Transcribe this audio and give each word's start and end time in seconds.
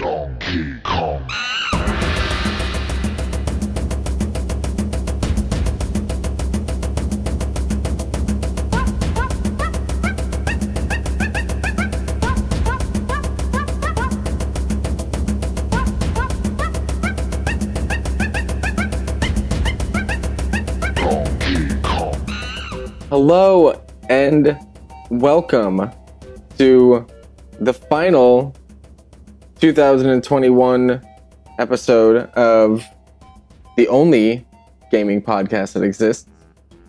Donkey 0.00 0.80
Kong. 0.82 1.22
Hello 23.10 23.78
and 24.08 24.56
welcome 25.10 25.90
to 26.56 27.06
the 27.60 27.74
final 27.74 28.54
2021 29.60 31.06
episode 31.58 32.16
of 32.30 32.82
the 33.76 33.86
only 33.88 34.46
gaming 34.90 35.20
podcast 35.20 35.74
that 35.74 35.82
exists, 35.82 36.26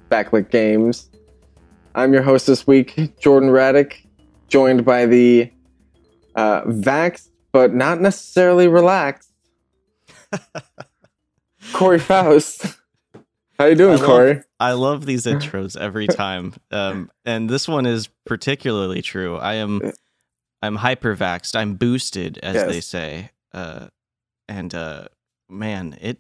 Backlit 0.10 0.50
Games. 0.50 1.10
I'm 1.96 2.14
your 2.14 2.22
host 2.22 2.48
this 2.48 2.66
week, 2.66 3.20
Jordan 3.20 3.50
Raddick, 3.50 4.06
joined 4.48 4.86
by 4.86 5.06
the 5.06 5.52
uh, 6.36 6.62
vaxxed 6.62 7.28
but 7.52 7.74
not 7.74 8.00
necessarily 8.00 8.70
relaxed 8.70 9.30
Corey 11.74 12.00
Faust. 12.00 12.78
How 13.60 13.66
you 13.66 13.76
doing, 13.76 13.96
I 13.96 13.98
love- 13.98 14.06
Corey? 14.06 14.42
I 14.62 14.72
love 14.74 15.06
these 15.06 15.26
intros 15.26 15.76
every 15.76 16.08
time. 16.08 16.54
Um, 16.72 17.12
and 17.26 17.50
this 17.50 17.68
one 17.68 17.86
is 17.86 18.08
particularly 18.26 19.02
true. 19.02 19.36
I 19.38 19.56
am 19.56 19.82
I'm 20.62 20.78
hypervaxed. 20.78 21.56
I'm 21.56 21.76
boosted, 21.76 22.38
as 22.44 22.56
Yes. 22.56 22.68
they 22.72 22.82
say. 22.82 23.30
Uh, 23.54 23.88
and 24.48 24.74
uh, 24.76 25.06
man, 25.50 25.98
it 26.02 26.20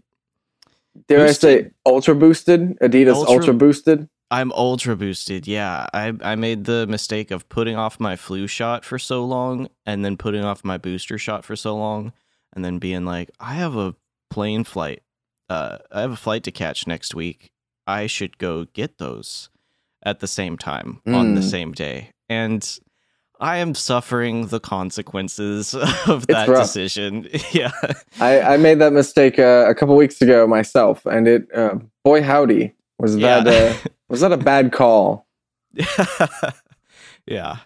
Dare 1.07 1.25
I 1.27 1.31
say 1.31 1.71
ultra 1.85 2.15
boosted? 2.15 2.77
Adidas 2.79 3.13
ultra, 3.15 3.33
Ultra- 3.35 3.53
boosted? 3.53 4.09
I'm 4.29 4.51
ultra 4.53 4.95
boosted. 4.95 5.48
Yeah, 5.48 5.87
I 5.93 6.13
I 6.21 6.35
made 6.35 6.65
the 6.65 6.85
mistake 6.87 7.31
of 7.31 7.48
putting 7.49 7.75
off 7.75 7.99
my 7.99 8.15
flu 8.15 8.48
shot 8.48 8.83
for 8.85 8.98
so 8.99 9.23
long, 9.25 9.70
and 9.85 10.03
then 10.03 10.17
putting 10.17 10.43
off 10.43 10.63
my 10.65 10.77
booster 10.77 11.17
shot 11.17 11.45
for 11.45 11.55
so 11.55 11.76
long, 11.77 12.11
and 12.53 12.63
then 12.65 12.77
being 12.79 13.05
like, 13.05 13.29
I 13.39 13.53
have 13.55 13.76
a 13.76 13.95
plane 14.29 14.63
flight. 14.63 15.01
Uh, 15.49 15.77
I 15.91 16.01
have 16.01 16.11
a 16.11 16.15
flight 16.17 16.43
to 16.45 16.51
catch 16.51 16.87
next 16.87 17.13
week. 17.15 17.51
I 17.87 18.07
should 18.07 18.37
go 18.37 18.65
get 18.65 18.98
those 18.98 19.49
at 20.03 20.20
the 20.20 20.27
same 20.27 20.57
time 20.57 21.01
on 21.05 21.35
the 21.35 21.41
Mm. 21.41 21.49
same 21.49 21.71
day, 21.73 22.11
and 22.29 22.79
I 23.41 23.57
am 23.57 23.73
suffering 23.75 24.47
the 24.47 24.59
consequences 24.59 25.73
of 26.07 26.27
that 26.27 26.45
decision. 26.47 27.27
yeah, 27.51 27.71
I, 28.20 28.39
I 28.41 28.57
made 28.57 28.79
that 28.79 28.93
mistake 28.93 29.39
uh, 29.39 29.65
a 29.67 29.75
couple 29.75 29.95
weeks 29.98 30.21
ago 30.21 30.45
myself, 30.48 31.05
and 31.05 31.27
it, 31.27 31.48
uh, 31.53 31.79
boy 32.05 32.21
howdy, 32.21 32.73
was 32.99 33.17
that 33.17 33.45
Yeah. 33.48 33.51
uh, 33.51 33.89
was 34.09 34.21
that 34.21 34.31
a 34.31 34.37
bad 34.37 34.71
call? 34.71 35.25
yeah, 37.25 37.57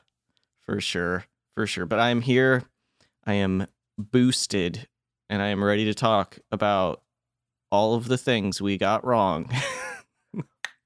for 0.61 0.79
sure. 0.79 1.25
For 1.55 1.67
sure. 1.67 1.85
But 1.85 1.99
I 1.99 2.09
am 2.09 2.21
here. 2.21 2.63
I 3.25 3.33
am 3.35 3.67
boosted 3.97 4.87
and 5.29 5.41
I 5.41 5.47
am 5.47 5.63
ready 5.63 5.85
to 5.85 5.93
talk 5.93 6.37
about 6.51 7.01
all 7.71 7.95
of 7.95 8.07
the 8.07 8.17
things 8.17 8.61
we 8.61 8.77
got 8.77 9.05
wrong. 9.05 9.49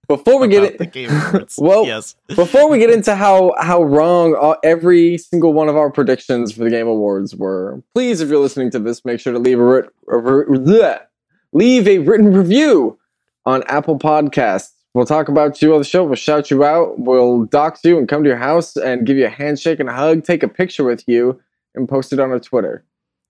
Before 0.10 0.40
we 0.40 0.48
get 0.48 0.64
about 0.64 0.78
the 0.80 0.84
it, 0.86 0.92
Game 0.92 1.46
well, 1.60 1.86
yes. 1.86 2.16
before 2.36 2.68
we 2.68 2.80
get 2.80 2.90
into 2.90 3.16
how 3.16 3.54
how 3.60 3.84
wrong 3.84 4.34
all, 4.34 4.56
every 4.64 5.20
single 5.20 5.54
one 5.54 5.70
of 5.70 5.78
our 5.78 5.92
predictions 5.92 6.52
for 6.52 6.64
the 6.64 6.72
Game 6.72 6.88
Awards 6.88 7.36
were, 7.36 7.84
please, 7.94 8.20
if 8.20 8.28
you're 8.28 8.40
listening 8.40 8.72
to 8.72 8.80
this, 8.80 9.06
make 9.06 9.20
sure 9.20 9.34
to 9.34 9.38
leave 9.38 9.60
a, 9.60 9.64
writ- 9.64 9.90
a 10.08 10.14
bleh, 10.14 11.00
leave 11.54 11.88
a 11.88 12.00
written 12.00 12.34
review 12.34 12.98
on 13.46 13.62
Apple 13.68 14.00
Podcasts. 14.00 14.72
We'll 14.96 15.06
talk 15.06 15.30
about 15.30 15.62
you 15.62 15.74
on 15.74 15.80
the 15.80 15.86
show. 15.86 16.04
We'll 16.04 16.16
shout 16.16 16.50
you 16.50 16.64
out. 16.64 16.98
We'll 16.98 17.46
dox 17.46 17.82
you 17.84 18.00
and 18.00 18.08
come 18.10 18.24
to 18.24 18.30
your 18.30 18.40
house 18.40 18.76
and 18.76 19.06
give 19.06 19.16
you 19.16 19.28
a 19.28 19.30
handshake 19.30 19.80
and 19.80 19.90
a 19.90 19.94
hug, 19.94 20.24
take 20.24 20.42
a 20.42 20.48
picture 20.48 20.84
with 20.84 21.04
you, 21.08 21.40
and 21.76 21.88
post 21.88 22.14
it 22.14 22.20
on 22.20 22.32
our 22.32 22.40
Twitter. 22.40 22.84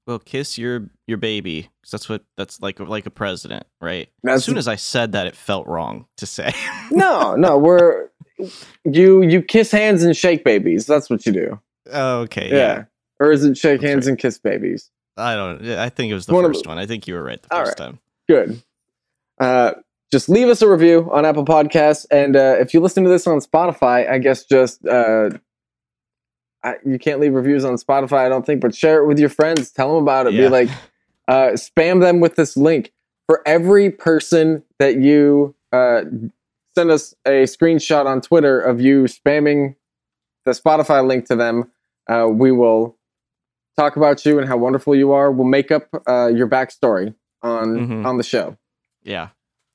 Well, 0.10 0.18
kiss 0.18 0.58
your 0.58 0.90
your 1.06 1.20
baby 1.20 1.70
because 1.80 1.92
that's 1.92 2.10
what 2.10 2.24
that's 2.36 2.60
like 2.62 2.80
like 2.80 3.06
a 3.06 3.12
president, 3.12 3.68
right? 3.80 4.10
That's- 4.24 4.40
as 4.40 4.44
soon 4.44 4.58
as 4.58 4.68
I 4.68 4.76
said 4.76 5.12
that, 5.12 5.28
it 5.28 5.36
felt 5.36 5.68
wrong 5.68 6.08
to 6.18 6.26
say. 6.26 6.52
No, 6.92 7.36
no, 7.36 7.56
we're 7.60 8.10
you 8.84 9.22
you 9.22 9.44
kiss 9.44 9.70
hands 9.72 10.02
and 10.02 10.18
shake 10.18 10.44
babies. 10.44 10.88
That's 10.88 11.08
what 11.12 11.28
you 11.28 11.32
do. 11.32 11.60
okay, 11.94 12.50
Yeah. 12.50 12.56
yeah. 12.58 12.84
Or 13.20 13.32
is 13.32 13.44
it 13.46 13.56
shake 13.56 13.82
That's 13.82 13.90
hands 13.92 14.06
right. 14.08 14.12
and 14.14 14.18
kiss 14.20 14.40
babies? 14.40 14.90
I 15.16 15.36
don't. 15.36 15.64
I 15.78 15.90
think 15.90 16.10
it 16.10 16.16
was 16.16 16.26
the 16.26 16.34
One 16.34 16.44
of 16.46 16.50
first 16.54 16.66
one. 16.66 16.80
I 16.80 16.88
think 16.88 17.08
you 17.08 17.14
were 17.14 17.24
right 17.24 17.40
the 17.40 17.54
All 17.54 17.64
first 17.66 17.80
right. 17.80 17.86
time. 17.86 18.00
Good. 18.28 18.64
Uh, 19.40 19.74
just 20.12 20.28
leave 20.30 20.48
us 20.48 20.64
a 20.64 20.68
review 20.68 21.08
on 21.14 21.24
Apple 21.26 21.46
Podcasts, 21.46 22.08
and 22.10 22.36
uh, 22.36 22.56
if 22.60 22.74
you 22.74 22.80
listen 22.80 23.04
to 23.04 23.10
this 23.12 23.28
on 23.28 23.40
Spotify, 23.42 24.10
I 24.10 24.18
guess 24.18 24.44
just 24.46 24.84
uh, 24.88 25.30
I, 26.64 26.76
you 26.86 27.00
can't 27.00 27.20
leave 27.20 27.34
reviews 27.34 27.64
on 27.64 27.76
Spotify, 27.76 28.26
I 28.26 28.30
don't 28.30 28.46
think, 28.46 28.62
but 28.62 28.76
share 28.76 29.02
it 29.04 29.08
with 29.08 29.18
your 29.20 29.30
friends. 29.30 29.72
Tell 29.72 29.94
them 29.96 30.04
about 30.04 30.28
it. 30.28 30.32
Be 30.32 30.50
like, 30.50 30.70
uh, 31.28 31.52
spam 31.54 32.02
them 32.02 32.20
with 32.20 32.36
this 32.36 32.58
link. 32.58 32.92
For 33.28 33.42
every 33.48 33.92
person 33.92 34.64
that 34.80 34.98
you 35.00 35.56
uh, 35.72 36.02
send 36.76 36.90
us 36.92 37.14
a 37.26 37.44
screenshot 37.44 38.06
on 38.08 38.22
Twitter 38.22 38.60
of 38.60 38.82
you 38.82 39.04
spamming 39.04 39.76
the 40.46 40.52
Spotify 40.52 41.06
link 41.06 41.26
to 41.26 41.36
them, 41.36 41.72
uh, 42.10 42.28
we 42.30 42.52
will 42.52 42.98
talk 43.78 43.96
about 43.96 44.26
you 44.26 44.40
and 44.40 44.48
how 44.48 44.58
wonderful 44.58 44.96
you 44.96 45.12
are. 45.12 45.32
We'll 45.32 45.48
make 45.48 45.72
up 45.72 45.88
uh, 46.08 46.28
your 46.28 46.48
backstory 46.48 47.14
on 47.42 47.88
Mhm. 47.88 48.06
on 48.06 48.18
the 48.18 48.24
show. 48.24 48.58
Yeah. 49.04 49.30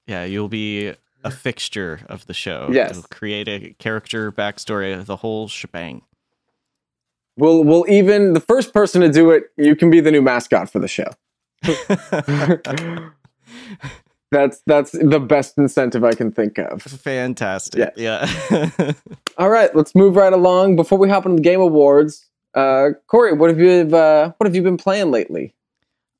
Yeah, 0.06 0.24
you'll 0.24 0.48
be 0.48 0.92
a 1.22 1.30
fixture 1.30 2.00
of 2.10 2.26
the 2.26 2.34
show. 2.34 2.68
Yes. 2.72 2.94
You'll 2.94 3.04
create 3.04 3.48
a 3.48 3.74
character 3.78 4.30
backstory, 4.30 5.02
the 5.02 5.16
whole 5.16 5.48
shebang. 5.48 6.02
We'll 7.36 7.64
we'll 7.64 7.84
even 7.88 8.32
the 8.32 8.40
first 8.40 8.72
person 8.72 9.00
to 9.00 9.10
do 9.10 9.30
it. 9.30 9.44
You 9.56 9.74
can 9.74 9.90
be 9.90 10.00
the 10.00 10.10
new 10.10 10.22
mascot 10.22 10.70
for 10.70 10.78
the 10.78 10.88
show. 10.88 11.10
That's 14.30 14.62
that's 14.66 14.90
the 14.92 15.20
best 15.20 15.56
incentive 15.58 16.02
I 16.02 16.12
can 16.12 16.32
think 16.32 16.58
of. 16.58 16.82
Fantastic. 16.82 17.92
Yeah. 17.96 18.28
All 19.38 19.48
right, 19.48 19.74
let's 19.76 19.94
move 19.94 20.16
right 20.16 20.32
along. 20.32 20.74
Before 20.74 20.98
we 20.98 21.08
hop 21.08 21.24
into 21.24 21.36
the 21.36 21.42
game 21.42 21.60
awards, 21.60 22.28
uh, 22.54 22.90
Corey, 23.06 23.32
what 23.34 23.48
have 23.50 23.60
you 23.60 23.96
uh, 23.96 24.32
what 24.36 24.46
have 24.46 24.56
you 24.56 24.62
been 24.62 24.76
playing 24.76 25.10
lately? 25.12 25.54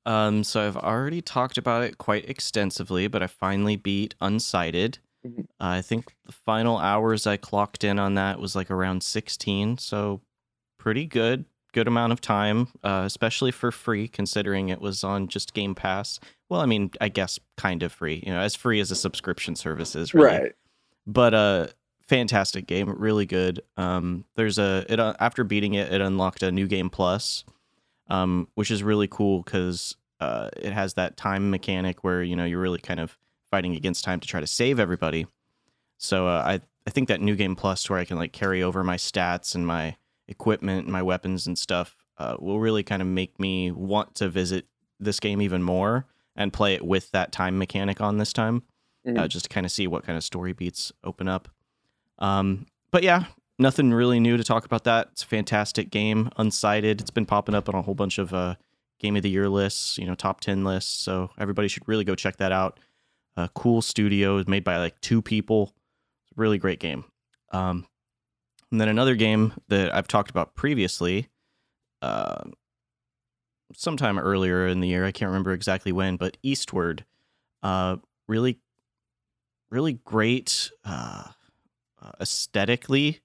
um, 0.07 0.45
so 0.45 0.65
I've 0.65 0.77
already 0.77 1.23
talked 1.23 1.59
about 1.59 1.83
it 1.83 1.99
quite 1.99 2.29
extensively, 2.29 3.09
but 3.09 3.23
I 3.23 3.27
finally 3.27 3.75
beat 3.77 4.15
Unsighted. 4.21 4.99
Mhm. 5.27 5.47
I 5.59 5.81
think 5.83 6.15
the 6.27 6.33
final 6.33 6.77
hours 6.79 7.27
I 7.27 7.37
clocked 7.37 7.83
in 7.83 7.99
on 7.99 8.15
that 8.15 8.39
was 8.39 8.55
like 8.55 8.71
around 8.71 9.03
16, 9.03 9.79
so 9.79 10.21
pretty 10.85 11.07
good. 11.07 11.47
Good 11.73 11.89
amount 11.89 12.13
of 12.13 12.21
time, 12.21 12.69
uh, 12.85 13.03
especially 13.07 13.51
for 13.51 13.73
free, 13.73 14.07
considering 14.07 14.69
it 14.69 14.81
was 14.83 15.03
on 15.03 15.27
just 15.29 15.55
Game 15.55 15.75
Pass. 15.75 16.21
Well, 16.51 16.61
I 16.61 16.67
mean, 16.67 16.91
I 17.01 17.09
guess 17.09 17.41
kind 17.57 17.83
of 17.83 17.91
free, 17.91 18.23
you 18.25 18.33
know, 18.33 18.39
as 18.39 18.55
free 18.55 18.79
as 18.81 18.91
a 18.91 18.95
subscription 18.97 19.57
service 19.57 19.97
is, 19.97 20.13
really. 20.15 20.27
Right. 20.27 20.53
but 21.07 21.35
uh 21.35 21.67
fantastic 22.07 22.67
game 22.67 22.91
really 22.99 23.25
good 23.25 23.63
um 23.79 24.27
there's 24.37 24.59
a 24.59 24.85
it 24.91 25.01
uh, 25.01 25.15
after 25.21 25.43
beating 25.43 25.73
it 25.73 25.91
it 25.91 26.03
unlocked 26.03 26.43
a 26.43 26.53
new 26.53 26.67
game 26.67 26.91
plus 26.91 27.45
um 28.09 28.47
which 28.57 28.71
is 28.71 28.83
really 28.83 29.09
cool 29.09 29.41
because 29.43 29.97
uh 30.21 30.51
it 30.59 30.71
has 30.75 30.93
that 30.95 31.17
time 31.17 31.51
mechanic 31.51 32.05
where 32.05 32.23
you 32.23 32.37
know 32.37 32.45
you're 32.45 32.61
really 32.61 32.79
kind 32.79 33.01
of 33.01 33.17
fighting 33.51 33.75
against 33.75 34.05
time 34.05 34.21
to 34.21 34.29
try 34.29 34.39
to 34.39 34.47
save 34.47 34.79
everybody 34.79 35.27
so 35.97 36.29
uh, 36.29 36.43
i 36.45 36.61
i 36.87 36.91
think 36.91 37.09
that 37.09 37.23
new 37.23 37.35
game 37.35 37.57
plus 37.57 37.89
where 37.89 37.99
i 37.99 38.05
can 38.05 38.19
like 38.19 38.33
carry 38.33 38.63
over 38.63 38.85
my 38.85 38.97
stats 38.99 39.55
and 39.55 39.67
my 39.67 39.97
equipment 40.29 40.89
my 40.89 41.03
weapons 41.03 41.47
and 41.47 41.59
stuff 41.59 41.97
uh, 42.19 42.37
will 42.39 42.61
really 42.61 42.83
kind 42.83 43.03
of 43.03 43.09
make 43.09 43.39
me 43.41 43.71
want 43.71 44.15
to 44.15 44.29
visit 44.29 44.67
this 45.01 45.21
game 45.21 45.43
even 45.43 45.63
more 45.63 46.07
and 46.37 46.53
play 46.53 46.75
it 46.75 46.85
with 46.85 47.11
that 47.11 47.33
time 47.33 47.59
mechanic 47.59 48.01
on 48.01 48.19
this 48.19 48.33
time 48.33 48.63
uh, 49.07 49.11
Mhm. 49.11 49.29
just 49.29 49.45
to 49.45 49.49
kind 49.49 49.67
of 49.67 49.73
see 49.73 49.87
what 49.87 50.05
kind 50.05 50.17
of 50.17 50.25
story 50.25 50.53
beats 50.53 50.93
open 51.03 51.29
up. 51.29 51.49
Um, 52.19 52.67
but 52.91 53.03
yeah, 53.03 53.25
nothing 53.59 53.93
really 53.93 54.21
new 54.21 54.37
to 54.37 54.45
talk 54.45 54.65
about 54.65 54.85
that. 54.85 55.09
It's 55.13 55.23
a 55.23 55.27
fantastic 55.27 55.91
game, 55.91 56.31
unsighted. 56.39 57.01
It's 57.01 57.11
been 57.11 57.27
popping 57.27 57.55
up 57.55 57.69
on 57.69 57.75
a 57.75 57.83
whole 57.83 57.95
bunch 57.95 58.19
of 58.19 58.33
uh, 58.33 58.55
game 59.01 59.17
of 59.17 59.23
the 59.23 59.31
year 59.31 59.49
lists, 59.49 59.99
you 59.99 60.07
know, 60.07 60.15
top 60.15 60.41
10 60.41 60.65
lists. 60.65 60.93
So 61.03 61.31
everybody 61.39 61.69
should 61.69 61.87
really 61.87 62.05
go 62.05 62.15
check 62.15 62.37
that 62.39 62.53
out. 62.53 62.81
Uh, 63.37 63.49
cool 63.55 63.83
studio 63.83 64.39
is 64.39 64.47
made 64.49 64.63
by 64.65 64.79
like 64.79 64.99
two 65.01 65.21
people. 65.21 65.75
It's 66.23 66.39
a 66.39 66.41
really 66.41 66.59
great 66.59 66.79
game. 66.79 67.05
Um, 67.53 67.87
and 68.75 68.81
then 68.81 68.89
another 68.89 69.15
game 69.15 69.53
that 69.69 69.95
I've 69.95 70.09
talked 70.09 70.31
about 70.31 70.57
previously, 70.57 71.29
uh, 72.03 72.43
sometime 73.73 74.19
earlier 74.19 74.67
in 74.67 74.81
the 74.81 74.89
year, 74.89 75.05
I 75.05 75.13
can't 75.13 75.29
remember 75.29 75.53
exactly 75.53 75.93
when, 75.93 76.17
but 76.17 76.37
Eastward, 76.43 77.05
uh, 77.63 77.99
really, 78.27 78.59
really 79.71 79.93
great 79.93 80.73
uh, 80.85 81.23
uh, 82.03 82.11
aesthetically. 82.21 83.21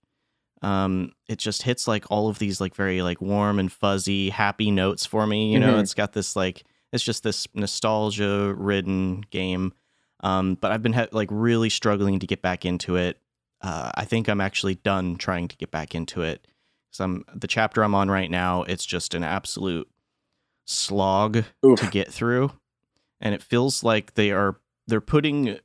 Um, 0.61 1.13
it 1.27 1.39
just 1.39 1.63
hits 1.63 1.87
like 1.87 2.05
all 2.11 2.29
of 2.29 2.37
these 2.37 2.61
like 2.61 2.75
very 2.75 3.01
like 3.01 3.19
warm 3.19 3.57
and 3.57 3.71
fuzzy, 3.71 4.29
happy 4.29 4.69
notes 4.69 5.07
for 5.07 5.25
me. 5.25 5.51
You 5.51 5.59
know, 5.59 5.77
Mhm. 5.77 5.81
it's 5.81 5.95
got 5.95 6.13
this 6.13 6.35
like 6.35 6.63
it's 6.93 7.03
just 7.03 7.23
this 7.23 7.47
nostalgia 7.55 8.53
ridden 8.55 9.21
game. 9.31 9.73
Um, 10.19 10.53
but 10.61 10.71
I've 10.71 10.83
been 10.83 10.93
ha- 10.93 11.07
like 11.11 11.29
really 11.31 11.71
struggling 11.71 12.19
to 12.19 12.27
get 12.27 12.43
back 12.43 12.65
into 12.65 12.97
it. 12.97 13.19
Uh, 13.61 13.91
I 13.95 14.05
think 14.05 14.27
I'm 14.27 14.41
actually 14.41 14.75
done 14.75 15.17
trying 15.17 15.47
to 15.47 15.57
get 15.57 15.71
back 15.71 15.93
into 15.93 16.21
it. 16.21 16.47
So 16.91 17.03
I'm 17.03 17.25
the 17.33 17.47
chapter 17.47 17.83
I'm 17.83 17.95
on 17.95 18.09
right 18.09 18.31
now. 18.31 18.63
It's 18.63 18.85
just 18.85 19.13
an 19.13 19.23
absolute 19.23 19.89
slog 20.65 21.43
Oof. 21.65 21.79
to 21.79 21.87
get 21.87 22.11
through 22.11 22.51
and 23.21 23.35
it 23.35 23.43
feels 23.43 23.83
like 23.83 24.13
they 24.13 24.31
are 24.31 24.57
they're 24.87 25.01
putting 25.01 25.57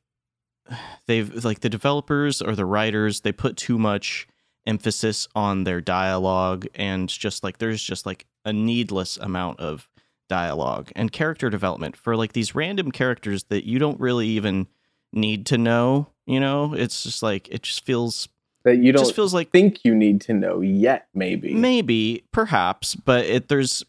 they've 1.06 1.44
like 1.44 1.60
the 1.60 1.68
developers 1.68 2.40
or 2.42 2.54
the 2.54 2.64
writers 2.64 3.20
they 3.20 3.32
put 3.32 3.56
too 3.56 3.78
much 3.78 4.26
emphasis 4.66 5.28
on 5.34 5.64
their 5.64 5.80
dialogue 5.80 6.66
and 6.74 7.08
just 7.08 7.44
like 7.44 7.58
there's 7.58 7.82
just 7.82 8.06
like 8.06 8.26
a 8.44 8.52
needless 8.52 9.16
amount 9.18 9.60
of 9.60 9.88
dialogue 10.28 10.90
and 10.96 11.12
character 11.12 11.50
development 11.50 11.96
for 11.96 12.16
like 12.16 12.32
these 12.32 12.54
random 12.54 12.90
characters 12.90 13.44
that 13.44 13.66
you 13.66 13.78
don't 13.78 14.00
really 14.00 14.26
even 14.26 14.66
need 15.12 15.44
to 15.44 15.58
know 15.58 16.08
you 16.26 16.40
know 16.40 16.74
it's 16.74 17.02
just 17.02 17.22
like 17.22 17.48
it 17.48 17.62
just 17.62 17.84
feels 17.84 18.28
that 18.64 18.76
you 18.78 18.92
don't 18.92 19.04
just 19.04 19.14
feels 19.14 19.34
like 19.34 19.50
think 19.50 19.84
you 19.84 19.94
need 19.94 20.20
to 20.22 20.32
know 20.32 20.60
yet. 20.60 21.08
Maybe. 21.14 21.52
Maybe, 21.54 22.24
perhaps, 22.32 22.94
but 22.94 23.26
it, 23.26 23.48
there's 23.48 23.84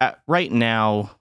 at, 0.00 0.20
right 0.26 0.50
now. 0.50 1.16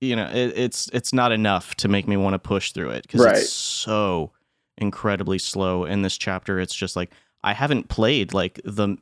You 0.00 0.16
know, 0.16 0.28
it, 0.32 0.56
it's 0.56 0.88
it's 0.92 1.12
not 1.12 1.30
enough 1.30 1.74
to 1.76 1.88
make 1.88 2.08
me 2.08 2.16
want 2.16 2.34
to 2.34 2.38
push 2.38 2.72
through 2.72 2.90
it 2.90 3.02
because 3.02 3.20
Right. 3.20 3.36
it's 3.36 3.50
so 3.50 4.32
incredibly 4.78 5.38
slow. 5.38 5.84
In 5.84 6.02
this 6.02 6.16
chapter, 6.16 6.58
it's 6.58 6.74
just 6.74 6.96
like 6.96 7.10
I 7.44 7.52
haven't 7.52 7.88
played 7.88 8.32
like 8.32 8.60
the 8.64 8.96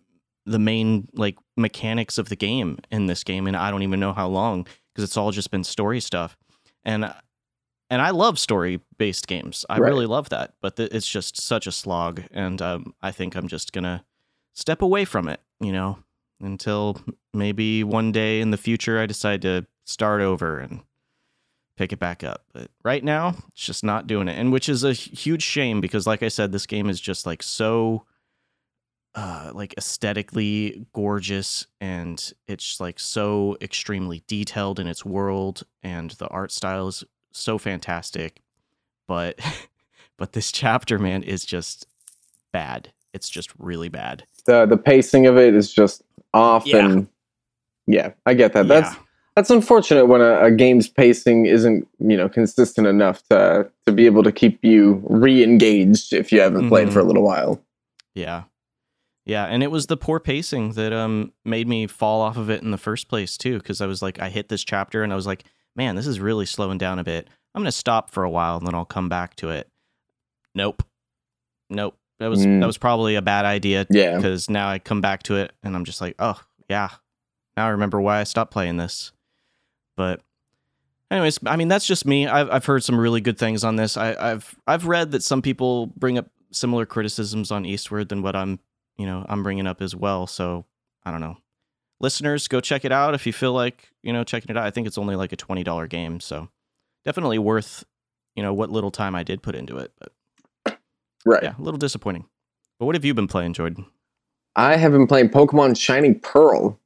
the 0.46 0.58
main 0.58 1.08
like 1.14 1.36
mechanics 1.56 2.18
of 2.18 2.28
the 2.28 2.36
game 2.36 2.78
in 2.90 3.06
this 3.06 3.24
game, 3.24 3.46
and 3.46 3.56
I 3.56 3.70
don't 3.70 3.82
even 3.82 4.00
know 4.00 4.12
how 4.12 4.28
long 4.28 4.66
because 4.92 5.04
it's 5.04 5.16
all 5.16 5.30
just 5.30 5.50
been 5.50 5.64
story 5.64 6.00
stuff, 6.00 6.36
and 6.84 7.04
uh, 7.04 7.12
and 7.90 8.00
I 8.00 8.10
love 8.10 8.38
story 8.38 8.80
based 8.96 9.26
games. 9.26 9.66
I 9.68 9.78
Right. 9.78 9.88
really 9.88 10.06
love 10.06 10.28
that, 10.30 10.54
but 10.62 10.76
th- 10.76 10.92
it's 10.92 11.08
just 11.08 11.40
such 11.40 11.66
a 11.66 11.72
slog, 11.72 12.22
and 12.30 12.62
um, 12.62 12.94
I 13.02 13.10
think 13.10 13.34
I'm 13.34 13.48
just 13.48 13.72
gonna 13.72 14.04
step 14.54 14.80
away 14.82 15.04
from 15.04 15.28
it, 15.28 15.40
you 15.60 15.72
know, 15.72 15.98
until 16.40 17.00
maybe 17.34 17.84
one 17.84 18.12
day 18.12 18.40
in 18.40 18.50
the 18.50 18.56
future 18.56 18.98
I 19.00 19.06
decide 19.06 19.42
to 19.42 19.66
start 19.84 20.20
over 20.22 20.58
and 20.58 20.80
pick 21.76 21.92
it 21.92 21.98
back 21.98 22.22
up. 22.24 22.44
But 22.52 22.70
right 22.84 23.02
now, 23.02 23.34
it's 23.52 23.64
just 23.66 23.82
not 23.84 24.06
doing 24.06 24.28
it, 24.28 24.38
and 24.38 24.52
which 24.52 24.68
is 24.68 24.84
a 24.84 24.92
huge 24.92 25.42
shame 25.42 25.80
because, 25.80 26.06
like 26.06 26.22
I 26.22 26.28
said, 26.28 26.52
this 26.52 26.66
game 26.66 26.88
is 26.88 27.00
just 27.00 27.26
like 27.26 27.42
so. 27.42 28.04
Uh, 29.16 29.50
like 29.52 29.74
aesthetically 29.76 30.86
gorgeous 30.92 31.66
and 31.80 32.32
it's 32.46 32.78
like 32.78 33.00
so 33.00 33.56
extremely 33.60 34.22
detailed 34.28 34.78
in 34.78 34.86
its 34.86 35.04
world 35.04 35.64
and 35.82 36.12
the 36.12 36.28
art 36.28 36.52
style 36.52 36.86
is 36.86 37.02
so 37.32 37.58
fantastic 37.58 38.40
but 39.06 39.38
but 40.16 40.32
this 40.32 40.50
chapter 40.52 40.98
man 40.98 41.22
is 41.22 41.44
just 41.44 41.86
bad 42.52 42.92
it's 43.12 43.28
just 43.28 43.50
really 43.58 43.88
bad 43.88 44.24
The 44.46 44.66
the 44.66 44.76
pacing 44.76 45.26
of 45.26 45.36
it 45.36 45.54
is 45.54 45.72
just 45.72 46.02
off, 46.32 46.64
Yeah. 46.66 46.84
and 46.86 47.08
yeah, 47.86 48.12
I 48.24 48.34
get 48.34 48.52
that. 48.52 48.68
That's 48.68 48.94
Yeah. 48.94 49.00
that's 49.34 49.50
unfortunate 49.50 50.06
when 50.06 50.20
a, 50.20 50.44
a 50.44 50.50
game's 50.52 50.86
pacing 50.88 51.46
isn't 51.46 51.88
you 51.98 52.16
know 52.16 52.28
consistent 52.28 52.86
enough 52.86 53.20
to 53.30 53.68
to 53.86 53.92
be 53.92 54.06
able 54.06 54.22
to 54.22 54.30
keep 54.30 54.64
you 54.64 55.02
re-engaged 55.08 56.12
if 56.12 56.30
you 56.30 56.40
haven't 56.40 56.68
played 56.68 56.88
Mhm. 56.88 56.92
for 56.92 57.00
a 57.00 57.04
little 57.04 57.24
while. 57.24 57.60
Yeah. 58.14 58.44
Yeah, 59.26 59.44
and 59.46 59.62
it 59.62 59.70
was 59.72 59.86
the 59.88 59.96
poor 59.96 60.20
pacing 60.20 60.72
that 60.72 60.92
um 60.92 61.32
made 61.44 61.66
me 61.66 61.86
fall 61.88 62.20
off 62.20 62.36
of 62.36 62.48
it 62.48 62.62
in 62.62 62.70
the 62.70 62.78
first 62.78 63.08
place 63.08 63.36
too 63.36 63.60
cuz 63.60 63.80
I 63.80 63.86
was 63.86 64.02
like 64.02 64.20
I 64.20 64.28
hit 64.28 64.48
this 64.48 64.62
chapter 64.64 65.02
and 65.02 65.12
I 65.12 65.16
was 65.16 65.26
like, 65.26 65.42
"Man, 65.80 65.94
this 65.96 66.06
is 66.06 66.20
really 66.20 66.44
slowing 66.44 66.76
down 66.76 66.98
a 66.98 67.04
bit. 67.04 67.26
I'm 67.54 67.62
going 67.62 67.66
to 67.66 67.72
stop 67.72 68.10
for 68.10 68.22
a 68.22 68.28
while 68.30 68.58
and 68.58 68.66
then 68.66 68.74
I'll 68.74 68.84
come 68.84 69.08
back 69.08 69.34
to 69.36 69.48
it." 69.48 69.66
Nope. 70.54 70.82
Nope. 71.70 71.96
That 72.18 72.28
was 72.28 72.44
Mm. 72.44 72.60
that 72.60 72.66
was 72.66 72.76
probably 72.76 73.14
a 73.14 73.22
bad 73.22 73.46
idea 73.46 73.86
Yeah, 73.88 74.16
because 74.16 74.50
now 74.50 74.68
I 74.68 74.78
come 74.78 75.00
back 75.00 75.22
to 75.24 75.36
it 75.36 75.52
and 75.62 75.74
I'm 75.74 75.84
just 75.86 76.02
like, 76.02 76.16
"Oh, 76.18 76.38
yeah. 76.68 76.88
Now 77.56 77.66
I 77.66 77.70
remember 77.70 77.98
why 77.98 78.20
I 78.20 78.24
stopped 78.24 78.52
playing 78.52 78.76
this." 78.76 79.12
But 79.96 80.20
anyways, 81.10 81.38
I 81.46 81.56
mean 81.56 81.68
that's 81.68 81.86
just 81.86 82.04
me. 82.04 82.26
I've 82.26 82.50
I've 82.50 82.66
heard 82.66 82.84
some 82.84 82.98
really 83.00 83.22
good 83.22 83.38
things 83.38 83.64
on 83.64 83.76
this. 83.76 83.96
I, 83.96 84.14
I've 84.20 84.54
I've 84.66 84.86
read 84.86 85.12
that 85.12 85.22
some 85.22 85.40
people 85.40 85.86
bring 85.96 86.18
up 86.18 86.28
similar 86.52 86.84
criticisms 86.84 87.50
on 87.50 87.64
Eastward 87.64 88.10
than 88.10 88.20
what 88.20 88.36
I'm 88.36 88.58
you 88.98 89.06
know 89.06 89.24
I'm 89.28 89.42
bringing 89.42 89.66
up 89.66 89.80
as 89.80 89.96
well. 89.96 90.26
So 90.26 90.66
I 91.04 91.10
don't 91.10 91.20
know. 91.22 91.38
Listeners, 92.00 92.48
go 92.48 92.60
check 92.60 92.84
it 92.84 92.92
out 92.92 93.14
if 93.14 93.26
you 93.26 93.32
feel 93.32 93.52
like 93.52 93.90
you 94.02 94.12
know 94.12 94.24
checking 94.24 94.50
it 94.50 94.56
out. 94.56 94.64
I 94.64 94.70
think 94.70 94.86
it's 94.86 94.98
only 94.98 95.16
like 95.16 95.32
a 95.32 95.36
twenty 95.36 95.62
dollar 95.62 95.86
game, 95.86 96.20
so 96.20 96.48
definitely 97.04 97.38
worth 97.38 97.84
you 98.34 98.42
know 98.42 98.54
what 98.54 98.70
little 98.70 98.90
time 98.90 99.14
I 99.14 99.22
did 99.22 99.42
put 99.42 99.54
into 99.54 99.76
it. 99.76 99.92
But 99.98 100.78
right. 101.24 101.42
yeah, 101.42 101.54
a 101.58 101.62
little 101.62 101.78
disappointing. 101.78 102.26
But 102.78 102.86
what 102.86 102.94
have 102.94 103.04
you 103.04 103.14
been 103.14 103.28
playing, 103.28 103.52
Jordan? 103.52 103.86
I 104.56 104.76
have 104.76 104.92
been 104.92 105.06
playing 105.06 105.28
Pokemon 105.28 105.78
Shining 105.78 106.18
Pearl. 106.18 106.78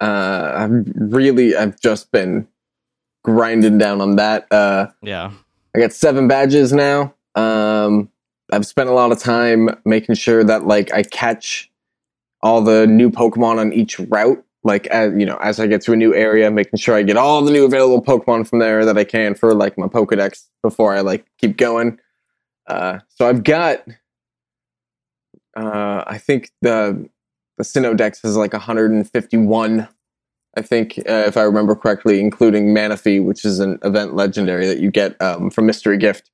Uh, 0.00 0.52
I've 0.54 0.92
really, 0.94 1.54
I've 1.54 1.78
just 1.80 2.10
been 2.10 2.48
grinding 3.24 3.78
down 3.78 4.00
on 4.00 4.16
that. 4.16 4.46
Uh, 4.50 4.88
Yeah, 5.02 5.32
I 5.74 5.80
got 5.80 5.92
seven 5.92 6.28
badges 6.28 6.72
now. 6.72 7.14
Um, 7.34 8.10
I've 8.52 8.66
spent 8.66 8.88
a 8.88 8.92
lot 8.92 9.12
of 9.12 9.18
time 9.18 9.70
making 9.84 10.14
sure 10.14 10.44
that 10.44 10.66
like 10.66 10.92
I 10.92 11.02
catch 11.02 11.70
all 12.42 12.60
the 12.60 12.86
new 12.86 13.10
Pokemon 13.10 13.58
on 13.58 13.72
each 13.72 13.98
route. 13.98 14.44
Like 14.64 14.86
as 14.88 15.12
you 15.16 15.26
know, 15.26 15.36
as 15.36 15.58
I 15.58 15.66
get 15.66 15.82
to 15.82 15.92
a 15.92 15.96
new 15.96 16.14
area, 16.14 16.50
making 16.50 16.78
sure 16.78 16.94
I 16.94 17.02
get 17.02 17.16
all 17.16 17.42
the 17.42 17.50
new 17.50 17.64
available 17.64 18.02
Pokemon 18.02 18.48
from 18.48 18.60
there 18.60 18.84
that 18.84 18.96
I 18.96 19.04
can 19.04 19.34
for 19.34 19.54
like 19.54 19.76
my 19.76 19.88
Pokedex 19.88 20.46
before 20.62 20.94
I 20.94 21.00
like 21.00 21.26
keep 21.38 21.56
going. 21.56 21.98
Uh, 22.68 23.00
so 23.08 23.28
I've 23.28 23.42
got, 23.42 23.82
uh, 25.56 26.04
I 26.06 26.18
think 26.18 26.50
the 26.60 27.08
the 27.58 27.64
Sinnoh 27.64 27.96
Dex 27.96 28.22
has 28.22 28.36
like 28.36 28.52
151. 28.52 29.88
I 30.54 30.62
think 30.62 30.98
uh, 30.98 31.24
if 31.26 31.36
I 31.36 31.42
remember 31.42 31.74
correctly, 31.74 32.20
including 32.20 32.74
Manaphy, 32.74 33.24
which 33.24 33.44
is 33.44 33.58
an 33.58 33.78
event 33.82 34.14
legendary 34.14 34.66
that 34.66 34.78
you 34.78 34.90
get 34.90 35.20
um, 35.20 35.50
from 35.50 35.66
Mystery 35.66 35.98
Gift. 35.98 36.30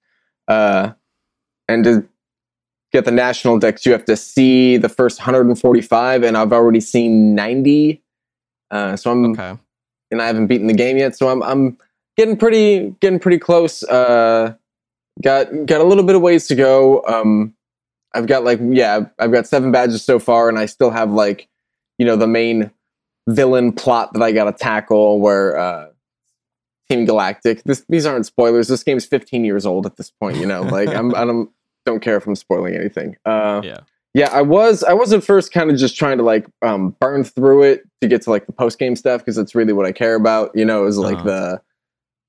Uh, 0.49 0.93
and 1.69 1.85
to 1.85 2.09
get 2.93 3.05
the 3.05 3.11
national 3.11 3.59
Dex, 3.59 3.87
you 3.87 3.93
have 3.93 4.05
to 4.07 4.17
see 4.17 4.77
the 4.77 4.89
first 4.89 5.21
145, 5.21 6.23
and 6.23 6.37
I've 6.37 6.53
already 6.53 6.81
seen 6.81 7.35
90. 7.35 8.03
Uh, 8.71 8.97
so 8.97 9.11
I'm 9.11 9.33
okay. 9.33 9.59
and 10.11 10.21
I 10.23 10.27
haven't 10.27 10.47
beaten 10.47 10.67
the 10.67 10.75
game 10.75 10.97
yet, 10.99 11.17
so 11.17 11.29
I'm 11.29 11.43
I'm 11.43 11.79
getting 12.17 12.37
pretty 12.37 12.95
getting 13.01 13.19
pretty 13.19 13.39
close. 13.39 13.83
Uh, 13.85 14.55
got 15.23 15.47
got 15.67 15.81
a 15.81 15.85
little 15.85 16.05
bit 16.05 16.17
of 16.17 16.23
ways 16.23 16.47
to 16.49 16.55
go. 16.55 17.03
Um, 17.05 17.55
I've 18.15 18.27
got 18.27 18.45
like 18.45 18.61
yeah, 18.63 19.07
I've 19.19 19.33
got 19.33 19.47
seven 19.47 19.73
badges 19.73 20.05
so 20.05 20.19
far, 20.19 20.49
and 20.49 20.59
I 20.59 20.67
still 20.67 20.91
have 20.91 21.11
like 21.11 21.49
you 21.99 22.07
know 22.07 22.17
the 22.17 22.27
main 22.27 22.71
villain 23.29 23.73
plot 23.73 24.13
that 24.15 24.23
I 24.23 24.33
got 24.33 24.45
to 24.45 24.53
tackle. 24.53 25.21
Where 25.21 25.59
uh, 25.59 25.87
Team 26.91 27.05
Galactic. 27.05 27.63
This 27.65 27.85
these 27.89 28.07
aren't 28.07 28.27
spoilers. 28.27 28.69
This 28.69 28.83
game's 28.83 29.05
15 29.05 29.45
years 29.45 29.67
old 29.67 29.87
at 29.87 29.97
this 29.97 30.11
point. 30.11 30.37
You 30.39 30.47
know, 30.47 30.63
like 30.63 30.89
I'm 30.89 31.15
I 31.15 31.25
don't 31.25 31.51
don't 31.85 32.01
care 32.01 32.17
if 32.17 32.27
I'm 32.27 32.35
spoiling 32.35 32.75
anything. 32.75 33.17
Uh, 33.25 33.61
Yeah. 33.65 33.81
Yeah, 34.15 34.31
I 34.33 34.43
was 34.43 34.83
I 34.83 34.95
was 34.95 35.13
at 35.13 35.23
first 35.23 35.53
kind 35.53 35.71
of 35.71 35.77
just 35.77 35.97
trying 35.97 36.19
to 36.19 36.25
like 36.25 36.47
um 36.63 36.97
burn 37.01 37.25
through 37.25 37.63
it 37.65 37.83
to 38.01 38.09
get 38.09 38.23
to 38.23 38.31
like 38.31 38.47
the 38.47 38.53
post 38.53 38.79
game 38.79 38.97
stuff 38.97 39.21
because 39.21 39.37
that's 39.37 39.55
really 39.55 39.73
what 39.73 39.87
I 39.87 39.93
care 39.93 40.15
about. 40.15 40.51
You 40.55 40.65
know, 40.65 40.87
is 40.87 40.99
like 40.99 41.19
Uh-huh. 41.19 41.25
the 41.29 41.63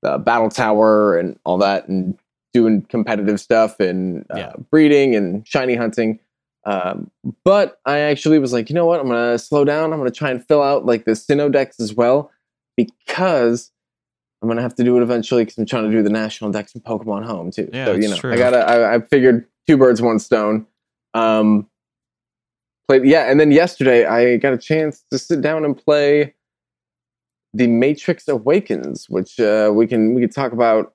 the 0.02 0.18
battle 0.18 0.48
tower 0.50 1.18
and 1.18 1.38
all 1.44 1.58
that 1.58 1.88
and 1.88 2.18
doing 2.54 2.82
competitive 2.82 3.38
stuff 3.40 3.78
and 3.80 4.24
uh, 4.32 4.36
Yeah. 4.38 4.52
breeding 4.70 5.14
and 5.14 5.46
shiny 5.46 5.74
hunting. 5.74 6.18
Um, 6.66 7.10
but 7.44 7.78
I 7.86 7.98
actually 7.98 8.38
was 8.38 8.52
like, 8.52 8.68
you 8.68 8.74
know 8.74 8.86
what? 8.86 9.00
I'm 9.00 9.08
gonna 9.08 9.38
slow 9.38 9.64
down. 9.64 9.92
I'm 9.92 9.98
gonna 9.98 10.10
try 10.10 10.30
and 10.30 10.46
fill 10.46 10.62
out 10.62 10.84
like 10.86 11.04
the 11.06 11.12
Sinnoh 11.12 11.50
Dex 11.50 11.80
as 11.80 11.94
well 11.94 12.30
because 12.76 13.70
I'm 14.42 14.48
gonna 14.48 14.62
have 14.62 14.74
to 14.76 14.84
do 14.84 14.96
it 14.98 15.02
eventually 15.02 15.44
because 15.44 15.58
I'm 15.58 15.66
trying 15.66 15.84
to 15.84 15.90
do 15.90 16.02
the 16.02 16.10
national 16.10 16.50
Dex 16.50 16.74
in 16.74 16.80
Pokemon 16.82 17.24
Home 17.24 17.50
too. 17.50 17.68
Yeah, 17.72 17.86
so 17.86 17.92
you 17.94 18.08
know, 18.08 18.16
true. 18.16 18.32
I 18.32 18.36
gotta. 18.36 18.58
I, 18.58 18.94
I 18.96 19.00
figured 19.00 19.46
two 19.66 19.76
birds, 19.76 20.00
one 20.02 20.18
stone. 20.18 20.66
Um, 21.14 21.66
played 22.90 23.04
yeah, 23.04 23.30
and 23.30 23.38
then 23.38 23.52
yesterday 23.52 24.04
I 24.04 24.36
got 24.36 24.52
a 24.52 24.58
chance 24.58 25.04
to 25.12 25.18
sit 25.18 25.40
down 25.40 25.64
and 25.64 25.76
play 25.76 26.34
the 27.54 27.68
Matrix 27.68 28.26
Awakens, 28.26 29.08
which 29.08 29.38
uh, 29.38 29.70
we 29.72 29.86
can 29.86 30.14
we 30.14 30.22
can 30.22 30.30
talk 30.30 30.52
about. 30.52 30.92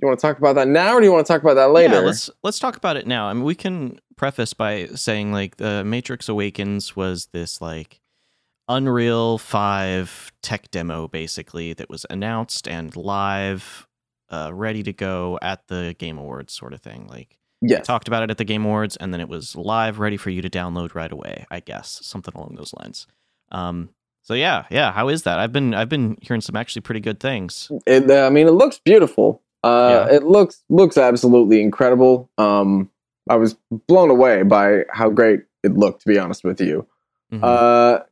You 0.00 0.08
want 0.08 0.18
to 0.18 0.26
talk 0.26 0.38
about 0.38 0.54
that 0.54 0.68
now, 0.68 0.94
or 0.94 1.00
do 1.00 1.06
you 1.06 1.12
want 1.12 1.26
to 1.26 1.32
talk 1.32 1.42
about 1.42 1.54
that 1.54 1.70
later? 1.70 1.94
Yeah, 1.94 2.00
let's 2.00 2.30
let's 2.42 2.58
talk 2.58 2.76
about 2.76 2.96
it 2.96 3.06
now. 3.06 3.26
I 3.28 3.32
mean, 3.32 3.44
we 3.44 3.54
can 3.54 3.98
preface 4.16 4.54
by 4.54 4.86
saying 4.86 5.32
like 5.32 5.56
the 5.56 5.84
Matrix 5.84 6.28
Awakens 6.28 6.96
was 6.96 7.26
this 7.32 7.60
like 7.60 8.00
Unreal 8.68 9.36
5 9.36 10.32
tech 10.42 10.70
demo 10.70 11.08
basically 11.08 11.74
that 11.74 11.90
was 11.90 12.06
announced 12.08 12.66
and 12.66 12.96
live 12.96 13.86
uh, 14.30 14.50
ready 14.54 14.82
to 14.82 14.94
go 14.94 15.38
at 15.42 15.66
the 15.66 15.94
Game 15.98 16.16
Awards 16.16 16.54
sort 16.54 16.72
of 16.72 16.80
thing. 16.80 17.06
Like 17.06 17.38
Yes. 17.62 17.86
talked 17.86 18.08
about 18.08 18.22
it 18.24 18.30
at 18.30 18.38
the 18.38 18.44
Game 18.44 18.64
Awards, 18.64 18.96
and 18.96 19.14
then 19.14 19.20
it 19.20 19.28
was 19.28 19.54
live, 19.56 19.98
ready 20.00 20.16
for 20.16 20.30
you 20.30 20.42
to 20.42 20.50
download 20.50 20.94
right 20.94 21.10
away. 21.12 21.46
I 21.50 21.60
guess 21.60 22.00
something 22.02 22.34
along 22.34 22.56
those 22.56 22.74
lines. 22.80 23.06
Um, 23.52 23.90
so 24.22 24.34
yeah, 24.34 24.64
yeah. 24.70 24.92
How 24.92 25.08
is 25.08 25.22
that? 25.22 25.38
I've 25.38 25.52
been 25.52 25.72
I've 25.74 25.88
been 25.88 26.16
hearing 26.20 26.40
some 26.40 26.56
actually 26.56 26.82
pretty 26.82 27.00
good 27.00 27.20
things. 27.20 27.70
It, 27.86 28.10
uh, 28.10 28.26
I 28.26 28.30
mean, 28.30 28.46
it 28.48 28.52
looks 28.52 28.78
beautiful. 28.78 29.40
Uh, 29.64 30.06
Yeah. 30.10 30.16
It 30.16 30.22
looks 30.24 30.62
looks 30.68 30.96
absolutely 30.98 31.62
incredible. 31.62 32.28
Um, 32.38 32.90
I 33.30 33.36
was 33.36 33.56
blown 33.88 34.10
away 34.10 34.42
by 34.42 34.84
how 34.90 35.08
great 35.10 35.42
it 35.62 35.74
looked. 35.76 36.02
To 36.02 36.08
be 36.08 36.18
honest 36.18 36.42
with 36.44 36.60
you, 36.60 36.86
Mhm. 37.32 37.44
uh, 37.44 38.02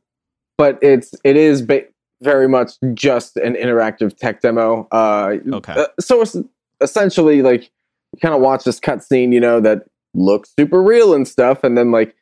but 0.57 0.79
it's 0.81 1.13
it 1.25 1.35
is 1.35 1.61
ba- 1.61 1.85
very 2.21 2.47
much 2.47 2.73
just 2.93 3.35
an 3.37 3.55
interactive 3.55 4.15
tech 4.15 4.41
demo. 4.41 4.87
Uh, 4.91 5.37
Okay. 5.53 5.73
uh, 5.73 5.87
so 5.99 6.21
it's 6.21 6.37
essentially 6.81 7.41
like 7.41 7.69
you 8.13 8.19
kind 8.21 8.35
of 8.35 8.41
watch 8.41 8.63
this 8.63 8.79
cutscene, 8.79 9.33
you 9.33 9.39
know, 9.39 9.59
that 9.59 9.83
looks 10.13 10.53
super 10.59 10.81
real 10.81 11.13
and 11.13 11.27
stuff, 11.27 11.63
and 11.63 11.77
then 11.77 11.91
like 11.91 12.15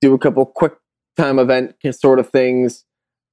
do 0.00 0.14
a 0.14 0.18
couple 0.18 0.44
quick 0.46 0.74
time 1.16 1.38
event 1.38 1.74
sort 1.92 2.18
of 2.18 2.28
things 2.30 2.84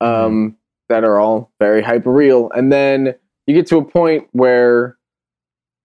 um, 0.01 0.57
that 0.89 1.03
are 1.03 1.19
all 1.19 1.51
very 1.59 1.81
hyper 1.81 2.11
real, 2.11 2.49
and 2.51 2.71
then 2.71 3.15
you 3.45 3.55
get 3.55 3.67
to 3.67 3.77
a 3.77 3.85
point 3.85 4.27
where 4.31 4.97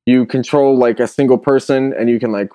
you 0.04 0.26
control 0.26 0.76
like 0.76 0.98
a 0.98 1.06
single 1.06 1.38
person, 1.38 1.94
and 1.98 2.10
you 2.10 2.18
can 2.18 2.32
like 2.32 2.50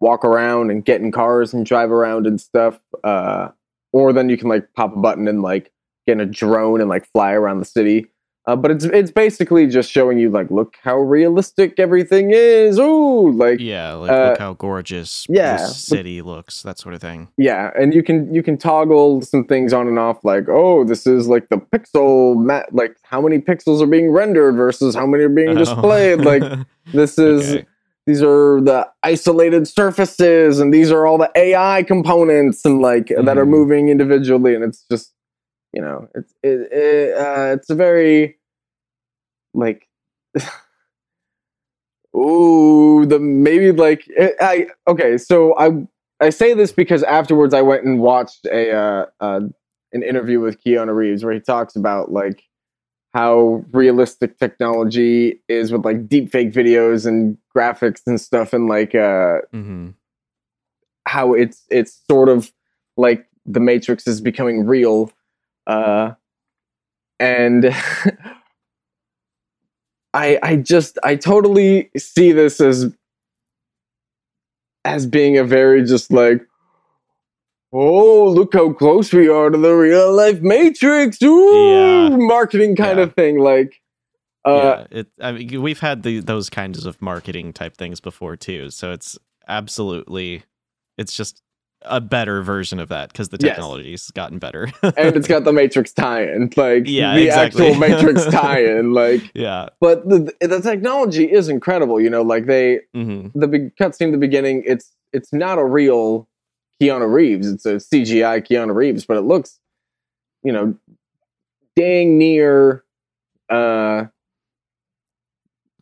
walk 0.00 0.24
around 0.24 0.70
and 0.70 0.84
get 0.84 1.00
in 1.00 1.10
cars 1.10 1.52
and 1.52 1.66
drive 1.66 1.90
around 1.90 2.26
and 2.26 2.40
stuff. 2.40 2.78
Uh, 3.04 3.48
or 3.92 4.12
then 4.12 4.28
you 4.28 4.36
can 4.36 4.48
like 4.48 4.68
pop 4.74 4.94
a 4.94 4.98
button 4.98 5.26
and 5.26 5.42
like 5.42 5.72
get 6.06 6.14
in 6.14 6.20
a 6.20 6.26
drone 6.26 6.80
and 6.80 6.88
like 6.88 7.06
fly 7.12 7.32
around 7.32 7.58
the 7.58 7.64
city. 7.64 8.06
Uh, 8.48 8.56
but 8.56 8.70
it's 8.70 8.86
it's 8.86 9.10
basically 9.10 9.66
just 9.66 9.90
showing 9.90 10.16
you 10.18 10.30
like 10.30 10.50
look 10.50 10.76
how 10.82 10.96
realistic 10.96 11.78
everything 11.78 12.30
is. 12.32 12.78
Ooh, 12.78 13.30
like 13.30 13.60
yeah, 13.60 13.92
like 13.92 14.10
uh, 14.10 14.30
look 14.30 14.38
how 14.38 14.54
gorgeous 14.54 15.26
yeah, 15.28 15.58
this 15.58 15.76
city 15.76 16.22
looks, 16.22 16.62
that 16.62 16.78
sort 16.78 16.94
of 16.94 17.02
thing. 17.02 17.28
yeah, 17.36 17.70
and 17.78 17.92
you 17.92 18.02
can 18.02 18.32
you 18.34 18.42
can 18.42 18.56
toggle 18.56 19.20
some 19.20 19.44
things 19.44 19.74
on 19.74 19.86
and 19.86 19.98
off. 19.98 20.24
Like 20.24 20.48
oh, 20.48 20.82
this 20.84 21.06
is 21.06 21.28
like 21.28 21.50
the 21.50 21.58
pixel 21.58 22.42
mat. 22.42 22.74
Like 22.74 22.96
how 23.02 23.20
many 23.20 23.38
pixels 23.38 23.82
are 23.82 23.86
being 23.86 24.10
rendered 24.10 24.56
versus 24.56 24.94
how 24.94 25.06
many 25.06 25.24
are 25.24 25.28
being 25.28 25.54
displayed. 25.54 26.20
Like 26.20 26.42
this 26.94 27.18
is 27.18 27.42
Okay. 27.56 27.66
these 28.06 28.22
are 28.22 28.62
the 28.62 28.88
isolated 29.02 29.68
surfaces 29.68 30.58
and 30.58 30.72
these 30.72 30.90
are 30.90 31.06
all 31.06 31.18
the 31.18 31.30
AI 31.36 31.82
components 31.82 32.64
and 32.64 32.80
like 32.80 33.08
that 33.08 33.36
are 33.36 33.44
Mhm. 33.44 33.48
moving 33.50 33.88
individually 33.90 34.54
and 34.54 34.64
it's 34.64 34.86
just 34.90 35.12
you 35.74 35.82
know 35.82 36.08
it's 36.14 36.32
it, 36.42 36.72
it 36.72 37.14
uh, 37.18 37.52
it's 37.54 37.68
a 37.68 37.74
very 37.74 38.37
like 39.54 39.88
oh 42.14 43.04
the 43.04 43.18
maybe 43.18 43.72
like 43.72 44.08
I 44.40 44.68
okay 44.86 45.18
so 45.18 45.56
I 45.58 45.70
I 46.20 46.30
say 46.30 46.54
this 46.54 46.72
because 46.72 47.02
afterwards 47.04 47.54
I 47.54 47.62
went 47.62 47.84
and 47.84 48.00
watched 48.00 48.46
a 48.46 48.72
uh, 48.72 49.06
uh 49.20 49.40
an 49.92 50.02
interview 50.02 50.40
with 50.40 50.62
Keanu 50.62 50.94
Reeves 50.94 51.24
where 51.24 51.32
he 51.32 51.40
talks 51.40 51.76
about 51.76 52.12
like 52.12 52.42
how 53.14 53.64
realistic 53.72 54.38
technology 54.38 55.40
is 55.48 55.72
with 55.72 55.84
like 55.84 56.08
deepfake 56.08 56.52
videos 56.52 57.06
and 57.06 57.38
graphics 57.56 58.02
and 58.06 58.20
stuff 58.20 58.52
and 58.52 58.68
like 58.68 58.94
uh 58.94 59.40
mm-hmm. 59.52 59.90
how 61.06 61.32
it's 61.32 61.64
it's 61.70 62.02
sort 62.10 62.28
of 62.28 62.52
like 62.96 63.26
the 63.46 63.60
matrix 63.60 64.06
is 64.06 64.20
becoming 64.20 64.66
real 64.66 65.10
uh 65.66 66.12
and 67.18 67.74
i 70.14 70.38
i 70.42 70.56
just 70.56 70.98
i 71.04 71.16
totally 71.16 71.90
see 71.96 72.32
this 72.32 72.60
as 72.60 72.92
as 74.84 75.06
being 75.06 75.38
a 75.38 75.44
very 75.44 75.84
just 75.84 76.12
like 76.12 76.46
oh 77.72 78.28
look 78.30 78.54
how 78.54 78.72
close 78.72 79.12
we 79.12 79.28
are 79.28 79.50
to 79.50 79.58
the 79.58 79.72
real 79.74 80.12
life 80.14 80.40
matrix 80.40 81.22
Ooh, 81.22 82.10
Yeah. 82.10 82.16
marketing 82.18 82.76
kind 82.76 82.98
Yeah. 82.98 83.04
of 83.04 83.14
thing 83.14 83.38
like 83.38 83.80
uh 84.44 84.52
yeah, 84.62 84.86
it. 84.90 85.08
I 85.20 85.32
mean, 85.32 85.62
we've 85.62 85.80
had 85.80 86.02
the, 86.04 86.20
those 86.20 86.50
kinds 86.50 86.86
of 86.86 87.02
marketing 87.02 87.52
type 87.52 87.76
things 87.76 88.00
before 88.00 88.36
too. 88.36 88.70
So 88.70 88.92
it's 88.92 89.18
absolutely, 89.48 90.44
it's 90.96 91.14
just 91.16 91.42
a 91.82 92.00
better 92.00 92.42
version 92.42 92.80
of 92.80 92.88
that 92.88 93.10
because 93.12 93.28
the 93.28 93.38
Yes. 93.40 93.54
technology's 93.56 94.10
gotten 94.10 94.38
better. 94.38 94.68
and 94.82 95.16
it's 95.16 95.28
got 95.28 95.44
the 95.44 95.52
matrix 95.52 95.92
tie-in 95.92 96.50
like 96.56 96.84
Yeah, 96.86 97.14
the 97.14 97.26
exactly. 97.26 97.66
actual 97.68 97.78
matrix 97.88 98.26
tie-in 98.30 98.92
like 98.92 99.22
yeah. 99.34 99.68
but 99.80 100.08
the 100.08 100.32
the 100.40 100.60
technology 100.60 101.30
is 101.30 101.48
incredible. 101.48 102.00
You 102.00 102.10
know, 102.10 102.22
like 102.22 102.46
they 102.46 102.80
hmm 102.94 103.28
the 103.34 103.46
big 103.48 103.76
cutscene 103.76 104.10
the 104.12 104.18
beginning. 104.18 104.64
It's 104.66 104.92
it's 105.12 105.32
not 105.32 105.58
a 105.58 105.64
real 105.64 106.28
Keanu 106.82 107.10
Reeves. 107.12 107.50
It's 107.50 107.64
a 107.66 107.74
CGI 107.76 108.46
Keanu 108.46 108.74
Reeves, 108.74 109.04
but 109.04 109.16
it 109.16 109.22
looks, 109.22 109.58
you 110.42 110.52
know, 110.52 110.74
dang 111.76 112.18
near. 112.18 112.84
Uh, 113.48 114.04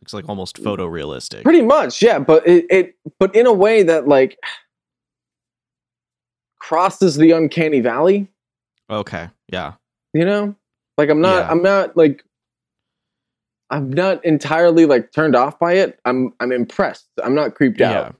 Looks 0.01 0.13
like 0.13 0.29
almost 0.29 0.55
photorealistic. 0.63 1.43
pretty 1.43 1.61
much, 1.63 2.01
yeah. 2.01 2.17
But 2.19 2.47
it, 2.47 2.65
it 2.69 2.95
but 3.19 3.35
in 3.35 3.45
a 3.45 3.51
way 3.53 3.83
that 3.83 4.07
like 4.07 4.37
crosses 6.67 7.15
the 7.15 7.31
uncanny 7.31 7.79
valley. 7.79 8.27
Okay. 8.89 9.29
Yeah. 9.51 9.73
You 10.13 10.25
know, 10.25 10.55
like 10.97 11.09
I'm 11.09 11.21
not. 11.21 11.45
Yeah. 11.45 11.51
I'm 11.51 11.61
not 11.61 11.95
like. 11.95 12.23
I'm 13.69 13.91
not 13.91 14.23
entirely 14.23 14.85
like 14.85 15.11
turned 15.11 15.35
off 15.35 15.59
by 15.59 15.73
it. 15.73 15.99
I'm 16.05 16.33
I'm 16.39 16.51
impressed. 16.51 17.07
I'm 17.23 17.35
not 17.35 17.55
creeped 17.55 17.81
out. 17.81 18.05
Yeah. 18.05 18.11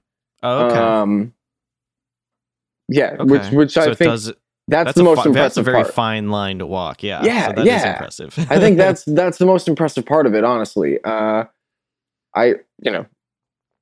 Oh, 0.44 0.66
okay. 0.68 0.78
Um, 0.78 1.34
yeah, 2.90 3.16
okay. 3.20 3.24
which 3.24 3.52
which 3.52 3.72
so 3.74 3.82
I 3.82 3.86
think 3.94 4.12
does, 4.12 4.26
that's, 4.26 4.38
that's 4.68 4.98
the 4.98 5.04
most 5.04 5.24
fi- 5.24 5.32
That's 5.32 5.58
a 5.58 5.64
very 5.64 5.84
part. 5.84 5.94
fine 5.94 6.30
line 6.30 6.60
to 6.60 6.66
walk. 6.66 7.02
Yeah. 7.04 7.24
Yeah, 7.24 7.48
So 7.48 7.54
that 7.54 7.60
is 7.62 7.66
yeah. 7.68 7.92
impressive. 7.94 8.48
I 8.50 8.60
think 8.60 8.78
that's 8.84 9.04
that's 9.06 9.38
the 9.38 9.46
most 9.46 9.68
impressive 9.68 10.06
part 10.06 10.26
of 10.26 10.36
it, 10.36 10.44
honestly. 10.44 11.00
Uh, 11.04 11.46
I 12.36 12.56
you 12.82 12.92
know 12.92 13.06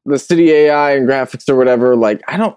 the 0.06 0.20
city 0.20 0.52
AI 0.52 0.96
and 0.96 1.08
graphics 1.08 1.50
or 1.50 1.56
whatever. 1.56 1.96
Like 1.96 2.22
I 2.28 2.38
don't, 2.38 2.56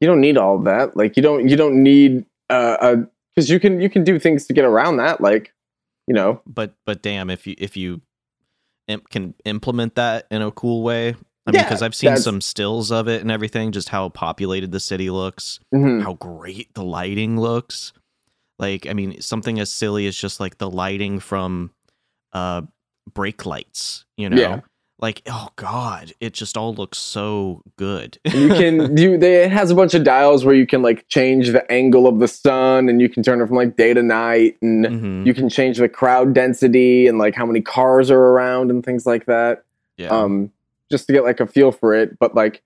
you 0.00 0.06
don't 0.06 0.20
need 0.20 0.36
all 0.36 0.58
that. 0.60 0.96
Like 0.96 1.16
you 1.16 1.22
don't 1.22 1.48
you 1.48 1.56
don't 1.56 1.82
need 1.82 2.24
uh 2.50 2.76
a 2.80 2.96
because 3.34 3.50
you 3.50 3.60
can 3.60 3.80
you 3.80 3.90
can 3.90 4.04
do 4.04 4.18
things 4.18 4.46
to 4.46 4.52
get 4.52 4.64
around 4.64 4.96
that. 4.96 5.20
Like 5.20 5.52
you 6.06 6.14
know 6.14 6.40
but 6.46 6.74
but 6.84 7.02
damn 7.02 7.30
if 7.30 7.46
you 7.46 7.54
if 7.58 7.76
you 7.76 8.00
imp- 8.88 9.08
can 9.10 9.34
implement 9.44 9.94
that 9.96 10.26
in 10.30 10.42
a 10.42 10.50
cool 10.50 10.82
way 10.82 11.14
i 11.46 11.50
mean 11.50 11.62
because 11.62 11.82
i've 11.82 11.94
seen 11.94 12.16
some 12.16 12.40
stills 12.40 12.90
of 12.90 13.08
it 13.08 13.20
and 13.20 13.30
everything 13.30 13.72
just 13.72 13.88
how 13.88 14.08
populated 14.08 14.72
the 14.72 14.80
city 14.80 15.10
looks 15.10 15.60
mhm. 15.74 16.02
how 16.02 16.14
great 16.14 16.72
the 16.74 16.84
lighting 16.84 17.38
looks 17.38 17.92
like 18.58 18.86
i 18.86 18.92
mean 18.92 19.20
something 19.20 19.58
as 19.58 19.70
silly 19.70 20.06
as 20.06 20.16
just 20.16 20.40
like 20.40 20.58
the 20.58 20.70
lighting 20.70 21.18
from 21.18 21.70
uh 22.32 22.62
brake 23.12 23.44
lights 23.44 24.04
you 24.16 24.30
know 24.30 24.36
Yeah. 24.36 24.60
Like 24.98 25.20
oh 25.26 25.48
god 25.56 26.12
it 26.20 26.32
just 26.32 26.56
all 26.56 26.74
looks 26.74 26.96
so 26.98 27.62
good. 27.76 28.18
You 28.32 28.48
can 28.48 28.96
you 28.96 29.18
they 29.18 29.44
it 29.44 29.50
has 29.52 29.70
a 29.70 29.74
bunch 29.74 29.92
of 29.94 30.04
dials 30.04 30.44
where 30.44 30.54
you 30.54 30.66
can 30.66 30.80
like 30.82 31.06
change 31.08 31.48
the 31.50 31.70
angle 31.70 32.06
of 32.06 32.18
the 32.18 32.28
sun 32.28 32.88
and 32.88 33.00
you 33.00 33.08
can 33.08 33.22
turn 33.22 33.40
it 33.40 33.46
from 33.46 33.56
like 33.56 33.76
day 33.76 33.92
to 33.94 34.02
night 34.02 34.56
and 34.62 34.86
Mhm. 34.86 35.26
you 35.26 35.34
can 35.34 35.48
change 35.48 35.78
the 35.78 35.88
crowd 35.88 36.32
density 36.34 37.06
and 37.06 37.18
like 37.18 37.34
how 37.34 37.44
many 37.44 37.60
cars 37.60 38.10
are 38.10 38.18
around 38.20 38.70
and 38.70 38.84
things 38.84 39.04
like 39.06 39.26
that. 39.26 39.64
Yeah. 39.98 40.08
Um 40.08 40.50
just 40.90 41.06
to 41.08 41.12
get 41.12 41.24
like 41.24 41.40
a 41.40 41.46
feel 41.46 41.72
for 41.72 41.94
it 41.94 42.16
but 42.18 42.34
like 42.34 42.62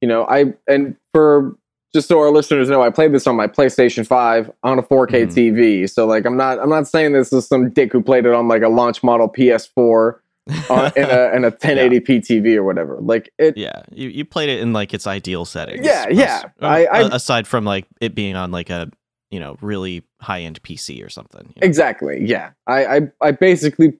you 0.00 0.08
know 0.08 0.24
i 0.26 0.54
and 0.66 0.96
for 1.12 1.54
just 1.94 2.08
so 2.08 2.18
our 2.18 2.30
listeners 2.30 2.70
know 2.70 2.80
i 2.82 2.88
played 2.88 3.12
this 3.12 3.26
on 3.26 3.36
my 3.36 3.46
playstation 3.46 4.06
5 4.06 4.50
on 4.62 4.78
a 4.78 4.82
4k 4.82 5.26
Mhm. 5.26 5.34
tv 5.34 5.90
so 5.90 6.06
like 6.06 6.24
i'm 6.24 6.36
not 6.36 6.58
i'm 6.60 6.70
not 6.70 6.88
saying 6.88 7.12
this 7.12 7.30
is 7.32 7.46
some 7.46 7.68
dick 7.70 7.92
who 7.92 8.02
played 8.02 8.24
it 8.24 8.32
on 8.32 8.48
like 8.48 8.62
a 8.62 8.68
launch 8.68 9.02
model 9.02 9.28
ps4 9.28 10.16
on, 10.70 10.90
in 10.96 11.04
a 11.04 11.36
in 11.36 11.44
a 11.44 11.50
1080p 11.52 12.06
tv 12.20 12.56
or 12.56 12.62
whatever 12.64 12.96
like 13.00 13.30
it 13.38 13.56
yeah 13.56 13.82
you, 13.92 14.08
you 14.08 14.24
played 14.24 14.48
it 14.48 14.60
in 14.60 14.72
like 14.72 14.94
its 14.94 15.06
ideal 15.06 15.44
settings 15.44 15.84
Yeah, 15.84 16.06
yeah. 16.08 16.42
Uh, 16.62 16.66
I- 16.66 16.84
I- 16.84 17.14
aside 17.14 17.46
from 17.46 17.64
like 17.64 17.86
it 18.00 18.14
being 18.14 18.34
on 18.36 18.50
like 18.50 18.70
a 18.70 18.90
you 19.30 19.38
know 19.40 19.58
really 19.60 20.04
high 20.20 20.40
end 20.40 20.62
pc 20.62 21.04
or 21.04 21.10
something 21.10 21.42
you 21.54 21.60
know? 21.60 21.66
Exactly. 21.66 22.24
Yeah. 22.24 22.50
I, 22.66 22.86
I 22.96 23.00
I 23.20 23.30
basically 23.32 23.98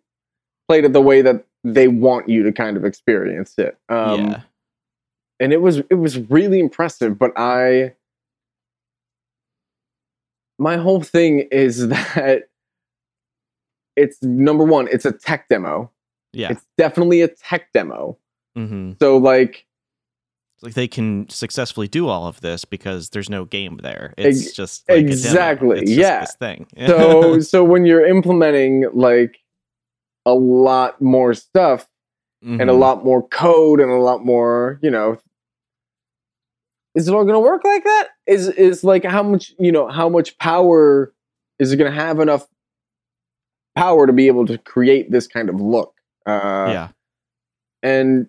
played 0.68 0.84
it 0.84 0.92
the 0.94 1.02
way 1.02 1.20
that 1.22 1.44
they 1.64 1.88
want 1.88 2.28
you 2.28 2.42
to 2.44 2.52
kind 2.52 2.76
of 2.78 2.84
experience 2.84 3.54
it. 3.58 3.76
Um 3.88 4.18
yeah 4.20 4.40
and 5.40 5.52
it 5.52 5.60
was 5.60 5.78
it 5.90 5.94
was 5.96 6.18
really 6.30 6.58
impressive, 6.60 7.18
but 7.18 7.32
I 7.36 7.92
my 10.58 10.76
whole 10.76 11.00
thing 11.02 11.46
is 11.52 11.88
that 11.90 12.48
it's 13.96 14.22
number 14.22 14.64
one, 14.64 14.88
it's 14.90 15.04
a 15.04 15.12
tech 15.12 15.48
demo. 15.48 15.90
Yeah 16.32 16.50
It's 16.52 16.64
definitely 16.76 17.23
a 17.23 17.28
tech 17.28 17.73
demo. 17.73 18.18
hmm 18.54 18.92
So 19.00 19.16
like 19.18 19.66
like 20.62 20.75
they 20.75 20.88
can 20.88 21.28
successfully 21.28 21.87
do 21.88 22.08
all 22.08 22.26
of 22.26 22.40
this 22.40 22.64
because 22.64 23.11
there's 23.11 23.30
no 23.30 23.44
game 23.44 23.78
there 23.82 24.12
it's 24.18 24.42
Ex- 24.47 24.52
just 24.52 24.88
like 24.88 24.99
exactly, 24.99 25.78
It's 25.82 25.90
just 25.90 25.99
yeah. 26.00 26.20
this 26.20 26.35
thing 26.35 26.66
so 26.88 27.40
so 27.40 27.62
when 27.64 27.85
you're 27.85 28.04
implementing 28.06 28.87
like 28.92 29.38
a 30.26 30.35
lot 30.35 31.00
more 31.00 31.32
stuff 31.35 31.87
and 32.42 32.62
a 32.62 32.73
Mhm. 32.73 32.78
lot 32.78 33.04
more 33.04 33.26
code 33.28 33.80
and 33.80 33.90
a 33.90 33.97
lot 33.97 34.25
more, 34.25 34.78
you 34.82 34.90
know, 34.90 35.18
is 36.94 37.08
it 37.08 37.14
all 37.14 37.23
going 37.25 37.35
to 37.35 37.40
work 37.40 37.64
like 37.64 37.82
that? 37.85 38.08
Is 38.26 38.49
is 38.49 38.85
like 38.85 39.04
how 39.04 39.23
much 39.23 39.54
you 39.58 39.73
know 39.73 39.88
how 39.88 40.08
much 40.08 40.37
power 40.38 41.12
is 41.58 41.73
it 41.73 41.76
going 41.78 41.90
to 41.90 41.97
have 41.99 42.20
enough 42.20 42.47
power 43.76 44.06
to 44.06 44.12
be 44.12 44.26
able 44.26 44.47
to 44.47 44.58
create 44.58 45.11
this 45.11 45.26
kind 45.26 45.49
of 45.49 45.61
look? 45.61 45.94
Uh, 46.26 46.68
yeah. 46.70 46.88
and 47.82 48.28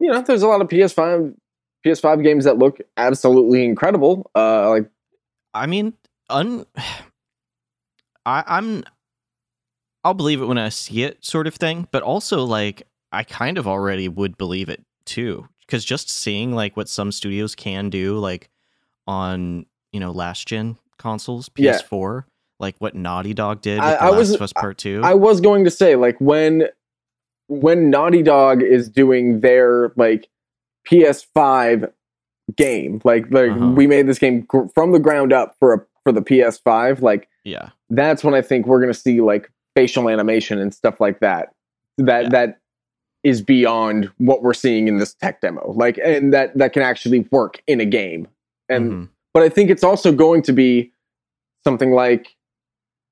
you 0.00 0.10
know, 0.10 0.20
there's 0.22 0.42
a 0.42 0.48
lot 0.48 0.60
of 0.60 0.68
PS5 0.68 1.34
PS5 1.86 2.22
games 2.22 2.44
that 2.44 2.58
look 2.58 2.78
absolutely 2.96 3.64
incredible. 3.64 4.30
Uh, 4.34 4.68
like 4.70 4.90
I 5.54 5.66
mean, 5.66 5.94
un. 6.28 6.64
I, 8.26 8.44
I'm. 8.46 8.84
I'll 10.04 10.14
believe 10.14 10.40
it 10.40 10.46
when 10.46 10.58
I 10.58 10.68
see 10.70 11.02
it, 11.02 11.24
sort 11.24 11.46
of 11.46 11.54
thing. 11.54 11.86
But 11.90 12.02
also, 12.02 12.44
like, 12.44 12.82
I 13.12 13.22
kind 13.22 13.58
of 13.58 13.66
already 13.66 14.08
would 14.08 14.36
believe 14.38 14.68
it 14.68 14.84
too, 15.06 15.48
because 15.60 15.84
just 15.84 16.08
seeing 16.10 16.54
like 16.54 16.76
what 16.76 16.88
some 16.88 17.12
studios 17.12 17.54
can 17.54 17.90
do, 17.90 18.18
like 18.18 18.48
on 19.06 19.66
you 19.92 20.00
know 20.00 20.10
last 20.10 20.46
gen 20.46 20.76
consoles, 20.98 21.48
PS4, 21.50 22.24
like 22.58 22.76
what 22.78 22.94
Naughty 22.94 23.34
Dog 23.34 23.62
did 23.62 23.78
with 23.78 23.84
I- 23.84 23.92
The 23.92 24.02
I 24.02 24.08
Last 24.10 24.18
was- 24.18 24.30
of 24.32 24.42
Us 24.42 24.52
Part 24.52 24.78
Two. 24.78 25.00
I 25.02 25.14
was 25.14 25.40
going 25.40 25.64
to 25.64 25.70
say, 25.70 25.96
like 25.96 26.18
when 26.20 26.68
when 27.50 27.90
Naughty 27.90 28.22
Dog 28.22 28.62
is 28.62 28.88
doing 28.88 29.40
their 29.40 29.92
like 29.96 30.28
PS5 30.88 31.90
game, 32.56 33.00
like 33.04 33.30
like 33.30 33.50
Uh-huh. 33.50 33.70
we 33.76 33.86
made 33.86 34.06
this 34.06 34.18
game 34.18 34.42
gr- 34.42 34.66
from 34.74 34.92
the 34.92 34.98
ground 34.98 35.32
up 35.32 35.54
for 35.58 35.74
a 35.74 35.80
for 36.04 36.12
the 36.12 36.22
PS5, 36.22 37.02
like 37.02 37.28
yeah, 37.44 37.70
that's 37.90 38.24
when 38.24 38.34
I 38.34 38.42
think 38.42 38.66
we're 38.66 38.80
gonna 38.80 38.94
see 38.94 39.20
like 39.20 39.50
facial 39.76 40.08
animation 40.08 40.58
and 40.58 40.72
stuff 40.74 41.00
like 41.00 41.20
that. 41.20 41.52
That 41.98 42.24
Yeah. 42.24 42.28
that 42.30 42.58
is 43.22 43.42
beyond 43.42 44.10
what 44.16 44.42
we're 44.42 44.54
seeing 44.54 44.88
in 44.88 44.96
this 44.98 45.12
tech 45.14 45.40
demo. 45.42 45.72
Like 45.76 45.98
and 46.02 46.32
that 46.32 46.56
that 46.56 46.72
can 46.72 46.82
actually 46.82 47.20
work 47.30 47.62
in 47.66 47.80
a 47.80 47.84
game. 47.84 48.26
And 48.68 48.90
Mhm. 48.92 49.08
but 49.34 49.42
I 49.42 49.48
think 49.48 49.70
it's 49.70 49.84
also 49.84 50.10
going 50.12 50.42
to 50.42 50.52
be 50.52 50.92
something 51.64 51.92
like 51.92 52.34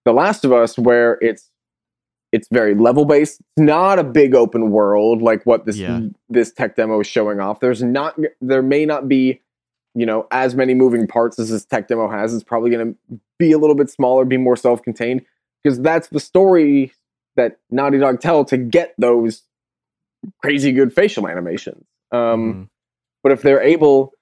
The 0.06 0.12
Last 0.12 0.44
of 0.44 0.52
Us, 0.52 0.78
where 0.78 1.18
it's 1.20 1.50
it's 2.32 2.48
very 2.52 2.74
level 2.74 3.04
based. 3.04 3.40
It's 3.40 3.64
not 3.64 3.98
a 3.98 4.04
big 4.04 4.34
open 4.34 4.70
world 4.70 5.22
like 5.22 5.44
what 5.44 5.64
this 5.64 5.76
Yeah. 5.76 6.00
this 6.28 6.52
tech 6.52 6.76
demo 6.76 7.00
is 7.00 7.06
showing 7.06 7.40
off. 7.40 7.60
There's 7.60 7.82
not 7.82 8.18
there 8.40 8.62
may 8.62 8.84
not 8.86 9.08
be 9.08 9.40
you 9.94 10.04
know 10.06 10.26
as 10.30 10.54
many 10.54 10.74
moving 10.74 11.06
parts 11.06 11.38
as 11.38 11.50
this 11.50 11.64
tech 11.64 11.88
demo 11.88 12.08
has. 12.10 12.34
It's 12.34 12.44
probably 12.44 12.70
going 12.70 12.92
to 12.94 13.18
be 13.38 13.52
a 13.52 13.58
little 13.58 13.76
bit 13.76 13.88
smaller, 13.90 14.24
be 14.24 14.36
more 14.36 14.56
self 14.56 14.82
contained 14.82 15.24
because 15.62 15.80
that's 15.80 16.08
the 16.08 16.20
story 16.20 16.92
that 17.36 17.58
Naughty 17.70 17.98
Dog 17.98 18.20
tell 18.20 18.44
to 18.46 18.56
get 18.58 18.94
those 18.98 19.42
crazy 20.42 20.72
good 20.72 20.92
facial 20.92 21.28
animations. 21.28 21.84
Um, 22.12 22.18
Mhm. 22.54 22.68
But 23.22 23.32
if 23.32 23.42
they're 23.42 23.60
able 23.62 24.12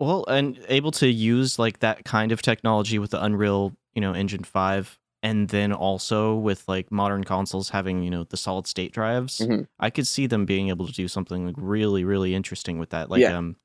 Well, 0.00 0.24
and 0.28 0.58
able 0.68 0.92
to 0.92 1.08
use 1.08 1.58
like 1.58 1.80
that 1.80 2.04
kind 2.04 2.30
of 2.32 2.40
technology 2.42 2.98
with 3.00 3.10
the 3.10 3.22
Unreal, 3.22 3.72
you 3.94 4.00
know, 4.00 4.12
Engine 4.12 4.44
5 4.44 4.98
and 5.22 5.48
then 5.48 5.72
also 5.72 6.34
with 6.36 6.64
like 6.68 6.90
modern 6.92 7.24
consoles 7.24 7.70
having, 7.70 8.02
you 8.02 8.10
know, 8.10 8.24
the 8.24 8.36
solid 8.36 8.66
state 8.66 8.92
drives, 8.92 9.38
Mhm. 9.38 9.66
I 9.80 9.90
could 9.90 10.06
see 10.06 10.26
them 10.26 10.44
being 10.46 10.68
able 10.68 10.86
to 10.86 10.92
do 10.92 11.08
something 11.08 11.46
like 11.46 11.54
really 11.58 12.04
really 12.04 12.34
interesting 12.34 12.78
with 12.78 12.90
that. 12.90 13.10
Like 13.10 13.20
Yeah. 13.20 13.36
um 13.36 13.56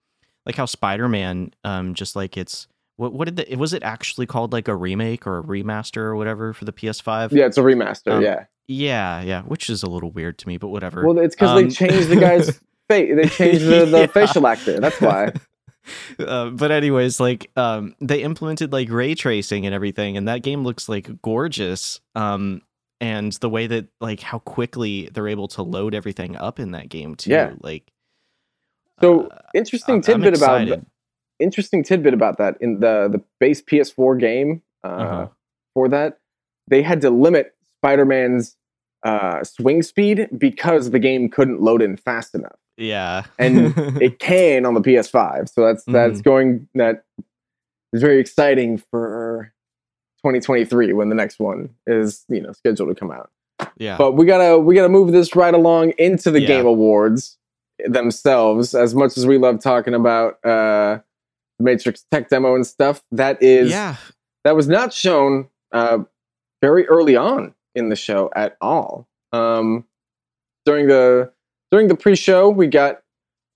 like 0.46 0.56
how 0.56 0.66
Spider-Man 0.66 1.52
um 1.64 1.94
just 1.94 2.16
like 2.16 2.38
it's 2.38 2.68
what 2.98 3.14
what 3.14 3.26
did 3.26 3.36
the 3.38 3.56
was 3.56 3.74
it 3.74 3.84
actually 3.84 4.26
called 4.26 4.52
like 4.54 4.68
a 4.68 4.76
remake 4.76 5.26
or 5.28 5.40
a 5.40 5.44
remaster 5.44 5.98
or 5.98 6.16
whatever 6.16 6.54
for 6.54 6.66
the 6.66 6.74
PS5? 6.74 7.32
Yeah, 7.32 7.46
it's 7.46 7.58
a 7.58 7.62
remaster. 7.62 8.12
Um, 8.14 8.24
yeah. 8.24 8.46
Yeah, 8.68 9.22
yeah, 9.22 9.42
which 9.42 9.70
is 9.70 9.84
a 9.84 9.90
little 9.90 10.12
weird 10.12 10.38
to 10.40 10.48
me, 10.48 10.58
but 10.58 10.70
whatever. 10.70 11.06
Well, 11.06 11.20
it's 11.20 11.36
because 11.36 11.56
they 11.56 11.64
um, 11.66 11.70
changed 11.70 12.08
the 12.08 12.16
guy's 12.16 12.50
face. 12.90 13.14
They 13.16 13.28
changed 13.28 13.66
the, 13.66 13.86
the 13.86 14.00
Yeah. 14.02 14.08
facial 14.08 14.48
actor. 14.48 14.80
That's 14.80 15.02
why. 15.02 15.34
Uh, 16.20 16.50
but 16.50 16.72
anyways, 16.72 17.20
like 17.20 17.50
um, 17.56 17.96
they 18.00 18.22
implemented 18.24 18.72
like 18.72 18.90
ray 18.90 19.16
tracing 19.16 19.66
and 19.66 19.74
everything, 19.76 20.18
and 20.18 20.28
that 20.28 20.42
game 20.44 20.64
looks 20.64 20.88
like 20.90 21.22
gorgeous. 21.22 22.00
Um, 22.16 22.62
and 23.02 23.34
the 23.34 23.50
way 23.50 23.68
that 23.68 23.88
like 24.00 24.22
how 24.22 24.40
quickly 24.40 25.10
they're 25.14 25.28
able 25.28 25.48
to 25.50 25.62
load 25.62 25.94
everything 25.94 26.36
up 26.38 26.60
in 26.60 26.72
that 26.72 26.90
game 26.90 27.16
too, 27.16 27.32
Yeah. 27.32 27.54
like. 27.62 27.92
So 29.02 29.28
uh, 29.28 29.40
interesting 29.54 29.96
I'm- 29.96 30.04
I'm 30.08 30.22
tidbit 30.22 30.38
about 30.38 30.62
excited. 30.62 30.86
interesting 31.40 31.84
tidbit 31.84 32.14
about 32.14 32.38
that 32.38 32.56
in 32.62 32.80
the 32.80 33.10
the 33.12 33.22
base 33.40 33.62
PS4 33.62 34.20
game 34.20 34.62
uh, 34.84 34.88
Uh-huh. 34.88 35.28
for 35.74 35.90
that 35.90 36.20
they 36.68 36.82
had 36.82 37.02
to 37.02 37.10
limit 37.10 37.54
Spider-Man's 37.80 38.56
uh, 39.04 39.44
swing 39.44 39.82
speed 39.82 40.30
because 40.38 40.92
the 40.92 41.00
game 41.00 41.28
couldn't 41.28 41.60
load 41.60 41.82
in 41.82 41.98
fast 41.98 42.34
enough, 42.34 42.56
yeah, 42.78 43.24
and 43.40 43.74
it 44.02 44.20
can 44.20 44.66
on 44.66 44.74
the 44.74 44.82
PS5. 44.82 45.50
So 45.50 45.66
that's 45.66 45.84
that's 45.86 46.20
Mm-hmm. 46.20 46.30
going 46.30 46.68
that 46.76 47.04
is 47.94 48.02
very 48.02 48.20
exciting 48.20 48.78
for 48.92 49.52
2023 50.20 50.94
when 50.94 51.10
the 51.10 51.16
next 51.16 51.40
one 51.40 51.70
is 51.86 52.24
you 52.30 52.42
know 52.42 52.52
scheduled 52.54 52.90
to 52.90 52.96
come 52.96 53.12
out. 53.12 53.30
yeah, 53.78 53.98
But 53.98 54.14
we 54.14 54.26
gotta 54.26 54.58
we 54.58 54.76
gotta 54.76 54.90
move 54.90 55.12
this 55.12 55.36
right 55.36 55.54
along 55.54 55.92
into 55.98 56.32
the 56.32 56.42
Yeah. 56.42 56.48
game 56.48 56.66
awards 56.66 57.38
themselves. 57.86 58.74
As 58.74 58.96
much 58.96 59.18
as 59.18 59.26
we 59.28 59.38
love 59.38 59.60
talking 59.60 59.94
about 59.94 60.34
uh, 60.46 61.00
the 61.60 61.64
Matrix 61.64 62.06
tech 62.12 62.30
demo 62.30 62.56
and 62.56 62.66
stuff, 62.66 63.04
that 63.12 63.42
is 63.44 63.70
yeah, 63.72 63.98
that 64.44 64.56
was 64.56 64.68
not 64.68 64.94
shown 64.94 65.50
uh, 65.72 66.00
very 66.62 66.88
early 66.88 67.16
on 67.16 67.54
in 67.76 67.90
the 67.90 67.96
show 67.96 68.32
at 68.36 68.56
all. 68.62 69.08
Um, 69.34 69.86
during 70.66 70.88
the 70.88 71.32
during 71.74 71.88
the 71.88 71.96
pre-show, 71.96 72.52
we 72.52 72.68
got 72.68 72.98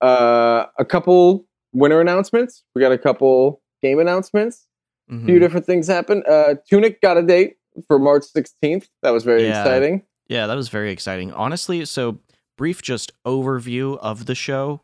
uh, 0.00 0.66
a 0.76 0.84
couple 0.84 1.46
winner 1.72 2.00
announcements. 2.00 2.64
We 2.74 2.80
got 2.80 2.90
a 2.90 2.98
couple 2.98 3.62
game 3.80 4.00
announcements. 4.00 4.66
A 5.08 5.12
mhm. 5.12 5.26
few 5.26 5.38
different 5.38 5.66
things 5.66 5.86
happened. 5.86 6.24
Uh, 6.26 6.56
Tunic 6.68 7.00
got 7.00 7.16
a 7.16 7.22
date 7.22 7.58
for 7.86 7.96
March 8.00 8.24
16th. 8.24 8.88
That 9.02 9.10
was 9.10 9.22
very 9.22 9.44
Yeah. 9.44 9.60
exciting. 9.60 10.02
Yeah, 10.26 10.48
that 10.48 10.56
was 10.56 10.68
very 10.68 10.90
exciting. 10.90 11.32
Honestly, 11.32 11.84
so 11.84 12.18
brief 12.56 12.82
just 12.82 13.12
overview 13.24 13.96
of 13.98 14.26
the 14.26 14.34
show. 14.34 14.80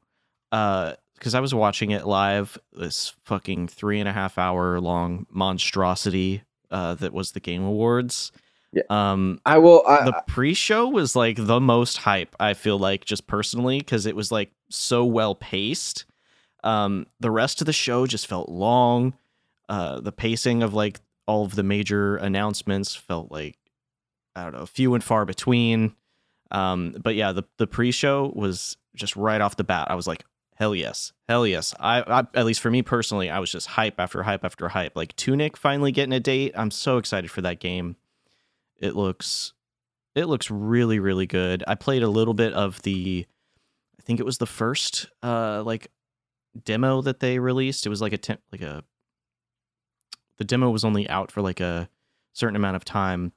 Uh 0.53 0.93
because 1.17 1.35
I 1.35 1.41
was 1.41 1.55
watching 1.55 1.91
it 1.91 2.07
live, 2.07 2.59
this 2.73 3.15
fucking 3.25 3.67
three 3.69 3.99
and 3.99 4.09
a 4.09 4.13
half 4.13 4.39
hour 4.39 4.79
long 4.79 5.27
monstrosity 5.29 6.45
uh 6.71 6.95
that 6.95 7.13
was 7.13 7.33
the 7.33 7.41
Game 7.41 7.65
Awards. 7.65 8.31
Yeah. 8.75 8.83
Um 8.91 9.41
I 9.47 9.59
will. 9.59 9.83
I, 9.87 10.05
the 10.05 10.23
pre-show 10.27 10.89
was 10.89 11.15
like 11.15 11.37
the 11.39 11.61
most 11.61 11.99
hype, 11.99 12.35
I 12.41 12.55
feel 12.55 12.79
like, 12.79 13.05
just 13.05 13.27
personally, 13.27 13.79
because 13.79 14.05
it 14.05 14.17
was 14.17 14.33
like 14.33 14.51
so 14.69 15.05
well 15.05 15.35
paced. 15.35 16.05
Um 16.63 17.07
the 17.21 17.31
rest 17.31 17.61
of 17.61 17.67
the 17.67 17.73
show 17.73 18.07
just 18.07 18.27
felt 18.27 18.49
long. 18.49 19.15
Uh 19.69 20.01
the 20.01 20.13
pacing 20.13 20.63
of 20.63 20.75
like 20.75 21.01
all 21.27 21.45
of 21.45 21.55
the 21.55 21.63
major 21.63 22.17
announcements 22.17 22.95
felt 22.95 23.31
like 23.31 23.57
I 24.37 24.43
don't 24.43 24.53
know, 24.55 24.67
few 24.67 24.95
and 24.95 25.05
far 25.05 25.25
between. 25.25 25.95
Um, 26.51 26.95
but 27.03 27.15
yeah, 27.15 27.33
the 27.33 27.45
the 27.59 27.67
pre-show 27.67 28.33
was 28.35 28.77
just 28.95 29.17
right 29.17 29.41
off 29.41 29.57
the 29.57 29.65
bat. 29.65 29.91
I 29.91 29.95
was 29.95 30.07
like, 30.07 30.25
hell 30.57 30.75
yes, 30.75 31.13
hell 31.29 31.47
yes. 31.47 31.75
I, 31.81 32.01
I 32.03 32.27
at 32.35 32.45
least 32.45 32.61
for 32.61 32.71
me 32.71 32.83
personally, 32.83 33.31
I 33.31 33.39
was 33.39 33.51
just 33.51 33.67
hype 33.69 33.99
after 33.99 34.23
hype 34.23 34.45
after 34.45 34.69
hype. 34.69 34.97
Like 34.97 35.15
Tunic 35.17 35.57
finally 35.57 35.93
getting 35.93 36.13
a 36.13 36.21
date. 36.21 36.53
I'm 36.57 36.71
so 36.71 36.99
excited 36.99 37.31
for 37.31 37.43
that 37.43 37.61
game. 37.61 37.97
It 38.85 38.95
looks 38.95 39.53
it 40.15 40.27
looks 40.27 40.51
really 40.51 40.99
really 40.99 41.27
good. 41.27 41.65
I 41.67 41.75
played 41.75 42.03
a 42.03 42.09
little 42.09 42.35
bit 42.35 42.53
of 42.53 42.83
the 42.83 43.27
I 43.99 44.03
think 44.03 44.21
it 44.21 44.27
was 44.27 44.39
the 44.39 44.47
first 44.47 45.09
uh 45.23 45.63
like 45.65 45.89
demo 46.65 47.01
that 47.03 47.21
they 47.21 47.39
released. 47.39 47.87
It 47.87 47.89
was 47.91 48.01
like 48.03 48.13
a 48.13 48.19
temp, 48.19 48.41
like 48.53 48.61
a 48.63 48.85
the 50.39 50.45
demo 50.45 50.71
was 50.71 50.85
only 50.85 51.09
out 51.09 51.31
for 51.31 51.43
like 51.43 51.61
a 51.61 51.89
certain 52.33 52.57
amount 52.57 52.77
of 52.77 52.85
time 52.85 53.33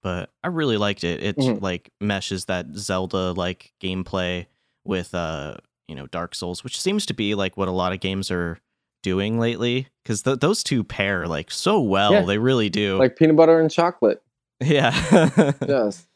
but 0.00 0.30
I 0.44 0.48
really 0.48 0.76
liked 0.76 1.02
it. 1.02 1.22
It 1.24 1.36
Mhm. 1.36 1.60
like 1.60 1.90
meshes 2.00 2.44
that 2.44 2.66
Zelda 2.76 3.32
like 3.32 3.72
gameplay 3.80 4.46
with 4.84 5.12
uh 5.14 5.56
you 5.88 5.94
know 5.96 6.06
Dark 6.06 6.34
Souls, 6.36 6.62
which 6.62 6.80
seems 6.80 7.04
to 7.06 7.14
be 7.14 7.34
like 7.34 7.56
what 7.56 7.66
a 7.66 7.72
lot 7.72 7.92
of 7.92 7.98
games 8.00 8.30
are 8.30 8.58
doing 9.02 9.38
lately 9.40 9.88
because 10.02 10.22
th- 10.22 10.38
those 10.38 10.62
two 10.62 10.84
pair 10.84 11.26
like 11.26 11.50
so 11.50 11.80
well. 11.80 12.12
Yeah. 12.12 12.22
They 12.22 12.38
really 12.38 12.68
do. 12.70 12.96
like 12.98 13.16
peanut 13.16 13.34
butter 13.36 13.58
and 13.60 13.70
chocolate. 13.70 14.22
Yeah. 14.60 14.92
Yes. 15.66 16.06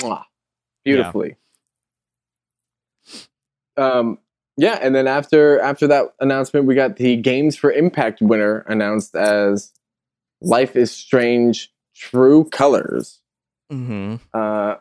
Mwah. 0.00 0.24
Beautifully. 0.84 1.36
Um 3.76 4.18
yeah, 4.56 4.78
and 4.80 4.94
then 4.94 5.08
after 5.08 5.58
after 5.60 5.86
that 5.88 6.14
announcement, 6.20 6.66
we 6.66 6.74
got 6.76 6.96
the 6.96 7.16
Games 7.16 7.56
for 7.56 7.72
Impact 7.72 8.20
winner 8.20 8.64
announced 8.68 9.16
as 9.16 9.72
Life 10.40 10.76
is 10.76 10.92
Strange 10.92 11.72
True 11.96 12.44
Colors. 12.44 13.20
hmm 13.70 14.16
Uh, 14.32 14.76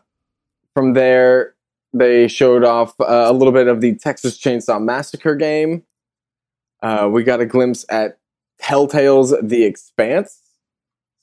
from 0.76 0.93
there, 0.93 1.56
they 1.91 2.28
showed 2.28 2.63
off 2.63 2.93
uh, 2.99 3.06
a 3.28 3.34
little 3.34 3.54
bit 3.54 3.67
of 3.67 3.82
the 3.82 3.95
Texas 3.95 4.38
Chainsaw 4.39 4.80
Massacre 4.82 5.36
game. 5.36 5.84
Uh, 6.84 7.10
we 7.12 7.23
got 7.23 7.39
a 7.39 7.45
glimpse 7.45 7.86
at 7.89 8.19
Telltale's 8.62 9.34
The 9.41 9.63
Expanse. 9.63 10.42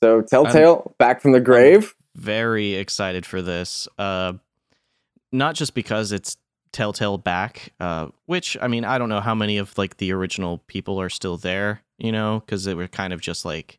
So 0.02 0.22
Telltale 0.22 0.94
back 0.98 1.20
from 1.20 1.32
the 1.32 1.40
grave. 1.40 1.94
Very 2.16 2.74
excited 2.74 3.24
for 3.26 3.42
this. 3.42 3.86
Uh, 3.98 4.34
not 5.32 5.54
just 5.54 5.74
because 5.74 6.12
it's 6.12 6.36
Telltale 6.72 7.18
back, 7.18 7.72
uh, 7.80 8.08
which 8.26 8.56
I 8.60 8.68
mean, 8.68 8.84
I 8.84 8.98
don't 8.98 9.08
know 9.08 9.20
how 9.20 9.34
many 9.34 9.58
of 9.58 9.76
like 9.76 9.96
the 9.98 10.12
original 10.12 10.58
people 10.66 11.00
are 11.00 11.10
still 11.10 11.36
there, 11.36 11.82
you 11.98 12.12
know, 12.12 12.40
because 12.40 12.64
they 12.64 12.74
were 12.74 12.88
kind 12.88 13.12
of 13.12 13.20
just 13.20 13.44
like 13.44 13.78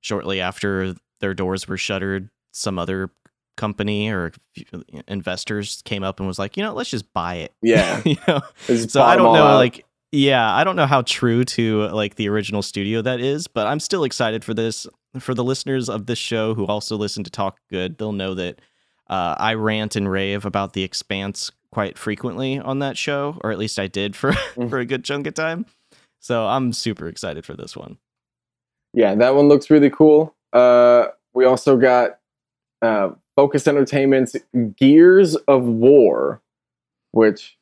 shortly 0.00 0.40
after 0.40 0.94
their 1.20 1.34
doors 1.34 1.66
were 1.68 1.76
shuttered, 1.78 2.30
some 2.52 2.78
other 2.78 3.10
company 3.56 4.10
or 4.10 4.32
investors 5.06 5.82
came 5.84 6.02
up 6.02 6.18
and 6.18 6.26
was 6.26 6.38
like, 6.38 6.56
you 6.56 6.62
know, 6.62 6.72
let's 6.72 6.90
just 6.90 7.12
buy 7.12 7.34
it. 7.36 7.52
Yeah. 7.62 8.00
you 8.04 8.16
know, 8.26 8.40
Just 8.66 8.90
so 8.90 9.02
I 9.02 9.16
don't 9.16 9.34
know, 9.34 9.46
out. 9.48 9.56
like, 9.56 9.84
yeah, 10.12 10.52
I 10.52 10.64
don't 10.64 10.76
know 10.76 10.86
how 10.86 11.02
true 11.02 11.44
to 11.44 11.88
like 11.88 12.16
the 12.16 12.28
original 12.28 12.62
studio 12.62 13.02
that 13.02 13.20
is, 13.20 13.46
but 13.46 13.66
I'm 13.66 13.80
still 13.80 14.04
excited 14.04 14.44
for 14.44 14.54
this. 14.54 14.86
For 15.18 15.34
the 15.34 15.44
listeners 15.44 15.88
of 15.88 16.06
this 16.06 16.18
show 16.18 16.54
who 16.54 16.66
also 16.66 16.96
listen 16.96 17.24
to 17.24 17.30
Talk 17.30 17.58
Good, 17.68 17.98
they'll 17.98 18.12
know 18.12 18.34
that 18.34 18.60
uh, 19.08 19.34
I 19.38 19.54
rant 19.54 19.96
and 19.96 20.10
rave 20.10 20.44
about 20.44 20.72
the 20.72 20.84
Expanse 20.84 21.50
quite 21.72 21.98
frequently 21.98 22.58
on 22.58 22.78
that 22.78 22.96
show, 22.96 23.38
or 23.42 23.50
at 23.50 23.58
least 23.58 23.78
I 23.78 23.86
did 23.88 24.14
for 24.14 24.32
for 24.68 24.78
a 24.78 24.84
good 24.84 25.04
chunk 25.04 25.26
of 25.26 25.34
time. 25.34 25.66
So 26.20 26.46
I'm 26.46 26.72
super 26.72 27.08
excited 27.08 27.44
for 27.44 27.54
this 27.54 27.76
one. 27.76 27.98
Yeah, 28.92 29.14
that 29.16 29.34
one 29.34 29.48
looks 29.48 29.70
really 29.70 29.90
cool. 29.90 30.34
Uh, 30.52 31.06
we 31.32 31.44
also 31.44 31.76
got 31.76 32.18
uh, 32.82 33.10
Focus 33.36 33.66
Entertainment's 33.66 34.36
Gears 34.76 35.36
of 35.36 35.64
War, 35.64 36.42
which 37.12 37.56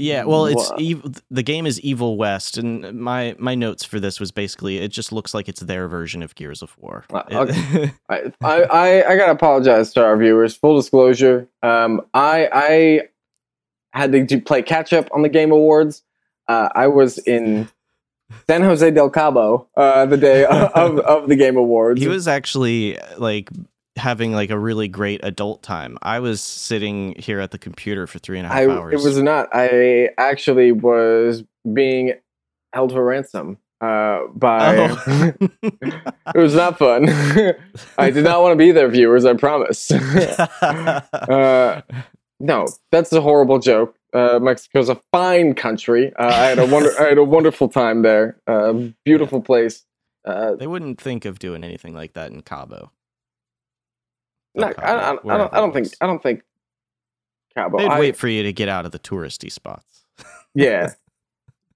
Yeah, 0.00 0.24
well, 0.24 0.46
it's 0.46 0.72
ev- 0.80 1.22
the 1.30 1.42
game 1.42 1.66
is 1.66 1.78
Evil 1.80 2.16
West, 2.16 2.56
and 2.56 2.94
my 2.98 3.36
my 3.38 3.54
notes 3.54 3.84
for 3.84 4.00
this 4.00 4.18
was 4.18 4.32
basically 4.32 4.78
it 4.78 4.88
just 4.88 5.12
looks 5.12 5.34
like 5.34 5.48
it's 5.48 5.60
their 5.60 5.88
version 5.88 6.22
of 6.22 6.34
Gears 6.34 6.62
of 6.62 6.76
War. 6.78 7.04
Uh, 7.12 7.22
It- 7.28 7.92
I, 8.08 8.32
I, 8.40 9.04
I, 9.04 9.16
gotta 9.16 9.32
apologize 9.32 9.92
to 9.94 10.04
our 10.04 10.16
viewers. 10.16 10.56
Full 10.56 10.76
disclosure, 10.76 11.48
um, 11.62 12.00
I 12.14 12.48
I 12.52 13.00
had 13.92 14.12
to 14.12 14.40
play 14.40 14.62
catch 14.62 14.92
up 14.92 15.08
on 15.12 15.22
the 15.22 15.28
Game 15.28 15.52
Awards. 15.52 16.02
Uh, 16.48 16.70
I 16.74 16.86
was 16.86 17.18
in 17.18 17.68
San 18.48 18.62
Jose 18.62 18.90
del 18.90 19.10
Cabo 19.10 19.68
uh, 19.76 20.06
the 20.06 20.16
day 20.16 20.44
of, 20.74 20.98
of 21.00 21.28
the 21.28 21.36
Game 21.36 21.56
Awards. 21.56 22.00
he 22.00 22.08
was 22.08 22.26
actually 22.26 22.98
like 23.18 23.50
having 24.00 24.32
like 24.32 24.50
a 24.50 24.58
really 24.58 24.88
great 24.88 25.20
adult 25.22 25.62
time. 25.62 25.98
I 26.02 26.18
was 26.18 26.40
sitting 26.40 27.14
here 27.18 27.38
at 27.40 27.52
the 27.52 27.58
computer 27.58 28.06
for 28.06 28.18
three 28.18 28.38
and 28.38 28.46
a 28.46 28.50
half 28.50 28.58
I, 28.58 28.66
hours. 28.66 28.94
it 28.94 29.06
was 29.06 29.18
not. 29.18 29.48
I 29.52 30.10
actually 30.18 30.72
was 30.72 31.44
being 31.72 32.14
held 32.72 32.92
for 32.92 33.04
ransom 33.04 33.58
uh, 33.80 34.20
by. 34.34 34.76
Oh. 34.78 35.32
it 35.62 36.36
was 36.36 36.54
not 36.54 36.78
fun. 36.78 37.08
I 37.98 38.10
did 38.10 38.24
not 38.24 38.42
want 38.42 38.52
to 38.52 38.56
be 38.56 38.72
there, 38.72 38.88
viewers. 38.88 39.24
I 39.24 39.34
promise. 39.34 39.90
uh, 39.90 41.82
no, 42.40 42.66
that's 42.90 43.12
a 43.12 43.20
horrible 43.20 43.58
joke. 43.58 43.94
Uh, 44.12 44.38
Mexico's 44.40 44.88
a 44.88 45.00
fine 45.12 45.54
country. 45.54 46.12
Uh, 46.16 46.26
I 46.26 46.46
had 46.46 46.58
a 46.58 46.66
wonder. 46.66 46.90
I 46.98 47.08
had 47.10 47.18
a 47.18 47.24
wonderful 47.24 47.68
time 47.68 48.02
there. 48.02 48.40
Uh, 48.46 48.88
beautiful 49.04 49.40
place. 49.40 49.84
Uh, 50.24 50.54
they 50.54 50.66
wouldn't 50.66 51.00
think 51.00 51.24
of 51.24 51.38
doing 51.38 51.64
anything 51.64 51.94
like 51.94 52.14
that 52.14 52.30
in 52.30 52.42
Cabo. 52.42 52.90
No, 54.54 54.66
I, 54.66 54.70
I, 54.82 54.94
I, 55.10 55.12
don't, 55.12 55.24
wherever 55.24 55.54
I 55.54 55.58
don't 55.58 55.72
think. 55.72 55.88
I 56.00 56.06
don't 56.06 56.22
think. 56.22 56.42
Cabo. 57.56 57.78
They'd 57.78 57.88
I- 57.88 57.98
wait 58.00 58.16
for 58.16 58.28
you 58.28 58.42
to 58.42 58.52
get 58.52 58.68
out 58.68 58.86
of 58.86 58.92
the 58.92 58.98
touristy 58.98 59.50
spots. 59.50 60.04
Yeah, 60.54 60.90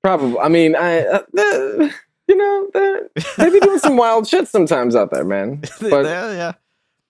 probably. 0.02 0.36
I 0.40 0.48
mean, 0.48 0.74
I. 0.74 1.06
Uh, 1.06 1.22
the, 1.32 1.94
you 2.26 2.36
know, 2.36 2.68
they're- 2.74 3.08
they 3.38 3.50
be 3.50 3.60
doing 3.60 3.78
some 3.78 3.96
wild 3.96 4.26
shit 4.26 4.48
sometimes 4.48 4.96
out 4.96 5.10
there, 5.12 5.24
man. 5.24 5.62
But- 5.80 6.04
yeah, 6.06 6.32
yeah. 6.32 6.52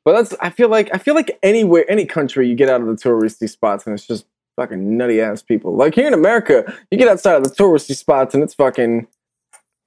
But 0.04 0.12
that's. 0.12 0.34
I 0.40 0.50
feel 0.50 0.68
like. 0.68 0.90
I 0.94 0.98
feel 0.98 1.14
like 1.14 1.38
anywhere, 1.42 1.86
any 1.90 2.04
country, 2.04 2.46
you 2.48 2.54
get 2.54 2.68
out 2.68 2.82
of 2.82 2.86
the 2.86 2.94
touristy 2.96 3.48
spots, 3.48 3.86
and 3.86 3.94
it's 3.94 4.06
just 4.06 4.26
fucking 4.56 4.96
nutty 4.98 5.22
ass 5.22 5.40
people. 5.42 5.74
Like 5.74 5.94
here 5.94 6.06
in 6.06 6.12
America, 6.12 6.70
you 6.90 6.98
get 6.98 7.08
outside 7.08 7.36
of 7.36 7.44
the 7.44 7.50
touristy 7.50 7.96
spots, 7.96 8.34
and 8.34 8.42
it's 8.42 8.52
fucking 8.54 9.06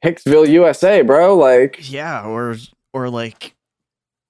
Hicksville, 0.04 0.50
USA, 0.50 1.04
bro. 1.04 1.38
Like, 1.38 1.92
Yeah, 1.92 2.26
or 2.26 2.56
or 2.94 3.10
like 3.12 3.54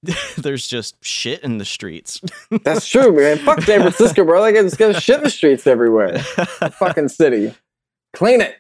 there's 0.38 0.68
just 0.68 0.96
shit 1.04 1.44
in 1.44 1.58
the 1.58 1.66
streets. 1.66 2.22
that's 2.64 2.88
true, 2.88 3.12
man. 3.16 3.38
Fuck 3.40 3.62
San 3.62 3.82
Francisco, 3.82 4.24
bro. 4.26 4.40
Like, 4.40 4.56
it's 4.56 4.78
got 4.78 5.02
shit 5.02 5.18
in 5.18 5.24
the 5.24 5.30
streets 5.30 5.66
everywhere. 5.68 6.20
fucking 6.20 7.10
city. 7.10 7.54
Clean 8.14 8.42
it. 8.42 8.56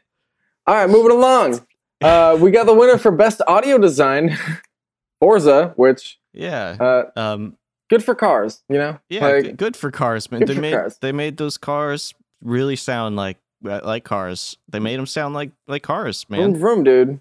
All 0.65 0.75
right, 0.75 0.89
moving 0.89 1.11
along. 1.11 1.65
Uh, 2.01 2.37
we 2.39 2.51
got 2.51 2.65
the 2.65 2.73
winner 2.73 2.97
for 2.97 3.11
best 3.11 3.41
audio 3.47 3.77
design, 3.77 4.37
Forza, 5.21 5.73
which 5.77 6.19
yeah. 6.33 6.75
uh, 6.79 7.19
Um 7.19 7.57
good 7.89 8.03
for 8.03 8.13
cars. 8.15 8.63
You 8.69 8.77
know, 8.77 8.99
yeah, 9.09 9.27
Like, 9.27 9.57
good 9.57 9.75
for 9.75 9.89
cars, 9.91 10.29
man. 10.31 10.41
good 10.41 10.49
They 10.49 10.55
for 10.55 10.61
made 10.61 10.73
cars. 10.73 10.97
they 11.01 11.11
made 11.11 11.37
those 11.37 11.57
cars 11.57 12.13
really 12.43 12.75
sound 12.75 13.15
like 13.15 13.37
like 13.63 14.03
cars. 14.03 14.57
They 14.69 14.79
made 14.79 14.99
them 14.99 15.07
sound 15.07 15.33
like 15.33 15.51
like 15.67 15.83
cars, 15.83 16.25
vroom 16.25 16.51
man. 16.51 16.59
vroom, 16.59 16.83
dude. 16.83 17.19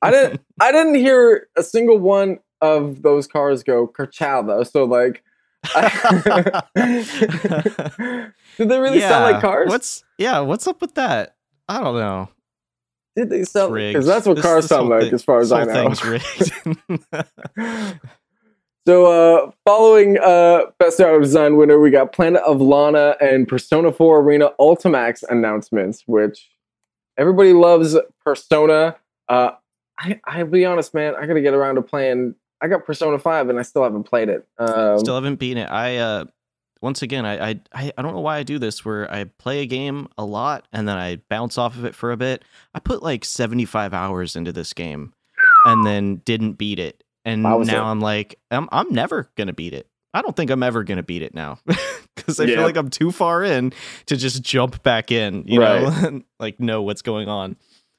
I 0.00 0.10
didn't. 0.10 0.40
I 0.60 0.72
didn't 0.72 0.94
hear 0.94 1.48
a 1.56 1.62
single 1.62 1.98
one 1.98 2.38
of 2.62 3.02
those 3.02 3.26
cars 3.26 3.62
go 3.62 3.86
though. 4.46 4.62
So 4.62 4.84
like, 4.84 5.22
did 5.74 7.04
they 8.58 8.78
really 8.80 9.00
sound 9.00 9.32
like 9.32 9.40
cars? 9.42 9.68
What's 9.68 10.04
yeah, 10.18 10.40
what's 10.40 10.66
up 10.66 10.80
with 10.80 10.94
that? 10.94 11.36
I 11.68 11.80
don't 11.82 11.96
know. 11.96 12.28
did 13.16 13.30
they 13.30 13.44
sound? 13.44 13.72
Rigged. 13.74 13.92
Because 13.94 14.06
that's 14.06 14.26
what 14.26 14.36
This- 14.36 14.44
cars 14.44 14.64
this 14.64 14.68
sound 14.70 14.88
like, 14.88 15.02
thing- 15.02 15.14
as 15.14 15.22
far 15.24 15.40
as 15.40 15.52
I 15.52 15.64
know. 15.64 15.92
So, 18.84 19.06
uh, 19.06 19.52
following 19.64 20.18
uh, 20.18 20.62
Best 20.80 20.98
Auto 20.98 21.20
Design 21.20 21.56
winner, 21.56 21.78
we 21.78 21.92
got 21.92 22.12
Planet 22.12 22.42
of 22.44 22.60
Lana 22.60 23.14
and 23.20 23.46
Persona 23.46 23.92
4 23.92 24.18
Arena 24.22 24.50
Ultimax 24.58 25.22
announcements, 25.30 26.02
which 26.06 26.50
everybody 27.16 27.52
loves 27.52 27.96
Persona. 28.24 28.96
Uh, 29.28 29.52
I, 30.00 30.20
I'll 30.24 30.46
be 30.46 30.64
honest, 30.64 30.94
man, 30.94 31.14
I 31.14 31.26
got 31.26 31.34
to 31.34 31.40
get 31.40 31.54
around 31.54 31.76
to 31.76 31.82
playing. 31.82 32.34
I 32.62 32.68
got 32.68 32.86
Persona 32.86 33.18
5 33.18 33.48
and 33.48 33.58
I 33.58 33.62
still 33.62 33.82
haven't 33.82 34.04
played 34.04 34.28
it. 34.28 34.46
Um, 34.58 34.98
Still 34.98 35.16
haven't 35.16 35.36
beaten 35.36 35.58
it. 35.64 35.70
I 35.70 35.96
uh 35.96 36.24
once 36.80 37.02
again 37.02 37.24
I, 37.26 37.50
I 37.50 37.60
I 37.74 38.02
don't 38.02 38.14
know 38.14 38.20
why 38.20 38.38
I 38.38 38.42
do 38.44 38.58
this 38.58 38.84
where 38.84 39.12
I 39.12 39.24
play 39.24 39.60
a 39.62 39.66
game 39.66 40.08
a 40.16 40.24
lot 40.24 40.66
and 40.72 40.88
then 40.88 40.96
I 40.96 41.16
bounce 41.28 41.58
off 41.58 41.76
of 41.76 41.84
it 41.84 41.94
for 41.94 42.12
a 42.12 42.16
bit. 42.16 42.44
I 42.74 42.78
put 42.80 43.02
like 43.02 43.24
75 43.24 43.92
hours 43.92 44.36
into 44.36 44.52
this 44.52 44.72
game 44.72 45.12
and 45.66 45.84
then 45.86 46.16
didn't 46.24 46.52
beat 46.54 46.78
it. 46.78 47.02
And 47.24 47.42
now 47.42 47.86
I'm 47.86 48.00
like 48.00 48.38
I'm 48.50 48.68
I'm 48.72 48.92
never 48.92 49.28
going 49.36 49.46
to 49.48 49.52
beat 49.52 49.74
it. 49.74 49.86
I 50.14 50.22
don't 50.22 50.36
think 50.36 50.50
I'm 50.50 50.62
ever 50.62 50.82
going 50.84 50.96
to 50.98 51.02
beat 51.02 51.22
it 51.22 51.34
now 51.34 51.58
cuz 52.16 52.38
I 52.40 52.44
Yeah. 52.44 52.56
feel 52.56 52.64
like 52.64 52.76
I'm 52.76 52.90
too 52.90 53.10
far 53.12 53.42
in 53.44 53.72
to 54.06 54.16
just 54.16 54.42
jump 54.42 54.82
back 54.82 55.10
in, 55.12 55.44
you 55.46 55.58
know, 55.60 56.20
like 56.40 56.60
know 56.60 56.82
what's 56.82 57.02
going 57.02 57.28
on. 57.28 57.56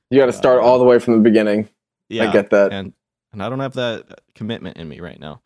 you 0.10 0.19
got 0.19 0.28
to 0.28 0.34
start 0.34 0.62
all 0.62 0.78
the 0.78 0.86
way 0.86 0.99
from 0.99 1.13
the 1.15 1.21
beginning. 1.21 1.67
Yeah. 2.10 2.30
I 2.30 2.34
get 2.34 2.49
that. 2.52 2.71
And 2.73 2.93
and 3.34 3.43
I 3.43 3.50
don't 3.50 3.60
have 3.60 3.74
that 3.74 4.22
commitment 4.36 4.78
in 4.78 4.88
me 4.88 5.00
right 5.00 5.19
now. 5.19 5.41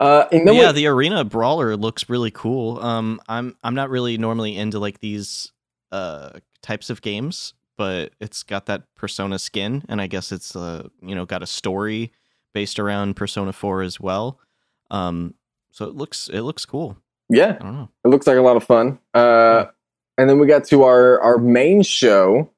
Uh, 0.00 0.26
yeah, 0.32 0.72
the 0.72 0.88
arena 0.88 1.24
brawler 1.24 1.76
looks 1.76 2.08
really 2.08 2.30
cool. 2.32 2.80
Um, 2.80 3.20
I'm 3.28 3.56
I'm 3.62 3.74
not 3.74 3.88
really 3.88 4.18
normally 4.18 4.56
into 4.56 4.78
like 4.80 4.98
these 5.00 5.52
uh 5.92 6.40
types 6.60 6.90
of 6.90 7.02
games, 7.02 7.54
but 7.76 8.12
it's 8.20 8.42
got 8.42 8.66
that 8.66 8.82
Persona 8.96 9.38
skin, 9.38 9.84
and 9.88 10.00
I 10.00 10.08
guess 10.08 10.32
it's 10.32 10.56
uh 10.56 10.88
you 11.00 11.14
know 11.14 11.24
got 11.24 11.42
a 11.42 11.46
story 11.46 12.12
based 12.52 12.80
around 12.80 13.14
Persona 13.14 13.52
Four 13.52 13.82
as 13.82 14.00
well. 14.00 14.40
Um, 14.90 15.34
so 15.70 15.84
it 15.86 15.94
looks 15.94 16.28
it 16.28 16.40
looks 16.40 16.66
cool. 16.66 16.96
yeah, 17.28 17.56
I 17.60 17.62
don't 17.62 17.76
know. 17.76 17.88
It 18.04 18.08
looks 18.08 18.26
like 18.26 18.36
a 18.36 18.42
lot 18.42 18.56
of 18.56 18.64
fun. 18.64 18.98
Uh, 19.14 19.66
and 20.18 20.28
then 20.28 20.40
we 20.40 20.48
got 20.48 20.64
to 20.64 20.82
our 20.82 21.20
our 21.20 21.38
main 21.38 21.82
show 21.82 22.50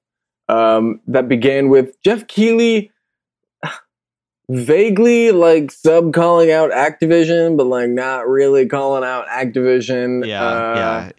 um, 0.48 1.00
that 1.06 1.28
began 1.28 1.68
with 1.68 2.00
Geoff 2.02 2.26
Keighley 2.26 2.90
vaguely 4.50 5.30
like 5.32 5.70
sub 5.70 6.12
calling 6.12 6.50
out 6.50 6.70
Activision, 6.70 7.56
but 7.56 7.66
like 7.66 7.88
not 7.90 8.28
really 8.28 8.66
calling 8.66 9.04
out 9.04 9.26
Activision. 9.28 10.26
Yeah, 10.26 10.44
Uh, 10.44 10.74
yeah. 10.76 11.10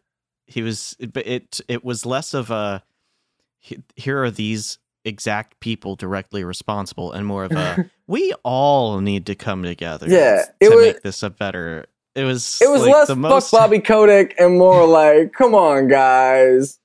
He 0.47 0.61
was, 0.61 0.95
but 1.13 1.25
it 1.25 1.59
it 1.67 1.83
was 1.83 2.05
less 2.05 2.33
of 2.33 2.51
a 2.51 2.83
here 3.95 4.21
are 4.23 4.29
these 4.31 4.77
exact 5.03 5.59
people 5.59 5.95
directly 5.95 6.43
responsible, 6.43 7.11
and 7.11 7.25
more 7.25 7.45
of 7.45 7.51
a 7.51 7.89
we 8.07 8.31
all 8.43 9.01
need 9.01 9.25
to 9.25 9.35
come 9.35 9.63
together. 9.63 10.07
Yeah, 10.07 10.43
to 10.43 10.51
it 10.59 10.75
was- 10.75 10.85
make 10.85 11.01
this 11.01 11.23
a 11.23 11.29
better. 11.31 11.85
It 12.13 12.23
was. 12.23 12.61
It 12.61 12.69
was 12.69 12.83
like, 12.83 12.93
less 12.93 13.07
the 13.09 13.15
fuck 13.15 13.21
most, 13.21 13.51
Bobby 13.53 13.79
Kotick 13.79 14.35
and 14.39 14.57
more 14.57 14.85
like, 14.87 15.33
come 15.33 15.53
on, 15.55 15.87
guys. 15.89 16.79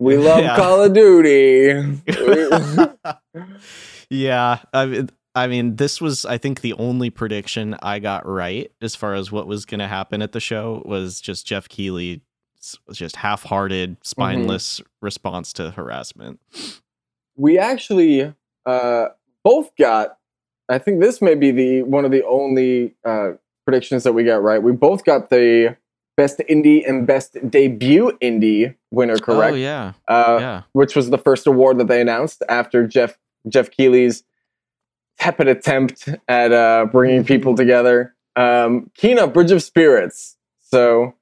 We 0.00 0.16
love 0.18 0.40
Yeah. 0.40 0.56
Call 0.56 0.82
of 0.84 0.92
Duty. 0.92 2.00
yeah, 4.10 4.58
I 4.72 4.86
mean, 4.86 5.10
I 5.38 5.46
mean, 5.46 5.76
this 5.76 6.00
was, 6.00 6.24
I 6.24 6.36
think, 6.36 6.62
the 6.62 6.72
only 6.74 7.10
prediction 7.10 7.76
I 7.80 8.00
got 8.00 8.26
right 8.26 8.72
as 8.82 8.96
far 8.96 9.14
as 9.14 9.30
what 9.30 9.46
was 9.46 9.64
going 9.64 9.78
to 9.78 9.86
happen 9.86 10.20
at 10.20 10.32
the 10.32 10.40
show 10.40 10.82
was 10.84 11.20
just 11.20 11.46
Geoff 11.46 11.68
Keighley, 11.68 12.22
just 12.92 13.14
half-hearted, 13.14 13.98
spineless 14.02 14.80
response 15.00 15.52
to 15.54 15.70
harassment. 15.70 16.40
we 17.36 17.56
actually 17.56 18.34
uh, 18.66 19.06
both 19.44 19.70
got. 19.76 20.18
I 20.68 20.78
think 20.78 21.00
this 21.00 21.22
may 21.22 21.34
be 21.34 21.52
the 21.52 21.82
one 21.84 22.04
of 22.04 22.10
the 22.10 22.24
only 22.26 22.94
uh, 23.04 23.30
predictions 23.64 24.02
that 24.02 24.12
we 24.12 24.24
got 24.24 24.42
right. 24.42 24.62
We 24.62 24.72
both 24.72 25.04
got 25.04 25.30
the 25.30 25.76
best 26.16 26.40
indie 26.50 26.86
and 26.86 27.06
best 27.06 27.36
debut 27.48 28.18
indie 28.20 28.74
winner, 28.90 29.16
correct? 29.16 29.52
Oh 29.52 29.56
yeah, 29.56 29.92
uh, 30.08 30.38
yeah. 30.40 30.62
which 30.72 30.96
was 30.96 31.10
the 31.10 31.16
first 31.16 31.46
award 31.46 31.78
that 31.78 31.86
they 31.86 32.00
announced 32.00 32.42
after 32.48 32.86
Geoff 32.86 33.16
Geoff 33.48 33.70
Keighley's 33.70 34.24
tepid 35.18 35.48
attempt 35.48 36.08
at 36.28 36.52
uh, 36.52 36.86
bringing 36.90 37.24
people 37.24 37.54
together. 37.56 38.14
Um, 38.36 38.90
Kena, 38.98 39.32
Bridge 39.32 39.50
of 39.50 39.62
Spirits. 39.62 40.36
So 40.60 41.14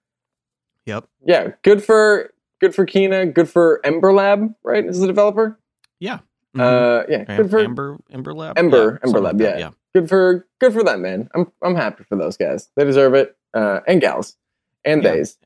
Yep. 0.86 1.08
yeah, 1.24 1.52
good 1.62 1.82
for 1.82 2.32
good 2.60 2.74
for 2.74 2.86
Kena, 2.86 3.32
good 3.32 3.48
for 3.48 3.80
Ember 3.84 4.12
Lab, 4.12 4.54
right? 4.62 4.84
Is 4.84 5.00
the 5.00 5.06
developer? 5.06 5.58
Mhm. 6.02 6.62
Uh, 6.62 7.04
yeah, 7.08 7.24
good 7.36 7.50
for 7.50 7.58
Ember 7.58 7.98
Ember 8.10 8.32
Lab. 8.32 8.56
Ember- 8.58 8.98
Yeah, 9.02 9.06
Ember 9.06 9.20
Lab, 9.20 9.34
like 9.40 9.42
that, 9.50 9.58
yeah. 9.58 9.70
good 9.94 10.08
for 10.08 10.46
good 10.58 10.72
for 10.72 10.82
them, 10.82 11.02
man. 11.02 11.28
I'm 11.34 11.52
I'm 11.62 11.74
happy 11.74 12.02
for 12.04 12.16
those 12.16 12.36
guys. 12.38 12.70
They 12.76 12.84
deserve 12.84 13.12
it, 13.14 13.36
uh, 13.52 13.80
and 13.86 14.00
gals, 14.00 14.36
and 14.84 15.02
Yeah. 15.02 15.12
theys. 15.12 15.36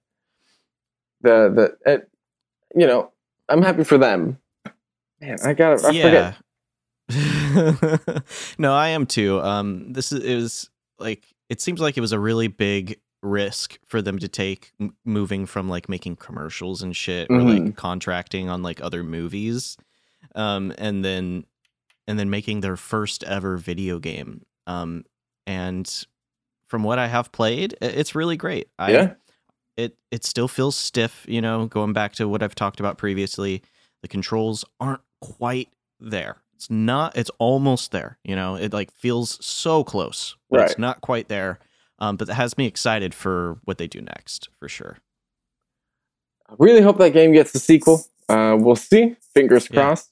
The 1.23 1.77
the 1.85 1.93
uh, 1.93 1.99
you 2.79 2.87
know, 2.87 3.11
I'm 3.49 3.63
happy 3.63 3.83
for 3.83 3.99
them. 3.99 4.39
Man, 5.21 5.39
I 5.45 5.53
gotta 5.55 5.85
I 5.89 6.01
forget. 6.01 6.37
no, 8.59 8.73
I 8.75 8.89
am 8.89 9.07
too. 9.07 9.41
Um, 9.41 9.93
this 9.93 10.13
is, 10.13 10.21
is 10.25 10.71
like 10.99 11.25
it 11.49 11.61
seems 11.61 11.81
like 11.81 11.97
it 11.97 12.01
was 12.01 12.13
a 12.13 12.19
really 12.19 12.49
big 12.49 13.01
risk 13.23 13.79
for 13.87 14.01
them 14.01 14.19
to 14.19 14.29
take, 14.29 14.73
m- 14.81 14.97
moving 15.05 15.47
from 15.47 15.69
like 15.69 15.89
making 15.89 16.17
commercials 16.17 16.83
and 16.83 16.95
shit, 16.97 17.31
or 17.31 17.43
Mm-hmm. 17.43 17.67
like 17.67 17.77
contracting 17.77 18.49
on 18.49 18.63
like 18.63 18.83
other 18.83 19.03
movies, 19.03 19.77
um, 20.35 20.73
and 20.79 21.05
then 21.05 21.45
and 22.07 22.19
then 22.19 22.31
making 22.31 22.61
their 22.61 22.77
first 22.77 23.23
ever 23.25 23.57
video 23.57 23.99
game. 23.99 24.43
Um, 24.67 25.05
and 25.47 26.07
from 26.69 26.83
what 26.83 26.99
I 26.99 27.07
have 27.09 27.33
played, 27.33 27.77
it's 27.81 28.15
really 28.15 28.37
great. 28.37 28.69
I, 28.79 28.93
Yeah, 28.93 29.15
it 29.77 29.97
it 30.11 30.25
still 30.25 30.49
feels 30.49 30.77
stiff 30.77 31.25
you 31.29 31.41
know 31.41 31.67
going 31.67 31.93
back 31.93 32.13
to 32.13 32.29
what 32.29 32.43
i've 32.43 32.57
talked 32.57 32.81
about 32.81 32.99
previously 32.99 33.63
the 34.03 34.09
controls 34.09 34.65
aren't 34.81 35.01
quite 35.21 35.69
there 36.01 36.37
it's 36.61 36.69
not 36.69 37.17
it's 37.17 37.31
almost 37.39 37.91
there 37.91 38.19
you 38.23 38.37
know 38.37 38.55
it 38.55 38.71
like 38.71 38.91
feels 38.93 39.43
so 39.43 39.83
close 39.83 40.37
but 40.51 40.61
it's 40.61 40.79
not 40.79 41.01
quite 41.01 41.29
there 41.29 41.59
um, 42.01 42.17
but 42.17 42.29
it 42.29 42.35
has 42.35 42.59
me 42.59 42.67
excited 42.67 43.15
for 43.15 43.57
what 43.65 43.79
they 43.79 43.87
do 43.87 44.03
next 44.03 44.51
for 44.59 44.69
sure 44.69 44.99
I 46.51 46.55
really 46.59 46.83
hope 46.83 46.99
that 46.99 47.15
game 47.15 47.33
gets 47.33 47.55
a 47.55 47.59
sequel. 47.61 48.05
Uh, 48.29 48.57
we'll 48.61 48.75
see. 48.77 49.15
Fingers 49.35 49.69
Yeah. 49.71 49.75
crossed. 49.81 50.11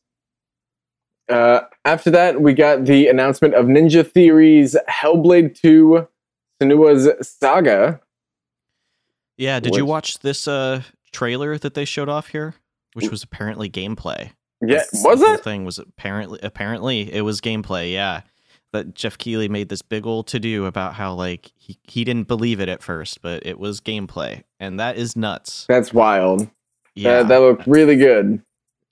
Uh, 1.29 1.61
after 1.85 2.11
that, 2.13 2.41
we 2.41 2.55
got 2.55 2.85
the 2.85 3.09
announcement 3.09 3.55
of 3.55 3.67
Ninja 3.67 4.09
Theory's 4.11 4.75
Hellblade 4.89 5.55
2 5.61 6.07
Senua's 6.63 7.29
Saga. 7.29 8.01
yeah 9.37 9.61
did 9.61 9.77
you 9.77 9.85
watch 9.85 10.21
this 10.21 10.49
uh 10.49 10.83
trailer 11.13 11.59
that 11.59 11.75
they 11.75 11.85
showed 11.85 12.09
off 12.09 12.29
here 12.29 12.55
which 12.95 13.11
was 13.11 13.23
apparently 13.23 13.69
gameplay 13.69 14.31
Yeah, 14.61 14.83
was 14.94 15.21
it? 15.23 15.44
thing 15.44 15.64
was 15.64 15.79
apparently 15.79 16.38
apparently 16.42 17.12
it 17.12 17.21
was 17.23 17.40
gameplay 17.40 17.92
yeah 17.92 18.23
that 18.73 18.94
Geoff 18.94 19.16
Keighley 19.16 19.49
made 19.49 19.68
this 19.71 19.81
big 19.83 20.05
old 20.05 20.27
to 20.29 20.38
do 20.38 20.66
about 20.66 20.94
how 20.94 21.14
like 21.14 21.53
he, 21.57 21.79
he 21.85 22.05
didn't 22.05 22.29
believe 22.29 22.61
it 22.61 22.68
at 22.68 22.83
first 22.83 23.23
but 23.23 23.44
it 23.47 23.59
was 23.59 23.81
gameplay 23.81 24.42
and 24.61 24.79
that 24.81 24.97
is 24.97 25.14
nuts 25.16 25.64
That's 25.68 25.92
wild. 25.94 26.49
yeah 26.94 27.18
That, 27.23 27.29
that 27.29 27.38
looked 27.40 27.66
really 27.66 27.97
good. 27.97 28.42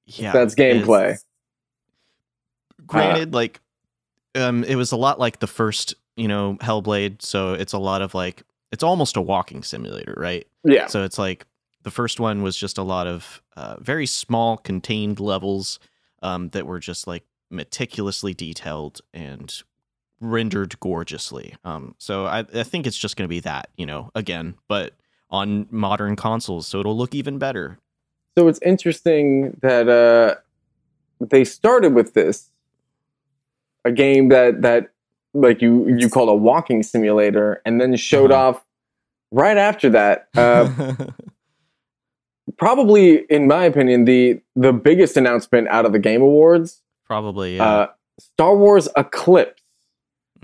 yeah 0.07 0.33
That's 0.33 0.52
is- 0.52 0.57
gameplay. 0.57 1.18
granted 2.87 3.35
like 3.35 3.61
um 4.35 4.64
it 4.64 4.76
was 4.76 4.92
a 4.92 4.96
lot 4.96 5.18
like 5.18 5.40
the 5.40 5.46
first 5.46 5.94
you 6.16 6.29
know 6.29 6.57
hellblade 6.61 7.22
so 7.22 7.55
it's 7.55 7.72
a 7.72 7.79
lot 7.79 8.02
of 8.02 8.14
like 8.14 8.42
it's 8.72 8.83
almost 8.83 9.16
a 9.16 9.20
walking 9.22 9.62
simulator 9.62 10.14
right 10.16 10.46
Yeah. 10.64 10.87
So 10.87 11.02
it's 11.05 11.18
like 11.18 11.46
the 11.83 11.90
first 11.90 12.18
one 12.20 12.42
was 12.42 12.57
just 12.57 12.79
a 12.79 12.83
lot 12.83 13.07
of 13.07 13.42
uh, 13.57 13.77
very 13.81 14.07
small, 14.07 14.57
contained 14.57 15.19
levels 15.21 15.79
um, 16.23 16.51
that 16.51 16.66
were 16.66 16.79
just 16.79 17.07
like 17.07 17.25
meticulously 17.51 18.35
detailed 18.35 19.01
and 19.14 19.62
rendered 20.21 20.79
gorgeously. 20.81 21.55
Um, 21.64 21.95
so 21.99 22.27
I, 22.27 22.40
I 22.55 22.62
think 22.62 22.87
it's 22.87 22.97
just 22.99 23.16
going 23.16 23.25
to 23.25 23.29
be 23.29 23.40
that, 23.40 23.69
you 23.77 23.87
know, 23.87 24.11
again, 24.14 24.55
but 24.69 24.95
on 25.31 25.66
modern 25.71 26.16
consoles, 26.16 26.66
so 26.66 26.81
it'll 26.81 26.97
look 26.97 27.14
even 27.14 27.38
better. 27.38 27.79
So 28.38 28.49
it's 28.49 28.61
interesting 28.62 29.57
that 29.62 29.88
uh, 29.88 30.37
they 31.21 31.45
started 31.45 31.95
with 31.95 32.14
this, 32.14 32.51
a 33.85 33.92
game 33.92 34.29
that 34.31 34.62
that 34.62 34.90
like 35.35 35.62
you 35.62 35.88
you 35.88 36.09
called 36.11 36.29
a 36.29 36.35
walking 36.35 36.83
simulator, 36.83 37.61
and 37.64 37.81
then 37.81 37.95
showed 37.97 38.33
Uh-huh. 38.33 38.49
off 38.49 38.64
right 39.31 39.57
after 39.57 39.88
that. 39.90 40.29
Uh, 40.37 40.69
probably, 42.59 43.24
in 43.30 43.46
my 43.46 43.64
opinion, 43.64 44.04
the 44.04 44.40
the 44.54 44.72
biggest 44.72 45.16
announcement 45.16 45.68
out 45.68 45.85
of 45.87 45.92
the 45.92 45.98
Game 45.98 46.22
Awards, 46.22 46.82
Probably, 47.04 47.56
yeah. 47.56 47.64
uh, 47.64 47.87
Star 48.18 48.56
Wars 48.56 48.88
Eclipse, 48.96 49.62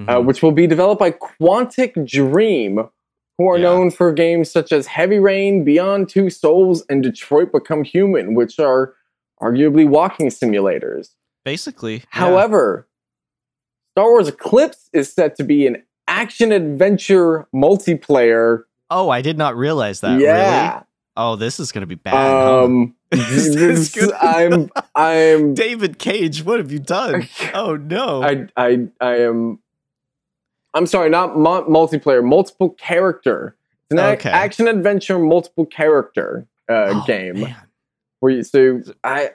uh, 0.01 0.03
Mhm. 0.19 0.25
which 0.27 0.43
will 0.43 0.53
be 0.53 0.67
developed 0.67 0.99
by 1.01 1.11
Quantic 1.13 2.07
Dream, 2.07 2.89
who 3.39 3.49
are 3.49 3.57
Yeah. 3.57 3.63
known 3.65 3.91
for 3.91 4.13
games 4.13 4.51
such 4.51 4.73
as 4.73 4.87
Heavy 4.87 5.19
Rain, 5.19 5.65
Beyond 5.65 6.09
Two 6.09 6.29
Souls, 6.31 6.85
and 6.89 7.03
Detroit 7.03 7.51
Become 7.53 7.85
Human, 7.85 8.35
which 8.35 8.59
are 8.59 8.95
arguably 9.41 9.89
walking 9.89 10.29
simulators. 10.29 11.11
Basically, 11.45 11.95
yeah. 11.97 12.03
However, 12.11 12.87
Star 13.95 14.11
Wars 14.11 14.29
Eclipse 14.29 14.89
is 14.93 15.13
set 15.13 15.35
to 15.37 15.45
be 15.45 15.67
an 15.67 15.83
action 16.09 16.53
adventure 16.53 17.47
multiplayer. 17.55 18.65
oh, 18.91 19.09
I 19.09 19.23
did 19.23 19.39
not 19.39 19.57
realize 19.57 20.01
that. 20.01 20.21
yeah. 20.21 20.73
Really? 20.75 20.85
Oh, 21.17 21.37
this 21.37 21.61
is 21.61 21.73
going 21.73 21.83
to 21.83 21.87
be 21.87 21.95
bad. 21.95 22.15
huh? 22.15 22.65
Um, 22.65 22.95
This 23.11 23.55
this- 23.55 23.95
gonna 23.95 24.17
I'm 24.21 24.71
I'm 24.95 25.55
David 25.55 25.99
Cage, 25.99 26.43
what 26.45 26.59
have 26.59 26.73
you 26.73 26.79
done? 26.79 27.29
Oh 27.55 27.77
no. 27.77 28.23
I 28.23 28.47
I 28.57 28.89
I 29.01 29.17
am. 29.21 29.59
I'm 30.75 30.87
sorry, 30.87 31.11
not 31.11 31.37
mu- 31.37 31.67
multiplayer, 31.67 32.25
multiple 32.25 32.71
character. 32.71 33.55
It's 33.91 33.93
an 33.93 33.99
ac- 33.99 34.13
Okay. 34.21 34.31
action 34.31 34.67
adventure 34.69 35.19
multiple 35.19 35.67
character 35.67 36.47
uh, 36.71 36.87
Oh, 36.95 37.05
game 37.07 37.41
man. 37.41 37.57
where 38.21 38.33
you 38.33 38.43
so 38.43 38.81
I 39.05 39.33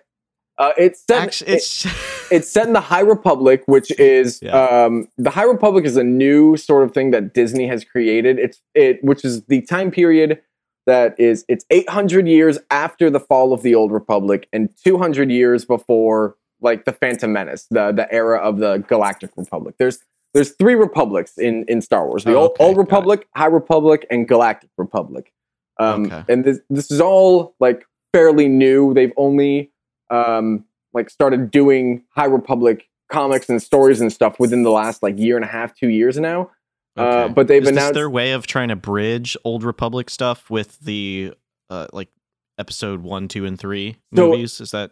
uh, 0.57 0.71
it's 0.79 1.03
set 1.07 1.27
Actu- 1.27 1.45
it- 1.45 1.53
it's 1.57 1.85
it's 2.31 2.49
set 2.51 2.65
in 2.65 2.73
the 2.73 2.81
High 2.81 3.01
Republic, 3.01 3.61
which 3.67 3.91
is 3.99 4.39
Yeah. 4.41 4.57
um, 4.85 5.07
the 5.19 5.29
High 5.29 5.43
Republic 5.43 5.85
is 5.85 5.95
a 5.97 6.03
new 6.03 6.57
sort 6.57 6.83
of 6.83 6.91
thing 6.95 7.11
that 7.11 7.35
Disney 7.35 7.67
has 7.67 7.85
created. 7.85 8.39
It's 8.39 8.59
it, 8.73 9.03
which 9.03 9.23
is 9.23 9.43
the 9.43 9.61
time 9.61 9.91
period 9.91 10.41
that 10.87 11.19
is 11.19 11.45
it's 11.47 11.65
800 11.69 12.27
years 12.27 12.57
after 12.71 13.09
the 13.09 13.19
fall 13.19 13.53
of 13.53 13.61
the 13.61 13.75
Old 13.75 13.91
Republic 13.91 14.47
and 14.51 14.69
200 14.83 15.29
years 15.29 15.65
before 15.65 16.35
like 16.61 16.85
the 16.85 16.91
Phantom 16.93 17.31
Menace, 17.31 17.67
the 17.69 17.91
the 17.91 18.11
era 18.11 18.39
of 18.39 18.57
the 18.57 18.83
Galactic 18.87 19.31
Republic. 19.37 19.75
There's 19.77 19.99
there's 20.33 20.51
three 20.51 20.75
republics 20.75 21.37
in 21.37 21.65
in 21.67 21.81
Star 21.81 22.07
Wars: 22.07 22.23
the 22.23 22.33
Oh, 22.33 22.41
old, 22.41 22.51
okay, 22.51 22.63
old 22.63 22.77
it. 22.77 22.79
Republic, 22.79 23.27
High 23.35 23.47
Republic, 23.47 24.07
and 24.09 24.27
Galactic 24.27 24.71
Republic. 24.77 25.31
Um, 25.79 26.05
Okay. 26.05 26.23
And 26.29 26.43
this 26.43 26.59
this 26.69 26.89
is 26.89 26.99
all 26.99 27.55
like 27.59 27.85
fairly 28.13 28.47
new. 28.47 28.93
They've 28.93 29.13
only 29.17 29.71
um, 30.09 30.65
like 30.93 31.09
started 31.09 31.51
doing 31.51 32.03
High 32.15 32.25
Republic 32.25 32.87
comics 33.11 33.49
and 33.49 33.61
stories 33.61 34.01
and 34.01 34.11
stuff 34.11 34.39
within 34.39 34.63
the 34.63 34.71
last 34.71 35.03
like 35.03 35.19
year 35.19 35.35
and 35.35 35.45
a 35.45 35.47
half, 35.47 35.75
two 35.75 35.89
years 35.89 36.17
now. 36.17 36.49
Uh, 36.97 37.27
but 37.29 37.47
they've 37.47 37.63
Is 37.63 37.69
announced 37.69 37.93
their 37.93 38.09
way 38.09 38.31
of 38.31 38.47
trying 38.47 38.69
to 38.69 38.75
bridge 38.75 39.37
Old 39.43 39.63
Republic 39.63 40.09
stuff 40.09 40.49
with 40.49 40.79
the 40.79 41.33
uh, 41.69 41.87
like 41.93 42.09
episode 42.57 43.01
one, 43.03 43.27
two, 43.27 43.45
and 43.45 43.57
three 43.59 43.97
So- 44.15 44.29
movies. 44.31 44.59
Is 44.61 44.71
that 44.71 44.91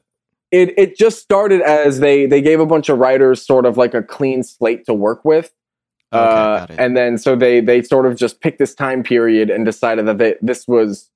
it. 0.52 0.74
It 0.78 0.98
just 0.98 1.22
started 1.22 1.62
as 1.62 2.00
they 2.00 2.26
they 2.26 2.42
gave 2.42 2.60
a 2.60 2.66
bunch 2.66 2.90
of 2.90 2.98
writers 3.00 3.46
sort 3.46 3.66
of 3.66 3.78
like 3.78 3.94
a 3.94 4.04
clean 4.04 4.44
slate 4.44 4.86
to 4.86 4.94
work 4.94 5.26
with. 5.26 5.54
okay? 6.14 6.24
uh, 6.24 6.68
and 6.78 6.96
then 6.96 7.18
so 7.18 7.36
they 7.36 7.60
they 7.62 7.82
sort 7.82 8.06
of 8.06 8.16
just 8.16 8.42
picked 8.42 8.60
this 8.60 8.76
time 8.76 9.04
period 9.04 9.50
and 9.50 9.66
decided 9.66 10.06
that 10.06 10.18
they, 10.20 10.36
this 10.42 10.68
was 10.68 11.10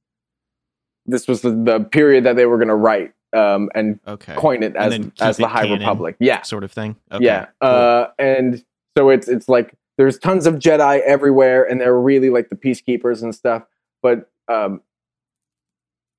this 1.06 1.28
was 1.28 1.42
the, 1.42 1.52
the 1.52 1.80
period 1.80 2.24
that 2.24 2.36
they 2.36 2.46
were 2.46 2.58
going 2.58 2.68
to 2.68 2.76
write 2.76 3.14
um, 3.34 3.70
and 3.76 4.00
okay, 4.08 4.36
coin 4.36 4.64
it 4.64 4.76
as 4.76 5.00
as 5.20 5.38
the 5.38 5.48
High. 5.48 5.72
Republic. 5.72 6.16
Yeah, 6.20 6.42
sort 6.42 6.64
of 6.64 6.72
thing. 6.72 6.96
Okay, 7.12 7.26
yeah. 7.26 7.46
cool. 7.62 7.70
Uh, 7.70 8.08
and 8.18 8.64
so 8.98 9.10
it's 9.10 9.28
it's 9.28 9.48
like 9.48 9.74
there's 10.00 10.18
tons 10.18 10.48
of 10.48 10.56
Jedi 10.56 11.02
everywhere, 11.02 11.66
and 11.66 11.82
they're 11.82 12.00
really 12.00 12.30
like 12.30 12.48
the 12.48 12.56
peacekeepers 12.56 13.22
and 13.22 13.36
stuff. 13.36 13.64
But 14.02 14.32
um, 14.48 14.80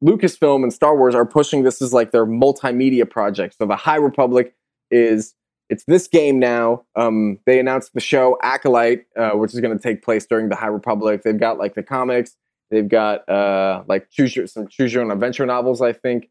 Lucasfilm 0.04 0.62
and 0.62 0.70
Star 0.70 0.94
Wars 0.94 1.14
are 1.14 1.24
pushing 1.24 1.62
this 1.62 1.80
as 1.80 1.94
like 1.94 2.10
their 2.10 2.26
multimedia 2.26 3.08
project. 3.08 3.56
So 3.56 3.64
the 3.64 3.76
High 3.76 3.96
Republic 3.96 4.54
is 4.90 5.34
it's 5.70 5.84
this 5.84 6.08
game 6.08 6.38
now. 6.38 6.84
Um, 6.94 7.38
they 7.46 7.58
announced 7.58 7.94
the 7.94 8.00
show 8.00 8.36
Acolyte, 8.42 9.06
uh, 9.16 9.30
which 9.30 9.54
is 9.54 9.60
going 9.60 9.74
to 9.74 9.82
take 9.82 10.02
place 10.02 10.26
during 10.26 10.50
the 10.50 10.56
High 10.56 10.66
Republic. 10.66 11.22
They've 11.22 11.40
got 11.40 11.56
like 11.56 11.74
the 11.74 11.82
comics. 11.82 12.36
They've 12.70 12.86
got 12.86 13.26
uh, 13.30 13.84
like 13.88 14.10
choose 14.10 14.36
your 14.36 14.46
some 14.46 14.68
choose 14.68 14.92
your 14.92 15.02
own 15.02 15.10
adventure 15.10 15.46
novels, 15.46 15.80
I 15.80 15.94
think. 15.94 16.28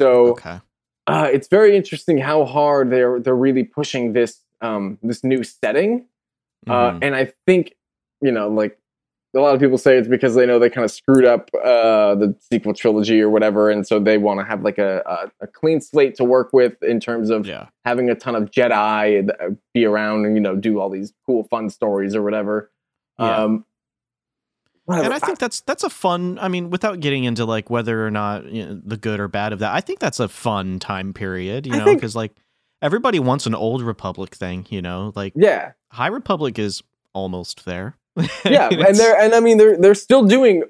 So 0.00 0.28
okay, 0.28 0.60
uh, 1.08 1.28
it's 1.32 1.48
very 1.48 1.76
interesting 1.76 2.18
how 2.18 2.44
hard 2.44 2.90
they're 2.90 3.18
they're 3.18 3.34
really 3.34 3.64
pushing 3.64 4.12
this 4.12 4.42
um, 4.60 4.98
this 5.02 5.24
new 5.24 5.42
setting, 5.42 6.06
uh, 6.68 6.90
Mhm. 6.92 6.98
and 7.02 7.14
I 7.16 7.32
think 7.46 7.74
you 8.20 8.32
know 8.32 8.48
like 8.48 8.78
a 9.36 9.40
lot 9.40 9.52
of 9.52 9.60
people 9.60 9.78
say 9.78 9.96
it's 9.98 10.06
because 10.06 10.36
they 10.36 10.46
know 10.46 10.60
they 10.60 10.70
kind 10.70 10.84
of 10.84 10.92
screwed 10.92 11.24
up 11.24 11.50
uh, 11.56 12.14
the 12.14 12.36
sequel 12.52 12.72
trilogy 12.72 13.20
or 13.20 13.28
whatever, 13.28 13.68
and 13.68 13.84
so 13.84 13.98
they 13.98 14.16
want 14.16 14.38
to 14.38 14.44
have 14.46 14.62
like 14.62 14.78
a, 14.78 15.02
a, 15.06 15.44
a 15.44 15.46
clean 15.48 15.80
slate 15.80 16.14
to 16.14 16.24
work 16.24 16.50
with 16.52 16.80
in 16.84 17.00
terms 17.00 17.30
of 17.30 17.44
Yeah. 17.44 17.66
having 17.84 18.08
a 18.08 18.14
ton 18.14 18.36
of 18.36 18.50
Jedi 18.52 19.28
uh, 19.28 19.50
be 19.72 19.84
around 19.86 20.24
and 20.24 20.36
you 20.36 20.40
know 20.40 20.54
do 20.54 20.78
all 20.78 20.88
these 20.88 21.12
cool 21.26 21.42
fun 21.44 21.68
stories 21.68 22.14
or 22.14 22.22
whatever. 22.22 22.70
Yeah. 23.18 23.36
Um. 23.44 23.64
And 24.86 25.14
I 25.14 25.18
think 25.18 25.38
that's 25.38 25.60
that's 25.62 25.82
a 25.82 25.88
fun. 25.90 26.38
I 26.40 26.48
mean, 26.48 26.68
without 26.68 27.00
getting 27.00 27.24
into 27.24 27.46
like 27.46 27.70
whether 27.70 28.06
or 28.06 28.10
not 28.10 28.44
you 28.52 28.66
know, 28.66 28.80
the 28.84 28.98
good 28.98 29.18
or 29.18 29.28
bad 29.28 29.54
of 29.54 29.60
that, 29.60 29.72
I 29.74 29.80
think 29.80 29.98
that's 29.98 30.20
a 30.20 30.28
fun 30.28 30.78
time 30.78 31.14
period. 31.14 31.66
You 31.66 31.72
I 31.74 31.78
know, 31.78 31.94
because 31.94 32.14
like 32.14 32.32
everybody 32.82 33.18
wants 33.18 33.46
an 33.46 33.54
old 33.54 33.82
Republic 33.82 34.34
thing. 34.34 34.66
You 34.70 34.82
know, 34.82 35.12
like 35.14 35.32
yeah, 35.36 35.72
High 35.90 36.08
Republic 36.08 36.58
is 36.58 36.82
almost 37.12 37.64
there. 37.64 37.96
yeah, 38.44 38.68
and 38.70 38.96
they're 38.96 39.18
and 39.20 39.34
I 39.34 39.40
mean 39.40 39.58
they're 39.58 39.76
they're 39.76 39.94
still 39.94 40.24
doing 40.24 40.62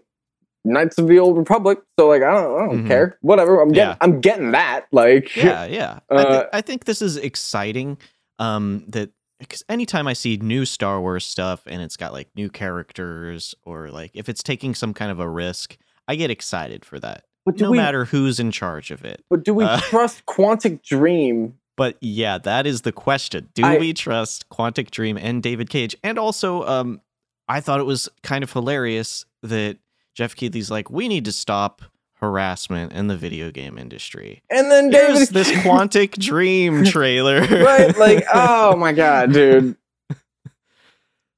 Knights 0.65 0.97
of 0.99 1.09
the 1.09 1.19
Old 1.19 1.37
Republic, 1.37 1.79
so 1.99 2.09
like 2.09 2.23
I 2.23 2.33
don't 2.33 2.55
I 2.63 2.67
don't 2.67 2.85
Mhm. 2.85 2.89
care, 2.89 3.19
whatever. 3.21 3.61
I'm 3.61 3.69
getting 3.69 3.91
Yeah. 3.91 3.97
I'm 4.01 4.21
getting 4.21 4.51
that. 4.53 4.87
Like 4.93 5.37
yeah, 5.37 5.67
yeah. 5.67 5.99
I, 6.11 6.15
Uh, 6.15 6.41
thi- 6.43 6.49
I 6.55 6.61
think 6.63 6.85
this 6.85 7.03
is 7.03 7.17
exciting. 7.17 7.99
Um, 8.39 8.85
that 8.89 9.11
because 9.39 9.63
anytime 9.69 10.07
I 10.09 10.15
see 10.15 10.39
new 10.39 10.65
Star 10.65 11.01
Wars 11.01 11.27
stuff 11.27 11.63
and 11.67 11.83
it's 11.83 11.97
got 11.99 12.13
like 12.15 12.29
new 12.35 12.49
characters 12.49 13.55
or 13.65 13.91
like 13.91 14.11
if 14.15 14.29
it's 14.29 14.43
taking 14.43 14.75
some 14.75 14.95
kind 14.95 15.11
of 15.11 15.21
a 15.21 15.29
risk, 15.29 15.77
I 16.09 16.17
get 16.17 16.31
excited 16.31 16.85
for 16.85 16.99
that. 17.01 17.25
but 17.45 17.57
do 17.57 17.65
no 17.65 17.71
we 17.73 17.77
matter 17.77 18.07
who's 18.07 18.41
in 18.41 18.51
charge 18.51 18.91
of 18.91 19.05
it. 19.05 19.23
but 19.29 19.45
do 19.45 19.53
we 19.53 19.65
uh, 19.65 19.79
trust 19.83 20.25
Quantic 20.27 20.83
Dream? 20.83 21.59
But 21.77 21.97
yeah, 22.01 22.39
that 22.39 22.67
is 22.67 22.83
the 22.83 22.93
question. 22.93 23.49
Do 23.55 23.65
I- 23.65 23.79
we 23.79 23.93
trust 23.93 24.49
Quantic 24.49 24.91
Dream 24.91 25.17
and 25.17 25.43
David 25.43 25.71
Cage? 25.71 25.97
And 26.05 26.19
also, 26.19 26.65
um, 26.67 27.01
I 27.49 27.61
thought 27.61 27.81
it 27.81 27.85
was 27.85 28.09
kind 28.23 28.45
of 28.45 28.53
hilarious 28.53 29.25
that 29.43 29.79
Geoff 30.15 30.37
Keighley's 30.37 30.71
like, 30.71 30.91
we 30.91 31.09
need 31.09 31.25
to 31.25 31.33
stop 31.33 31.83
harassment 32.21 32.93
in 32.93 33.09
the 33.09 33.17
video 33.17 33.51
game 33.51 33.77
industry. 33.77 34.43
And 34.49 34.71
then 34.71 34.89
David 34.89 35.29
this 35.29 35.51
Quantic 35.51 36.13
Dream 36.17 36.85
trailer. 36.87 37.41
right? 37.41 37.97
Like, 37.99 38.25
oh 38.33 38.77
my 38.77 38.93
god, 38.93 39.33
dude. 39.33 39.77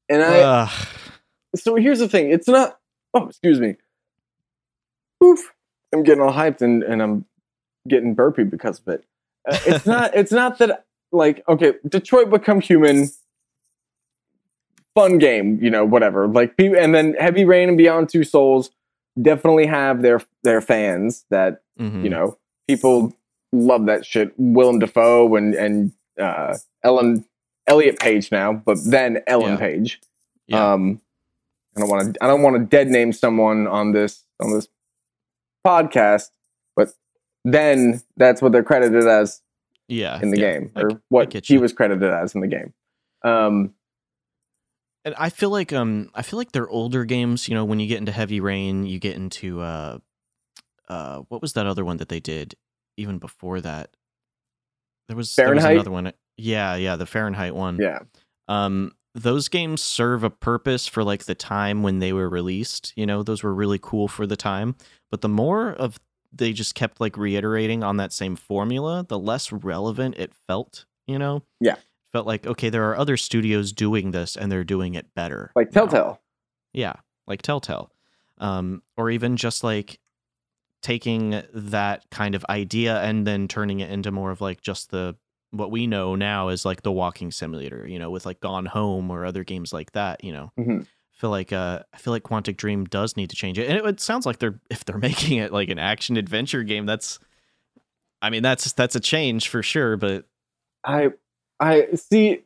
And 0.08 0.22
I 0.22 0.40
Ugh. 0.40 0.86
so 1.56 1.74
here's 1.76 1.98
the 1.98 2.08
thing. 2.08 2.30
It's 2.30 2.46
not. 2.46 2.78
Oh, 3.14 3.26
excuse 3.28 3.58
me. 3.58 3.76
Oof! 5.24 5.52
I'm 5.92 6.02
getting 6.04 6.22
all 6.22 6.32
hyped 6.32 6.60
and 6.62 6.82
and 6.84 7.02
I'm 7.02 7.24
getting 7.88 8.14
burpy 8.14 8.44
because 8.44 8.78
of 8.78 8.86
it. 8.88 9.04
Uh, 9.46 9.58
it's 9.66 9.86
not. 9.86 10.14
It's 10.14 10.32
not 10.32 10.58
that 10.58 10.84
like 11.12 11.44
okay, 11.48 11.74
Detroit 11.88 12.30
Become 12.30 12.60
Human. 12.60 13.08
Fun 14.94 15.18
game, 15.18 15.58
you 15.62 15.68
know, 15.68 15.84
whatever. 15.84 16.26
Like, 16.26 16.54
and 16.58 16.94
then 16.94 17.12
Heavy 17.20 17.44
Rain 17.44 17.68
and 17.68 17.76
Beyond 17.76 18.08
Two 18.08 18.24
Souls 18.24 18.70
definitely 19.20 19.66
have 19.66 20.00
their 20.00 20.22
their 20.42 20.62
fans 20.62 21.26
that 21.30 21.60
Mhm. 21.78 22.02
you 22.02 22.08
know 22.08 22.38
people 22.66 23.12
love 23.52 23.84
that 23.86 24.06
shit. 24.06 24.32
Willem 24.38 24.78
Dafoe 24.78 25.36
and 25.36 25.54
and 25.54 25.92
uh, 26.18 26.56
Ellen 26.82 27.26
Elliot 27.66 27.98
Page 27.98 28.32
now, 28.32 28.54
but 28.54 28.78
then 28.86 29.22
Ellen 29.26 29.50
Yeah. 29.52 29.56
Page. 29.58 30.00
Yeah. 30.46 30.72
Um, 30.72 31.02
I 31.76 31.80
don't 31.80 31.90
want 31.90 32.14
to. 32.14 32.24
I 32.24 32.26
don't 32.26 32.40
want 32.40 32.56
to 32.56 32.64
dead 32.64 32.88
name 32.88 33.12
someone 33.12 33.66
on 33.66 33.92
this 33.92 34.24
on 34.40 34.50
this 34.54 34.66
podcast, 35.66 36.30
then 37.52 38.02
that's 38.16 38.42
what 38.42 38.52
they're 38.52 38.62
credited 38.62 39.06
as 39.06 39.40
yeah. 39.88 40.20
in 40.20 40.30
the 40.30 40.38
yeah. 40.40 40.52
game, 40.52 40.72
I 40.74 40.80
or 40.82 40.90
I 40.92 40.96
what 41.08 41.30
get 41.30 41.46
he 41.46 41.58
was 41.58 41.72
credited 41.72 42.10
as 42.10 42.34
in 42.34 42.40
the 42.40 42.48
game. 42.48 42.74
Um, 43.22 43.74
And 45.04 45.14
I 45.16 45.30
feel 45.30 45.50
like 45.50 45.72
um 45.72 46.10
I 46.14 46.22
feel 46.22 46.36
like 46.36 46.50
they're 46.50 46.68
older 46.68 47.04
games, 47.04 47.48
you 47.48 47.54
know, 47.54 47.64
when 47.64 47.78
you 47.78 47.86
get 47.86 47.98
into 47.98 48.12
Heavy 48.12 48.40
Rain, 48.40 48.86
you 48.86 48.98
get 48.98 49.14
into 49.14 49.60
uh 49.60 49.98
uh 50.88 51.22
what 51.28 51.40
was 51.40 51.52
that 51.52 51.66
other 51.66 51.84
one 51.84 51.98
that 51.98 52.08
they 52.08 52.20
did 52.20 52.56
even 52.96 53.18
before 53.18 53.60
that? 53.60 53.90
There 55.06 55.16
was, 55.16 55.32
there 55.36 55.54
was 55.54 55.64
another 55.64 55.92
one. 55.92 56.12
Yeah, 56.36 56.74
yeah, 56.74 56.96
the 56.96 57.06
Fahrenheit 57.06 57.54
one. 57.54 57.78
yeah, 57.78 58.00
Um 58.48 58.92
those 59.14 59.48
games 59.48 59.80
serve 59.80 60.24
a 60.24 60.30
purpose 60.30 60.86
for 60.88 61.04
like 61.04 61.24
the 61.24 61.36
time 61.36 61.82
when 61.82 62.00
they 62.00 62.12
were 62.12 62.28
released, 62.28 62.92
you 62.96 63.06
know, 63.06 63.22
those 63.22 63.42
were 63.44 63.54
really 63.54 63.78
cool 63.80 64.08
for 64.08 64.26
the 64.26 64.36
time, 64.36 64.74
but 65.10 65.20
the 65.20 65.28
more 65.28 65.70
of 65.70 66.00
they 66.38 66.52
just 66.52 66.74
kept 66.74 67.00
like 67.00 67.16
reiterating 67.16 67.82
on 67.82 67.96
that 67.98 68.12
same 68.12 68.36
formula, 68.36 69.04
the 69.08 69.18
less 69.18 69.52
relevant 69.52 70.16
it 70.18 70.32
felt, 70.46 70.84
you 71.06 71.18
know? 71.18 71.42
Yeah. 71.60 71.76
Felt 72.12 72.26
like 72.26 72.46
okay, 72.46 72.70
there 72.70 72.88
are 72.90 72.96
other 72.96 73.16
studios 73.16 73.72
doing 73.72 74.10
this 74.12 74.36
and 74.36 74.50
they're 74.50 74.64
doing 74.64 74.94
it 74.94 75.14
better. 75.14 75.52
like. 75.54 75.70
Telltale. 75.70 76.20
Yeah, 76.72 76.94
like 77.26 77.42
Telltale. 77.42 77.90
Um, 78.38 78.82
or 78.96 79.10
even 79.10 79.36
just 79.36 79.64
like 79.64 79.98
taking 80.82 81.42
that 81.52 82.04
kind 82.10 82.34
of 82.34 82.44
idea 82.48 83.00
and 83.02 83.26
then 83.26 83.48
turning 83.48 83.80
it 83.80 83.90
into 83.90 84.12
more 84.12 84.30
of 84.30 84.40
like 84.40 84.60
just 84.60 84.90
the 84.90 85.16
what 85.52 85.70
we 85.70 85.86
know 85.86 86.14
now 86.14 86.48
is 86.48 86.64
like 86.64 86.82
the 86.82 86.92
walking 86.92 87.30
simulator, 87.30 87.86
you 87.88 87.98
know, 87.98 88.10
with 88.10 88.26
like 88.26 88.40
Gone 88.40 88.66
Home 88.66 89.10
or 89.10 89.24
other 89.24 89.42
games 89.42 89.72
like 89.72 89.92
that, 89.92 90.22
you 90.22 90.32
know. 90.32 90.52
Mhm. 90.58 90.86
I 91.16 91.20
feel 91.20 91.30
like 91.30 91.52
uh 91.52 91.80
I 91.94 91.96
feel 91.96 92.12
like 92.12 92.24
Quantic 92.24 92.56
Dream 92.56 92.84
does 92.84 93.16
need 93.16 93.30
to 93.30 93.36
change 93.36 93.58
it. 93.58 93.68
And 93.68 93.78
it, 93.78 93.86
it 93.86 94.00
sounds 94.00 94.26
like 94.26 94.38
they're 94.38 94.60
if 94.70 94.84
they're 94.84 94.98
making 95.10 95.38
it 95.38 95.52
like 95.52 95.68
an 95.68 95.78
action 95.78 96.16
adventure 96.16 96.62
game, 96.62 96.86
that's 96.86 97.18
I 98.20 98.30
mean 98.30 98.42
that's 98.42 98.72
that's 98.72 98.94
a 98.94 99.00
change 99.00 99.48
for 99.48 99.62
sure, 99.62 99.96
but 99.96 100.24
I 100.84 101.10
I 101.60 101.88
see. 101.94 102.42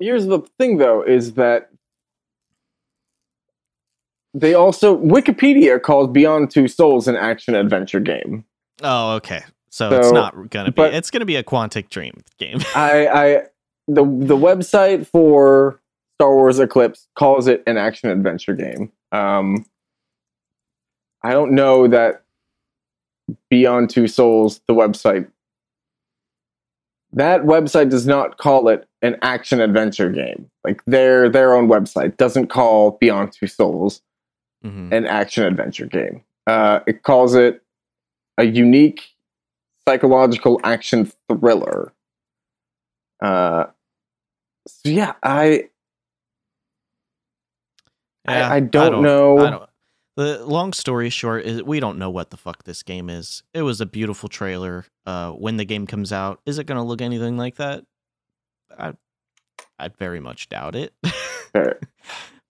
Here's 0.00 0.26
the 0.26 0.40
thing, 0.58 0.78
though, 0.78 1.02
is 1.02 1.34
that 1.34 1.70
they 4.32 4.54
also 4.54 4.96
Wikipedia 4.96 5.82
calls 5.82 6.08
Beyond 6.08 6.50
Two 6.50 6.68
Souls 6.68 7.08
an 7.08 7.16
action 7.16 7.54
adventure 7.54 8.00
game. 8.00 8.44
oh 8.82 9.12
okay. 9.16 9.42
So, 9.70 9.92
it's 9.92 10.10
not 10.10 10.50
gonna 10.50 10.72
be 10.72 10.82
it's 10.82 11.10
gonna 11.10 11.26
be 11.26 11.36
a 11.36 11.42
Quantic 11.42 11.90
Dream 11.90 12.22
game. 12.38 12.58
I, 12.74 13.06
I 13.06 13.42
the 13.86 14.02
the 14.04 14.36
website 14.36 15.06
for 15.06 15.80
Star 16.18 16.34
Wars 16.34 16.58
Eclipse 16.58 17.06
calls 17.14 17.46
it 17.46 17.62
an 17.68 17.76
action 17.76 18.10
adventure 18.10 18.52
game. 18.54 18.90
Um, 19.12 19.64
I 21.22 21.30
don't 21.32 21.52
know 21.52 21.86
that 21.86 22.22
Beyond 23.50 23.88
Two 23.90 24.08
Souls, 24.08 24.60
the 24.66 24.74
website, 24.74 25.28
that 27.12 27.42
website 27.42 27.88
does 27.90 28.06
not 28.06 28.36
call 28.36 28.68
it 28.68 28.88
an 29.00 29.16
action 29.22 29.60
adventure 29.60 30.10
game. 30.10 30.50
Like 30.64 30.84
their 30.86 31.28
their 31.28 31.54
own 31.54 31.68
website 31.68 32.16
doesn't 32.16 32.48
call 32.48 32.92
Beyond 33.00 33.32
Two 33.32 33.46
Souls 33.46 34.02
Mhm. 34.64 34.92
an 34.92 35.06
action 35.06 35.44
adventure 35.44 35.86
game. 35.86 36.24
Uh, 36.48 36.80
it 36.88 37.04
calls 37.04 37.36
it 37.36 37.62
a 38.38 38.44
unique 38.44 39.14
psychological 39.86 40.60
action 40.64 41.12
thriller. 41.28 41.92
Uh, 43.22 43.66
so 44.66 44.88
yeah, 44.90 45.14
I 45.22 45.68
Yeah, 48.28 48.48
I, 48.48 48.56
I 48.56 48.60
don't 48.60 49.02
know. 49.02 49.38
I 49.38 49.50
don't. 49.50 49.70
The 50.16 50.44
long 50.44 50.72
story 50.72 51.10
short 51.10 51.44
is 51.44 51.62
we 51.62 51.78
don't 51.78 51.98
know 51.98 52.10
what 52.10 52.30
the 52.30 52.36
fuck 52.36 52.64
this 52.64 52.82
game 52.82 53.08
is. 53.08 53.44
It 53.54 53.62
was 53.62 53.80
a 53.80 53.86
beautiful 53.86 54.28
trailer. 54.28 54.84
Uh, 55.06 55.30
when 55.30 55.56
the 55.56 55.64
game 55.64 55.86
comes 55.86 56.12
out, 56.12 56.40
is 56.44 56.58
it 56.58 56.64
going 56.64 56.78
to 56.78 56.82
look 56.82 57.00
anything 57.00 57.36
like 57.36 57.56
that? 57.56 57.84
I, 58.76 58.94
I 59.78 59.88
very 59.88 60.18
much 60.18 60.48
doubt 60.48 60.74
it. 60.74 60.92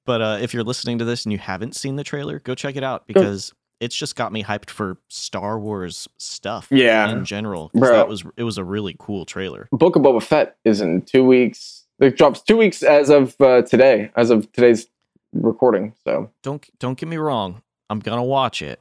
But 0.08 0.22
uh, 0.22 0.38
if 0.40 0.54
you're 0.54 0.64
listening 0.64 0.96
to 1.00 1.04
this 1.04 1.26
and 1.26 1.34
you 1.34 1.38
haven't 1.38 1.76
seen 1.76 1.96
the 1.96 2.02
trailer, 2.02 2.38
go 2.38 2.54
check 2.54 2.76
it 2.76 2.82
out 2.82 3.06
because 3.06 3.52
it's 3.78 3.94
just 3.94 4.16
got 4.16 4.32
me 4.32 4.42
hyped 4.42 4.70
for 4.70 4.96
Star 5.08 5.58
Wars 5.58 6.08
stuff. 6.16 6.68
Yeah. 6.70 7.10
in 7.10 7.26
general, 7.26 7.70
Bro. 7.74 7.92
that 7.92 8.08
was 8.08 8.24
it 8.38 8.42
was 8.44 8.56
a 8.56 8.64
really 8.64 8.96
cool 8.98 9.26
trailer. 9.26 9.68
Book 9.70 9.96
of 9.96 10.02
Boba 10.02 10.22
Fett 10.22 10.56
is 10.64 10.80
in 10.80 11.02
two 11.02 11.24
weeks. 11.24 11.84
It 12.00 12.16
drops 12.16 12.40
two 12.40 12.56
weeks 12.56 12.82
as 12.82 13.10
of 13.10 13.38
uh, 13.38 13.60
today, 13.60 14.10
as 14.16 14.30
of 14.30 14.50
today's 14.52 14.86
recording. 15.32 15.94
So 16.04 16.30
Don't 16.42 16.64
don't 16.78 16.98
get 16.98 17.08
me 17.08 17.16
wrong, 17.16 17.62
I'm 17.90 18.00
gonna 18.00 18.24
watch 18.24 18.62
it, 18.62 18.80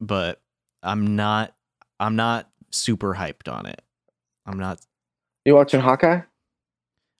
but 0.00 0.40
I'm 0.82 1.16
not 1.16 1.54
I'm 2.00 2.16
not 2.16 2.48
super 2.70 3.14
hyped 3.14 3.52
on 3.52 3.66
it. 3.66 3.80
I'm 4.46 4.58
not. 4.58 4.80
you 5.44 5.54
watching 5.54 5.80
Hawkeye? 5.80 6.20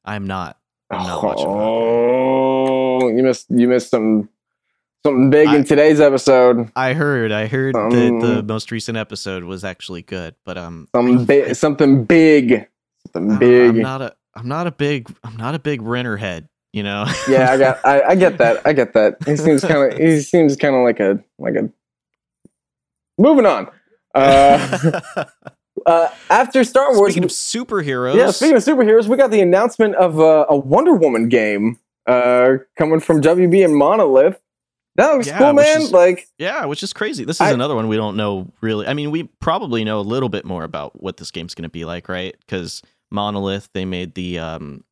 I'm 0.05 0.27
not. 0.27 0.59
I'm 0.91 1.07
not 1.07 1.23
watching 1.23 1.47
Hawkeye. 1.47 1.61
Oh, 1.65 3.09
you 3.09 3.23
missed 3.23 3.47
you 3.51 3.69
missed 3.69 3.91
some 3.91 4.29
something 5.07 5.31
big 5.31 5.49
I- 5.49 5.57
in 5.57 5.65
today's 5.65 6.01
episode. 6.01 6.71
I 6.77 6.93
heard. 6.93 7.33
I 7.33 7.47
heard 7.47 7.75
that 7.75 7.91
the 8.21 8.39
Um, 8.41 8.47
most 8.47 8.71
recent 8.71 8.99
episode 8.99 9.45
was 9.45 9.65
actually 9.65 10.03
good, 10.03 10.35
but 10.45 10.59
um, 10.59 10.89
Some 10.95 11.19
I- 11.21 11.25
big, 11.25 11.55
something 11.55 12.05
big, 12.05 12.67
something 13.13 13.39
big. 13.39 13.71
I'm 13.71 13.81
not 13.81 14.03
a. 14.03 14.15
I'm 14.37 14.49
not 14.49 14.67
a 14.67 14.73
big. 14.73 15.09
I'm 15.23 15.37
not 15.37 15.55
a 15.55 15.59
big 15.59 15.81
Renner 15.81 16.17
head. 16.17 16.49
You 16.75 16.83
know. 16.83 17.07
yeah, 17.29 17.53
I 17.53 17.57
got, 17.57 17.87
I, 17.87 18.03
I 18.03 18.15
get 18.17 18.39
that, 18.39 18.61
I 18.67 18.73
get 18.73 18.95
that. 18.95 19.19
He 19.25 19.37
seems 19.45 19.63
kind 19.65 19.93
of, 19.93 19.97
he 19.97 20.21
seems 20.21 20.57
kind 20.57 20.75
of 20.75 20.83
like 20.83 20.99
a, 20.99 21.23
like 21.39 21.55
a. 21.55 21.71
Moving 23.17 23.47
on. 23.47 23.71
Uh, 24.13 25.01
uh, 25.87 26.09
after 26.29 26.65
Star 26.65 26.97
Wars, 26.97 27.13
Speaking 27.13 27.23
of 27.25 27.31
superheroes, 27.31 28.17
yeah. 28.17 28.33
Speaking 28.33 28.57
of 28.57 28.65
superheroes, 28.65 29.07
we 29.07 29.17
got 29.17 29.31
the 29.31 29.41
announcement 29.41 29.95
of 29.95 30.19
uh, 30.19 30.47
a 30.49 30.57
Wonder 30.57 30.95
Woman 30.95 31.29
game 31.29 31.79
uh, 32.09 32.55
coming 32.77 32.99
from 32.99 33.21
WB 33.23 33.65
and 33.65 33.77
Monolith. 33.77 34.41
That 34.97 35.13
looks 35.13 35.29
Yeah, 35.29 35.39
cool, 35.39 35.53
man. 35.53 35.83
is- 35.83 35.93
like, 35.93 36.27
Yeah, 36.39 36.65
which 36.65 36.83
is 36.83 36.93
crazy. 36.93 37.25
This 37.25 37.37
is 37.37 37.41
I- 37.43 37.53
another 37.53 37.77
one 37.77 37.87
we 37.87 37.97
don't 37.97 38.17
know 38.17 38.53
really. 38.61 38.87
I 38.89 38.95
mean, 38.95 39.13
we 39.13 39.25
probably 39.41 39.85
know 39.85 40.01
a 40.01 40.03
little 40.03 40.29
bit 40.29 40.45
more 40.45 40.65
about 40.65 41.01
what 41.01 41.19
this 41.19 41.31
game's 41.31 41.55
going 41.55 41.63
to 41.65 41.69
be 41.69 41.85
like, 41.85 42.09
right? 42.09 42.35
Because 42.41 42.83
Monolith, 43.13 43.69
they 43.75 43.85
made 43.85 44.15
the 44.17 44.41
um, 44.41 44.83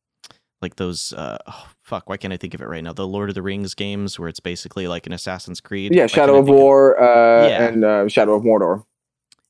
like 0.61 0.77
those. 0.77 1.11
Uh, 1.11 1.37
oh, 1.47 1.67
fuck, 1.83 2.09
why 2.09 2.17
can't 2.17 2.33
I 2.33 2.37
think 2.37 2.53
of 2.53 2.61
it 2.61 2.67
right 2.67 2.83
now? 2.83 2.93
The 2.93 3.05
Lord 3.07 3.29
of 3.29 3.35
the 3.35 3.41
Rings 3.41 3.73
games, 3.75 4.17
where 4.17 4.27
it's 4.29 4.39
basically 4.39 4.87
like 4.87 5.05
an 5.05 5.13
Assassin's 5.13 5.61
Creed. 5.61 5.93
yeah, 5.93 6.03
Why 6.03 6.07
Shadow 6.07 6.37
of 6.39 6.47
War 6.47 6.99
uh, 7.01 7.47
Yeah. 7.47 7.67
and 7.67 7.85
uh, 7.85 8.07
Shadow 8.07 8.33
of 8.35 8.43
Mordor. 8.43 8.83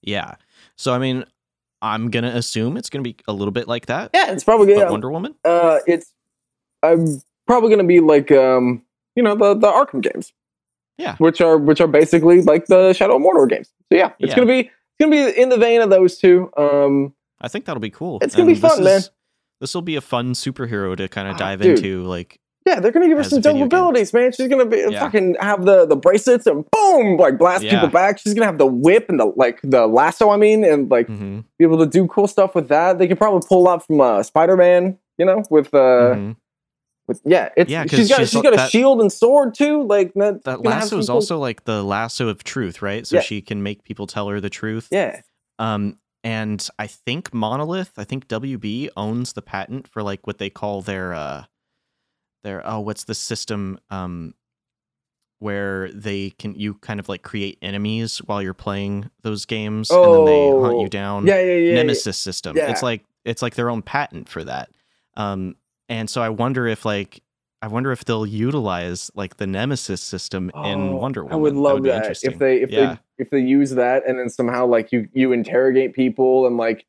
Yeah. 0.01 0.35
So 0.75 0.93
I 0.93 0.99
mean, 0.99 1.23
I'm 1.81 2.09
gonna 2.09 2.29
assume 2.35 2.75
it's 2.77 2.89
gonna 2.89 3.03
be 3.03 3.15
a 3.27 3.33
little 3.33 3.51
bit 3.51 3.67
like 3.67 3.85
that. 3.85 4.09
Yeah, 4.13 4.31
it's 4.31 4.43
probably 4.43 4.67
good. 4.67 4.89
Wonder 4.89 5.11
Woman. 5.11 5.35
Uh, 5.45 5.79
it's 5.87 6.13
I'm 6.81 7.21
probably 7.47 7.69
gonna 7.69 7.83
be 7.87 7.99
like 7.99 8.31
um, 8.31 8.83
you 9.15 9.23
know, 9.23 9.35
the 9.35 9.53
the 9.53 9.67
Arkham 9.67 10.01
games. 10.01 10.33
Yeah. 10.97 11.15
which 11.17 11.41
are 11.41 11.57
which 11.57 11.81
are 11.81 11.87
basically 11.87 12.41
like 12.43 12.67
the 12.67 12.93
Shadow 12.93 13.15
of 13.15 13.21
Mordor 13.21 13.49
games. 13.49 13.67
So 13.91 13.97
yeah, 13.97 14.11
it's 14.19 14.29
Yeah. 14.29 14.35
gonna 14.35 14.47
be 14.47 14.59
it's 14.59 14.71
gonna 14.99 15.11
be 15.11 15.41
in 15.41 15.49
the 15.49 15.57
vein 15.57 15.81
of 15.81 15.89
those 15.89 16.17
two. 16.17 16.51
Um, 16.57 17.13
I 17.41 17.47
think 17.47 17.65
that'll 17.65 17.81
be 17.81 17.89
cool. 17.89 18.19
It's 18.21 18.35
gonna 18.35 18.45
be 18.47 18.53
And 18.53 18.61
this 18.61 18.71
fun, 18.75 18.83
man. 18.83 19.01
Is- 19.63 19.69
This 19.69 19.75
will 19.75 19.81
be 19.81 19.95
a 19.95 20.01
fun 20.01 20.33
superhero 20.33 20.95
to 20.97 21.07
kind 21.07 21.27
of 21.27 21.35
Ah, 21.35 21.39
dive 21.39 21.61
dude. 21.61 21.77
into. 21.79 22.03
Like, 22.03 22.39
yeah, 22.65 22.79
they're 22.79 22.91
gonna 22.91 23.07
give 23.07 23.17
her 23.17 23.23
some 23.23 23.41
dope 23.41 23.59
abilities, 23.61 24.13
man. 24.13 24.31
She's 24.31 24.47
gonna 24.47 24.65
be 24.65 24.85
Yeah. 24.89 24.99
fucking 25.01 25.35
have 25.39 25.65
the 25.65 25.85
the 25.85 25.95
bracelets 25.95 26.45
and 26.47 26.63
boom, 26.71 27.17
like 27.17 27.37
blast 27.37 27.63
Yeah. 27.63 27.71
people 27.71 27.89
back. 27.89 28.19
She's 28.19 28.33
gonna 28.33 28.45
have 28.45 28.57
the 28.57 28.65
whip 28.67 29.07
and 29.09 29.19
the 29.19 29.25
like 29.35 29.59
the 29.63 29.85
lasso. 29.87 30.29
I 30.29 30.37
mean, 30.37 30.63
and 30.63 30.89
like 30.89 31.07
mhm, 31.07 31.43
be 31.59 31.65
able 31.65 31.77
to 31.79 31.85
do 31.85 32.07
cool 32.07 32.27
stuff 32.27 32.55
with 32.55 32.69
that. 32.69 32.99
They 32.99 33.07
could 33.07 33.17
probably 33.17 33.45
pull 33.47 33.67
up 33.67 33.85
from 33.85 33.99
uh, 34.01 34.23
Spider 34.23 34.55
Man. 34.55 34.97
You 35.17 35.25
know, 35.25 35.43
with 35.49 35.73
uh, 35.73 36.15
mhm. 36.15 36.35
with 37.07 37.21
yeah, 37.25 37.49
it's 37.57 37.69
Yeah, 37.69 37.85
she's 37.85 38.07
got 38.09 38.19
she's 38.19 38.29
she's 38.31 38.41
got 38.41 38.53
a 38.53 38.57
that- 38.57 38.69
shield 38.71 39.01
and 39.01 39.11
sword 39.11 39.53
too. 39.55 39.83
Like 39.83 40.13
that, 40.15 40.43
that 40.45 40.61
lasso 40.63 40.97
is 40.97 41.09
also 41.09 41.37
like 41.39 41.65
the 41.65 41.83
lasso 41.83 42.29
of 42.29 42.43
truth, 42.43 42.81
right? 42.81 43.05
So 43.05 43.17
Yeah. 43.17 43.21
she 43.23 43.41
can 43.41 43.61
make 43.61 43.83
people 43.83 44.07
tell 44.07 44.27
her 44.29 44.39
the 44.39 44.49
truth. 44.49 44.87
yeah. 44.91 45.21
Um, 45.59 45.97
and 46.23 46.67
I 46.79 46.87
think 46.87 47.33
Monolith, 47.33 47.93
I 47.97 48.03
think 48.03 48.27
WB 48.27 48.89
owns 48.95 49.33
the 49.33 49.41
patent 49.41 49.87
for 49.87 50.01
like 50.03 50.25
what 50.25 50.37
they 50.37 50.49
call 50.49 50.81
their 50.81 51.13
uh 51.13 51.45
their 52.43 52.61
oh, 52.67 52.79
what's 52.81 53.05
the 53.05 53.15
system 53.15 53.79
um 53.89 54.33
where 55.39 55.91
they 55.91 56.29
can 56.31 56.55
you 56.55 56.75
kind 56.75 56.99
of 56.99 57.09
like 57.09 57.21
create 57.21 57.57
enemies 57.61 58.19
while 58.19 58.41
you're 58.41 58.53
playing 58.53 59.09
those 59.23 59.45
games 59.45 59.89
and 59.91 60.13
then 60.13 60.25
they 60.25 60.49
hunt 60.49 60.75
Oh, 60.75 60.81
you 60.83 60.89
down. 60.89 61.27
Yeah, 61.27 61.39
yeah, 61.41 61.55
yeah. 61.55 61.73
Nemesis 61.75 62.17
system. 62.17 62.55
Yeah. 62.55 62.71
It's 62.71 62.81
like 62.83 63.03
it's 63.25 63.41
like 63.41 63.55
their 63.55 63.69
own 63.69 63.81
patent 63.81 64.29
for 64.29 64.43
that. 64.45 64.69
Um, 65.15 65.55
and 65.89 66.09
so 66.09 66.21
I 66.21 66.29
wonder 66.29 66.67
if 66.67 66.85
like 66.85 67.22
I 67.63 67.67
wonder 67.67 67.93
if 67.93 68.03
they'll 68.03 68.25
utilize 68.25 69.09
like 69.15 69.37
the 69.37 69.47
Nemesis 69.47 70.01
system 70.01 70.51
in 70.53 70.81
Oh, 70.81 70.95
Wonder 70.97 71.23
Woman. 71.23 71.33
I 71.33 71.39
would 71.39 71.55
love 71.55 71.81
be 71.81 71.89
that, 71.91 72.21
if 72.21 72.37
they 72.37 72.61
if 72.61 72.69
yeah. 72.69 72.95
they 72.95 72.99
if 73.23 73.29
they 73.29 73.39
use 73.39 73.69
that 73.71 74.03
and 74.05 74.19
then 74.19 74.29
somehow 74.29 74.65
like 74.65 74.91
you 74.91 75.07
you 75.13 75.31
interrogate 75.31 75.93
people 75.93 76.45
and 76.45 76.57
like 76.57 76.85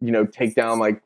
you 0.00 0.10
know 0.10 0.26
take 0.26 0.56
down 0.56 0.80
like 0.80 1.00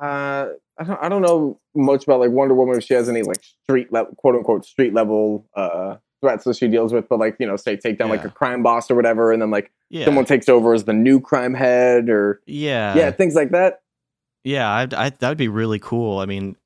uh 0.00 0.48
I 0.78 0.84
don't 0.84 1.04
I 1.04 1.08
don't 1.08 1.22
know 1.22 1.60
much 1.76 2.02
about 2.02 2.18
like 2.18 2.32
Wonder 2.32 2.56
Woman 2.56 2.76
if 2.76 2.82
she 2.82 2.94
has 2.94 3.08
any 3.08 3.22
like 3.22 3.44
street 3.62 3.92
level 3.92 4.12
quote 4.16 4.34
unquote 4.34 4.64
street 4.64 4.92
level 4.92 5.46
uh 5.54 5.98
threats 6.22 6.42
that 6.44 6.56
she 6.56 6.66
deals 6.66 6.92
with 6.92 7.08
but 7.08 7.20
like 7.20 7.36
you 7.38 7.46
know 7.46 7.54
say 7.54 7.76
take 7.76 7.98
down 7.98 8.08
like 8.08 8.24
a 8.24 8.30
crime 8.30 8.64
boss 8.64 8.90
or 8.90 8.96
whatever 8.96 9.30
and 9.30 9.40
then 9.40 9.52
like 9.52 9.70
yeah. 9.90 10.04
someone 10.04 10.24
takes 10.24 10.48
over 10.48 10.74
as 10.74 10.84
the 10.84 10.92
new 10.92 11.20
crime 11.20 11.54
head 11.54 12.08
or 12.08 12.40
yeah. 12.46 12.96
yeah 12.96 13.12
things 13.12 13.36
like 13.36 13.50
that 13.50 13.81
Yeah, 14.44 14.68
I, 14.68 14.82
I, 14.96 15.10
that 15.10 15.28
would 15.28 15.38
be 15.38 15.48
really 15.48 15.78
cool. 15.78 16.18
I 16.18 16.26
mean, 16.26 16.56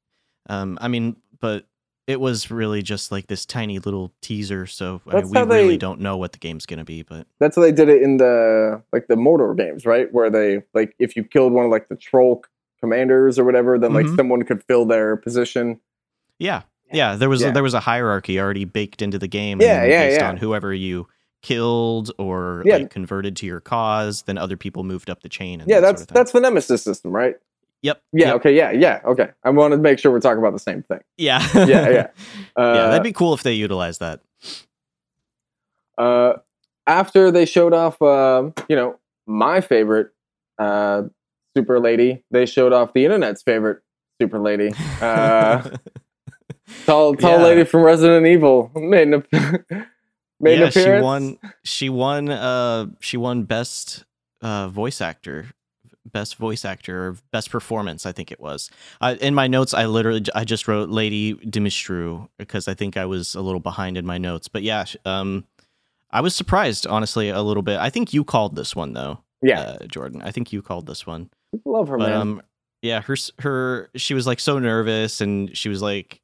um, 0.49 0.79
I 0.81 0.89
mean, 0.89 1.17
but 1.41 1.67
it 2.07 2.21
was 2.21 2.51
really 2.51 2.83
just 2.83 3.11
like 3.11 3.27
this 3.27 3.45
tiny 3.45 3.79
little 3.81 4.13
teaser, 4.23 4.67
so 4.67 5.01
I 5.09 5.17
mean, 5.17 5.31
we 5.31 5.39
how 5.39 5.45
really 5.45 5.77
don't 5.77 6.01
know 6.01 6.17
what 6.17 6.33
the 6.33 6.39
game's 6.39 6.65
gonna 6.65 6.85
be. 6.85 7.03
But 7.03 7.27
That's 7.41 7.57
how 7.57 7.63
they 7.63 7.73
did 7.73 7.89
it 7.89 8.01
in 8.03 8.17
the 8.19 8.81
like 8.93 9.09
the 9.09 9.17
Mordor 9.17 9.57
games, 9.57 9.85
right? 9.85 10.13
Where 10.13 10.31
they 10.31 10.63
like 10.73 10.95
if 10.99 11.17
you 11.17 11.25
killed 11.25 11.53
one 11.53 11.65
of 11.65 11.71
like 11.71 11.89
the 11.89 11.97
troll 11.97 12.45
commanders 12.81 13.39
or 13.39 13.45
whatever, 13.45 13.79
then 13.79 13.93
like 13.93 14.07
Mhm. 14.07 14.17
someone 14.17 14.43
could 14.45 14.63
fill 14.65 14.85
their 14.87 15.17
position. 15.17 15.81
yeah, 16.39 16.63
yeah, 16.93 17.17
there 17.17 17.29
was 17.29 17.43
Yeah. 17.43 17.51
there 17.51 17.63
was 17.65 17.75
a 17.75 17.81
hierarchy 17.81 18.39
already 18.39 18.65
baked 18.65 19.03
into 19.03 19.19
the 19.19 19.27
game. 19.29 19.61
Yeah, 19.61 19.85
yeah, 19.85 20.07
based 20.07 20.21
yeah. 20.21 20.29
on 20.29 20.37
whoever 20.37 20.73
you 20.73 21.09
killed 21.43 22.13
or 22.19 22.63
Yeah. 22.65 22.77
like 22.77 22.91
converted 22.91 23.35
to 23.37 23.47
your 23.47 23.61
cause, 23.61 24.23
then 24.23 24.39
other 24.39 24.57
people 24.57 24.85
moved 24.85 25.11
up 25.11 25.23
the 25.23 25.29
chain. 25.29 25.61
And 25.61 25.69
yeah, 25.69 25.81
that 25.81 25.87
that's 25.89 26.01
sort 26.03 26.11
of 26.11 26.15
that's 26.15 26.33
the 26.33 26.41
Nemesis 26.41 26.83
system, 26.83 27.11
right? 27.11 27.37
Yep, 27.83 28.03
Yeah. 28.13 28.27
yep, 28.27 28.35
Okay. 28.37 28.57
Yeah. 28.57 28.71
Yeah. 28.73 29.01
Okay. 29.05 29.29
I 29.45 29.51
want 29.51 29.73
to 29.73 29.79
make 29.79 29.99
sure 29.99 30.11
we're 30.13 30.21
talking 30.21 30.39
about 30.39 30.53
the 30.53 30.59
same 30.59 30.83
thing. 30.83 31.01
yeah, 31.17 31.47
Yeah. 31.55 31.89
Yeah. 31.91 32.07
Uh, 32.57 32.73
yeah. 32.75 32.87
That'd 32.89 33.03
be 33.03 33.13
cool 33.13 33.35
if 33.35 33.43
they 33.43 33.53
utilize 33.53 33.99
that. 33.99 34.21
uh, 35.99 36.35
after 36.87 37.31
they 37.31 37.45
showed 37.45 37.73
off, 37.75 38.01
um, 38.03 38.55
you 38.69 38.77
know, 38.77 38.99
my 39.27 39.61
favorite 39.61 40.11
uh, 40.59 41.03
super 41.57 41.81
lady, 41.81 42.23
they 42.31 42.47
showed 42.47 42.73
off 42.73 42.93
the 42.93 43.05
internet's 43.05 43.43
favorite 43.43 43.83
super 44.21 44.39
lady. 44.39 44.73
Uh, 45.01 45.63
tall, 46.87 47.15
tall 47.15 47.39
Yeah. 47.39 47.45
lady 47.45 47.65
from 47.65 47.83
Resident 47.83 48.27
Evil 48.27 48.71
made 48.75 49.09
an, 49.09 49.25
made 50.41 50.59
yeah, 50.59 50.63
an 50.65 50.69
appearance. 50.69 50.75
she 50.75 51.03
won. 51.03 51.39
She 51.65 51.89
won. 51.89 52.29
Uh, 52.31 52.87
she 53.01 53.17
won 53.17 53.43
best 53.45 54.05
uh 54.43 54.69
voice 54.69 55.01
actor, 55.01 55.47
best 56.13 56.37
voice 56.37 56.65
actor, 56.65 57.09
or 57.09 57.17
best 57.33 57.51
performance. 57.51 58.07
I 58.07 58.13
think 58.13 58.31
it 58.33 58.41
was. 58.41 58.71
Uh, 59.01 59.17
in 59.21 59.35
my 59.35 59.47
notes, 59.47 59.75
I 59.75 59.87
literally 59.87 60.25
I 60.35 60.45
just 60.45 60.67
wrote 60.69 60.89
Lady 60.89 61.35
Dimitru 61.35 62.29
because 62.39 62.69
I 62.69 62.75
think 62.75 62.97
I 62.97 63.05
was 63.07 63.35
a 63.35 63.41
little 63.41 63.61
behind 63.61 63.97
in 63.97 64.07
my 64.07 64.19
notes. 64.19 64.49
But 64.49 64.63
yeah, 64.63 64.85
um, 65.05 65.45
I 66.11 66.21
was 66.21 66.35
surprised 66.35 66.87
honestly 66.87 67.29
a 67.29 67.43
little 67.43 67.63
bit. 67.63 67.79
I 67.79 67.91
think 67.91 68.15
you 68.15 68.25
called 68.25 68.57
this 68.57 68.75
one 68.77 68.93
though. 68.93 69.21
Yeah, 69.43 69.61
uh, 69.61 69.87
Jordan. 69.87 70.23
I 70.23 70.31
think 70.31 70.53
you 70.53 70.63
called 70.63 70.87
this 70.87 71.07
one. 71.07 71.31
love 71.65 71.89
her, 71.89 71.99
But 71.99 72.09
man. 72.11 72.17
um, 72.21 72.43
yeah, 72.83 73.01
her 73.03 73.17
her 73.41 73.91
she 73.97 74.15
was 74.15 74.27
like 74.27 74.41
so 74.41 74.59
nervous 74.59 75.21
and 75.21 75.57
she 75.57 75.69
was 75.69 75.83
like 75.83 76.21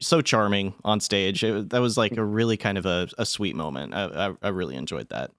so 0.00 0.20
charming 0.20 0.74
on 0.84 1.00
stage. 1.00 1.42
It, 1.44 1.70
that 1.70 1.80
was 1.80 1.96
like 1.96 2.16
a 2.16 2.24
really 2.24 2.56
kind 2.56 2.78
of 2.78 2.86
a, 2.86 3.08
a 3.18 3.26
sweet 3.26 3.56
moment. 3.56 3.94
I, 3.94 4.28
I 4.28 4.34
I 4.42 4.48
really 4.48 4.76
enjoyed 4.76 5.08
that. 5.10 5.30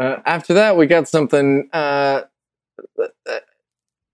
Uh, 0.00 0.20
after 0.24 0.54
that, 0.54 0.76
we 0.76 0.86
got 0.86 1.06
something 1.08 1.68
uh, 1.74 2.22
uh, 2.98 3.38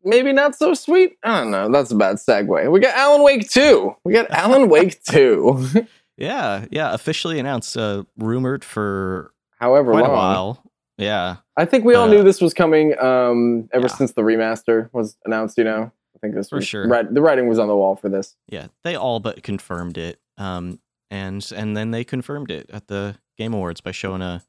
maybe 0.05 0.32
not 0.32 0.57
so 0.57 0.74
sweet. 0.74 1.16
I 1.22 1.41
don't 1.41 1.51
know. 1.51 1.70
That's 1.70 1.91
a 1.93 1.95
bad 1.97 2.16
segue. 2.16 2.70
We 2.72 2.80
got 2.80 2.97
Alan 2.97 3.22
Wake 3.22 3.49
2. 3.51 3.95
We 4.05 4.12
got 4.12 4.30
Alan 4.30 4.68
Wake 4.68 5.03
2. 5.05 5.87
Yeah, 6.18 6.64
yeah, 6.70 6.95
officially 6.95 7.39
announced, 7.39 7.76
uh, 7.76 8.05
rumored 8.16 8.64
for 8.64 9.34
However 9.61 9.93
long. 9.93 10.07
a 10.07 10.09
while. 10.14 10.62
Yeah, 10.97 11.37
I 11.59 11.66
think 11.66 11.84
we 11.84 11.95
all 11.95 12.07
Uh, 12.09 12.11
knew 12.11 12.22
this 12.22 12.41
was 12.41 12.55
coming 12.55 12.99
um, 12.99 13.68
ever 13.70 13.87
yeah. 13.89 13.95
since 13.95 14.12
the 14.12 14.22
remaster 14.22 14.89
was 14.95 15.18
announced, 15.26 15.59
you 15.59 15.64
know? 15.64 15.93
I 16.14 16.18
think 16.22 16.34
this 16.34 16.49
For 16.49 16.57
was, 16.57 16.66
sure. 16.66 16.89
Right, 16.89 17.12
the 17.12 17.20
writing 17.20 17.49
was 17.49 17.59
on 17.59 17.68
the 17.68 17.76
wall 17.76 17.97
for 17.97 18.09
this. 18.09 18.34
yeah, 18.49 18.68
they 18.82 18.97
all 18.97 19.20
but 19.20 19.43
confirmed 19.43 19.99
it. 19.99 20.18
Um, 20.39 20.80
and 21.11 21.47
and 21.55 21.76
then 21.76 21.91
they 21.91 22.03
confirmed 22.03 22.51
it 22.51 22.70
at 22.72 22.89
the 22.89 23.16
Game 23.37 23.53
Awards 23.53 23.82
by 23.82 23.91
showing 23.93 24.22
a 24.22 24.43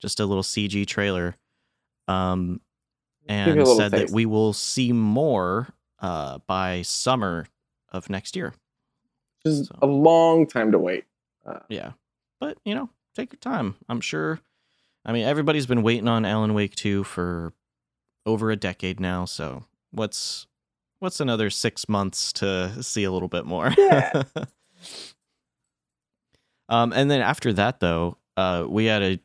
just 0.00 0.20
a 0.20 0.26
little 0.26 0.42
CG 0.42 0.86
trailer. 0.86 1.36
Um, 2.08 2.60
Give 3.28 3.56
you 3.56 3.62
a 3.62 3.68
and 3.68 3.68
said 3.68 3.92
that 3.92 4.10
we 4.10 4.26
will 4.26 4.52
see 4.52 4.92
more 4.92 5.68
uh 6.00 6.38
by 6.46 6.82
summer 6.82 7.46
of 7.90 8.10
next 8.10 8.36
year. 8.36 8.52
Which 9.42 9.52
is 9.52 9.68
So- 9.68 9.78
a 9.82 9.86
long 9.86 10.46
time 10.46 10.72
to 10.72 10.78
wait. 10.78 11.04
Uh, 11.46 11.60
Yeah. 11.68 11.92
But, 12.40 12.58
you 12.64 12.74
know, 12.74 12.90
take 13.14 13.32
your 13.32 13.38
time. 13.40 13.76
I'm 13.88 14.00
sure. 14.02 14.40
I 15.06 15.12
mean, 15.12 15.24
everybody's 15.24 15.66
been 15.66 15.82
waiting 15.82 16.08
on 16.08 16.24
Alan 16.26 16.52
Wake 16.52 16.74
2 16.74 17.04
for 17.04 17.52
over 18.26 18.50
a 18.50 18.56
decade 18.56 19.00
now, 19.00 19.24
so 19.24 19.64
what's 19.90 20.46
what's 20.98 21.20
another 21.20 21.48
6 21.50 21.88
months 21.88 22.32
to 22.34 22.82
see 22.82 23.04
a 23.04 23.10
little 23.12 23.28
bit 23.28 23.44
more? 23.46 23.72
Yeah. 23.78 24.24
um 26.68 26.92
and 26.92 27.10
then 27.10 27.20
after 27.20 27.52
that 27.54 27.80
though, 27.80 28.16
uh 28.36 28.64
we 28.68 28.86
had 28.86 29.02
a 29.02 29.18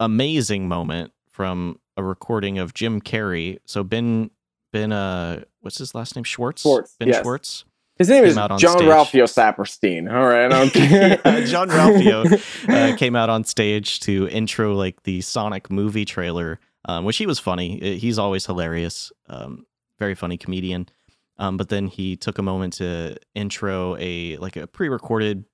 amazing 0.00 0.66
moment 0.66 1.12
from 1.30 1.78
a 1.96 2.02
recording 2.02 2.58
of 2.58 2.74
Jim 2.74 3.00
Carrey. 3.00 3.58
So 3.66 3.84
Ben 3.84 4.30
Ben 4.72 4.90
uh 4.90 5.44
what's 5.60 5.78
his 5.78 5.94
last 5.94 6.16
name? 6.16 6.24
Schwartz? 6.24 6.62
Schwartz, 6.62 6.96
Ben 6.98 7.08
yes. 7.08 7.22
Schwartz. 7.22 7.64
His 7.96 8.08
name 8.08 8.24
is 8.24 8.34
Jean 8.34 8.58
stage. 8.58 8.88
Ralphio 8.88 9.24
Saperstein. 9.24 10.10
All 10.10 10.26
right. 10.26 10.50
Yeah, 10.74 11.44
Jean 11.44 11.68
Ralphio 11.68 12.42
uh, 12.68 12.96
came 12.96 13.14
out 13.14 13.28
on 13.28 13.44
stage 13.44 14.00
to 14.00 14.26
intro 14.28 14.74
like 14.74 15.02
the 15.02 15.20
Sonic 15.20 15.70
movie 15.70 16.06
trailer, 16.06 16.60
um, 16.86 17.04
which 17.04 17.18
he 17.18 17.26
was 17.26 17.38
funny. 17.38 17.78
Uh, 17.82 17.98
He's 17.98 18.18
always 18.18 18.46
hilarious, 18.46 19.12
um, 19.28 19.66
very 19.98 20.14
funny 20.14 20.38
comedian. 20.38 20.88
Um, 21.36 21.58
but 21.58 21.68
then 21.68 21.88
he 21.88 22.16
took 22.16 22.38
a 22.38 22.42
moment 22.42 22.72
to 22.74 23.18
intro 23.34 23.96
a 23.98 24.38
like 24.38 24.56
a 24.56 24.66
pre-recorded 24.66 25.44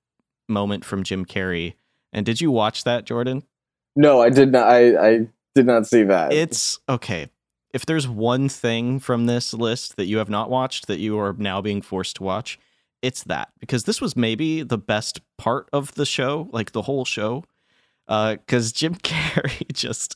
moment 0.47 0.85
from 0.85 1.03
Jim 1.03 1.25
Carrey. 1.25 1.73
And 2.13 2.25
did 2.25 2.39
you 2.39 2.49
watch 2.49 2.85
that, 2.85 3.03
Jordan? 3.05 3.43
No, 3.97 4.21
I 4.21 4.29
did 4.29 4.51
not. 4.51 4.67
I, 4.67 5.09
I 5.09 5.27
did 5.55 5.65
not 5.65 5.87
see 5.87 6.03
that. 6.03 6.31
It's 6.31 6.79
okay. 6.87 7.29
if 7.73 7.85
there's 7.85 8.07
one 8.07 8.47
thing 8.47 8.99
from 8.99 9.25
this 9.25 9.53
list 9.53 9.97
that 9.97 10.05
you 10.05 10.19
have 10.19 10.29
not 10.29 10.49
watched 10.49 10.87
that 10.87 10.99
you 10.99 11.19
are 11.19 11.33
now 11.37 11.61
being 11.61 11.81
forced 11.81 12.15
to 12.17 12.23
watch, 12.23 12.59
it's 13.01 13.23
that 13.23 13.49
because 13.59 13.83
this 13.85 13.99
was 13.99 14.15
maybe 14.15 14.63
the 14.63 14.77
best 14.77 15.21
part 15.37 15.67
of 15.73 15.93
the 15.95 16.05
show, 16.05 16.47
like 16.51 16.71
the 16.71 16.83
whole 16.83 17.05
show. 17.05 17.43
Because 18.07 18.71
Jim 18.71 18.95
Carrey 19.03 19.71
just 19.73 20.15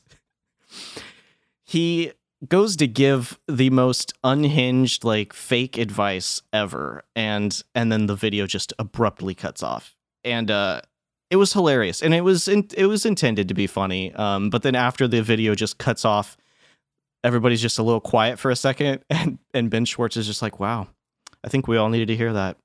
he 1.64 2.12
goes 2.48 2.76
to 2.76 2.86
give 2.86 3.38
the 3.48 3.70
most 3.70 4.14
unhinged 4.24 5.04
like 5.04 5.32
fake 5.32 5.78
advice 5.78 6.40
ever 6.52 7.02
and 7.14 7.62
and 7.74 7.92
then 7.92 8.06
the 8.06 8.16
video 8.16 8.46
just 8.46 8.72
abruptly 8.78 9.34
cuts 9.34 9.62
off 9.62 9.94
and 10.24 10.50
uh 10.50 10.80
it 11.32 11.36
was 11.36 11.52
hilarious 11.52 12.02
and 12.02 12.12
it 12.14 12.20
was 12.20 12.46
in, 12.46 12.68
it 12.76 12.86
was 12.86 13.04
intended 13.06 13.48
to 13.48 13.54
be 13.54 13.66
funny 13.66 14.12
um 14.14 14.50
but 14.50 14.62
then 14.62 14.74
after 14.76 15.08
the 15.08 15.22
video 15.22 15.54
just 15.54 15.78
cuts 15.78 16.04
off 16.04 16.36
everybody's 17.24 17.62
just 17.62 17.78
a 17.78 17.82
little 17.82 18.00
quiet 18.00 18.38
for 18.38 18.50
a 18.50 18.56
second 18.56 19.02
and 19.10 19.38
and 19.54 19.70
Ben 19.70 19.84
Schwartz 19.84 20.16
is 20.16 20.26
just 20.26 20.42
like 20.42 20.60
wow 20.60 20.86
I 21.44 21.48
think 21.48 21.66
we 21.66 21.76
all 21.76 21.88
needed 21.88 22.08
to 22.08 22.16
hear 22.16 22.32
that 22.34 22.56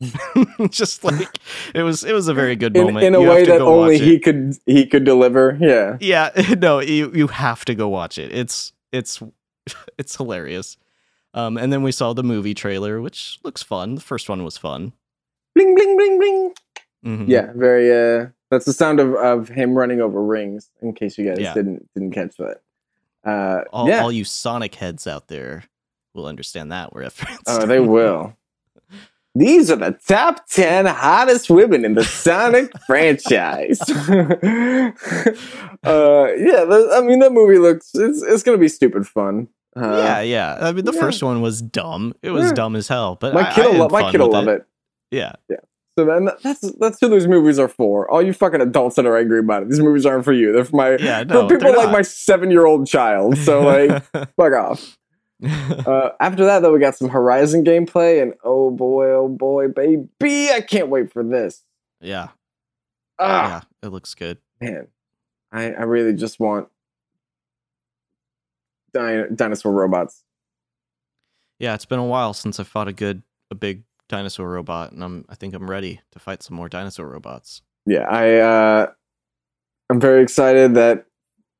just 0.70 1.04
like 1.04 1.38
it 1.74 1.82
was 1.82 2.04
it 2.04 2.12
was 2.12 2.28
a 2.28 2.34
very 2.34 2.56
good 2.56 2.74
moment 2.74 3.04
in 3.04 3.14
a 3.14 3.20
You 3.20 3.28
way 3.28 3.44
that 3.44 3.60
only 3.60 3.94
watch 3.96 4.02
it. 4.02 4.06
he 4.06 4.18
could 4.18 4.56
he 4.64 4.86
could 4.86 5.04
deliver. 5.04 5.58
Yeah. 5.60 5.98
Yeah, 6.00 6.30
no, 6.58 6.80
you 6.80 7.12
you 7.14 7.26
have 7.26 7.66
to 7.66 7.74
go 7.74 7.88
watch 7.88 8.16
it. 8.16 8.32
It's 8.32 8.72
it's 8.92 9.22
it's 9.98 10.16
hilarious. 10.16 10.78
Um, 11.34 11.58
and 11.58 11.70
then 11.70 11.82
we 11.82 11.92
saw 11.92 12.14
the 12.14 12.22
movie 12.22 12.54
trailer, 12.54 13.00
which 13.02 13.38
looks 13.44 13.62
fun. 13.62 13.94
The 13.94 14.00
first 14.00 14.30
one 14.30 14.42
was 14.42 14.56
fun. 14.56 14.94
Bling 15.54 15.74
bling 15.74 15.96
bling 15.98 16.18
bling. 16.18 16.54
Mhm. 17.04 17.24
Yeah, 17.28 17.52
very. 17.54 17.90
Uh, 17.92 18.26
that's 18.50 18.64
the 18.64 18.72
sound 18.72 19.00
of, 19.00 19.14
of 19.14 19.48
him 19.48 19.74
running 19.74 20.00
over 20.00 20.22
rings. 20.22 20.70
In 20.82 20.92
case 20.92 21.16
you 21.18 21.24
guys 21.26 21.38
Yeah. 21.40 21.54
didn't 21.54 21.88
didn't 21.94 22.12
catch 22.12 22.36
that. 22.38 22.60
Uh, 23.24 23.64
All, 23.72 23.88
yeah. 23.88 24.02
all 24.02 24.10
you 24.12 24.24
Sonic 24.24 24.74
heads 24.76 25.06
out 25.06 25.28
there 25.28 25.64
will 26.14 26.26
understand 26.26 26.72
that 26.72 26.90
reference. 26.94 27.42
oh, 27.46 27.66
they 27.66 27.80
will. 27.80 28.36
These 29.36 29.70
are 29.70 29.76
the 29.76 29.92
top 30.08 30.46
ten 30.48 30.86
hottest 30.86 31.48
women 31.50 31.84
in 31.84 31.94
the 31.94 32.02
Sonic 32.04 32.72
franchise. 32.86 33.80
uh, 33.88 34.92
yeah, 36.36 36.64
I 36.92 37.00
mean 37.02 37.20
that 37.20 37.30
movie 37.32 37.58
looks 37.58 37.90
it's 37.94 38.22
it's 38.22 38.42
gonna 38.42 38.58
be 38.58 38.68
stupid 38.68 39.06
fun. 39.06 39.48
Uh, 39.76 39.86
yeah, 39.98 40.20
yeah. 40.20 40.58
I 40.60 40.72
mean, 40.72 40.84
the 40.84 40.92
yeah. 40.92 41.00
first 41.00 41.22
one 41.22 41.40
was 41.40 41.62
dumb. 41.62 42.12
It 42.22 42.30
was 42.30 42.46
Yeah. 42.46 42.52
dumb 42.54 42.74
as 42.74 42.88
hell. 42.88 43.14
But 43.20 43.34
my 43.34 43.52
kid 43.52 43.66
I 43.66 43.68
will 43.68 43.78
love 43.78 43.92
my 43.92 44.10
kid 44.10 44.20
will 44.20 44.30
love 44.32 44.48
it. 44.48 44.66
Yeah, 45.12 45.32
So 46.00 46.06
then 46.06 46.30
that's 46.42 46.60
that's 46.78 46.98
who 46.98 47.10
those 47.10 47.26
movies 47.26 47.58
are 47.58 47.68
for. 47.68 48.10
All 48.10 48.22
you 48.22 48.32
fucking 48.32 48.62
adults 48.62 48.96
that 48.96 49.04
are 49.04 49.18
angry 49.18 49.40
about 49.40 49.64
it. 49.64 49.68
These 49.68 49.80
movies 49.80 50.06
aren't 50.06 50.24
for 50.24 50.32
you. 50.32 50.50
They're 50.50 50.64
for 50.64 50.76
my 50.76 50.96
yeah. 50.96 51.24
No, 51.24 51.46
for 51.46 51.58
people 51.58 51.76
like 51.76 51.88
not. 51.88 51.92
my 51.92 52.00
seven 52.00 52.50
year 52.50 52.64
old 52.64 52.86
child. 52.86 53.36
So 53.36 53.60
like 53.60 54.02
fuck 54.36 54.54
off. 54.54 54.96
Uh, 55.42 56.10
after 56.20 56.44
that 56.46 56.60
though, 56.60 56.72
we 56.72 56.78
got 56.78 56.96
some 56.96 57.08
Horizon 57.08 57.64
gameplay, 57.64 58.22
and 58.22 58.34
oh 58.44 58.70
boy, 58.70 59.06
oh 59.10 59.26
boy, 59.28 59.68
baby, 59.68 60.50
I 60.50 60.60
can't 60.60 60.88
wait 60.88 61.10
for 61.12 61.22
this. 61.24 61.64
yeah, 62.00 62.28
Ah 63.18 63.48
yeah. 63.48 63.60
It 63.86 63.90
looks 63.90 64.14
good. 64.14 64.38
man, 64.60 64.88
I 65.52 65.72
I 65.72 65.82
really 65.84 66.12
just 66.14 66.40
want 66.40 66.68
di- 68.92 69.28
dinosaur 69.34 69.72
robots. 69.72 70.22
Yeah, 71.58 71.74
it's 71.74 71.86
been 71.86 71.98
a 71.98 72.04
while 72.06 72.34
since 72.34 72.58
I 72.60 72.64
fought 72.64 72.88
a 72.88 72.92
good, 72.92 73.22
a 73.50 73.54
big 73.54 73.82
dinosaur 74.10 74.50
robot, 74.50 74.92
and 74.92 75.02
I'm 75.02 75.24
I 75.28 75.34
think 75.34 75.54
I'm 75.54 75.70
ready 75.70 76.00
to 76.12 76.18
fight 76.18 76.42
some 76.42 76.56
more 76.56 76.68
dinosaur 76.68 77.08
robots. 77.08 77.62
Yeah, 77.86 78.06
I 78.08 78.36
uh, 78.36 78.86
I'm 79.88 80.00
very 80.00 80.22
excited 80.22 80.74
that 80.74 81.06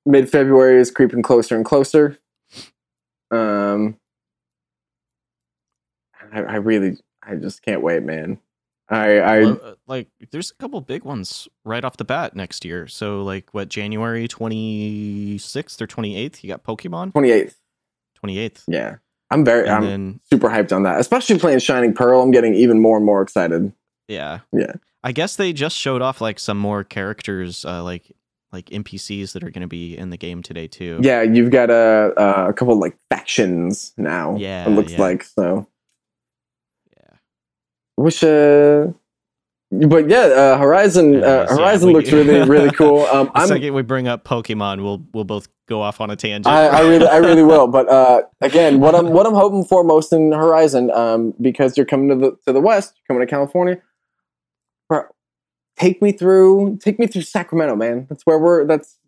mid 0.04 0.28
February 0.28 0.78
is 0.80 0.90
creeping 0.90 1.22
closer 1.22 1.56
and 1.56 1.64
closer. 1.64 2.18
Um, 3.30 3.96
I, 6.32 6.40
I 6.40 6.56
really, 6.56 6.98
I 7.22 7.36
just 7.36 7.62
can't 7.62 7.82
wait, 7.82 8.02
man. 8.02 8.38
I, 8.88 9.18
I, 9.18 9.42
uh, 9.44 9.74
like 9.86 10.08
there's 10.32 10.50
a 10.50 10.54
couple 10.54 10.80
big 10.80 11.04
ones 11.04 11.46
right 11.64 11.84
off 11.84 11.96
the 11.96 12.04
bat 12.04 12.34
next 12.34 12.64
year. 12.64 12.88
So 12.88 13.22
like 13.22 13.54
what 13.54 13.68
January 13.68 14.26
26th 14.26 15.80
or 15.80 15.86
28th, 15.86 16.42
you 16.42 16.48
got 16.48 16.64
Pokemon 16.64 17.12
28th. 17.12 17.54
28th. 18.24 18.64
Yeah, 18.66 18.96
I'm 19.30 19.44
very, 19.44 19.66
And 19.66 19.70
I'm 19.76 19.84
then 19.84 20.20
super 20.30 20.48
hyped 20.48 20.74
on 20.74 20.82
that. 20.82 20.98
Especially 21.00 21.38
playing 21.38 21.60
Shining 21.60 21.94
Pearl, 21.94 22.20
I'm 22.20 22.30
getting 22.32 22.54
even 22.54 22.80
more 22.80 22.96
and 22.96 23.06
more 23.06 23.22
excited. 23.22 23.72
yeah. 24.08 24.40
Yeah. 24.52 24.72
I 25.02 25.12
guess 25.12 25.36
they 25.36 25.54
just 25.54 25.76
showed 25.76 26.02
off 26.02 26.20
like 26.20 26.38
some 26.38 26.58
more 26.58 26.84
characters 26.84 27.64
uh, 27.64 27.82
like 27.82 28.12
like 28.52 28.66
NPCs 28.66 29.32
that 29.32 29.42
are 29.42 29.48
going 29.50 29.62
to 29.62 29.68
be 29.68 29.96
in 29.96 30.10
the 30.10 30.18
game 30.18 30.42
today 30.42 30.66
too. 30.66 30.98
Yeah, 31.00 31.22
you've 31.22 31.50
got 31.50 31.70
a 31.70 32.12
uh, 32.18 32.46
a 32.48 32.52
couple 32.52 32.78
like 32.78 32.98
factions 33.08 33.94
now. 33.96 34.36
Yeah, 34.36 34.66
it 34.66 34.70
looks 34.72 34.92
yeah. 34.92 35.00
like 35.00 35.22
so. 35.22 35.66
Yeah. 36.94 37.16
Wish, 37.96 38.22
uh, 38.22 38.88
but 39.70 40.08
yeah, 40.10 40.18
uh, 40.18 40.58
Horizon, 40.58 41.14
Yeah, 41.14 41.20
uh, 41.20 41.46
so, 41.46 41.54
yeah, 41.54 41.60
Horizon 41.60 41.88
we- 41.88 41.94
looks 41.94 42.12
really, 42.12 42.46
really 42.48 42.70
cool. 42.72 43.06
Um, 43.12 43.30
I'm, 43.34 43.48
second 43.48 43.72
we 43.72 43.82
bring 43.82 44.06
up 44.06 44.24
Pokemon, 44.24 44.82
we'll 44.82 45.02
we'll 45.14 45.24
both 45.24 45.48
go 45.70 45.80
off 45.80 46.00
on 46.00 46.10
a 46.10 46.16
tangent. 46.16 46.46
I, 46.46 46.66
I 46.66 46.80
really, 46.82 47.06
I 47.06 47.16
really 47.16 47.44
will. 47.44 47.68
But 47.68 47.88
uh, 47.88 48.22
again, 48.42 48.80
what 48.80 48.94
I'm, 48.94 49.10
what 49.10 49.24
I'm 49.24 49.34
hoping 49.34 49.64
for 49.64 49.82
most 49.84 50.12
in 50.12 50.32
Horizon, 50.32 50.90
um, 50.90 51.32
because 51.40 51.76
you're 51.76 51.86
coming 51.86 52.08
to 52.10 52.16
the 52.16 52.36
to 52.46 52.52
the 52.52 52.60
west, 52.60 52.94
you're 52.96 53.14
coming 53.14 53.26
to 53.26 53.30
California. 53.30 53.80
Bro, 54.88 55.04
take 55.78 56.02
me 56.02 56.12
through, 56.12 56.78
take 56.82 56.98
me 56.98 57.06
through 57.06 57.22
Sacramento, 57.22 57.76
man. 57.76 58.06
That's 58.10 58.26
where 58.26 58.38
we're. 58.38 58.66
That's. 58.66 58.98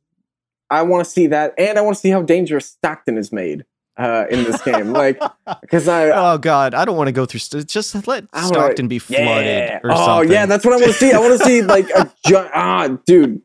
I 0.70 0.80
want 0.82 1.04
to 1.04 1.10
see 1.10 1.26
that, 1.26 1.52
and 1.58 1.78
I 1.78 1.82
want 1.82 1.96
to 1.96 2.00
see 2.00 2.08
how 2.08 2.22
dangerous 2.22 2.66
Stockton 2.66 3.18
is 3.18 3.30
made 3.30 3.66
uh, 3.96 4.24
in 4.30 4.44
this 4.44 4.62
game. 4.62 4.92
Like, 4.92 5.20
because 5.60 5.88
I, 5.88 6.10
oh 6.10 6.38
God, 6.38 6.74
I 6.74 6.84
don't 6.84 6.96
want 6.96 7.08
to 7.08 7.12
go 7.12 7.26
through. 7.26 7.40
St- 7.40 7.66
just 7.66 8.06
let 8.06 8.24
Stockton 8.34 8.88
be 8.88 8.98
flooded 8.98 9.46
yeah. 9.46 9.80
or 9.82 9.92
oh 9.92 10.06
something. 10.06 10.32
yeah, 10.32 10.46
that's 10.46 10.64
what 10.64 10.74
I 10.74 10.76
want 10.76 10.92
to 10.92 10.98
see. 10.98 11.12
I 11.12 11.18
want 11.18 11.38
to 11.38 11.44
see 11.44 11.62
like 11.62 11.90
a 11.90 12.10
ah, 12.54 12.88
dude. 13.04 13.42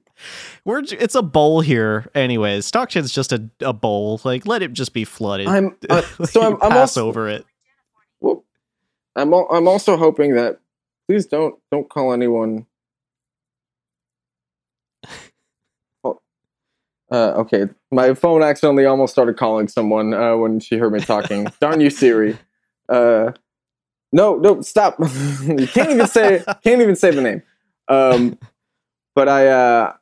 We're 0.66 0.80
it's 0.80 1.16
a 1.16 1.22
bowl 1.22 1.62
here, 1.62 2.10
anyways. 2.16 2.66
Stockton's 2.66 3.12
just 3.12 3.32
a, 3.32 3.50
a 3.62 3.74
bowl. 3.74 4.20
Like 4.24 4.46
let 4.46 4.62
it 4.62 4.74
just 4.74 4.94
be 4.94 5.06
flooded. 5.06 5.48
I'm 5.48 5.76
uh, 5.90 6.02
so 6.26 6.42
I'm, 6.42 6.54
I'm 6.62 6.72
pass 6.72 6.98
also 6.98 7.08
over 7.08 7.28
it. 7.30 7.46
well, 8.20 8.44
I'm 9.16 9.34
al- 9.34 9.48
I'm 9.52 9.68
also 9.68 9.98
hoping 9.98 10.36
that 10.36 10.60
please 11.08 11.26
don't 11.28 11.56
don't 11.72 11.90
call 11.90 12.14
anyone. 12.14 12.66
Oh, 16.04 16.20
Uh, 17.12 17.34
okay, 17.38 17.66
my 17.92 18.14
phone 18.14 18.44
accidentally 18.44 18.86
almost 18.86 19.14
started 19.14 19.38
calling 19.38 19.68
someone 19.68 20.14
uh, 20.14 20.36
when 20.36 20.60
she 20.60 20.78
heard 20.78 20.92
me 20.94 21.00
talking. 21.00 21.48
Darn 21.62 21.80
you, 21.82 21.90
Siri. 21.90 22.38
Uh, 22.90 23.32
no, 24.12 24.36
no, 24.36 24.62
stop! 24.62 24.98
you 25.00 25.68
can't 25.68 25.92
even 25.92 26.08
say 26.08 26.44
can't 26.64 26.82
even 26.82 26.96
say 26.96 27.12
the 27.12 27.22
name. 27.22 27.44
Um, 27.88 28.38
but 29.16 29.28
I 29.30 29.48
uh, 29.48 29.94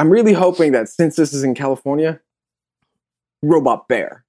I'm 0.00 0.10
really 0.10 0.32
hoping 0.32 0.72
that 0.72 0.88
since 0.88 1.16
this 1.16 1.32
is 1.32 1.44
in 1.44 1.54
California, 1.54 2.20
robot 3.42 3.88
bear. 3.88 4.24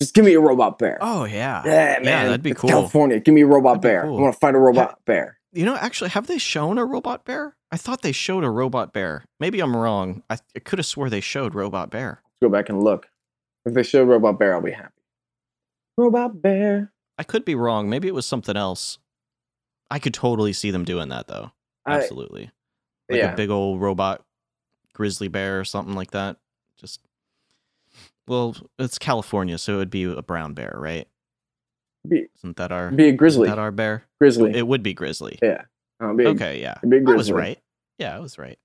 Just 0.00 0.14
give 0.14 0.24
me 0.24 0.34
a 0.34 0.40
robot 0.40 0.78
bear. 0.78 0.98
Oh 1.00 1.24
yeah, 1.24 1.62
Yeah, 1.64 2.00
man. 2.02 2.26
that'd 2.26 2.42
be 2.42 2.50
It's 2.50 2.60
cool. 2.60 2.70
California. 2.70 3.20
Give 3.20 3.34
me 3.34 3.42
a 3.42 3.46
robot 3.46 3.80
That'd 3.80 3.82
be 3.82 3.88
bear. 3.88 4.02
cool. 4.02 4.18
I 4.18 4.20
want 4.20 4.34
to 4.34 4.38
fight 4.40 4.54
a 4.54 4.58
robot 4.58 4.98
bear. 5.04 5.38
You 5.52 5.64
know, 5.64 5.76
actually, 5.76 6.10
have 6.10 6.26
they 6.26 6.38
shown 6.38 6.78
a 6.78 6.84
robot 6.84 7.24
bear? 7.24 7.54
I 7.70 7.76
thought 7.76 8.02
they 8.02 8.12
showed 8.12 8.42
a 8.42 8.50
robot 8.50 8.92
bear. 8.92 9.24
Maybe 9.38 9.60
I'm 9.60 9.76
wrong. 9.76 10.22
I, 10.28 10.38
I 10.56 10.58
could 10.58 10.78
have 10.78 10.86
swore 10.86 11.08
they 11.08 11.20
showed 11.20 11.54
robot 11.54 11.90
bear. 11.90 12.20
Let's 12.24 12.38
go 12.42 12.48
back 12.48 12.68
and 12.68 12.82
look. 12.82 13.08
If 13.64 13.74
they 13.74 13.82
show 13.84 14.02
robot 14.02 14.38
bear, 14.38 14.54
I'll 14.54 14.60
be 14.62 14.72
happy. 14.72 14.90
Robot 15.96 16.42
bear. 16.42 16.90
I 17.18 17.22
could 17.22 17.44
be 17.44 17.54
wrong. 17.54 17.88
Maybe 17.88 18.08
it 18.08 18.14
was 18.14 18.26
something 18.26 18.56
else. 18.56 18.98
I 19.90 19.98
could 19.98 20.14
totally 20.14 20.52
see 20.52 20.70
them 20.70 20.84
doing 20.84 21.10
that 21.10 21.28
though. 21.28 21.52
I, 21.86 21.98
Absolutely. 21.98 22.50
like 23.08 23.18
yeah. 23.18 23.32
a 23.32 23.36
big 23.36 23.50
old 23.50 23.80
robot 23.80 24.24
grizzly 24.94 25.28
bear 25.28 25.60
or 25.60 25.64
something 25.64 25.94
like 25.94 26.10
that. 26.12 26.36
Just 26.78 27.00
well, 28.26 28.56
it's 28.78 28.98
California, 28.98 29.58
so 29.58 29.74
it 29.74 29.76
would 29.78 29.90
be 29.90 30.04
a 30.04 30.22
brown 30.22 30.54
bear, 30.54 30.74
right? 30.76 31.08
be, 32.08 32.26
Isn't 32.38 32.56
that 32.56 32.72
our 32.72 32.90
be 32.90 33.08
a 33.08 33.12
grizzly. 33.12 33.48
that 33.48 33.58
our 33.58 33.70
bear? 33.70 34.04
grizzly. 34.20 34.54
It 34.54 34.66
would 34.66 34.82
be 34.82 34.94
grizzly. 34.94 35.38
yeah. 35.42 35.62
Uh, 36.00 36.12
be 36.14 36.26
Okay, 36.26 36.60
yeah. 36.60 36.74
a 36.82 36.86
big 36.86 37.08
I 37.08 37.12
was 37.12 37.30
right. 37.30 37.58
Yeah, 37.98 38.16
I 38.16 38.18
was 38.18 38.38
right. 38.38 38.58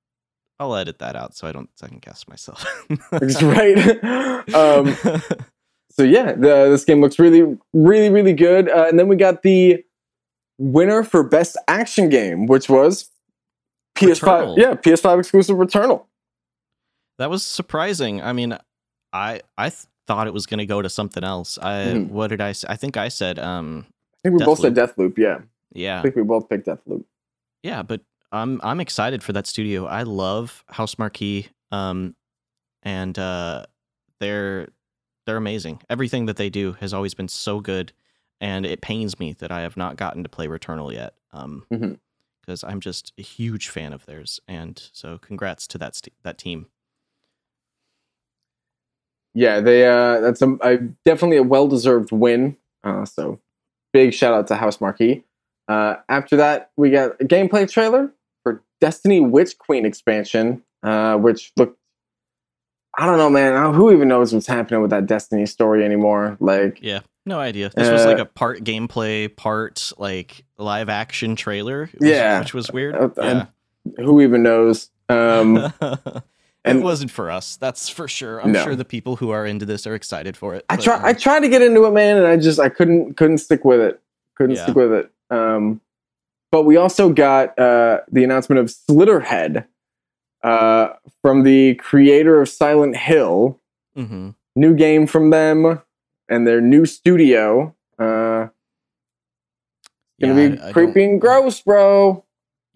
I'll 0.60 0.76
edit 0.76 0.98
that 1.00 1.16
out 1.16 1.36
so 1.36 1.48
I 1.48 1.52
don't 1.52 1.70
second 1.78 2.02
guess 2.02 2.28
myself. 2.28 2.66
That's 3.12 3.44
right. 3.44 3.78
um, 4.56 4.96
so 5.92 6.02
yeah, 6.04 6.32
the, 6.34 6.70
this 6.70 6.84
game 6.84 7.00
looks 7.00 7.20
really, 7.20 7.58
really, 7.74 8.10
really 8.10 8.34
good. 8.34 8.70
Uh, 8.70 8.86
and 8.90 8.98
then 8.98 9.08
we 9.08 9.16
got 9.16 9.44
the 9.44 9.84
winner 10.58 11.04
for 11.04 11.24
best 11.24 11.58
action 11.68 12.10
game, 12.10 12.48
which 12.48 12.70
was 12.70 13.10
PS5. 14.00 14.20
Returnal. 14.20 14.58
Yeah, 14.58 14.74
PS5 14.74 15.20
exclusive 15.20 15.58
Returnal. 15.58 16.06
That 17.18 17.30
was 17.30 17.44
surprising. 17.44 18.22
I 18.22 18.34
mean, 18.34 18.58
I 19.14 19.42
I 19.58 19.70
th- 19.70 19.86
thought 20.06 20.28
it 20.28 20.34
was 20.34 20.46
going 20.46 20.60
to 20.60 20.66
go 20.66 20.82
to 20.82 20.90
something 20.90 21.24
else. 21.24 21.58
I 21.62 21.86
Mhm. 21.96 22.10
what 22.10 22.28
did 22.28 22.42
I 22.42 22.52
say? 22.54 22.68
I 22.70 22.76
think 22.76 22.96
I 22.98 23.08
said 23.10 23.40
um 23.40 23.86
I 24.24 24.30
think 24.30 24.40
we 24.40 24.46
both 24.46 24.60
said 24.60 24.76
Deathloop. 24.76 25.18
Yeah, 25.18 25.40
Yeah. 25.74 26.00
I 26.00 26.02
think 26.04 26.16
we 26.16 26.24
both 26.24 26.50
picked 26.50 26.68
Deathloop. 26.68 27.04
Yeah, 27.64 27.84
but 27.84 28.02
I'm 28.32 28.60
I'm 28.64 28.80
excited 28.80 29.24
for 29.24 29.34
that 29.34 29.48
studio. 29.48 29.86
I 29.86 30.04
love 30.04 30.64
Housemarque, 30.72 31.48
um, 31.72 32.16
and 32.84 33.18
uh, 33.18 33.66
they're 34.20 34.68
they're 35.26 35.38
amazing. 35.38 35.82
Everything 35.90 36.26
that 36.28 36.38
they 36.38 36.50
do 36.50 36.74
has 36.80 36.94
always 36.94 37.14
been 37.14 37.28
so 37.30 37.60
good, 37.60 37.94
and 38.40 38.66
it 38.66 38.82
pains 38.82 39.20
me 39.20 39.34
that 39.34 39.52
I 39.52 39.62
have 39.62 39.76
not 39.78 39.96
gotten 39.98 40.24
to 40.24 40.30
play 40.30 40.48
Returnal 40.48 40.92
yet. 40.94 41.14
Um, 41.34 41.66
Mhm. 41.72 42.00
because 42.42 42.64
I'm 42.64 42.80
just 42.80 43.12
a 43.18 43.22
huge 43.22 43.68
fan 43.70 43.92
of 43.94 44.06
theirs, 44.06 44.40
and 44.48 44.82
so 44.94 45.18
congrats 45.18 45.68
to 45.68 45.78
that 45.80 45.96
st- 45.96 46.14
that 46.24 46.38
team. 46.38 46.68
Yeah, 49.40 49.60
they 49.60 49.86
uh 49.88 50.20
that's 50.22 50.42
a, 50.42 50.52
a 50.64 50.78
definitely 51.06 51.38
a 51.38 51.44
well 51.44 51.68
deserved 51.68 52.12
win. 52.12 52.58
Uh 52.84 53.06
so 53.06 53.40
big 53.94 54.14
shout 54.14 54.34
out 54.34 54.48
to 54.48 54.56
Housemarque. 54.56 55.24
Uh 55.68 55.98
after 56.10 56.38
that 56.38 56.72
we 56.76 56.90
got 56.90 57.12
a 57.22 57.26
gameplay 57.26 57.70
trailer 57.70 58.12
for 58.42 58.64
Destiny 58.82 59.20
Witch 59.20 59.56
Queen 59.60 59.86
expansion, 59.86 60.64
uh 60.82 61.18
which 61.18 61.52
looked 61.56 61.78
I 62.98 63.06
don't 63.06 63.20
know, 63.20 63.30
man. 63.30 63.54
Uh, 63.54 63.72
Who 63.74 63.92
even 63.92 64.08
knows 64.08 64.34
what's 64.34 64.48
happening 64.48 64.82
with 64.82 64.90
that 64.90 65.06
Destiny 65.06 65.46
story 65.46 65.86
anymore? 65.86 66.36
Like, 66.40 66.80
Yeah, 66.82 67.02
no 67.28 67.40
idea. 67.40 67.70
This 67.76 67.92
was 67.92 68.06
like 68.06 68.18
Uh, 68.18 68.24
a 68.24 68.26
part 68.26 68.64
gameplay, 68.64 69.36
part 69.36 69.92
like 70.00 70.44
live 70.58 70.90
action 70.90 71.36
trailer. 71.36 71.92
which- 71.94 72.10
Yeah. 72.10 72.40
which 72.40 72.56
was 72.56 72.72
weird. 72.72 72.96
Uh, 72.96 73.10
yeah. 73.22 73.46
who 73.98 74.20
even 74.22 74.42
knows? 74.42 74.90
Um, 75.10 75.72
and- 76.70 76.80
it 76.80 76.84
wasn't 76.84 77.12
for 77.12 77.30
us. 77.32 77.56
That's 77.58 77.90
for 77.90 78.08
sure. 78.08 78.42
I'm 78.42 78.52
No. 78.52 78.64
sure 78.64 78.76
the 78.76 78.86
people 78.86 79.16
who 79.18 79.30
are 79.32 79.46
into 79.46 79.66
this 79.66 79.86
are 79.88 79.96
excited 79.96 80.36
for 80.38 80.56
it. 80.56 80.66
I 80.70 80.76
but, 80.78 80.84
try. 80.86 80.96
uh, 80.96 81.02
I 81.08 81.14
tried 81.14 81.42
to 81.42 81.50
get 81.50 81.62
into 81.62 81.86
it, 81.86 81.92
man, 81.92 82.18
and 82.18 82.26
I 82.28 82.38
just 82.38 82.60
I 82.60 82.70
couldn't 82.70 83.16
couldn't 83.18 83.40
stick 83.40 83.64
with 83.66 83.80
it. 83.80 84.00
Couldn't 84.36 84.56
Yeah. 84.56 84.64
stick 84.64 84.76
with 84.76 84.92
it. 84.94 85.12
Um, 85.30 85.82
but 86.52 86.64
we 86.64 86.78
also 86.78 87.10
got 87.10 87.58
uh, 87.60 88.02
the 88.12 88.24
announcement 88.24 88.60
of 88.60 88.68
Slitterhead 88.68 89.66
uh, 90.44 90.90
from 91.22 91.44
the 91.44 91.76
creator 91.76 92.42
of 92.42 92.48
Silent 92.50 92.96
Hill. 92.96 93.60
mhm. 93.98 94.36
New 94.56 94.74
game 94.76 95.06
from 95.08 95.30
them 95.32 95.82
and 96.30 96.48
their 96.48 96.62
new 96.62 96.86
studio. 96.86 97.76
Uh, 98.00 98.48
gonna 100.22 100.42
Yeah, 100.42 100.50
be 100.50 100.60
I- 100.60 100.70
I 100.70 100.72
creepy 100.74 101.04
and 101.04 101.22
gross, 101.22 101.62
bro. 101.62 102.24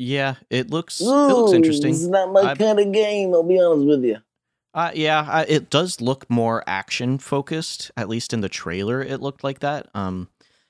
Yeah, 0.04 0.36
it 0.50 0.72
looks 0.72 1.00
it 1.00 1.06
looks 1.06 1.54
interesting. 1.54 1.92
It's 1.92 2.02
not 2.06 2.32
my 2.34 2.42
I- 2.42 2.56
kind 2.56 2.80
of 2.80 2.92
game. 2.92 3.34
I'll 3.36 3.44
be 3.44 3.60
honest 3.60 3.86
with 3.86 4.04
you. 4.04 4.18
Uh, 4.74 4.90
yeah, 4.96 5.28
I, 5.30 5.44
it 5.44 5.70
does 5.70 6.00
look 6.02 6.28
more 6.30 6.64
action 6.66 7.18
focused. 7.20 7.92
At 7.98 8.10
least 8.10 8.34
in 8.34 8.42
the 8.42 8.50
trailer, 8.50 9.02
it 9.04 9.22
looked 9.22 9.44
like 9.44 9.60
that. 9.60 9.90
Um, 9.94 10.30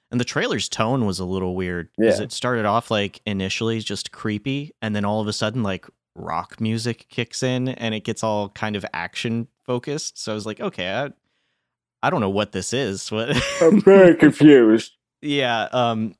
and 0.09 0.19
the 0.19 0.25
trailer's 0.25 0.67
tone 0.67 1.05
was 1.05 1.19
a 1.19 1.25
little 1.25 1.55
weird 1.55 1.89
because 1.97 2.17
Yeah. 2.19 2.25
it 2.25 2.31
started 2.33 2.65
off 2.65 2.91
like 2.91 3.21
initially 3.25 3.79
just 3.79 4.11
creepy, 4.11 4.73
and 4.81 4.93
then 4.95 5.05
all 5.05 5.21
of 5.21 5.27
a 5.27 5.33
sudden 5.33 5.63
like 5.63 5.85
rock 6.15 6.59
music 6.59 7.05
kicks 7.09 7.41
in, 7.41 7.69
and 7.69 7.95
it 7.95 8.03
gets 8.03 8.23
all 8.23 8.49
kind 8.49 8.75
of 8.75 8.85
action 8.91 9.47
focused. 9.65 10.17
So 10.21 10.33
I 10.33 10.35
was 10.35 10.45
like, 10.45 10.59
okay, 10.59 10.91
I, 10.91 11.11
I 12.03 12.09
don't 12.09 12.19
know 12.21 12.29
what 12.29 12.51
this 12.51 12.73
is. 12.73 13.09
What? 13.11 13.29
I'm 13.61 13.79
very 13.81 14.15
confused. 14.25 14.91
yeah. 15.21 15.69
Um, 15.71 16.15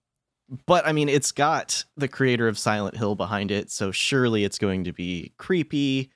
but 0.66 0.86
I 0.86 0.92
mean, 0.92 1.08
it's 1.08 1.32
got 1.32 1.86
the 1.96 2.08
creator 2.08 2.48
of 2.48 2.58
Silent 2.58 2.98
Hill 2.98 3.16
behind 3.16 3.52
it, 3.52 3.72
so 3.72 3.92
surely 3.92 4.44
it's 4.44 4.58
going 4.58 4.84
to 4.84 4.94
be 4.94 5.34
creepy. 5.38 6.12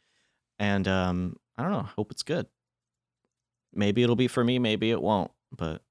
And 0.60 0.88
um, 0.88 1.38
I 1.58 1.64
don't 1.64 1.72
know. 1.72 1.80
I 1.80 1.92
hope 1.96 2.12
it's 2.12 2.24
good. 2.24 2.48
Maybe 3.74 4.04
it'll 4.04 4.16
be 4.16 4.28
for 4.28 4.44
me. 4.44 4.60
Maybe 4.60 4.92
it 4.92 5.02
won't. 5.02 5.32
But 5.56 5.82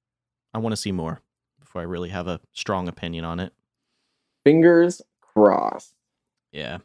I 0.52 0.58
want 0.58 0.72
to 0.72 0.76
see 0.76 0.92
more 0.92 1.20
before 1.58 1.80
I 1.80 1.84
really 1.84 2.10
have 2.10 2.28
a 2.28 2.40
strong 2.52 2.86
opinion 2.86 3.24
on 3.24 3.40
it. 3.40 3.52
Fingers 4.44 5.00
crossed. 5.20 5.94
Yeah. 6.52 6.78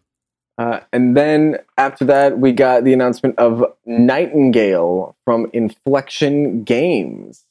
Uh, 0.58 0.82
and 0.92 1.16
then 1.16 1.58
after 1.78 2.04
that, 2.06 2.40
we 2.40 2.52
got 2.52 2.84
the 2.84 2.94
announcement 2.94 3.38
of 3.38 3.64
Nightingale 3.86 5.16
from 5.24 5.48
Inflection 5.54 6.64
Games, 6.64 7.46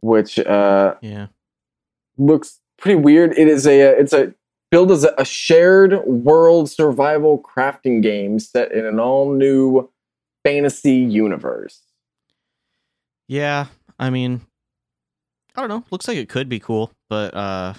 which 0.00 0.38
uh, 0.38 0.94
Yeah. 1.00 1.28
Looks 2.16 2.60
pretty 2.78 3.00
weird. 3.00 3.32
It 3.36 3.48
is 3.48 3.66
a 3.66 3.80
it's 3.98 4.12
a 4.12 4.34
build 4.70 4.90
as 4.90 5.04
a, 5.04 5.24
shared 5.24 6.04
world 6.04 6.68
survival 6.68 7.38
crafting 7.38 8.02
game 8.02 8.38
set 8.38 8.72
in 8.72 8.84
an 8.84 8.98
all 8.98 9.32
new 9.32 9.88
fantasy 10.44 10.96
universe. 10.96 11.80
Yeah. 13.28 13.66
I 13.98 14.10
mean, 14.10 14.40
I 15.54 15.60
don't 15.60 15.68
know. 15.68 15.84
Looks 15.90 16.08
like 16.08 16.16
it 16.16 16.28
could 16.28 16.48
be 16.48 16.58
cool, 16.58 16.90
but 17.08 17.34
uh, 17.34 17.74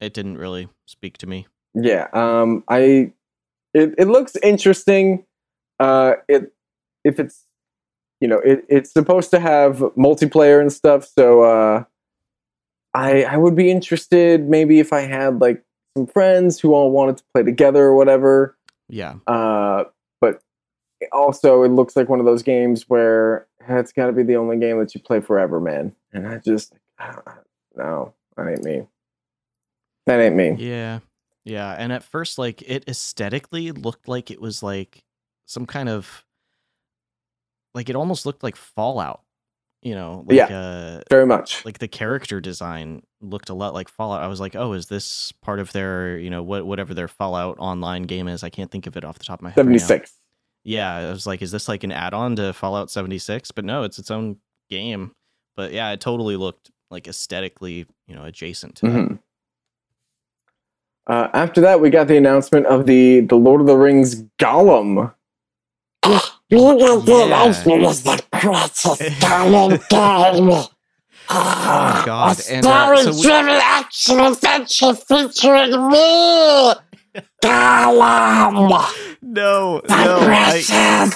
it 0.00 0.12
didn't 0.12 0.38
really 0.38 0.68
speak 0.86 1.18
to 1.18 1.26
me. 1.26 1.46
Yeah, 1.74 2.08
um, 2.12 2.64
I 2.68 3.12
it 3.72 3.94
it 3.96 4.08
looks 4.08 4.36
interesting. 4.42 5.24
Uh, 5.80 6.14
it 6.28 6.52
if 7.04 7.18
it's 7.18 7.46
you 8.20 8.28
know 8.28 8.38
it 8.40 8.64
it's 8.68 8.92
supposed 8.92 9.30
to 9.30 9.40
have 9.40 9.78
multiplayer 9.96 10.60
and 10.60 10.70
stuff, 10.70 11.06
so 11.06 11.42
uh, 11.42 11.84
I 12.94 13.24
I 13.24 13.36
would 13.36 13.54
be 13.54 13.70
interested 13.70 14.48
maybe 14.48 14.80
if 14.80 14.92
I 14.92 15.00
had 15.00 15.40
like 15.40 15.62
some 15.96 16.06
friends 16.06 16.58
who 16.58 16.74
all 16.74 16.90
wanted 16.90 17.18
to 17.18 17.24
play 17.34 17.42
together 17.42 17.84
or 17.84 17.94
whatever. 17.94 18.56
Yeah. 18.88 19.14
Uh, 19.26 19.84
but 20.20 20.42
also 21.12 21.62
it 21.62 21.68
looks 21.70 21.96
like 21.96 22.08
one 22.08 22.20
of 22.20 22.26
those 22.26 22.42
games 22.42 22.88
where 22.88 23.46
it's 23.68 23.92
got 23.92 24.06
to 24.06 24.12
be 24.12 24.22
the 24.22 24.36
only 24.36 24.58
game 24.58 24.78
that 24.78 24.94
you 24.94 25.00
play 25.00 25.20
forever, 25.20 25.60
man. 25.60 25.94
And 26.12 26.26
I 26.26 26.38
just 26.38 26.74
I 26.98 27.16
no, 27.74 28.14
that 28.36 28.48
ain't 28.48 28.64
me. 28.64 28.86
That 30.06 30.20
ain't 30.20 30.36
me. 30.36 30.56
Yeah. 30.58 31.00
Yeah. 31.44 31.72
And 31.72 31.92
at 31.92 32.02
first, 32.02 32.38
like, 32.38 32.62
it 32.62 32.84
aesthetically 32.88 33.72
looked 33.72 34.08
like 34.08 34.30
it 34.30 34.40
was 34.40 34.62
like 34.62 35.04
some 35.46 35.66
kind 35.66 35.88
of 35.88 36.24
like 37.74 37.88
it 37.88 37.96
almost 37.96 38.26
looked 38.26 38.42
like 38.42 38.56
Fallout, 38.56 39.22
you 39.82 39.94
know, 39.94 40.24
like 40.28 40.36
Yeah. 40.36 40.46
uh 40.46 41.00
Very 41.10 41.26
much. 41.26 41.64
like 41.64 41.78
the 41.78 41.88
character 41.88 42.40
design 42.40 43.02
looked 43.20 43.48
a 43.50 43.54
lot 43.54 43.74
like 43.74 43.88
Fallout. 43.88 44.22
I 44.22 44.28
was 44.28 44.40
like, 44.40 44.54
oh, 44.56 44.72
is 44.72 44.86
this 44.86 45.32
part 45.42 45.58
of 45.60 45.72
their, 45.72 46.16
you 46.18 46.30
know, 46.30 46.42
what 46.42 46.64
whatever 46.66 46.94
their 46.94 47.08
Fallout 47.08 47.56
online 47.58 48.04
game 48.04 48.28
is? 48.28 48.42
I 48.44 48.50
can't 48.50 48.70
think 48.70 48.86
of 48.86 48.96
it 48.96 49.04
off 49.04 49.18
the 49.18 49.24
top 49.24 49.40
of 49.40 49.42
my 49.42 49.50
head. 49.50 49.66
right 49.66 49.80
76. 49.80 50.12
Yeah, 50.64 50.94
I 50.94 51.10
was 51.10 51.26
like, 51.26 51.42
is 51.42 51.50
this 51.50 51.68
like 51.68 51.82
an 51.82 51.90
add-on 51.90 52.36
to 52.36 52.52
Fallout 52.52 52.88
76? 52.90 53.50
But 53.50 53.64
no, 53.64 53.82
it's 53.82 53.98
its 53.98 54.10
own 54.12 54.36
game. 54.70 55.12
But 55.56 55.72
yeah, 55.72 55.90
it 55.90 56.00
totally 56.00 56.36
looked 56.36 56.70
like 56.90 57.08
aesthetically, 57.08 57.86
you 58.06 58.14
know, 58.14 58.24
adjacent 58.24 58.76
to 58.76 58.86
that. 58.86 58.92
Mhm. 58.92 59.18
Uh, 61.08 61.28
after 61.34 61.60
that, 61.62 61.80
we 61.80 61.90
got 61.90 62.06
the 62.06 62.16
announcement 62.16 62.64
of 62.66 62.86
the 62.86 63.20
the 63.20 63.34
Lord 63.34 63.60
of 63.60 63.66
the 63.66 63.76
Rings 63.76 64.22
Gollum. 64.38 65.12
Being 66.52 66.82
a 66.82 67.00
good 67.00 67.28
Yeah. 67.30 67.36
husband 67.44 67.82
is 67.84 68.02
the 68.02 68.22
greatest 68.30 69.20
darling 69.20 69.70
game. 69.90 70.50
Oh, 71.30 72.02
God. 72.04 72.38
A 72.40 72.52
And, 72.52 72.66
uh, 72.66 72.96
so 72.96 73.06
we- 73.06 73.12
story-driven 73.14 73.60
action 73.62 74.20
adventure 74.20 74.94
featuring 74.94 75.88
me, 75.88 76.74
Gollum, 77.42 78.84
No, 79.22 79.80
the 79.80 79.88
no. 79.88 80.18
I, 80.28 81.10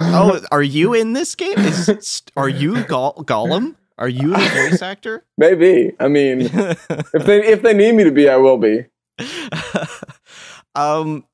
oh, 0.00 0.40
are 0.52 0.62
you 0.62 0.94
in 0.94 1.14
this 1.14 1.34
game? 1.34 1.58
Is 1.58 2.22
are 2.36 2.48
you 2.48 2.84
Gol- 2.84 3.24
Gollum? 3.26 3.74
Are 3.98 4.08
you 4.08 4.28
the 4.34 4.68
voice 4.70 4.82
actor? 4.82 5.24
Maybe. 5.36 5.92
I 5.98 6.06
mean, 6.06 6.42
if 6.42 7.24
they 7.26 7.44
if 7.44 7.62
they 7.62 7.74
need 7.74 7.92
me 7.96 8.04
to 8.04 8.12
be, 8.12 8.28
I 8.28 8.36
will 8.36 8.58
be. 8.58 8.84
um, 10.76 11.24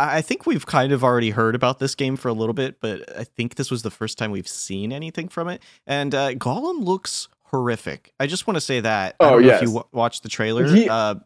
I 0.00 0.18
I 0.18 0.22
think 0.22 0.46
we've 0.46 0.66
kind 0.66 0.92
of 0.92 1.02
already 1.04 1.30
heard 1.30 1.54
about 1.54 1.78
this 1.78 1.94
game 1.94 2.16
for 2.16 2.28
a 2.28 2.32
little 2.32 2.54
bit, 2.54 2.80
but 2.80 3.16
I 3.18 3.24
think 3.24 3.54
this 3.56 3.70
was 3.70 3.82
the 3.82 3.90
first 3.90 4.18
time 4.18 4.30
we've 4.30 4.48
seen 4.48 4.92
anything 4.92 5.28
from 5.28 5.48
it. 5.48 5.62
And 5.86 6.14
uh, 6.14 6.32
Gollum 6.32 6.84
looks 6.84 7.28
horrific. 7.44 8.12
I 8.20 8.26
just 8.26 8.46
want 8.46 8.56
to 8.56 8.60
say 8.60 8.80
that. 8.80 9.16
I 9.20 9.24
Oh, 9.26 9.30
don't 9.30 9.42
know 9.46 9.54
if 9.54 9.60
you 9.62 9.66
w- 9.68 9.84
watched 9.92 10.22
the 10.22 10.28
trailer. 10.28 10.66
He- 10.66 10.88
uh, 10.88 11.16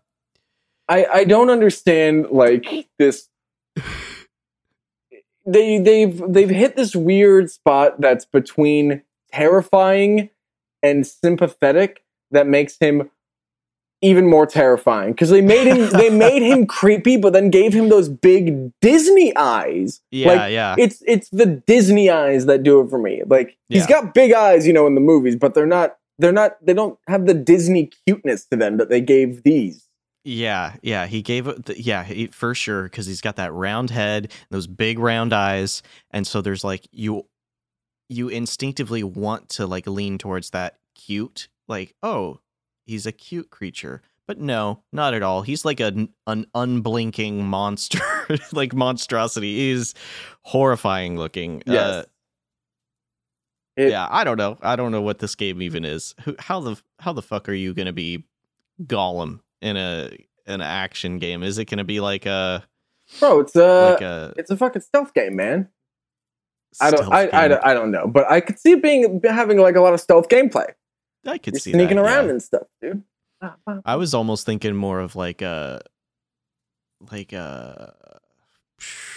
I 0.89 1.07
I 1.07 1.25
don't 1.25 1.51
understand 1.51 2.29
like 2.31 2.89
this. 2.99 3.29
They 5.47 5.79
they've 5.79 6.23
they've 6.27 6.49
hit 6.49 6.75
this 6.75 6.97
weird 6.97 7.51
spot 7.51 8.01
that's 8.01 8.25
between 8.25 9.03
terrifying 9.31 10.31
and 10.83 11.07
sympathetic 11.07 12.03
that 12.31 12.47
makes 12.47 12.79
him 12.79 13.11
even 14.05 14.29
more 14.29 14.47
terrifying 14.47 15.13
because 15.13 15.31
they 15.31 15.41
made 15.41 15.67
him 15.67 15.91
they 15.91 16.11
made 16.27 16.43
him 16.43 16.67
creepy 16.67 17.17
but 17.17 17.33
then 17.33 17.51
gave 17.51 17.73
him 17.73 17.89
those 17.89 18.09
big 18.09 18.73
disney 18.81 19.37
eyes. 19.37 20.01
Yeah, 20.11 20.29
Like, 20.29 20.53
yeah, 20.53 20.77
it's 20.79 21.03
it's 21.07 21.29
the 21.31 21.47
disney 21.47 22.11
eyes 22.11 22.47
that 22.47 22.63
do 22.63 22.81
it 22.81 22.91
for 22.91 22.99
me. 22.99 23.23
Like 23.27 23.57
he's 23.69 23.87
got 23.87 24.15
big 24.15 24.33
eyes 24.33 24.67
you 24.67 24.73
know 24.73 24.87
in 24.87 24.95
the 24.95 25.01
movies 25.01 25.37
but 25.37 25.55
they're 25.55 25.67
not 25.67 25.97
they're 26.19 26.33
not 26.33 26.65
they 26.65 26.75
don't 26.75 26.99
have 27.09 27.27
the 27.27 27.35
disney 27.35 27.91
cuteness 28.07 28.45
to 28.47 28.57
them 28.57 28.77
that 28.77 28.89
they 28.89 29.01
gave 29.01 29.43
these. 29.43 29.89
Yeah, 30.25 30.77
yeah. 30.83 31.07
He 31.07 31.21
gave 31.21 31.47
it, 31.47 31.67
the, 31.67 31.81
yeah, 31.81 32.03
he, 32.03 32.29
for 32.29 32.55
sure, 32.55 32.85
because 32.85 33.07
he's 33.07 33.21
got 33.21 33.37
that 33.37 33.53
round 33.53 33.91
head, 33.91 34.33
those 34.51 34.67
big 34.67 34.99
round 34.99 35.35
eyes, 35.35 35.83
and 36.11 36.27
so 36.27 36.41
there's 36.41 36.65
like 36.65 36.89
you, 36.91 37.27
you 38.09 38.29
instinctively 38.29 39.03
want 39.03 39.51
to 39.51 39.67
like 39.67 39.87
lean 39.87 40.17
towards 40.17 40.51
that 40.51 40.79
cute, 40.95 41.49
like 41.69 41.95
oh, 42.03 42.41
he's 42.85 43.07
a 43.07 43.13
cute 43.13 43.51
creature, 43.51 44.03
but 44.27 44.39
no, 44.39 44.83
not 44.93 45.15
at 45.15 45.23
all. 45.23 45.43
He's 45.43 45.65
like 45.65 45.81
a, 45.81 46.09
an 46.27 46.47
unblinking 46.55 47.45
monster, 47.47 48.01
like 48.53 48.73
monstrosity. 48.75 49.57
He's 49.73 49.95
horrifying 50.43 51.17
looking. 51.17 51.63
Yes. 51.67 51.81
Uh, 51.83 52.05
It- 53.77 53.91
yeah, 53.91 54.07
I 54.11 54.25
don't 54.25 54.37
know. 54.39 54.57
I 54.63 54.77
don't 54.77 54.93
know 54.93 55.03
what 55.03 55.19
this 55.19 55.35
game 55.35 55.61
even 55.63 55.85
is. 55.85 56.15
Who, 56.25 56.37
how 56.39 56.61
the 56.61 56.81
how 57.01 57.13
the 57.13 57.23
fuck 57.23 57.49
are 57.49 57.53
you 57.55 57.75
gonna 57.75 57.93
be 57.93 58.25
Gollum 58.85 59.41
in 59.61 59.77
a 59.77 60.11
an 60.47 60.61
action 60.61 61.19
game? 61.19 61.43
Is 61.43 61.59
it 61.59 61.65
gonna 61.67 61.85
be 61.85 62.01
like 62.01 62.25
a 62.27 62.65
Bro, 63.21 63.41
it's 63.41 63.57
a 63.57 63.91
like 63.93 64.01
a 64.03 64.33
it's 64.37 64.51
a 64.51 64.57
fucking 64.57 64.83
stealth 64.83 65.13
game, 65.13 65.37
man. 65.37 65.69
I 66.81 66.91
don't 66.91 67.13
I, 67.13 67.27
I, 67.29 67.71
I 67.71 67.75
don't 67.75 67.91
know, 67.91 68.07
but 68.07 68.29
I 68.31 68.41
could 68.41 68.59
see 68.59 68.73
it 68.73 68.83
being 68.83 69.21
having 69.25 69.59
like 69.59 69.77
a 69.77 69.81
lot 69.81 69.93
of 69.95 70.01
stealth 70.01 70.29
gameplay. 70.29 70.67
I 71.27 71.39
could 71.39 71.55
You're 71.55 71.61
see 71.61 71.73
sneaking 71.73 71.97
that, 71.97 72.05
around 72.05 72.27
yeah. 72.27 72.31
and 72.33 72.43
stuff, 72.43 72.67
dude. 72.81 73.03
I 73.85 73.97
was 73.97 74.15
almost 74.15 74.47
thinking 74.47 74.75
more 74.75 75.01
of 75.01 75.17
like 75.17 75.43
a 75.43 75.81
like 77.11 77.33
a 77.33 77.95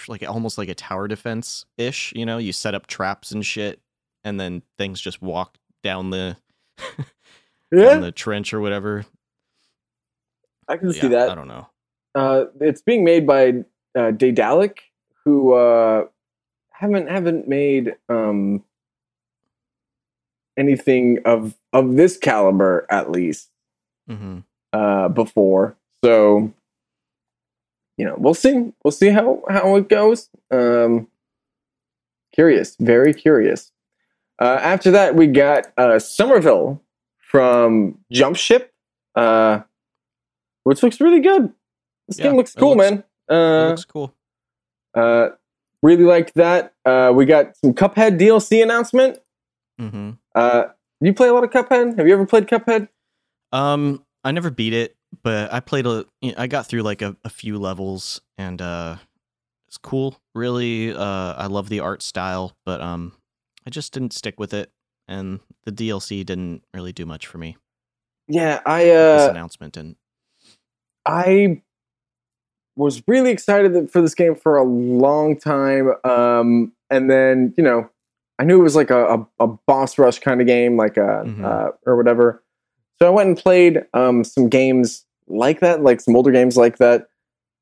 like 0.06 0.26
almost 0.28 0.58
like 0.58 0.68
a 0.68 0.74
tower 0.74 1.08
defense 1.08 1.64
ish. 1.76 2.12
You 2.14 2.26
know, 2.26 2.38
you 2.38 2.52
set 2.52 2.74
up 2.74 2.86
traps 2.86 3.30
and 3.30 3.44
shit, 3.44 3.80
and 4.24 4.38
then 4.38 4.62
things 4.76 5.00
just 5.00 5.22
walk 5.22 5.56
down 5.82 6.10
the 6.10 6.36
down 6.78 7.06
Yeah, 7.72 7.98
the 7.98 8.12
trench 8.12 8.52
or 8.52 8.60
whatever. 8.60 9.04
I 10.68 10.76
can 10.76 10.90
Yeah, 10.90 11.00
see 11.00 11.08
that. 11.08 11.30
I 11.30 11.34
don't 11.34 11.48
know. 11.48 11.66
Uh, 12.14 12.46
it's 12.60 12.82
being 12.82 13.04
made 13.04 13.26
by 13.26 13.64
uh, 13.96 14.10
Daedalic, 14.12 14.78
who 15.24 15.52
uh, 15.52 16.06
haven't 16.72 17.08
haven't 17.08 17.48
made 17.48 17.94
um, 18.08 18.62
anything 20.58 21.18
of 21.24 21.54
of 21.72 21.94
this 21.96 22.16
caliber 22.18 22.86
at 22.90 23.10
least 23.10 23.48
hmm 24.08 24.38
uh, 24.72 25.08
before. 25.08 25.76
So 26.04 26.52
you 27.96 28.04
know, 28.04 28.14
we'll 28.18 28.34
see. 28.34 28.72
We'll 28.84 28.92
see 28.92 29.08
how 29.08 29.42
how 29.48 29.76
it 29.76 29.88
goes. 29.88 30.28
Um, 30.50 31.08
curious, 32.34 32.76
very 32.78 33.12
curious. 33.14 33.72
Uh, 34.40 34.58
after 34.60 34.90
that, 34.92 35.14
we 35.16 35.26
got 35.26 35.66
uh, 35.76 35.98
Somerville 35.98 36.80
from 37.18 37.98
Jumpship, 38.12 38.68
uh, 39.16 39.60
which 40.64 40.82
looks 40.82 41.00
really 41.00 41.20
good. 41.20 41.52
This 42.06 42.18
Yeah, 42.18 42.26
game 42.26 42.36
looks 42.36 42.54
cool, 42.54 42.76
looks- 42.76 42.90
man. 42.90 43.04
It 43.28 43.34
Uh, 43.34 43.68
looks 43.70 43.84
cool. 43.84 44.14
uh, 44.94 45.30
really 45.82 46.04
liked 46.04 46.34
that. 46.34 46.72
Uh, 46.84 47.12
we 47.14 47.26
got 47.26 47.56
some 47.56 47.74
Cuphead 47.74 48.18
DLC 48.18 48.62
announcement. 48.62 49.18
hmm 49.78 50.10
Uh, 50.38 50.62
do 51.00 51.08
you 51.08 51.14
play 51.14 51.28
a 51.28 51.34
lot 51.34 51.42
of 51.42 51.50
Cuphead? 51.50 51.98
Have 51.98 52.06
you 52.06 52.12
ever 52.12 52.26
played 52.26 52.46
Cuphead? 52.46 52.88
Um, 53.52 54.04
I 54.24 54.30
never 54.30 54.50
beat 54.50 54.72
it, 54.72 54.96
but 55.22 55.52
I 55.52 55.60
played 55.60 55.86
a. 55.86 56.06
you 56.20 56.30
know, 56.30 56.38
I 56.38 56.46
got 56.46 56.66
through 56.68 56.82
like 56.82 57.02
a, 57.02 57.16
a 57.24 57.28
few 57.28 57.58
levels, 57.58 58.20
and 58.36 58.62
uh, 58.62 58.96
it's 59.66 59.78
cool. 59.78 60.20
Really, 60.34 60.94
uh, 60.94 61.34
I 61.34 61.46
love 61.46 61.68
the 61.68 61.80
art 61.80 62.02
style, 62.02 62.56
but 62.64 62.80
um, 62.80 63.14
I 63.66 63.70
just 63.70 63.92
didn't 63.92 64.12
stick 64.12 64.38
with 64.38 64.54
it, 64.54 64.70
and 65.08 65.40
the 65.64 65.72
DLC 65.72 66.24
didn't 66.24 66.62
really 66.72 66.92
do 66.92 67.04
much 67.04 67.26
for 67.26 67.38
me. 67.38 67.56
Yeah, 68.28 68.60
I 68.64 68.84
this 68.84 69.22
uh, 69.22 69.30
announcement 69.30 69.74
didn't. 69.74 69.96
I 71.04 71.62
was 72.76 73.02
really 73.08 73.30
excited 73.30 73.90
for 73.90 74.00
this 74.00 74.14
game 74.14 74.36
for 74.36 74.56
a 74.56 74.62
long 74.62 75.36
time. 75.36 75.94
Um, 76.04 76.72
and 76.90 77.10
then, 77.10 77.52
you 77.56 77.64
know, 77.64 77.90
I 78.38 78.44
knew 78.44 78.60
it 78.60 78.62
was 78.62 78.76
like 78.76 78.90
a, 78.90 79.14
a, 79.14 79.26
a 79.40 79.46
boss 79.46 79.98
rush 79.98 80.18
kind 80.20 80.40
of 80.40 80.46
game, 80.46 80.76
like 80.76 80.96
a, 80.96 81.24
Mhm. 81.26 81.44
uh, 81.44 81.72
or 81.86 81.96
whatever. 81.96 82.42
So 82.98 83.06
I 83.06 83.10
went 83.10 83.28
and 83.28 83.36
played 83.38 83.84
um, 83.94 84.24
some 84.24 84.48
games 84.48 85.04
like 85.26 85.60
that, 85.60 85.82
like 85.82 86.00
some 86.00 86.14
older 86.16 86.30
games 86.30 86.56
like 86.56 86.78
that. 86.78 87.08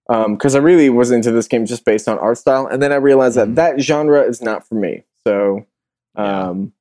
Because 0.09 0.55
I 0.55 0.59
really 0.59 0.89
was 0.89 1.11
into 1.11 1.33
this 1.33 1.49
game 1.49 1.67
just 1.67 1.85
based 1.85 2.09
on 2.09 2.19
art 2.19 2.39
style. 2.39 2.67
And 2.67 2.81
then 2.83 2.93
I 2.93 2.97
realized 2.97 3.37
Mhm. 3.37 3.55
that 3.55 3.77
that 3.77 3.81
genre 3.81 4.23
is 4.23 4.41
not 4.41 4.67
for 4.69 4.77
me. 4.77 5.03
So, 5.27 5.67
Yeah. 6.17 6.49
um, 6.49 6.73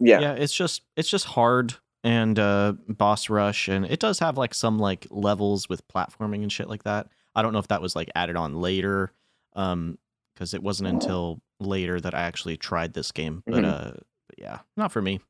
yeah. 0.00 0.18
yeah 0.20 0.32
it's 0.32 0.52
just 0.52 0.82
it's 0.96 1.08
just 1.08 1.24
hard 1.24 1.74
and 2.02 2.36
uh 2.38 2.72
boss 2.88 3.30
rush 3.30 3.68
and 3.68 3.86
it 3.86 4.00
does 4.00 4.18
have 4.18 4.36
like 4.36 4.52
some 4.52 4.76
like 4.78 5.06
levels 5.10 5.68
with 5.68 5.86
platforming 5.88 6.42
and 6.42 6.50
shit 6.50 6.68
like 6.68 6.82
that 6.82 7.06
i 7.36 7.40
don't 7.40 7.52
know 7.52 7.60
if 7.60 7.68
that 7.68 7.80
was 7.80 7.94
like 7.94 8.10
added 8.16 8.34
on 8.36 8.56
later 8.56 9.12
um 9.54 9.96
because 10.34 10.52
it 10.52 10.62
wasn't 10.64 10.88
until 10.88 11.40
later 11.60 12.00
that 12.00 12.14
i 12.14 12.22
actually 12.22 12.56
tried 12.56 12.92
this 12.94 13.12
game 13.12 13.42
but 13.46 13.62
Mhm. 13.62 13.70
uh 13.72 13.90
but 14.28 14.38
yeah 14.38 14.58
not 14.76 14.90
for 14.92 15.00
me 15.02 15.20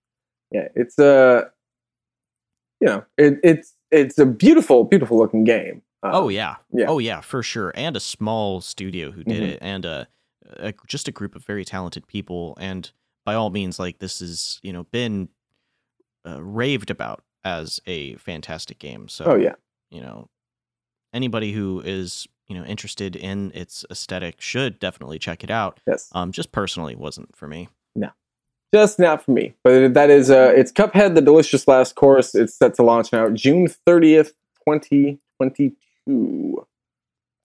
yeah 0.51 0.68
it's 0.75 0.99
a 0.99 1.51
you 2.81 2.87
know 2.87 3.05
it, 3.18 3.39
it's 3.43 3.75
it's 3.91 4.18
a 4.18 4.27
beautiful 4.27 4.85
beautiful 4.85 5.18
looking 5.18 5.45
game 5.45 5.83
Uh, 6.03 6.11
oh 6.14 6.29
yeah. 6.29 6.57
yeah. 6.72 6.87
oh 6.89 6.99
yeah 6.99 7.20
for 7.20 7.43
sure 7.43 7.72
and 7.75 7.97
a 7.97 8.01
small 8.01 8.61
studio 8.61 9.11
who 9.11 9.22
did 9.25 9.43
Mhm. 9.43 9.49
it 9.53 9.59
and 9.62 9.87
uh 9.87 10.05
a, 10.59 10.75
just 10.87 11.09
a 11.09 11.12
group 11.12 11.35
of 11.35 11.45
very 11.45 11.64
talented 11.64 12.07
people 12.07 12.57
and 12.61 12.91
by 13.25 13.35
all 13.35 13.51
means 13.51 13.79
like 13.79 13.99
this 13.99 14.20
is 14.20 14.61
you 14.62 14.72
know 14.72 14.85
been 14.85 15.29
uh, 16.27 16.43
raved 16.43 16.91
about 16.91 17.22
as 17.45 17.81
a 17.87 18.14
fantastic 18.16 18.79
game 18.79 19.09
so 19.09 19.25
oh 19.27 19.35
yeah 19.37 19.55
you 19.91 20.01
know 20.01 20.29
anybody 21.12 21.53
who 21.53 21.81
is 21.85 22.27
you 22.47 22.55
know 22.55 22.64
interested 22.64 23.16
in 23.16 23.51
its 23.55 23.84
aesthetic 23.90 24.40
should 24.40 24.78
definitely 24.78 25.18
check 25.18 25.45
it 25.45 25.51
out. 25.51 25.80
Yes. 25.86 26.09
Um 26.12 26.32
just 26.32 26.53
personally 26.53 26.95
wasn't 26.95 27.34
for 27.36 27.47
me. 27.47 27.68
No, 27.95 28.11
just 28.72 28.99
not 28.99 29.24
for 29.24 29.32
me. 29.32 29.55
But 29.62 29.95
that 29.95 30.11
is 30.11 30.30
uh 30.30 30.53
it's 30.55 30.72
cuphead 30.72 31.14
the 31.14 31.22
delicious 31.22 31.66
last 31.68 31.95
course. 31.95 32.34
It's 32.34 32.55
set 32.55 32.74
to 32.74 32.82
launch 32.82 33.12
now 33.12 33.28
june 33.30 33.68
30th 33.86 34.32
2022 34.68 36.66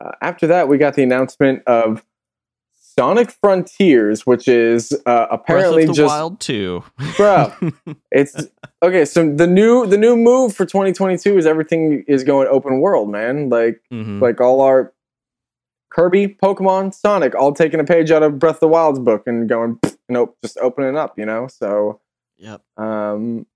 uh, 0.04 0.12
after 0.22 0.47
that 0.47 0.68
we 0.68 0.78
got 0.78 0.93
the 0.95 1.04
announcement 1.04 1.64
of 1.68 2.06
sonic 2.98 3.32
frontiers 3.32 4.26
which 4.26 4.48
is 4.48 4.92
uh, 5.06 5.28
apparently 5.32 5.86
Breath 5.86 5.90
of 5.92 5.96
the 5.96 6.02
just 6.02 6.08
Wild 6.14 6.40
2 6.40 6.84
Bro. 7.18 7.54
it's 8.12 8.36
okay 8.82 9.06
so 9.06 9.30
the 9.34 9.48
new 9.48 9.86
the 9.86 9.98
new 9.98 10.16
move 10.18 10.56
for 10.56 10.66
2022 10.66 11.38
is 11.38 11.46
everything 11.46 12.04
is 12.08 12.24
going 12.24 12.48
open 12.50 12.80
world 12.80 13.10
man 13.10 13.50
like 13.50 13.82
Mhm. 13.92 14.22
like 14.22 14.42
all 14.42 14.62
our 14.62 14.94
Kirby, 15.92 16.28
Pokemon, 16.28 16.94
Sonic, 16.94 17.34
all 17.34 17.52
taking 17.52 17.80
a 17.80 17.84
page 17.84 18.12
out 18.12 18.22
of 18.22 18.38
Breath 18.38 18.58
of 18.58 18.60
the 18.60 18.68
Wild's 18.68 19.00
book 19.00 19.24
and 19.26 19.50
going, 19.50 19.80
nope, 20.08 20.38
just 20.44 20.56
opening 20.60 20.96
up, 20.96 21.18
you 21.18 21.26
know. 21.26 21.48
So, 21.48 22.00
yep 22.38 22.62
um, 22.78 23.48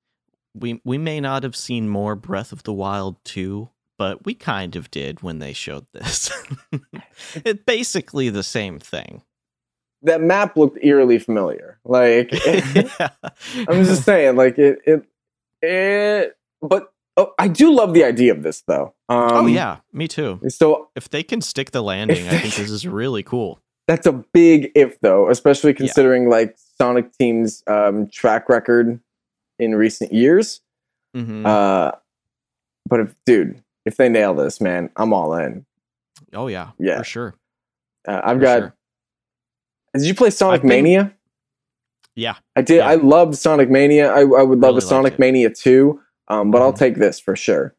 we 0.56 0.82
we 0.84 0.98
may 0.98 1.20
not 1.22 1.44
have 1.44 1.56
seen 1.56 1.88
more 1.90 2.16
Breath 2.16 2.52
of 2.52 2.64
the 2.64 2.74
Wild 2.74 3.18
2 3.24 3.70
but 4.04 4.26
we 4.26 4.34
kind 4.34 4.76
of 4.76 4.92
did 4.92 5.24
when 5.24 5.40
they 5.40 5.54
showed 5.54 5.86
this 5.94 6.30
it's 7.46 7.64
basically 7.64 8.30
the 8.30 8.44
same 8.44 8.78
thing 8.78 9.22
that 10.02 10.20
map 10.20 10.58
looked 10.58 10.78
eerily 10.82 11.18
familiar. 11.18 11.80
Like, 11.86 12.30
Yeah. 12.46 13.08
I'm 13.70 13.86
just 13.86 14.04
saying, 14.04 14.36
like 14.36 14.58
it, 14.58 14.80
it, 14.86 15.06
it. 15.62 16.38
But 16.62 16.92
oh, 17.16 17.34
I 17.40 17.48
do 17.48 17.74
love 17.74 17.94
the 17.94 18.04
idea 18.04 18.34
of 18.34 18.44
this, 18.44 18.64
though. 18.68 18.94
Um, 19.08 19.32
oh 19.32 19.46
yeah 19.46 19.78
me 19.94 20.10
too 20.10 20.42
So 20.50 20.90
if 20.98 21.10
they 21.10 21.24
can 21.24 21.40
stick 21.40 21.72
the 21.72 21.82
landing 21.82 22.28
i 22.28 22.38
think 22.40 22.56
this 22.56 22.70
is 22.70 22.86
really 22.86 23.24
cool 23.24 23.62
that's 23.88 24.08
a 24.08 24.14
big 24.14 24.72
if, 24.76 25.00
though, 25.02 25.30
especially 25.30 25.74
considering 25.74 26.30
like 26.30 26.58
Sonic 26.78 27.12
Team's 27.18 27.64
um, 27.68 28.08
track 28.08 28.48
record 28.50 29.00
in 29.60 29.76
recent 29.76 30.14
years. 30.14 30.62
Mhm. 31.16 31.46
Uh, 31.46 31.92
but 32.88 33.00
if, 33.00 33.16
dude, 33.26 33.63
if 33.86 33.98
they 33.98 34.10
nail 34.10 34.34
this, 34.34 34.60
man, 34.62 34.90
I'm 34.96 35.14
all 35.14 35.34
in. 35.36 35.66
oh 36.34 36.48
yeah 36.48 36.72
yeah. 36.80 36.98
for 37.00 37.04
sure 37.04 37.36
Uh, 38.08 38.22
I've 38.24 38.38
for 38.38 38.42
got. 38.42 38.60
sure. 38.60 38.76
Did 39.96 40.04
you 40.06 40.16
play 40.16 40.30
Sonic 40.32 40.62
been- 40.62 40.70
Mania? 40.70 41.14
yeah 42.16 42.36
I 42.56 42.62
did. 42.62 42.78
Yeah. 42.78 42.88
I 42.88 42.96
loved 42.96 43.36
Sonic 43.36 43.70
Mania. 43.70 44.12
I, 44.12 44.20
I 44.22 44.44
would 44.44 44.60
love 44.60 44.76
Really 44.76 44.78
a 44.80 44.82
Sonic. 44.82 45.20
Mania 45.20 45.50
too. 45.50 46.00
Um, 46.28 46.52
but 46.52 46.62
I'll 46.62 46.74
Mhm. 46.74 46.78
take 46.80 46.96
this 46.96 47.20
for 47.20 47.36
sure. 47.36 47.76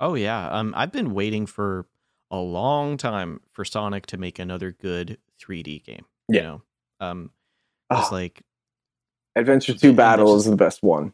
Oh 0.00 0.14
yeah, 0.14 0.48
um, 0.48 0.72
I've 0.76 0.90
been 0.92 1.14
waiting 1.14 1.46
for 1.46 1.86
a 2.30 2.38
long 2.38 2.96
time 2.96 3.40
for 3.52 3.64
Sonic 3.64 4.06
to 4.06 4.16
make 4.16 4.38
another 4.38 4.72
good 4.72 5.18
3D 5.38 5.78
game. 5.84 6.04
You 6.28 6.36
Yeah. 6.36 6.42
know, 6.42 6.62
um, 7.00 7.30
it's 7.90 8.08
Oh, 8.10 8.14
like, 8.14 8.42
Adventure 9.36 9.74
Two 9.74 9.92
Battle 9.92 10.34
is 10.36 10.44
the 10.46 10.56
best 10.56 10.82
one. 10.82 11.12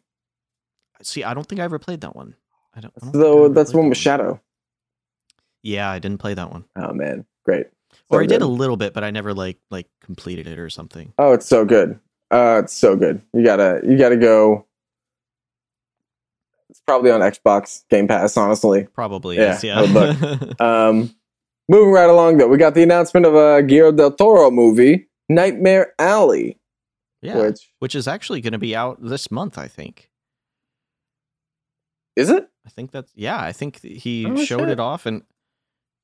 see, 1.03 1.25
I 1.25 1.35
don't 1.35 1.47
think 1.47 1.61
I 1.61 1.65
ever 1.65 1.79
played 1.79 2.01
that 2.03 2.15
one. 2.17 2.37
I 2.75 2.81
don't. 2.81 2.93
I 2.97 3.07
don't 3.07 3.15
So 3.15 3.49
that's 3.49 3.73
the 3.73 3.79
one 3.79 3.89
with 3.89 3.99
Shadow. 3.99 4.41
Yeah, 5.63 5.91
I 5.91 5.99
didn't 5.99 6.19
play 6.19 6.35
that 6.35 6.51
one, 6.51 6.65
Oh 6.77 6.93
man, 6.93 7.27
great. 7.45 7.67
or 8.09 8.21
So 8.21 8.23
I 8.23 8.27
did 8.27 8.41
a 8.43 8.47
little 8.47 8.77
bit, 8.79 8.95
but 8.95 9.05
I 9.05 9.11
never 9.11 9.35
like 9.35 9.59
like 9.71 9.87
completed 10.03 10.47
it 10.47 10.59
or 10.59 10.71
something. 10.71 11.13
Oh, 11.19 11.33
it's 11.33 11.47
so 11.47 11.65
good. 11.65 11.99
Uh, 12.31 12.61
it's 12.65 12.73
so 12.77 12.97
good. 12.97 13.21
You 13.35 13.45
gotta, 13.45 13.81
you 13.85 13.99
gotta 13.99 14.17
go. 14.17 14.67
It's 16.71 16.81
probably 16.87 17.11
on 17.11 17.21
Xbox 17.21 17.83
Game 17.91 18.07
Pass, 18.07 18.37
honestly. 18.37 18.87
Probably 18.95 19.37
Yeah, 19.37 19.57
is. 19.57 19.65
Yeah. 19.65 20.15
Um, 20.61 21.15
moving 21.69 21.91
right 21.93 22.09
along, 22.09 22.39
though, 22.39 22.47
we 22.49 22.57
got 22.57 22.75
the 22.75 22.83
announcement 22.85 23.27
of 23.27 23.35
a 23.35 23.63
Guillermo 23.63 23.97
del 23.97 24.13
Toro 24.13 24.51
movie, 24.51 25.09
Nightmare 25.29 25.93
Alley, 25.99 26.59
yeah, 27.23 27.39
which 27.39 27.71
which 27.81 27.95
is 27.95 28.07
actually 28.09 28.41
going 28.41 28.53
to 28.53 28.59
be 28.59 28.75
out 28.77 28.99
this 29.03 29.31
month. 29.31 29.59
I 29.59 29.67
think. 29.69 30.11
is 32.17 32.31
it? 32.31 32.49
I 32.67 32.71
think 32.71 32.91
that's 32.91 33.11
yeah. 33.15 33.41
I 33.41 33.53
think 33.53 33.81
he 33.83 34.27
Oh, 34.27 34.45
showed 34.45 34.61
shit. 34.63 34.71
it 34.71 34.81
off 34.81 35.07
and 35.07 35.23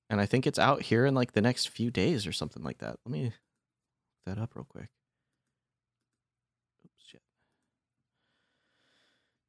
and 0.08 0.20
I 0.20 0.26
think 0.26 0.46
it's 0.46 0.58
out 0.58 0.82
here 0.82 1.04
in 1.06 1.14
like 1.14 1.32
the 1.32 1.40
next 1.42 1.68
few 1.68 1.90
days 1.90 2.26
or 2.26 2.32
something 2.32 2.62
like 2.62 2.78
that. 2.78 2.98
Let 3.04 3.12
me 3.12 3.24
look 3.24 3.32
that 4.26 4.38
up 4.38 4.54
real 4.54 4.64
quick. 4.64 4.88
Oops, 6.84 7.02
shit. 7.06 7.22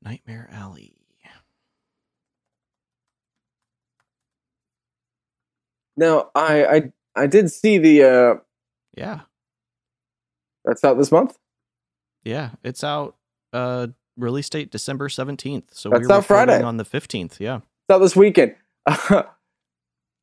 Nightmare 0.03 0.49
Alley. 0.51 0.93
Now, 5.99 6.29
I 6.35 6.65
I 6.65 6.91
I 7.15 7.27
did 7.27 7.49
see 7.51 7.77
the 7.79 8.03
uh 8.03 8.35
Yeah, 8.95 9.21
that's 10.63 10.83
out 10.83 10.97
this 10.97 11.11
month. 11.11 11.37
yeah, 12.23 12.51
it's 12.63 12.83
out. 12.83 13.15
Uh, 13.53 13.87
release 14.17 14.49
date 14.49 14.71
December 14.71 15.09
seventeenth. 15.09 15.73
So 15.73 15.89
That's 15.89 16.07
we're 16.07 16.21
Friday. 16.21 16.61
on 16.61 16.77
the 16.77 16.85
fifteenth. 16.85 17.39
Yeah. 17.39 17.57
It's 17.57 17.95
out 17.95 17.99
this 17.99 18.15
weekend. 18.15 18.55
that, 18.85 19.27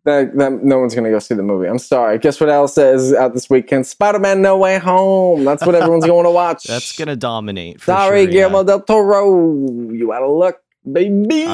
that 0.05 0.61
no 0.63 0.79
one's 0.79 0.95
gonna 0.95 1.11
go 1.11 1.19
see 1.19 1.35
the 1.35 1.43
movie. 1.43 1.67
I'm 1.67 1.79
sorry. 1.79 2.19
Guess 2.19 2.41
what 2.41 2.51
else 2.51 2.77
is 2.77 3.15
out 3.15 3.33
this 3.33 3.49
weekend? 3.49 3.87
Spider-Man: 3.87 4.43
No 4.43 4.59
Way 4.59 4.79
Home. 4.79 5.45
That's 5.45 5.65
what 5.65 5.75
everyone's 5.75 6.07
going 6.07 6.25
to 6.25 6.31
watch. 6.31 6.65
That's 6.65 6.97
gonna 6.97 7.17
dominate. 7.17 7.81
For 7.81 7.87
sorry, 7.87 8.25
sure, 8.25 8.31
yeah. 8.31 8.33
Guillermo 8.33 8.65
del 8.65 8.81
Toro. 8.83 9.93
You 9.93 10.13
out 10.13 10.23
of 10.23 10.31
luck, 10.31 10.57
baby. 10.91 11.47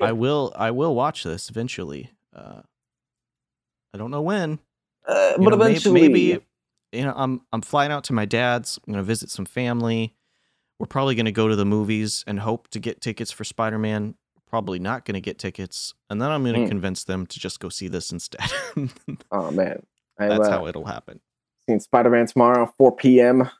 I 0.00 0.12
will. 0.12 0.52
I 0.56 0.70
will 0.70 0.94
watch 0.94 1.24
this 1.24 1.48
eventually. 1.48 2.10
Uh, 2.34 2.62
I 3.94 3.98
don't 3.98 4.10
know 4.10 4.22
when. 4.22 4.58
Uh, 5.06 5.32
but 5.38 5.50
know, 5.50 5.54
eventually, 5.54 6.02
maybe, 6.02 6.40
you 6.92 7.04
know, 7.04 7.14
I'm 7.16 7.40
I'm 7.52 7.62
flying 7.62 7.92
out 7.92 8.04
to 8.04 8.12
my 8.12 8.24
dad's. 8.24 8.78
I'm 8.86 8.92
gonna 8.92 9.02
visit 9.02 9.30
some 9.30 9.46
family. 9.46 10.14
We're 10.80 10.86
probably 10.86 11.14
gonna 11.14 11.30
go 11.30 11.46
to 11.46 11.54
the 11.56 11.66
movies 11.66 12.24
and 12.26 12.40
hope 12.40 12.68
to 12.68 12.80
get 12.80 13.02
tickets 13.02 13.30
for 13.30 13.44
Spider 13.44 13.78
Man. 13.78 14.14
Probably 14.48 14.78
not 14.78 15.04
gonna 15.04 15.20
get 15.20 15.38
tickets, 15.38 15.92
and 16.08 16.20
then 16.22 16.30
I'm 16.30 16.42
gonna 16.42 16.62
Hmm. 16.62 16.68
convince 16.68 17.04
them 17.04 17.26
to 17.26 17.38
just 17.38 17.60
go 17.60 17.68
see 17.68 17.86
this 17.86 18.10
instead. 18.10 18.50
Oh 19.30 19.50
man, 19.50 19.82
I'm 20.18 20.30
That's 20.30 20.48
uh, 20.48 20.50
how 20.50 20.66
it'll 20.66 20.86
happen. 20.86 21.20
seeing 21.66 21.80
Spider-Man 21.80 22.26
tomorrow, 22.26 22.72
4 22.78 22.96
p.m. 22.96 23.42
It's 23.42 23.50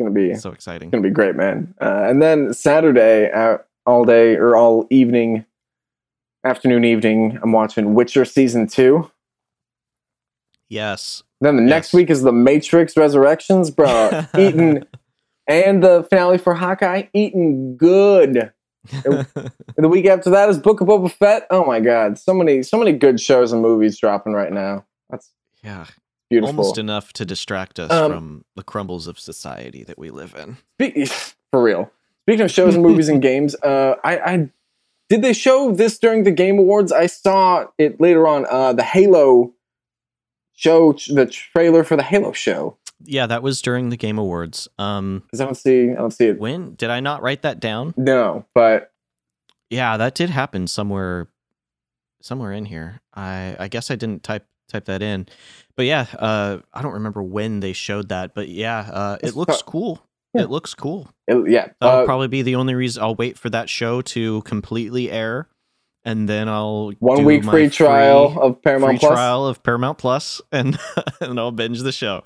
gonna 0.00 0.10
be 0.10 0.34
So 0.36 0.52
exciting. 0.52 0.88
It's 0.88 0.92
gonna 0.92 1.02
be 1.06 1.10
great, 1.10 1.36
man. 1.36 1.74
Uh, 1.80 2.04
and 2.08 2.22
then 2.22 2.54
Saturday, 2.54 3.30
uh, 3.30 3.58
all 3.84 4.04
day 4.06 4.36
or 4.36 4.56
all 4.56 4.86
evening, 4.90 5.44
afternoon, 6.44 6.84
evening, 6.84 7.38
I'm 7.42 7.52
watching 7.52 7.92
Witcher 7.94 8.24
season 8.24 8.66
two. 8.68 9.10
Yes. 10.70 11.22
Then 11.40 11.56
the 11.56 11.62
next 11.62 11.92
week 11.92 12.10
is 12.10 12.22
the 12.22 12.32
Matrix 12.32 12.96
Resurrections, 12.96 13.70
bro. 13.70 14.24
eating 14.38 14.82
and 15.48 15.82
the 15.82 16.06
finale 16.08 16.38
for 16.38 16.54
Hawkeye, 16.54 17.04
eating 17.12 17.76
good. 17.76 18.52
And 19.04 19.84
the 19.84 19.88
week 19.88 20.06
after 20.06 20.30
that 20.30 20.48
is 20.48 20.58
Book 20.58 20.80
of 20.80 20.88
Boba 20.88 21.12
Fett. 21.12 21.46
Oh 21.50 21.64
my 21.64 21.78
god, 21.78 22.18
so 22.18 22.32
many, 22.32 22.62
so 22.62 22.78
many 22.78 22.92
good 22.92 23.20
shows 23.20 23.52
and 23.52 23.60
movies 23.60 23.98
dropping 23.98 24.32
right 24.32 24.52
now. 24.52 24.86
That's 25.10 25.30
yeah. 25.62 25.86
beautiful. 26.30 26.58
Almost 26.58 26.78
enough 26.78 27.12
to 27.14 27.24
distract 27.24 27.78
us 27.78 27.90
Um, 27.90 28.10
from 28.10 28.44
the 28.56 28.62
crumbles 28.62 29.06
of 29.06 29.18
society 29.18 29.84
that 29.84 29.98
we 29.98 30.10
live 30.10 30.34
in. 30.34 30.56
For 31.50 31.62
real. 31.62 31.90
Speaking 32.24 32.44
of 32.44 32.50
shows 32.50 32.74
and 32.74 32.82
movies 32.82 33.08
and 33.08 33.20
games, 33.30 33.54
uh, 33.62 33.96
I, 34.02 34.18
I 34.18 34.50
did 35.08 35.22
they 35.22 35.32
show 35.32 35.72
this 35.72 35.98
during 35.98 36.24
the 36.24 36.30
Game 36.30 36.58
Awards? 36.58 36.92
I 36.92 37.06
saw 37.06 37.66
it 37.78 38.00
later 38.00 38.26
on. 38.26 38.46
Uh, 38.48 38.72
the 38.72 38.82
Halo 38.82 39.52
show, 40.54 40.92
the 41.08 41.26
trailer 41.26 41.84
for 41.84 41.96
the 41.96 42.02
Halo 42.02 42.32
show. 42.32 42.76
Yeah, 43.04 43.26
that 43.26 43.42
was 43.42 43.62
during 43.62 43.90
the 43.90 43.96
Game 43.96 44.18
Awards. 44.18 44.68
Um, 44.78 45.22
Because 45.26 45.40
I 45.40 45.44
don't 45.44 45.54
see, 45.54 45.90
I 45.90 45.94
don't 45.94 46.10
see 46.10 46.26
it. 46.26 46.38
when 46.38 46.74
did 46.74 46.90
I 46.90 47.00
not 47.00 47.22
write 47.22 47.42
that 47.42 47.60
down? 47.60 47.94
No, 47.96 48.44
but 48.54 48.92
Yeah, 49.70 49.96
that 49.96 50.14
did 50.14 50.30
happen 50.30 50.66
somewhere 50.66 51.28
somewhere 52.20 52.52
in 52.52 52.64
here. 52.64 53.00
I 53.14 53.56
I 53.58 53.68
guess 53.68 53.90
I 53.90 53.96
didn't 53.96 54.22
type 54.24 54.44
type 54.68 54.86
that 54.86 55.02
in. 55.02 55.26
But 55.76 55.86
yeah, 55.86 56.06
uh 56.18 56.58
I 56.74 56.82
don't 56.82 56.94
remember 56.94 57.22
when 57.22 57.60
they 57.60 57.72
showed 57.72 58.08
that, 58.08 58.34
but 58.34 58.48
yeah, 58.48 58.80
uh 58.92 59.18
it 59.22 59.36
looks 59.36 59.62
cool. 59.62 60.02
Yeah. 60.34 60.42
It 60.42 60.50
looks 60.50 60.74
cool. 60.74 61.08
it, 61.26 61.50
yeah, 61.50 61.68
That'll 61.80 62.00
uh, 62.00 62.04
probably 62.04 62.28
be 62.28 62.42
the 62.42 62.56
only 62.56 62.74
reason 62.74 63.02
I'll 63.02 63.14
wait 63.14 63.38
for 63.38 63.48
that 63.50 63.70
show 63.70 64.02
to 64.02 64.42
completely 64.42 65.10
air 65.10 65.48
and 66.08 66.28
then 66.28 66.48
I'll 66.48 66.92
one 67.00 67.24
week 67.24 67.44
free 67.44 67.68
trial 67.68 68.32
free, 68.32 68.40
of 68.42 68.62
Paramount 68.62 68.92
free 68.92 68.98
Plus. 68.98 69.12
trial 69.12 69.46
of 69.46 69.62
Paramount 69.62 69.98
Plus 69.98 70.40
and 70.50 70.78
and 71.20 71.38
I'll 71.38 71.52
binge 71.52 71.80
the 71.82 71.92
show. 71.92 72.22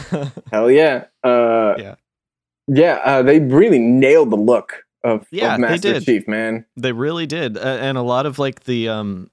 Hell 0.52 0.70
yeah, 0.70 1.04
uh, 1.24 1.74
Yeah. 1.78 1.94
yeah. 2.68 3.00
Uh, 3.04 3.22
they 3.22 3.40
really 3.40 3.78
nailed 3.78 4.30
the 4.30 4.36
look 4.36 4.84
of, 5.02 5.26
Yeah, 5.30 5.54
of 5.54 5.60
they 5.60 5.66
Master 5.68 5.92
did. 5.94 6.04
Chief, 6.04 6.28
man. 6.28 6.66
They 6.76 6.92
really 6.92 7.26
did, 7.26 7.56
uh, 7.56 7.60
and 7.60 7.96
a 7.96 8.02
lot 8.02 8.26
of 8.26 8.38
like 8.38 8.64
the 8.64 8.88
um, 8.90 9.30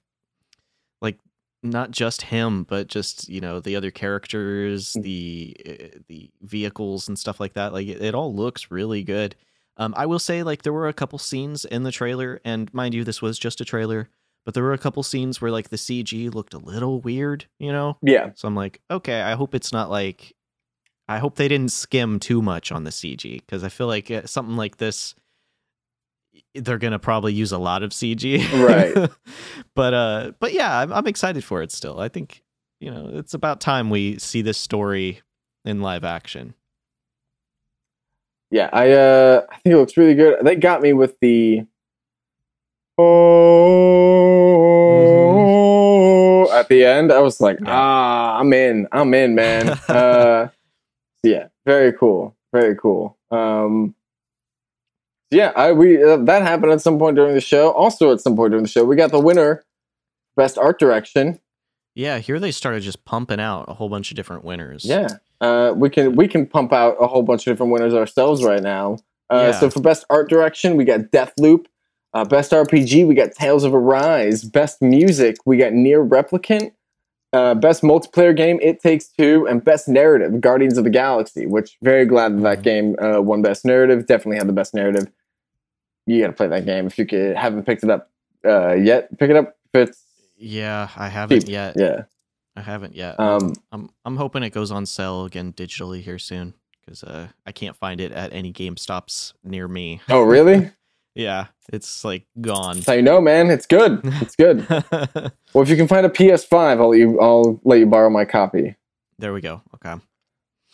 like 1.02 1.18
not 1.62 1.91
just 1.91 2.22
him, 2.24 2.64
but 2.64 2.88
just 2.88 3.28
you 3.28 3.41
know 3.41 3.60
the 3.60 3.76
other 3.76 3.91
characters, 3.91 4.93
Mm. 4.93 5.04
the 5.04 5.58
uh, 5.68 5.97
the 6.08 6.30
vehicles 6.41 7.08
and 7.10 7.20
stuff 7.20 7.39
like 7.39 7.54
that. 7.54 7.74
Like 7.74 7.88
it, 7.88 8.02
it 8.02 8.16
all 8.16 8.34
looks 8.34 8.72
really 8.72 9.04
good. 9.04 9.36
Um, 9.80 9.93
I 9.95 10.05
will 10.05 10.19
say 10.19 10.43
like 10.43 10.61
there 10.61 10.73
were 10.73 10.89
a 10.89 10.93
couple 10.93 11.17
scenes 11.17 11.63
in 11.63 11.84
the 11.84 11.91
trailer, 11.91 12.41
and 12.43 12.71
mind 12.73 12.93
you, 12.93 13.05
this 13.05 13.21
was 13.21 13.39
just 13.39 13.61
a 13.61 13.65
trailer, 13.65 14.09
but 14.45 14.53
there 14.53 14.63
were 14.63 14.73
a 14.73 14.77
couple 14.77 15.01
scenes 15.03 15.41
where 15.41 15.51
like 15.51 15.69
the 15.69 15.77
CG 15.77 16.32
looked 16.36 16.53
a 16.53 16.57
little 16.59 16.99
weird, 16.99 17.45
you 17.59 17.71
know. 17.71 17.97
Yeah, 18.01 18.32
So 18.36 18.47
I'm 18.47 18.55
like, 18.55 18.82
okay, 18.91 19.21
I 19.21 19.36
hope 19.36 19.55
it's 19.55 19.71
not 19.71 19.89
like, 19.89 20.36
I 21.07 21.19
hope 21.19 21.36
they 21.36 21.47
didn't 21.47 21.71
skim 21.71 22.19
too 22.19 22.41
much 22.41 22.73
on 22.73 22.84
the 22.84 22.89
CG 22.91 23.39
because 23.39 23.63
I 23.63 23.69
feel 23.69 23.88
like 23.88 24.11
uh, 24.11 24.25
something 24.25 24.57
like 24.57 24.77
this, 24.77 25.15
they're 26.53 26.77
gonna 26.77 26.99
probably 26.99 27.34
use 27.34 27.53
a 27.53 27.57
lot 27.57 27.82
of 27.82 27.91
CG, 27.91 28.39
Right. 28.61 29.09
but 29.75 29.93
uh, 29.93 30.32
but 30.41 30.51
yeah, 30.51 30.77
I'm 30.80 30.91
I'm 30.91 31.07
excited 31.07 31.43
for 31.45 31.61
it 31.61 31.71
still. 31.71 32.01
I 32.01 32.09
think 32.09 32.43
you 32.82 32.91
know 32.91 33.11
it's 33.13 33.34
about 33.34 33.61
time 33.61 33.89
we 33.89 34.19
see 34.19 34.41
this 34.41 34.57
story 34.57 35.21
in 35.63 35.82
live 35.82 36.03
action. 36.03 36.53
Yeah. 38.52 38.70
I 38.72 38.91
uh, 38.91 39.45
I 39.50 39.56
think 39.58 39.74
it 39.74 39.78
looks 39.78 39.97
really 39.97 40.16
good. 40.16 40.38
They 40.43 40.56
got 40.56 40.82
me 40.82 40.93
with 40.93 41.20
the 41.20 41.66
oh 42.97 43.70
at 46.52 46.68
the 46.68 46.86
end. 46.86 47.12
I 47.12 47.20
was 47.20 47.41
like, 47.41 47.60
ah, 47.66 48.38
I'm 48.38 48.54
in. 48.54 48.88
I'm 48.91 49.14
in, 49.14 49.36
man. 49.36 49.70
uh, 49.88 50.50
yeah, 51.24 51.47
very 51.66 51.93
cool. 51.93 52.36
Very 52.52 52.76
cool. 52.76 53.18
Um, 53.32 53.95
yeah, 55.32 55.52
I 55.56 55.72
we 55.72 56.04
uh, 56.04 56.18
that 56.18 56.41
happened 56.41 56.72
at 56.72 56.82
some 56.82 56.97
point 56.97 57.16
during 57.16 57.36
the 57.36 57.41
show. 57.41 57.72
Also, 57.72 58.12
at 58.12 58.22
some 58.22 58.36
point 58.36 58.52
during 58.52 58.64
the 58.64 58.70
show, 58.70 58.84
we 58.84 58.95
got 58.95 59.12
the 59.12 59.20
winner, 59.20 59.64
best 60.36 60.58
art 60.58 60.80
direction. 60.80 61.39
Yeah, 61.95 62.19
here 62.19 62.39
they 62.39 62.51
started 62.51 62.81
just 62.81 63.03
pumping 63.05 63.39
out 63.39 63.65
a 63.67 63.73
whole 63.73 63.89
bunch 63.89 64.11
of 64.11 64.15
different 64.15 64.43
winners. 64.43 64.85
Yeah, 64.85 65.07
uh, 65.41 65.73
we 65.75 65.89
can 65.89 66.15
we 66.15 66.27
can 66.27 66.45
pump 66.45 66.71
out 66.71 66.95
a 66.99 67.07
whole 67.07 67.23
bunch 67.23 67.45
of 67.45 67.51
different 67.51 67.71
winners 67.71 67.93
ourselves 67.93 68.43
right 68.43 68.61
now. 68.63 68.97
Uh, 69.29 69.49
Yeah. 69.51 69.59
So 69.59 69.69
for 69.69 69.81
best 69.81 70.05
art 70.09 70.29
direction, 70.29 70.75
we 70.77 70.85
got 70.85 71.11
Deathloop. 71.11 71.65
Uh, 72.13 72.25
best 72.25 72.51
RPG, 72.51 73.07
we 73.07 73.13
got 73.13 73.33
Tales 73.33 73.63
of 73.63 73.75
Arise. 73.75 74.43
Best 74.43 74.81
music, 74.81 75.37
we 75.45 75.57
got 75.57 75.73
NieR 75.73 76.07
Replicant. 76.07 76.71
Uh, 77.31 77.53
best 77.53 77.83
multiplayer 77.83 78.35
game, 78.35 78.57
It 78.63 78.81
Takes 78.81 79.07
Two, 79.09 79.45
and 79.47 79.63
best 79.63 79.87
narrative, 79.87 80.41
Guardians 80.41 80.79
of 80.79 80.83
the 80.85 80.89
Galaxy. 80.89 81.45
Which 81.45 81.77
very 81.83 82.05
glad 82.05 82.37
that 82.37 82.41
that 82.41 82.61
game 82.63 82.95
uh, 82.99 83.21
won 83.21 83.43
best 83.43 83.63
narrative. 83.65 84.07
Definitely 84.07 84.37
had 84.37 84.47
the 84.47 84.53
best 84.53 84.73
narrative. 84.73 85.07
You 86.07 86.21
got 86.21 86.27
to 86.27 86.33
play 86.33 86.47
that 86.47 86.65
game 86.65 86.87
if 86.87 86.97
you 86.97 87.05
could, 87.05 87.35
haven't 87.35 87.65
picked 87.65 87.83
it 87.83 87.91
up 87.91 88.09
uh, 88.43 88.73
yet. 88.73 89.15
Pick 89.19 89.29
it 89.29 89.35
up 89.35 89.55
if 89.73 89.89
it's 89.89 90.03
yeah, 90.39 90.89
I 90.95 91.07
haven't 91.09 91.41
cheap. 91.41 91.49
yet. 91.49 91.75
Yeah. 91.77 92.03
I 92.55 92.61
haven't 92.61 92.95
yet. 92.95 93.19
Um, 93.19 93.53
I'm 93.71 93.89
I'm 94.05 94.17
hoping 94.17 94.43
it 94.43 94.49
goes 94.49 94.71
on 94.71 94.85
sale 94.85 95.25
again 95.25 95.53
digitally 95.53 96.01
here 96.01 96.19
soon 96.19 96.53
because 96.81 97.03
uh, 97.03 97.27
I 97.45 97.51
can't 97.51 97.75
find 97.75 98.01
it 98.01 98.11
at 98.11 98.33
any 98.33 98.51
GameStops 98.51 99.33
near 99.43 99.67
me. 99.67 100.01
oh 100.09 100.21
really? 100.21 100.71
Yeah, 101.15 101.47
it's 101.73 102.05
like 102.05 102.27
gone. 102.39 102.75
That's 102.75 102.87
how 102.87 102.93
you 102.93 103.01
know, 103.01 103.19
man. 103.19 103.49
It's 103.49 103.65
good. 103.65 103.99
It's 104.03 104.35
good. 104.37 104.65
Well, 105.53 105.63
if 105.63 105.69
you 105.69 105.75
can 105.75 105.87
find 105.87 106.05
a 106.05 106.09
PS5, 106.09 106.79
I'll 106.79 106.89
let 106.89 106.99
you. 106.99 107.19
I'll 107.19 107.59
let 107.65 107.79
you 107.79 107.87
borrow 107.87 108.09
my 108.09 108.23
copy. 108.23 108.75
there 109.17 109.33
we 109.33 109.41
go. 109.41 109.61
Okay. 109.75 109.95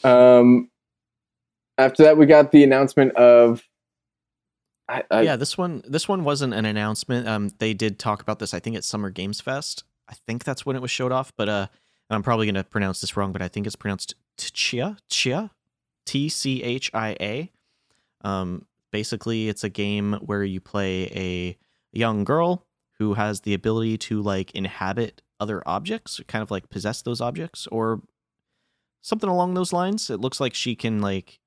Um, 0.03 0.69
after 1.77 2.03
that, 2.03 2.17
we 2.17 2.25
got 2.25 2.51
the 2.51 2.63
announcement 2.63 3.13
of. 3.15 3.63
I, 4.87 5.03
I, 5.09 5.21
yeah, 5.21 5.35
this 5.35 5.57
one 5.57 5.81
this 5.87 6.07
one 6.07 6.23
wasn't 6.23 6.53
an 6.53 6.65
announcement. 6.65 7.27
Um, 7.27 7.49
they 7.59 7.73
did 7.73 7.97
talk 7.97 8.21
about 8.21 8.39
this. 8.39 8.53
I 8.53 8.59
think 8.59 8.75
at 8.75 8.83
Summer 8.83 9.09
Games 9.09 9.41
Fest. 9.41 9.83
I 10.07 10.13
think 10.27 10.43
that's 10.43 10.65
when 10.65 10.75
it 10.75 10.81
was 10.81 10.91
showed 10.91 11.11
off. 11.11 11.33
But 11.35 11.49
uh, 11.49 11.67
I'm 12.09 12.21
probably 12.23 12.45
gonna 12.45 12.63
pronounce 12.63 13.01
this 13.01 13.17
wrong, 13.17 13.31
but 13.31 13.41
I 13.41 13.47
think 13.47 13.65
it's 13.65 13.75
pronounced 13.75 14.13
Tchia 14.37 14.97
Chia, 15.09 15.51
T 16.05 16.29
C 16.29 16.61
H 16.61 16.91
I 16.93 17.17
A. 17.19 17.51
Um, 18.21 18.65
basically, 18.91 19.49
it's 19.49 19.63
a 19.63 19.69
game 19.69 20.13
where 20.21 20.43
you 20.43 20.61
play 20.61 21.05
a 21.15 21.57
young 21.91 22.23
girl 22.23 22.65
who 22.99 23.15
has 23.15 23.41
the 23.41 23.53
ability 23.53 23.97
to 23.97 24.21
like 24.21 24.51
inhabit 24.51 25.21
other 25.39 25.63
objects, 25.65 26.21
kind 26.27 26.41
of 26.43 26.51
like 26.51 26.69
possess 26.69 27.01
those 27.01 27.21
objects, 27.21 27.67
or 27.71 28.01
something 29.01 29.29
along 29.29 29.53
those 29.55 29.73
lines. 29.73 30.09
It 30.09 30.19
looks 30.19 30.39
like 30.39 30.53
she 30.53 30.75
can 30.75 31.01
like, 31.01 31.39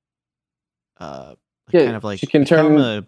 uh, 0.99 1.35
Yeah, 1.71 1.85
kind 1.85 1.95
of 1.95 2.03
like 2.03 2.19
she 2.19 2.27
can 2.27 2.45
turn- 2.45 2.77
a 2.77 3.07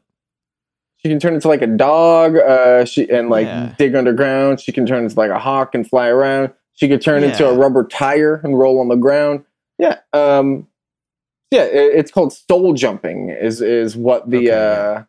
she 1.02 1.10
can 1.10 1.20
turn 1.20 1.34
into 1.34 1.47
like 1.47 1.62
a 1.62 1.68
dog. 1.68 2.36
Uh, 2.38 2.86
she 2.86 3.10
and 3.10 3.30
like 3.30 3.47
Yeah. 3.47 3.74
dig 3.78 3.95
underground. 3.95 4.60
She 4.60 4.72
can 4.72 4.86
turn 4.86 5.04
into 5.04 5.18
like 5.18 5.32
a 5.32 5.39
hawk 5.39 5.74
and 5.76 5.88
fly 5.88 6.08
around. 6.08 6.52
She 6.74 6.88
could 6.88 7.02
turn 7.02 7.24
into 7.24 7.47
a 7.47 7.54
rubber 7.54 7.86
tire 7.88 8.36
and 8.43 8.58
roll 8.58 8.80
on 8.80 8.88
the 8.88 8.95
ground. 8.95 9.43
Yeah. 9.78 9.97
Um. 10.14 10.68
yeah, 11.52 11.64
it, 11.64 11.95
it's 11.95 12.12
called 12.12 12.34
soul 12.34 12.74
jumping. 12.74 13.30
Is 13.30 13.62
is 13.62 13.95
what 13.97 14.30
the 14.30 14.38
Okay, 14.38 14.45
yeah. 14.47 14.54
uh, 14.54 15.04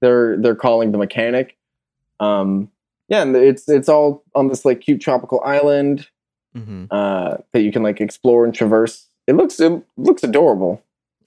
they're 0.00 0.36
they're 0.38 0.56
calling 0.56 0.92
the 0.92 0.98
mechanic. 0.98 1.56
Um, 2.20 2.70
yeah, 3.08 3.22
and 3.22 3.36
it's 3.36 3.68
it's 3.68 3.88
all 3.88 4.24
on 4.34 4.48
this 4.48 4.64
like 4.64 4.80
cute 4.80 5.00
tropical 5.00 5.40
island 5.44 6.08
hmm 6.54 6.86
uh, 6.90 7.36
that 7.52 7.60
you 7.60 7.70
can 7.70 7.82
like 7.82 8.00
explore 8.00 8.44
and 8.44 8.54
traverse. 8.54 9.08
It 9.26 9.34
looks 9.36 9.60
it 9.60 9.82
looks 9.98 10.24
adorable. 10.24 10.82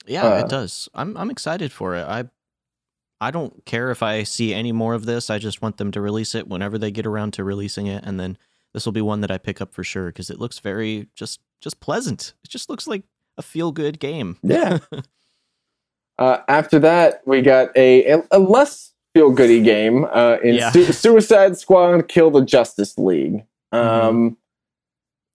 Yeah, 0.06 0.26
Uh, 0.26 0.38
it 0.40 0.48
does. 0.48 0.88
I'm 0.94 1.16
I'm 1.16 1.30
excited 1.30 1.70
for 1.72 1.94
it. 1.94 2.02
I 2.04 2.24
I 3.20 3.30
don't 3.30 3.64
care 3.66 3.90
if 3.90 4.02
I 4.02 4.22
see 4.22 4.54
any 4.54 4.72
more 4.72 4.94
of 4.94 5.04
this. 5.04 5.28
I 5.30 5.38
just 5.38 5.60
want 5.60 5.76
them 5.76 5.90
to 5.92 6.00
release 6.00 6.34
it 6.34 6.48
whenever 6.48 6.78
they 6.78 6.90
get 6.90 7.06
around 7.06 7.32
to 7.34 7.44
releasing 7.44 7.86
it, 7.86 8.02
and 8.04 8.18
then 8.18 8.38
this 8.72 8.86
will 8.86 8.92
be 8.92 9.02
one 9.02 9.20
that 9.20 9.30
I 9.30 9.38
pick 9.38 9.60
up 9.60 9.74
for 9.74 9.84
sure 9.84 10.06
because 10.06 10.30
it 10.30 10.38
looks 10.38 10.58
very 10.58 11.08
just 11.14 11.40
just 11.60 11.80
pleasant. 11.80 12.34
It 12.44 12.48
just 12.48 12.70
looks 12.70 12.86
like 12.86 13.02
a 13.36 13.42
feel 13.42 13.72
good 13.72 13.98
game. 14.00 14.38
Yeah. 14.42 14.78
Uh, 16.18 16.42
after 16.48 16.78
that, 16.78 17.22
we 17.24 17.40
got 17.40 17.74
a 17.74 18.22
a, 18.30 18.38
less 18.38 18.92
feel 19.14 19.30
goody 19.30 19.62
game 19.62 20.04
uh, 20.12 20.36
in 20.44 20.54
Yeah. 20.54 20.70
Su- 20.70 20.92
Suicide 20.92 21.56
Squad: 21.56 22.08
Kill 22.08 22.30
the 22.30 22.44
Justice 22.44 22.98
League. 22.98 23.42
Um, 23.72 24.36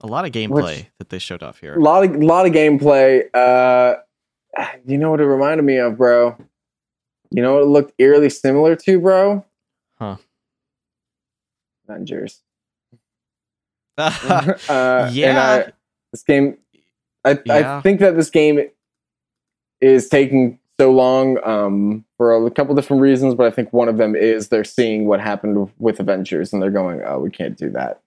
a 0.02 0.06
lot 0.06 0.26
of 0.26 0.32
gameplay 0.32 0.86
that 1.00 1.10
they 1.10 1.18
showed 1.18 1.42
off 1.42 1.60
here. 1.60 1.74
A 1.74 1.80
lot 1.80 2.04
of 2.04 2.16
lot 2.18 2.46
of 2.46 2.52
gameplay. 2.52 3.24
Uh, 3.34 3.96
you 4.86 5.00
know 5.00 5.10
what 5.10 5.20
it 5.20 5.26
reminded 5.26 5.64
me 5.64 5.78
of, 5.78 5.98
bro? 5.98 6.38
You 7.36 7.42
know 7.42 7.56
what 7.56 7.64
it 7.64 7.68
looked 7.68 7.94
eerily 7.98 8.30
similar 8.30 8.78
to, 8.78 8.98
bro? 8.98 9.44
Huh. 10.00 10.16
Avengers. 11.86 12.40
uh, 13.98 14.54
and 14.70 15.14
yeah, 15.14 15.66
I, 15.68 15.72
this 16.14 16.24
game, 16.24 16.58
I, 17.26 17.38
I 17.50 17.82
think 17.82 18.00
that 18.00 18.16
this 18.16 18.30
game 18.30 18.62
is 19.82 20.08
taking 20.08 20.60
so 20.80 20.94
long 20.94 21.38
um, 21.46 22.06
for 22.16 22.46
a 22.46 22.50
couple 22.52 22.74
different 22.74 23.02
reasons, 23.02 23.36
but 23.36 23.48
I 23.48 23.52
think 23.52 23.74
one 23.74 23.90
of 23.90 23.98
them 23.98 24.16
is 24.16 24.48
they're 24.48 24.64
seeing 24.64 25.06
what 25.06 25.20
happened 25.20 25.70
with 25.78 26.00
Avengers 26.00 26.54
and 26.54 26.62
they're 26.62 26.72
going, 26.72 27.02
"Oh, 27.06 27.20
we 27.20 27.32
can't 27.32 27.58
do 27.58 27.70
that. 27.72 28.02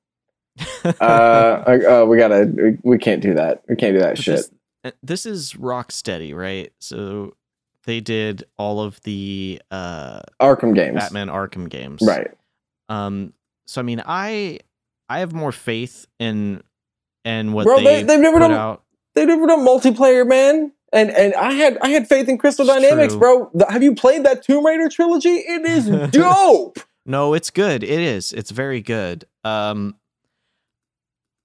Uh, 1.00 1.62
oh, 1.86 2.06
we 2.06 2.16
gotta, 2.16 2.46
we, 2.46 2.78
we 2.82 2.98
can't 2.98 3.20
do 3.20 3.34
that. 3.34 3.62
We 3.68 3.76
can't 3.76 3.94
do 3.94 4.00
that 4.00 4.16
But 4.16 4.24
shit." 4.24 4.36
This, 4.36 4.50
uh, 4.84 4.90
this 5.02 5.26
is 5.26 5.52
Rocksteady, 5.52 6.34
right? 6.34 6.72
So 6.78 7.34
they 7.88 8.00
did 8.00 8.44
all 8.58 8.80
of 8.82 9.00
the 9.00 9.62
uh, 9.70 10.20
Arkham 10.42 10.74
games, 10.74 10.94
Batman 10.96 11.28
Arkham 11.28 11.70
games, 11.70 12.02
right? 12.02 12.28
Um, 12.90 13.32
so 13.66 13.80
I 13.80 13.82
mean, 13.84 14.02
I 14.04 14.58
I 15.08 15.20
have 15.20 15.32
more 15.32 15.52
faith 15.52 16.06
in 16.18 16.62
and 17.24 17.54
what 17.54 17.64
Bro, 17.64 17.78
they, 17.78 17.84
they, 17.84 18.02
they've 18.02 18.20
never 18.20 18.38
done 18.40 18.52
out. 18.52 18.82
they've 19.14 19.26
never 19.26 19.46
done 19.46 19.60
multiplayer, 19.60 20.28
man. 20.28 20.70
And 20.92 21.10
and 21.10 21.34
I 21.34 21.52
had 21.54 21.78
I 21.78 21.88
had 21.88 22.06
faith 22.08 22.28
in 22.28 22.36
Crystal 22.36 22.68
It's 22.68 22.74
Dynamics, 22.82 23.14
true. 23.14 23.20
bro. 23.20 23.50
The- 23.54 23.72
have 23.72 23.82
you 23.82 23.94
played 23.94 24.24
that 24.24 24.42
Tomb 24.44 24.66
Raider 24.66 24.90
trilogy? 24.90 25.30
It 25.30 25.64
is 25.64 25.88
dope. 26.10 26.78
No, 27.06 27.32
it's 27.32 27.48
good. 27.50 27.82
It 27.82 28.00
is. 28.00 28.34
It's 28.34 28.50
very 28.50 28.82
good. 28.82 29.24
Um, 29.44 29.96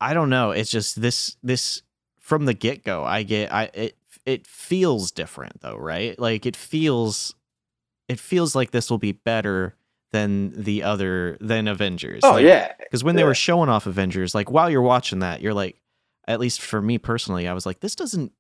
I 0.02 0.14
don't 0.14 0.30
know. 0.30 0.52
It's 0.52 0.70
just 0.70 1.02
this 1.02 1.38
this 1.42 1.84
from 2.20 2.44
the 2.46 2.54
get 2.54 2.84
go. 2.84 3.04
I 3.06 3.24
get 3.24 3.54
I 3.54 3.70
it 3.74 3.96
it 4.26 4.48
feels 4.48 5.12
different 5.12 5.62
though, 5.62 5.78
right? 5.78 6.18
Like 6.20 6.46
it 6.46 6.56
feels 6.56 7.36
it 8.10 8.20
feels 8.20 8.56
like 8.56 8.72
this 8.72 8.90
will 8.90 8.98
be 8.98 9.12
better 9.14 9.76
than 10.12 10.52
the 10.62 10.84
other 10.84 11.38
than 11.42 11.68
Avengers. 11.68 12.22
oh 12.24 12.34
Like, 12.34 12.46
yeah, 12.46 12.74
Because 12.80 13.04
when 13.04 13.16
they 13.16 13.24
were 13.24 13.34
showing 13.34 13.70
off 13.70 13.88
Avengers, 13.88 14.36
like 14.36 14.52
while 14.52 14.70
you're 14.70 14.82
watching 14.82 15.20
that, 15.20 15.42
you're 15.42 15.54
like, 15.56 15.80
at 16.28 16.40
least 16.40 16.62
for 16.62 16.82
me 16.82 16.98
personally, 17.00 17.48
I 17.48 17.54
was 17.54 17.66
like, 17.66 17.80
this 17.80 17.96
doesn't 17.96 18.32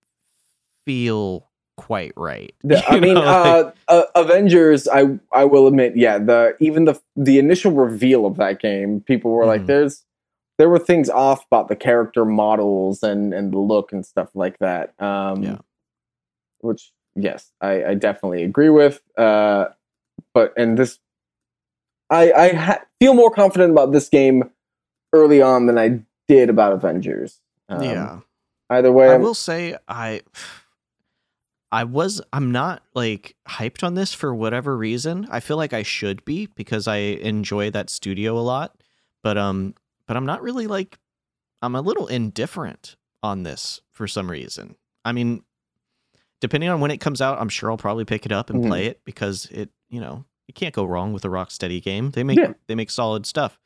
feel 0.86 1.50
quite 1.78 2.14
right. 2.16 2.54
The- 2.64 2.86
I 2.90 3.00
mean, 3.00 3.16
know, 3.16 3.22
like- 3.22 3.28
uh, 3.28 3.72
uh, 3.88 4.04
Avengers. 4.16 4.88
I 4.88 5.18
I 5.34 5.46
will 5.46 5.68
admit, 5.68 5.96
yeah. 5.98 6.18
The 6.20 6.56
even 6.60 6.86
the 6.86 7.00
the 7.16 7.40
initial 7.40 7.72
reveal 7.72 8.26
of 8.26 8.38
that 8.38 8.60
game, 8.62 9.02
people 9.02 9.32
were 9.32 9.46
like, 9.46 9.62
Mhm. 9.64 9.68
"There's 9.68 10.04
there 10.60 10.70
were 10.70 10.80
things 10.80 11.10
off 11.10 11.46
about 11.48 11.68
the 11.70 11.76
character 11.76 12.26
models 12.26 13.02
and 13.02 13.34
and 13.34 13.52
the 13.52 13.58
look 13.60 13.92
and 13.92 14.06
stuff 14.06 14.30
like 14.36 14.60
that." 14.60 14.94
Um, 15.02 15.42
Yeah. 15.44 15.58
Which 16.64 16.92
yes, 17.16 17.52
I, 17.62 17.84
I 17.84 17.94
definitely 17.94 18.44
agree 18.44 18.70
with. 18.70 19.02
Uh, 19.18 19.66
but 20.34 20.54
and 20.58 20.78
this, 20.78 21.00
I 22.10 22.32
I 22.32 22.54
ha- 22.54 22.84
feel 23.00 23.14
more 23.14 23.32
confident 23.32 23.72
about 23.72 23.92
this 23.92 24.10
game 24.10 24.50
early 25.14 25.42
on 25.42 25.66
than 25.68 25.78
I 25.78 26.02
did 26.28 26.50
about 26.50 26.74
Avengers. 26.74 27.40
Um, 27.70 27.84
yeah. 27.84 28.20
Either 28.70 28.92
way, 28.92 29.10
I 29.10 29.14
I'm- 29.14 29.22
will 29.22 29.36
say 29.36 29.76
I 29.88 30.22
I 31.72 31.84
was 31.84 32.22
I'm 32.32 32.52
not 32.52 32.84
like 32.94 33.36
hyped 33.48 33.84
on 33.84 33.96
this 33.96 34.14
for 34.14 34.34
whatever 34.34 34.78
reason. 34.78 35.28
I 35.30 35.40
feel 35.40 35.58
like 35.58 35.74
I 35.74 35.84
should 35.84 36.24
be 36.24 36.48
because 36.56 36.88
I 36.88 36.98
enjoy 36.98 37.72
that 37.72 37.90
studio 37.90 38.38
a 38.38 38.42
lot. 38.42 38.76
But 39.24 39.38
um 39.38 39.74
but 40.08 40.16
I'm 40.18 40.26
not 40.26 40.42
really 40.42 40.68
like 40.68 40.98
I'm 41.62 41.76
a 41.76 41.82
little 41.82 42.08
indifferent 42.08 42.96
on 43.24 43.44
this 43.44 43.82
for 43.92 44.08
some 44.08 44.30
reason. 44.30 44.76
I 45.04 45.12
mean 45.14 45.44
depending 46.44 46.70
on 46.70 46.82
when 46.82 46.92
it 46.92 46.98
comes 47.00 47.22
out, 47.22 47.40
I'm 47.40 47.48
sure 47.48 47.72
I'll 47.72 47.78
probably 47.78 48.04
pick 48.04 48.26
it 48.26 48.34
up 48.34 48.50
and 48.50 48.62
Mhm. 48.62 48.68
play 48.68 48.86
it 48.88 49.00
because 49.06 49.46
it, 49.50 49.70
you 49.90 50.02
know, 50.02 50.26
you 50.46 50.54
can't 50.54 50.76
go 50.76 50.84
wrong 50.84 51.14
with 51.14 51.24
a 51.24 51.30
Rocksteady 51.30 51.82
game. 51.82 52.12
They 52.12 52.22
make 52.26 52.38
Yeah. 52.38 52.52
they 52.68 52.76
make 52.76 52.90
solid 52.90 53.26
stuff. 53.26 53.58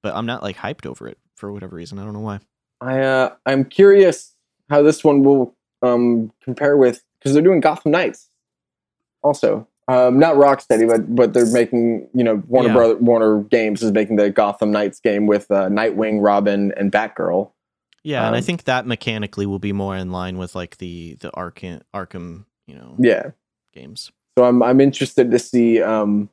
But 0.00 0.14
I'm 0.14 0.24
not 0.24 0.40
like 0.40 0.56
hyped 0.56 0.86
over 0.86 1.08
it 1.08 1.18
for 1.34 1.50
whatever 1.52 1.74
reason. 1.74 1.98
I 1.98 2.04
don't 2.04 2.12
know 2.12 2.20
why. 2.20 2.38
I 2.80 3.00
uh, 3.00 3.30
I'm 3.46 3.64
curious 3.64 4.36
how 4.70 4.80
this 4.82 5.02
one 5.02 5.24
will 5.24 5.56
um 5.82 6.30
compare 6.40 6.76
with 6.76 7.02
because 7.18 7.32
they're 7.34 7.42
doing 7.42 7.60
Gotham 7.60 7.90
Knights 7.90 8.30
also. 9.22 9.66
Um, 9.88 10.18
not 10.18 10.36
Rocksteady, 10.36 10.88
but 10.88 11.14
but 11.14 11.34
they're 11.34 11.50
making 11.50 12.08
you 12.14 12.22
know 12.22 12.42
Warner 12.46 12.68
Yeah. 12.68 12.74
Brother 12.74 12.96
Warner 12.98 13.42
Games 13.42 13.82
is 13.82 13.90
making 13.92 14.16
the 14.16 14.30
Gotham 14.30 14.70
Knights 14.70 15.00
game 15.00 15.26
with 15.26 15.50
uh, 15.50 15.68
Nightwing, 15.68 16.22
Robin, 16.22 16.72
and 16.76 16.92
Batgirl. 16.92 17.50
Yeah, 18.04 18.26
and 18.26 18.34
I 18.34 18.38
Um, 18.38 18.44
think 18.44 18.64
that 18.64 18.86
mechanically 18.86 19.46
will 19.46 19.58
be 19.58 19.72
more 19.72 19.96
in 19.96 20.12
line 20.12 20.38
with 20.38 20.54
like 20.54 20.76
the 20.78 21.16
the 21.20 21.30
Arkham 21.32 21.80
Arkham, 21.94 22.44
you 22.66 22.74
know, 22.76 22.94
Yeah, 22.98 23.30
games. 23.72 24.12
so 24.38 24.44
I'm 24.44 24.62
I'm 24.62 24.80
interested 24.80 25.30
to 25.30 25.38
see 25.38 25.82
um 25.82 26.28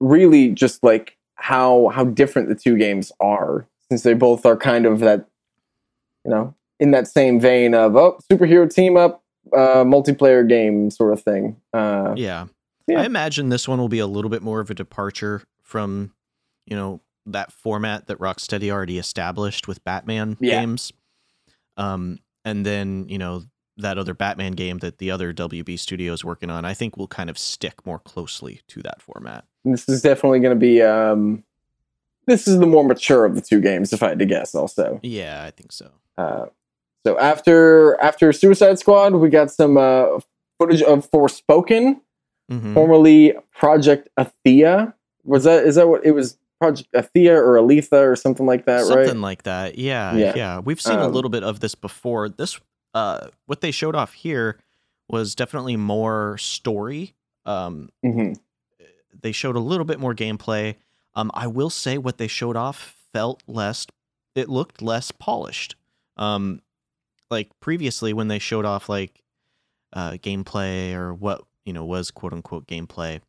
really 0.00 0.48
just 0.50 0.82
like 0.82 1.16
how 1.34 1.88
how 1.88 2.04
different 2.04 2.48
the 2.48 2.54
two 2.54 2.76
games 2.78 3.12
are 3.20 3.66
since 3.90 4.02
they 4.02 4.14
both 4.14 4.46
are 4.46 4.56
kind 4.56 4.86
of 4.86 5.00
that 5.00 5.26
you 6.24 6.30
know 6.30 6.54
in 6.78 6.92
that 6.92 7.06
same 7.08 7.40
vein 7.40 7.74
of 7.74 7.96
oh 7.96 8.18
superhero 8.32 8.72
team 8.72 8.96
up 8.96 9.22
uh 9.52 9.82
multiplayer 9.84 10.46
game 10.48 10.90
sort 10.90 11.12
of 11.12 11.22
thing. 11.22 11.56
Uh, 11.72 12.14
Yeah. 12.16 12.46
Yeah. 12.86 13.00
I 13.00 13.04
imagine 13.04 13.48
this 13.50 13.66
one 13.68 13.78
will 13.78 13.88
be 13.88 13.98
a 14.00 14.06
little 14.06 14.30
bit 14.30 14.42
more 14.42 14.60
of 14.60 14.70
a 14.70 14.74
departure 14.74 15.42
from, 15.62 16.12
you 16.66 16.76
know, 16.76 17.00
that 17.26 17.52
format 17.52 18.06
that 18.08 18.18
Rocksteady 18.18 18.70
already 18.70 18.98
established 18.98 19.68
with 19.68 19.82
Batman 19.84 20.36
Yeah. 20.40 20.60
games. 20.60 20.92
Um 21.80 22.18
and 22.44 22.64
then, 22.64 23.06
you 23.08 23.18
know, 23.18 23.42
that 23.76 23.98
other 23.98 24.14
Batman 24.14 24.52
game 24.52 24.78
that 24.78 24.98
the 24.98 25.10
other 25.10 25.32
WB 25.32 25.78
studio 25.78 26.12
is 26.12 26.24
working 26.24 26.50
on, 26.50 26.64
I 26.64 26.74
think 26.74 26.96
will 26.96 27.06
kind 27.08 27.30
of 27.30 27.38
stick 27.38 27.84
more 27.86 27.98
closely 27.98 28.60
to 28.68 28.82
that 28.82 29.00
format. 29.02 29.44
this 29.64 29.88
is 29.88 30.02
definitely 30.02 30.40
going 30.40 30.54
to 30.54 30.60
be 30.60 30.82
um 30.82 31.42
this 32.26 32.46
is 32.46 32.58
the 32.58 32.66
more 32.66 32.84
mature 32.84 33.24
of 33.24 33.34
the 33.34 33.40
two 33.40 33.60
games 33.60 33.92
if 33.92 34.02
i 34.02 34.08
had 34.10 34.18
to 34.18 34.24
guess 34.26 34.54
also 34.54 35.00
Yeah, 35.02 35.42
I 35.44 35.50
think 35.50 35.72
so. 35.72 35.90
uh 36.18 36.46
so 37.06 37.18
after 37.18 38.00
after 38.02 38.32
suicide 38.32 38.78
squad 38.78 39.14
we 39.14 39.28
got 39.30 39.50
some 39.50 39.76
uh 39.76 40.06
footage 40.58 40.82
of 40.82 41.10
forspoken 41.10 42.00
Mhm. 42.50 42.74
formerly 42.74 43.34
project 43.56 44.08
Athia 44.18 44.92
was 45.24 45.44
that 45.44 45.64
is 45.64 45.74
that 45.76 45.88
what 45.88 46.04
it 46.04 46.12
was 46.12 46.36
project 46.60 46.90
Athia 46.94 47.36
or 47.36 47.54
aletha 47.56 48.02
or 48.02 48.16
something 48.16 48.46
like 48.46 48.66
that 48.66 48.80
Something 48.80 48.96
right 48.98 49.06
Something 49.06 49.22
like 49.22 49.44
that. 49.44 49.78
Yeah, 49.78 50.16
Yeah. 50.18 50.32
yeah. 50.36 50.58
We've 50.60 50.80
seen 50.80 51.00
a 51.00 51.06
Um, 51.06 51.12
little 51.14 51.30
bit 51.30 51.44
of 51.44 51.60
this 51.60 51.74
before. 51.74 52.28
This 52.28 52.60
uh 52.94 53.28
what 53.46 53.60
they 53.62 53.70
showed 53.72 53.96
off 53.96 54.12
here 54.14 54.58
was 55.08 55.34
definitely 55.34 55.76
more 55.76 56.38
story. 56.38 57.14
Um 57.46 57.90
hmm 58.04 58.32
they 59.22 59.32
showed 59.32 59.56
a 59.56 59.60
little 59.60 59.84
bit 59.86 60.00
more 60.00 60.14
gameplay. 60.14 60.76
Um 61.14 61.30
I 61.34 61.46
will 61.48 61.70
say 61.70 61.98
what 61.98 62.18
they 62.18 62.28
showed 62.28 62.56
off 62.56 62.96
felt 63.12 63.42
less 63.48 63.86
it 64.34 64.48
looked 64.48 64.82
less 64.82 65.10
polished. 65.12 65.76
Um 66.16 66.62
like 67.30 67.48
previously 67.60 68.12
when 68.12 68.28
they 68.28 68.38
showed 68.38 68.64
off 68.66 68.88
like 68.88 69.22
uh 69.92 70.12
gameplay 70.12 70.94
or 70.94 71.14
what, 71.14 71.42
you 71.64 71.72
know, 71.72 71.84
was 71.84 72.10
quote 72.10 72.32
unquote 72.32 72.66
gameplay, 72.66 73.20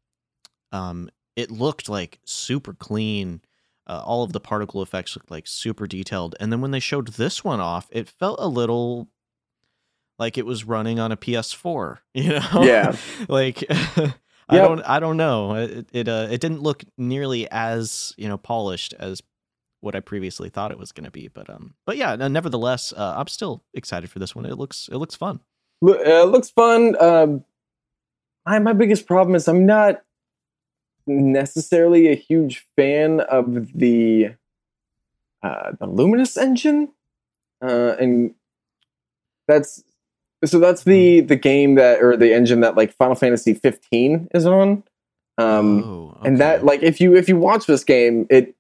um 0.72 1.10
it 1.42 1.52
looked 1.52 1.90
like 1.90 2.20
super 2.26 2.74
clean 2.74 3.42
uh, 3.88 4.02
all 4.06 4.24
of 4.24 4.32
the 4.32 4.40
particle 4.40 4.82
effects 4.82 5.16
looked 5.16 5.32
like 5.32 5.48
super 5.48 5.88
detailed 5.88 6.36
and 6.40 6.52
then 6.52 6.62
when 6.62 6.72
they 6.72 6.80
showed 6.80 7.08
this 7.10 7.44
one 7.44 7.60
off 7.60 7.88
it 7.92 8.08
felt 8.08 8.38
a 8.40 8.48
little 8.48 9.08
like 10.20 10.38
it 10.38 10.46
was 10.46 10.64
running 10.64 11.00
on 11.00 11.12
a 11.12 11.18
ps4 11.18 11.98
you 12.14 12.30
know 12.30 12.64
Yeah. 12.64 12.96
like 13.28 13.64
i 13.70 14.56
Yep. 14.56 14.62
don't 14.68 14.82
i 14.84 15.00
don't 15.00 15.18
know 15.18 15.56
it 15.56 15.88
it, 15.94 16.08
uh, 16.08 16.28
it 16.30 16.42
didn't 16.42 16.62
look 16.62 16.84
nearly 16.98 17.50
as 17.52 18.14
you 18.18 18.28
know 18.28 18.38
polished 18.38 18.94
as 19.00 19.22
what 19.80 19.96
i 19.96 20.00
previously 20.00 20.50
thought 20.50 20.72
it 20.72 20.78
was 20.78 20.92
going 20.92 21.06
to 21.06 21.12
be 21.12 21.28
but 21.28 21.50
um 21.50 21.74
but 21.86 21.98
yeah 21.98 22.16
nevertheless 22.16 22.94
uh, 22.96 23.16
i'm 23.18 23.28
still 23.28 23.64
excited 23.74 24.10
for 24.10 24.20
this 24.20 24.36
one 24.36 24.46
it 24.46 24.58
looks 24.58 24.90
it 24.92 24.98
looks 24.98 25.16
fun 25.16 25.40
uh, 25.84 26.24
looks 26.26 26.52
fun. 26.52 26.96
Um, 27.02 27.44
I, 28.46 28.60
my 28.60 28.74
biggest 28.74 29.08
problem 29.08 29.34
is 29.36 29.48
I'm 29.48 29.66
not 29.66 30.04
necessarily 31.08 32.08
a 32.10 32.16
huge 32.16 32.66
fan 32.76 33.20
of 33.22 33.72
the 33.74 34.32
uh, 35.44 35.72
the 35.80 35.88
Luminous 35.88 36.38
engine, 36.38 36.90
uh, 37.64 37.96
and 38.00 38.34
that's 39.48 39.84
so 40.46 40.60
that's 40.60 40.84
the 40.84 41.22
the 41.22 41.36
game 41.36 41.76
that 41.76 42.02
or 42.02 42.16
the 42.18 42.34
engine 42.34 42.62
that 42.62 42.76
like 42.76 42.94
Final 42.94 43.16
Fantasy 43.16 43.54
15 43.54 44.30
is 44.34 44.46
on. 44.46 44.84
Um, 45.38 45.84
oh, 45.84 46.18
and 46.24 46.40
that 46.40 46.64
like 46.66 46.84
if 46.84 47.02
you 47.02 47.16
if 47.16 47.28
you 47.28 47.38
watch 47.38 47.66
this 47.66 47.84
game, 47.84 48.28
it 48.30 48.56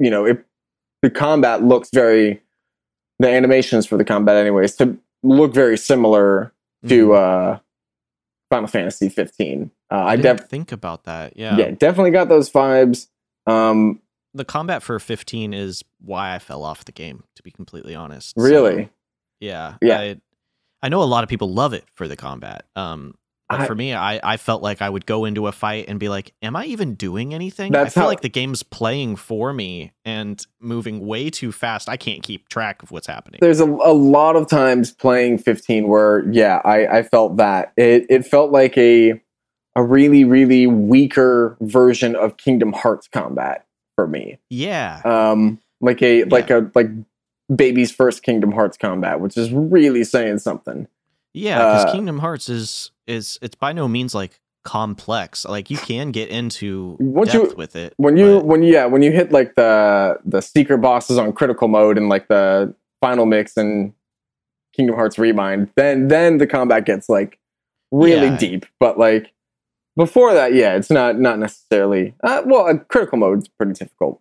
you 0.00 0.10
know 0.10 0.24
it 0.24 0.44
the 1.02 1.10
combat 1.10 1.62
looks 1.62 1.90
very 1.92 2.40
the 3.20 3.28
animations 3.28 3.86
for 3.86 3.96
the 3.96 4.04
combat 4.04 4.36
anyways 4.36 4.74
to 4.76 4.96
look 5.22 5.54
very 5.54 5.76
similar 5.78 6.52
to 6.88 7.08
Mhm. 7.08 7.16
uh 7.54 7.58
Final 8.50 8.66
Fantasy 8.68 9.08
15. 9.08 9.70
Uh, 9.90 9.96
I 9.96 10.12
I 10.12 10.16
def- 10.16 10.48
think 10.48 10.72
about 10.72 11.04
that. 11.04 11.36
Yeah. 11.36 11.56
yeah, 11.56 11.70
definitely 11.72 12.10
got 12.10 12.28
those 12.28 12.50
vibes. 12.50 13.08
Um, 13.46 14.00
the 14.32 14.44
combat 14.44 14.82
for 14.82 14.98
15 14.98 15.54
is 15.54 15.84
why 16.00 16.34
I 16.34 16.38
fell 16.38 16.62
off 16.64 16.84
the 16.84 16.92
game, 16.92 17.22
to 17.36 17.42
be 17.42 17.50
completely 17.50 17.94
honest. 17.94 18.34
So, 18.36 18.42
really, 18.42 18.88
yeah. 19.40 19.74
Yeah. 19.82 20.00
I, 20.00 20.16
I 20.82 20.88
know 20.88 21.02
a 21.02 21.04
lot 21.04 21.22
of 21.22 21.28
people 21.30 21.52
love 21.52 21.72
it 21.72 21.84
for 21.94 22.08
the 22.08 22.16
combat. 22.16 22.64
Um, 22.74 23.14
but 23.48 23.60
I- 23.60 23.66
for 23.66 23.74
me, 23.74 23.92
I, 23.94 24.18
I 24.24 24.36
felt 24.38 24.62
like 24.62 24.80
I 24.82 24.88
would 24.88 25.04
go 25.06 25.26
into 25.26 25.46
a 25.46 25.52
fight 25.52 25.84
and 25.86 26.00
be 26.00 26.08
like, 26.08 26.32
"Am 26.42 26.56
I 26.56 26.64
even 26.64 26.94
doing 26.94 27.34
anything?" 27.34 27.74
I 27.76 27.84
That's 27.84 27.94
feel 27.94 28.04
how- 28.04 28.08
like 28.08 28.22
the 28.22 28.28
game's 28.30 28.62
playing 28.62 29.16
for 29.16 29.52
me 29.52 29.92
and 30.04 30.44
moving 30.60 31.06
way 31.06 31.28
too 31.30 31.52
fast. 31.52 31.88
I 31.90 31.98
can't 31.98 32.22
keep 32.22 32.48
track 32.48 32.82
of 32.82 32.90
what's 32.90 33.06
happening. 33.06 33.38
there's 33.42 33.60
a, 33.60 33.66
a 33.66 33.92
lot 33.92 34.34
of 34.34 34.48
times 34.48 34.92
playing 34.92 35.38
15 35.38 35.86
where 35.88 36.26
yeah, 36.32 36.60
I, 36.64 36.86
I 36.86 37.02
felt 37.02 37.36
that 37.36 37.72
it 37.76 38.06
it 38.08 38.26
felt 38.26 38.50
like 38.50 38.76
a 38.78 39.20
a 39.76 39.82
really 39.82 40.24
really 40.24 40.66
weaker 40.66 41.56
version 41.60 42.14
of 42.16 42.36
Kingdom 42.36 42.72
Hearts 42.72 43.08
combat 43.08 43.66
for 43.96 44.06
me. 44.06 44.38
yeah, 44.50 45.00
um 45.04 45.60
like 45.80 46.02
a 46.02 46.24
like 46.24 46.50
a 46.50 46.70
like 46.74 46.88
baby's 47.54 47.92
first 47.92 48.22
kingdom 48.22 48.50
hearts 48.52 48.76
combat 48.78 49.20
which 49.20 49.36
is 49.36 49.52
really 49.52 50.02
saying 50.02 50.38
something 50.38 50.88
yeah. 51.36 51.56
Because 51.58 51.84
uh, 51.86 51.92
Kingdom 51.92 52.20
Hearts 52.20 52.48
is 52.48 52.90
is 53.08 53.38
it's 53.42 53.56
by 53.56 53.72
no 53.72 53.88
means 53.88 54.14
like 54.14 54.40
complex. 54.64 55.44
Like 55.44 55.68
you 55.68 55.76
can 55.76 56.10
get 56.12 56.28
into 56.30 56.96
depth 57.24 57.34
you- 57.34 57.54
with 57.56 57.74
it 57.76 57.92
when 57.96 58.16
you 58.16 58.36
but- 58.38 58.46
when 58.46 58.62
yeah 58.62 58.86
when 58.86 59.02
you 59.02 59.10
hit 59.12 59.30
like 59.32 59.54
the 59.56 60.18
the 60.24 60.40
secret 60.40 60.78
bosses 60.78 61.18
on 61.18 61.32
critical 61.32 61.68
mode 61.68 61.98
and 61.98 62.08
like 62.08 62.28
the 62.28 62.72
final 63.00 63.26
mix 63.26 63.56
and 63.56 63.92
kingdom 64.74 64.94
hearts 64.96 65.18
Re:Mind 65.18 65.68
then 65.76 66.08
then 66.08 66.38
the 66.38 66.46
combat 66.46 66.84
gets 66.86 67.08
like 67.08 67.38
really 67.92 68.26
Yeah. 68.28 68.36
deep 68.38 68.66
but 68.80 68.98
like 68.98 69.32
before 69.96 70.34
that 70.34 70.54
yeah 70.54 70.74
it's 70.74 70.90
not 70.90 71.18
not 71.18 71.38
necessarily 71.38 72.14
uh, 72.22 72.42
well 72.44 72.66
uh, 72.66 72.78
critical 72.88 73.18
mode's 73.18 73.48
pretty 73.48 73.72
difficult. 73.72 74.20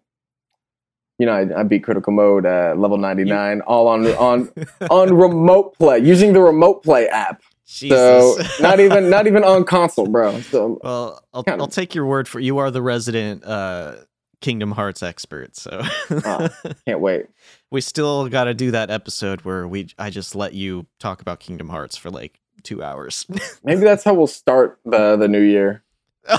You 1.20 1.28
know 1.28 1.34
I, 1.34 1.60
I 1.60 1.64
beat 1.64 1.84
critical 1.84 2.14
mode 2.14 2.46
uh, 2.46 2.74
level 2.76 2.98
99 2.98 3.62
all 3.62 3.88
on 3.88 4.08
on 4.08 4.50
on 4.90 5.14
remote 5.14 5.78
play 5.78 6.00
using 6.00 6.34
the 6.34 6.42
remote 6.42 6.84
play 6.84 7.08
app. 7.08 7.42
So 7.66 8.38
not 8.60 8.80
even 8.80 9.10
not 9.10 9.26
even 9.28 9.44
on 9.44 9.64
console 9.66 10.08
bro. 10.08 10.40
So 10.42 10.80
Well, 10.84 11.24
I'll, 11.34 11.44
I'll 11.48 11.68
take 11.68 11.96
your 11.96 12.06
word 12.06 12.28
for 12.28 12.40
you 12.40 12.58
are 12.58 12.72
the 12.72 12.82
resident 12.82 13.44
uh, 13.44 13.96
Kingdom 14.44 14.72
Hearts 14.72 15.02
expert. 15.02 15.56
So. 15.56 15.82
Oh. 16.12 16.50
can't 16.86 17.00
wait. 17.00 17.28
We 17.72 17.80
still 17.80 18.28
got 18.28 18.44
to 18.44 18.54
do 18.54 18.72
that 18.72 18.92
episode 18.92 19.42
where 19.42 19.68
we 19.68 19.88
I 19.98 20.10
just 20.10 20.36
let 20.36 20.54
you 20.54 20.86
talk 21.00 21.22
about 21.22 21.40
Kingdom 21.40 21.70
Hearts 21.70 21.96
for 21.96 22.12
like 22.12 22.40
two 22.64 22.82
hours. 22.84 23.26
maybe 23.64 23.82
that's 23.82 24.04
how 24.04 24.14
we'll 24.14 24.28
start 24.28 24.80
the 24.86 25.16
the 25.18 25.28
new 25.28 25.42
year 25.42 25.84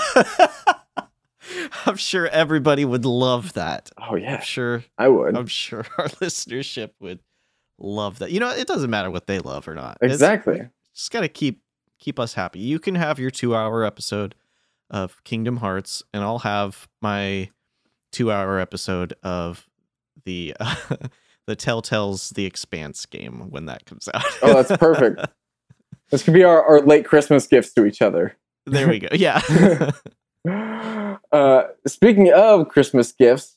I'm 1.87 1.97
sure 1.97 2.27
everybody 2.29 2.85
would 2.85 3.05
love 3.05 3.53
that. 3.53 3.91
oh 3.99 4.15
yeah 4.17 4.37
I'm 4.37 4.43
sure. 4.43 4.85
i 4.97 5.09
would 5.09 5.37
I'm 5.37 5.47
sure 5.47 5.85
our 5.99 6.09
listenership 6.09 6.91
would 7.01 7.21
love 7.79 8.21
that. 8.21 8.31
You 8.31 8.41
know, 8.41 8.51
it 8.51 8.67
doesn't 8.67 8.91
matter 8.91 9.11
what 9.11 9.27
they 9.27 9.41
love 9.41 9.69
or 9.69 9.75
not. 9.75 9.99
It's- 10.01 10.15
exactly 10.15 10.69
just 10.95 11.11
gotta 11.11 11.29
keep 11.29 11.61
keep 11.99 12.19
us 12.19 12.35
happy. 12.35 12.61
You 12.61 12.79
can 12.79 12.95
have 12.95 13.19
your 13.19 13.31
two 13.31 13.55
hour 13.55 13.85
episode 13.85 14.35
of 14.91 15.23
Kingdom 15.25 15.59
Hearts, 15.59 16.03
and 16.13 16.23
I'll 16.23 16.41
have 16.41 16.89
my 17.03 17.51
two 18.13 18.31
hour 18.31 18.59
episode 18.59 19.15
of 19.23 19.67
the 20.25 20.55
uh, 20.61 20.77
the 21.47 21.57
Telltale's 21.57 22.31
The 22.31 22.47
Expanse 22.47 23.05
game 23.07 23.51
when 23.51 23.67
that 23.67 23.85
comes 23.85 24.09
out. 24.15 24.25
Oh, 24.43 24.55
that's 24.63 24.77
perfect. 24.79 25.27
This 26.15 26.23
could 26.23 26.33
be 26.35 26.45
our, 26.45 26.63
our 26.65 26.81
late 26.81 27.05
christmas 27.05 27.47
gifts 27.47 27.73
to 27.75 27.85
each 27.85 28.01
other 28.01 28.37
there 28.67 28.89
we 28.89 29.01
go. 29.01 29.09
Yeah. 29.15 29.41
uh 31.33 31.65
speaking 31.87 32.33
of 32.33 32.69
christmas 32.69 33.13
gifts 33.13 33.57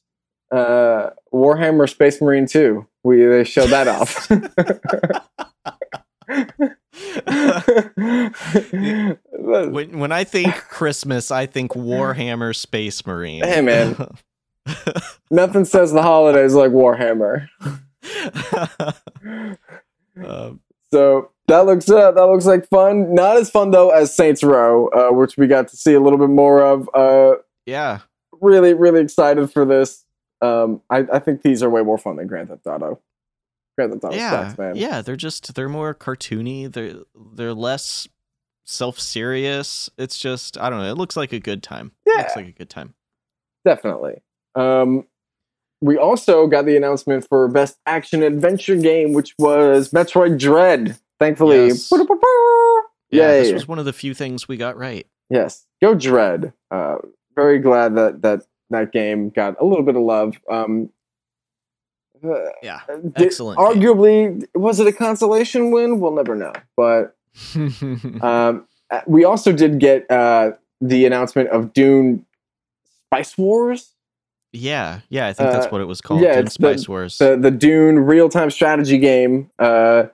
uh 0.52 1.12
warhammer 1.34 1.88
space 1.90 2.20
marine 2.22 2.48
2 2.48 2.86
we 3.04 3.24
they 3.24 3.44
showed 3.44 3.70
that 3.70 3.88
off 3.88 4.30
when 9.32 10.00
when 10.00 10.12
I 10.12 10.24
think 10.24 10.54
Christmas, 10.56 11.32
I 11.32 11.46
think 11.46 11.72
Warhammer 11.72 12.56
Space 12.56 13.06
Marine. 13.06 13.44
Hey, 13.44 13.62
man. 13.62 13.96
Nothing 15.32 15.66
says 15.66 15.92
the 15.92 16.02
holidays 16.02 16.54
like 16.54 16.72
Warhammer. 16.72 17.48
Um, 20.26 20.60
So 20.92 21.32
that 21.48 21.66
looks 21.66 21.90
uh, 21.90 22.12
that 22.12 22.26
looks 22.26 22.46
like 22.46 22.68
fun. 22.70 23.14
Not 23.14 23.38
as 23.38 23.50
fun 23.50 23.72
though 23.72 23.90
as 23.90 24.14
Saints 24.16 24.44
Row, 24.44 24.88
uh, 24.90 25.14
which 25.14 25.38
we 25.38 25.48
got 25.48 25.68
to 25.70 25.78
see 25.78 25.94
a 25.94 26.00
little 26.00 26.20
bit 26.20 26.30
more 26.30 26.62
of. 26.62 26.90
Uh, 26.94 27.36
yeah. 27.66 28.00
really, 28.42 28.74
really 28.74 29.02
excited 29.02 29.52
for 29.52 29.66
this. 29.66 30.06
Um, 30.42 30.82
I, 30.90 31.06
I 31.12 31.20
think 31.20 31.42
these 31.42 31.64
are 31.64 31.70
way 31.70 31.82
more 31.82 31.98
fun 31.98 32.18
than 32.18 32.28
Grand 32.28 32.50
Theft 32.50 32.68
Auto. 32.68 33.00
Grand 33.78 33.92
Theft 33.94 34.04
Auto 34.06 34.16
yeah, 34.16 34.30
sucks, 34.48 34.58
man. 34.58 34.76
yeah, 34.76 35.02
they're 35.02 35.16
just 35.16 35.54
they're 35.56 35.70
more 35.70 35.94
cartoony. 35.96 36.72
They're 36.72 36.96
they're 37.34 37.54
less 37.54 38.08
self 38.66 39.00
serious. 39.00 39.90
It's 39.98 40.18
just 40.20 40.58
I 40.60 40.70
don't 40.70 40.80
know. 40.80 40.92
It 40.92 40.98
looks 40.98 41.16
like 41.18 41.34
a 41.34 41.40
good 41.40 41.64
time. 41.64 41.92
It 42.06 42.12
Yeah. 42.16 42.22
looks 42.24 42.36
like 42.36 42.48
a 42.48 42.52
good 42.52 42.70
time. 42.70 42.94
definitely. 43.66 44.22
Um, 44.56 45.06
we 45.82 45.98
also 45.98 46.48
got 46.48 46.66
the 46.66 46.76
announcement 46.76 47.28
for 47.28 47.48
best 47.48 47.78
action 47.86 48.24
adventure 48.24 48.76
game, 48.76 49.14
which 49.14 49.34
was 49.38 49.92
Metroid 49.92 50.40
Dread. 50.40 50.98
Thankfully, 51.20 51.68
Yes. 51.68 51.92
Yeah, 53.10 53.32
this 53.32 53.54
was 53.54 53.68
one 53.70 53.80
of 53.80 53.86
the 53.86 53.94
few 53.94 54.14
things 54.14 54.48
we 54.50 54.58
got 54.58 54.78
right. 54.78 55.08
Yes, 55.30 55.66
go 55.82 55.96
Dread. 55.96 56.52
Uh, 56.70 56.98
very 57.36 57.58
glad 57.60 57.96
that 57.96 58.22
that 58.22 58.42
that 58.70 58.92
game 58.92 59.30
got 59.30 59.56
a 59.62 59.66
little 59.66 59.84
bit 59.86 59.96
of 59.96 60.02
love. 60.02 60.36
Um, 60.52 60.90
uh, 62.24 62.50
Yeah, 62.62 62.82
did- 62.88 63.14
excellent 63.22 63.58
game. 63.60 63.68
Arguably, 63.82 64.44
was 64.56 64.80
it 64.82 64.88
a 64.88 64.92
consolation 64.92 65.72
win? 65.72 66.00
We'll 66.02 66.16
never 66.16 66.36
know. 66.36 66.52
But 66.76 67.16
um, 67.56 68.68
uh, 68.92 69.02
we 69.06 69.24
also 69.24 69.54
did 69.54 69.80
get 69.80 70.10
uh, 70.12 70.52
the 70.82 71.06
announcement 71.06 71.50
of 71.50 71.72
Dune 71.74 72.26
Spice 73.08 73.38
Wars, 73.38 73.94
yeah, 74.52 75.00
yeah. 75.10 75.28
I 75.28 75.34
think 75.34 75.52
that's 75.52 75.68
Uh, 75.68 75.70
what 75.70 75.82
it 75.82 75.86
was 75.86 76.02
called. 76.02 76.22
yeah, 76.22 76.34
Dune 76.36 76.46
it's 76.48 76.58
the- 76.58 76.74
Spice 76.74 76.90
Wars. 76.90 77.18
the 77.20 77.38
the 77.38 77.52
Dune 77.52 78.00
real 78.00 78.28
time 78.28 78.50
strategy 78.50 78.98
game. 78.98 79.50
Uh, 79.60 80.08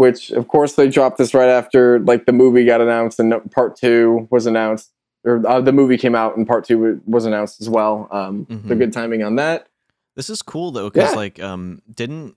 which 0.00 0.30
of 0.30 0.48
course 0.48 0.72
they 0.76 0.88
dropped 0.88 1.18
this 1.18 1.34
right 1.34 1.48
after 1.50 2.00
like 2.00 2.24
the 2.24 2.32
movie 2.32 2.64
got 2.64 2.80
announced 2.80 3.20
and 3.20 3.32
part 3.52 3.76
two 3.76 4.26
was 4.30 4.46
announced, 4.46 4.90
or 5.24 5.46
uh, 5.46 5.60
the 5.60 5.72
movie 5.72 5.98
came 5.98 6.14
out 6.14 6.36
and 6.36 6.46
part 6.46 6.64
two 6.64 7.00
was 7.06 7.26
announced 7.26 7.60
as 7.60 7.68
well. 7.68 8.08
Um, 8.10 8.46
so 8.48 8.54
Mhm. 8.56 8.78
good 8.78 8.92
timing 8.94 9.22
on 9.22 9.36
that. 9.36 9.68
This 10.16 10.30
is 10.30 10.40
cool 10.42 10.70
though, 10.70 10.88
because 10.88 11.10
Yeah. 11.10 11.16
like 11.16 11.42
um 11.42 11.82
didn't 11.94 12.36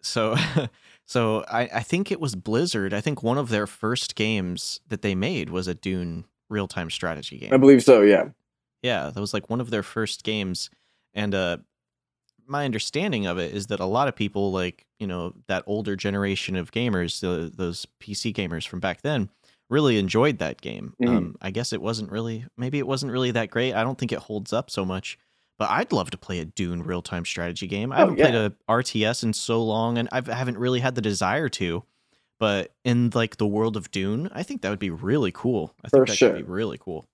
so 0.00 0.34
so 1.04 1.44
I, 1.50 1.62
I 1.74 1.82
think 1.82 2.10
it 2.10 2.18
was 2.20 2.34
Blizzard. 2.34 2.94
I 2.94 3.00
think 3.02 3.22
one 3.22 3.36
of 3.38 3.50
their 3.50 3.66
first 3.66 4.14
games 4.14 4.80
that 4.88 5.02
they 5.02 5.14
made 5.14 5.50
was 5.50 5.68
a 5.68 5.74
Dune 5.74 6.24
real 6.48 6.66
time 6.66 6.88
strategy 6.90 7.38
game. 7.38 7.52
I 7.52 7.58
believe 7.58 7.82
so. 7.82 8.00
Yeah. 8.00 8.28
Yeah, 8.82 9.10
that 9.10 9.20
was 9.20 9.34
like 9.34 9.50
one 9.50 9.60
of 9.60 9.68
their 9.70 9.82
first 9.82 10.24
games. 10.24 10.70
And 11.12 11.34
uh 11.34 11.58
my 12.50 12.64
understanding 12.64 13.26
of 13.26 13.38
it 13.38 13.54
is 13.54 13.68
that 13.68 13.80
a 13.80 13.86
lot 13.86 14.08
of 14.08 14.16
people 14.16 14.50
like, 14.52 14.84
you 14.98 15.06
know, 15.06 15.32
that 15.46 15.62
older 15.66 15.96
generation 15.96 16.56
of 16.56 16.72
gamers, 16.72 17.20
those 17.56 17.86
PC 18.00 18.34
gamers 18.34 18.66
from 18.66 18.80
back 18.80 19.02
then, 19.02 19.30
really 19.70 19.98
enjoyed 19.98 20.38
that 20.38 20.60
game. 20.60 20.94
Mhm. 21.00 21.08
Um 21.08 21.36
I 21.40 21.50
guess 21.52 21.72
it 21.72 21.80
wasn't 21.80 22.10
really 22.10 22.44
maybe 22.58 22.78
it 22.78 22.86
wasn't 22.86 23.12
really 23.12 23.30
that 23.30 23.50
great. 23.50 23.72
I 23.74 23.82
don't 23.84 23.96
think 23.98 24.12
it 24.12 24.18
holds 24.18 24.52
up 24.52 24.68
so 24.70 24.84
much. 24.84 25.16
But 25.58 25.70
I'd 25.70 25.92
love 25.92 26.10
to 26.10 26.18
play 26.18 26.38
a 26.40 26.46
Dune 26.46 26.82
real-time 26.82 27.24
strategy 27.26 27.66
game. 27.66 27.92
I 27.92 27.96
Oh, 27.96 27.98
haven't 28.00 28.16
played 28.16 28.32
yeah. 28.34 28.46
a 28.46 28.72
RTS 28.72 29.22
in 29.22 29.32
so 29.34 29.62
long 29.62 29.98
and 29.98 30.08
I've, 30.10 30.28
I 30.28 30.34
haven't 30.34 30.56
really 30.58 30.80
had 30.80 30.94
the 30.94 31.02
desire 31.02 31.48
to. 31.50 31.84
But 32.40 32.72
in 32.84 33.10
like 33.14 33.36
the 33.36 33.46
world 33.46 33.76
of 33.76 33.90
Dune, 33.90 34.30
I 34.32 34.42
think 34.42 34.62
that 34.62 34.70
would 34.70 34.78
be 34.78 34.88
really 34.90 35.30
cool. 35.32 35.74
I 35.84 35.88
think 35.88 36.06
For 36.06 36.06
that 36.06 36.16
sure. 36.16 36.30
could 36.30 36.46
be 36.46 36.50
really 36.50 36.78
cool. 36.78 37.04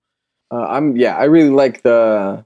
Uh, 0.49 0.65
I'm 0.65 0.95
yeah. 0.95 1.17
I 1.17 1.25
really 1.25 1.49
like 1.49 1.81
the 1.83 2.45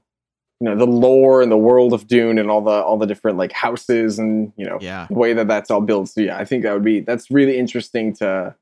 you 0.62 0.68
know 0.68 0.76
the 0.76 0.86
lore 0.86 1.42
and 1.42 1.50
the 1.50 1.56
world 1.58 1.92
of 1.92 2.06
Dune 2.06 2.38
and 2.38 2.48
all 2.48 2.60
the 2.60 2.70
all 2.70 2.96
the 2.96 3.06
different 3.06 3.36
like 3.36 3.50
houses 3.50 4.16
and 4.20 4.52
you 4.56 4.64
know 4.64 4.78
Yeah. 4.80 5.08
the 5.10 5.14
way 5.14 5.32
that 5.32 5.48
that's 5.48 5.72
all 5.72 5.80
built. 5.80 6.08
So 6.10 6.20
yeah, 6.20 6.36
I 6.38 6.44
think 6.44 6.62
that 6.62 6.72
would 6.72 6.84
be 6.84 7.00
that's 7.00 7.32
really 7.32 7.58
interesting 7.58 8.14
to 8.16 8.54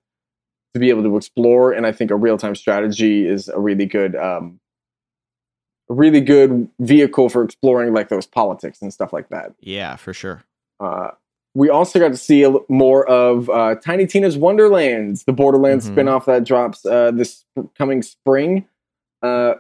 to 0.73 0.81
be 0.81 0.89
able 0.89 1.03
to 1.03 1.17
explore, 1.19 1.73
and 1.73 1.87
I 1.87 1.93
think 1.93 2.11
a 2.11 2.17
real 2.17 2.39
time 2.39 2.55
strategy 2.55 3.27
is 3.27 3.49
a 3.49 3.59
really 3.61 3.85
good, 3.87 4.17
um, 4.17 4.61
a 5.91 5.95
really 5.95 6.21
good 6.23 6.69
vehicle 6.79 7.29
for 7.29 7.43
exploring 7.43 7.93
like 7.93 8.09
those 8.09 8.27
politics 8.27 8.81
and 8.81 8.91
stuff 8.93 9.13
like 9.13 9.29
that. 9.29 9.53
Yeah, 9.61 9.97
for 9.97 10.15
sure. 10.15 10.45
Uh, 10.79 11.11
we 11.55 11.69
also 11.69 11.99
got 11.99 12.09
to 12.13 12.17
see 12.17 12.45
a 12.45 12.55
more 12.69 13.05
of 13.09 13.51
uh, 13.51 13.75
Tiny 13.75 14.07
Tina's 14.07 14.39
Wonderlands, 14.39 15.25
the 15.25 15.33
Borderlands 15.33 15.91
Mhm. 15.91 15.95
spinoff 15.97 16.25
that 16.27 16.45
drops 16.45 16.87
uh, 16.87 17.11
this 17.11 17.45
coming 17.77 18.01
spring. 18.03 18.65
Uh, 19.23 19.55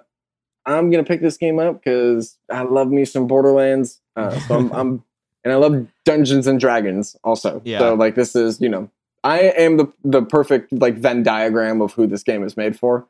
I'm 0.67 0.91
gonna 0.91 1.05
pick 1.05 1.21
this 1.21 1.37
game 1.37 1.59
up 1.59 1.83
because 1.83 2.37
I 2.51 2.63
love 2.63 2.89
me 2.89 3.05
some 3.05 3.27
Borderlands. 3.27 4.01
Uh, 4.17 4.39
so 4.41 4.57
I'm, 4.57 4.73
I'm, 4.73 5.05
and 5.45 5.53
I 5.53 5.57
love 5.57 5.87
Dungeons 6.05 6.47
and 6.47 6.61
Dragons 6.61 7.17
also. 7.25 7.63
Yeah. 7.65 7.79
So 7.79 7.95
like 7.95 8.15
this 8.15 8.37
is 8.37 8.61
you 8.61 8.69
know 8.69 8.91
I 9.25 9.41
am 9.41 9.77
the 9.77 9.93
the 10.05 10.23
perfect 10.23 10.73
like 10.73 10.97
Venn 10.97 11.23
diagram 11.23 11.81
of 11.81 11.93
who 11.93 12.07
this 12.07 12.23
game 12.23 12.43
is 12.43 12.57
made 12.57 12.79
for. 12.79 13.07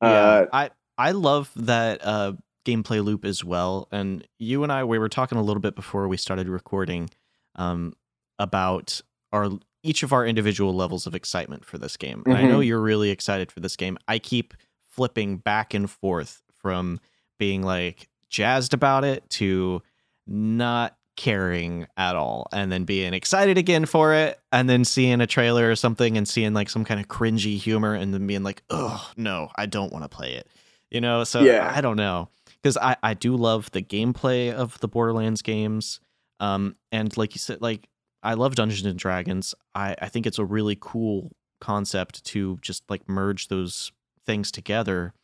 Uh, 0.00 0.46
I 0.52 0.70
I 0.98 1.12
love 1.12 1.50
that 1.56 2.04
uh, 2.04 2.32
gameplay 2.66 3.02
loop 3.02 3.24
as 3.24 3.44
well. 3.44 3.88
And 3.90 4.26
you 4.38 4.62
and 4.62 4.72
I, 4.72 4.84
we 4.84 4.98
were 4.98 5.08
talking 5.08 5.38
a 5.38 5.42
little 5.42 5.60
bit 5.60 5.76
before 5.76 6.08
we 6.08 6.16
started 6.16 6.48
recording 6.48 7.08
um, 7.54 7.94
about 8.38 9.00
our 9.32 9.50
each 9.82 10.02
of 10.02 10.12
our 10.12 10.26
individual 10.26 10.74
levels 10.74 11.06
of 11.06 11.14
excitement 11.14 11.64
for 11.64 11.78
this 11.78 11.96
game. 11.96 12.24
And 12.26 12.36
I 12.36 12.42
know 12.42 12.58
you're 12.58 12.80
really 12.80 13.10
excited 13.10 13.52
for 13.52 13.60
this 13.60 13.76
game. 13.76 13.96
I 14.08 14.18
keep 14.18 14.52
flipping 14.84 15.36
back 15.36 15.74
and 15.74 15.88
forth 15.88 16.42
from 16.66 16.98
being 17.38 17.62
like 17.62 18.08
jazzed 18.28 18.74
about 18.74 19.04
it 19.04 19.28
to 19.30 19.80
not 20.26 20.96
caring 21.16 21.86
at 21.96 22.16
all 22.16 22.48
and 22.52 22.72
then 22.72 22.82
being 22.84 23.14
excited 23.14 23.56
again 23.56 23.86
for 23.86 24.12
it 24.12 24.40
and 24.50 24.68
then 24.68 24.84
seeing 24.84 25.20
a 25.20 25.26
trailer 25.28 25.70
or 25.70 25.76
something 25.76 26.16
and 26.18 26.26
seeing 26.26 26.52
like 26.52 26.68
some 26.68 26.84
kind 26.84 26.98
of 26.98 27.06
cringy 27.06 27.56
humor 27.56 27.94
and 27.94 28.12
then 28.12 28.26
being 28.26 28.42
like 28.42 28.62
oh 28.68 29.08
no 29.16 29.48
i 29.56 29.64
don't 29.64 29.92
want 29.92 30.02
to 30.04 30.08
play 30.08 30.32
it. 30.34 30.48
You 30.90 31.00
know 31.00 31.22
so 31.24 31.40
Yeah. 31.42 31.72
i 31.74 31.80
don't 31.80 31.96
know 31.96 32.28
because 32.60 32.76
I, 32.76 32.96
I 33.00 33.14
do 33.14 33.36
love 33.36 33.70
the 33.70 33.80
gameplay 33.82 34.52
of 34.52 34.78
the 34.80 34.88
borderlands 34.88 35.40
games 35.40 36.00
um 36.40 36.74
and 36.90 37.16
like 37.16 37.34
you 37.34 37.38
said 37.38 37.62
like 37.62 37.88
i 38.24 38.34
love 38.34 38.56
dungeons 38.56 38.84
and 38.84 38.98
dragons. 38.98 39.54
I 39.74 39.94
i 40.02 40.08
think 40.08 40.26
it's 40.26 40.38
a 40.40 40.44
really 40.44 40.76
cool 40.78 41.30
concept 41.60 42.24
to 42.24 42.58
just 42.60 42.82
like 42.90 43.08
merge 43.08 43.48
those 43.48 43.92
things 44.26 44.50
together 44.50 45.14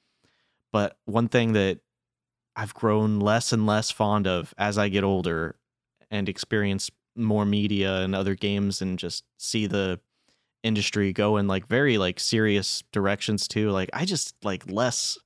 but 0.72 0.96
one 1.04 1.28
thing 1.28 1.52
that 1.52 1.80
I've 2.56 2.74
grown 2.74 3.20
less 3.20 3.52
and 3.52 3.66
less 3.66 3.90
fond 3.90 4.26
of 4.26 4.52
as 4.58 4.78
I 4.78 4.88
get 4.88 5.04
older 5.04 5.56
and 6.10 6.28
experience 6.28 6.90
more 7.14 7.44
media 7.44 8.00
and 8.00 8.14
other 8.14 8.34
games 8.34 8.82
and 8.82 8.98
just 8.98 9.24
see 9.38 9.66
the 9.66 10.00
industry 10.62 11.12
go 11.12 11.36
in 11.36 11.46
like 11.46 11.66
very 11.66 11.98
like 11.98 12.20
serious 12.20 12.84
directions 12.92 13.48
too 13.48 13.70
like 13.70 13.90
I 13.92 14.04
just 14.04 14.34
like 14.44 14.70
less 14.70 15.18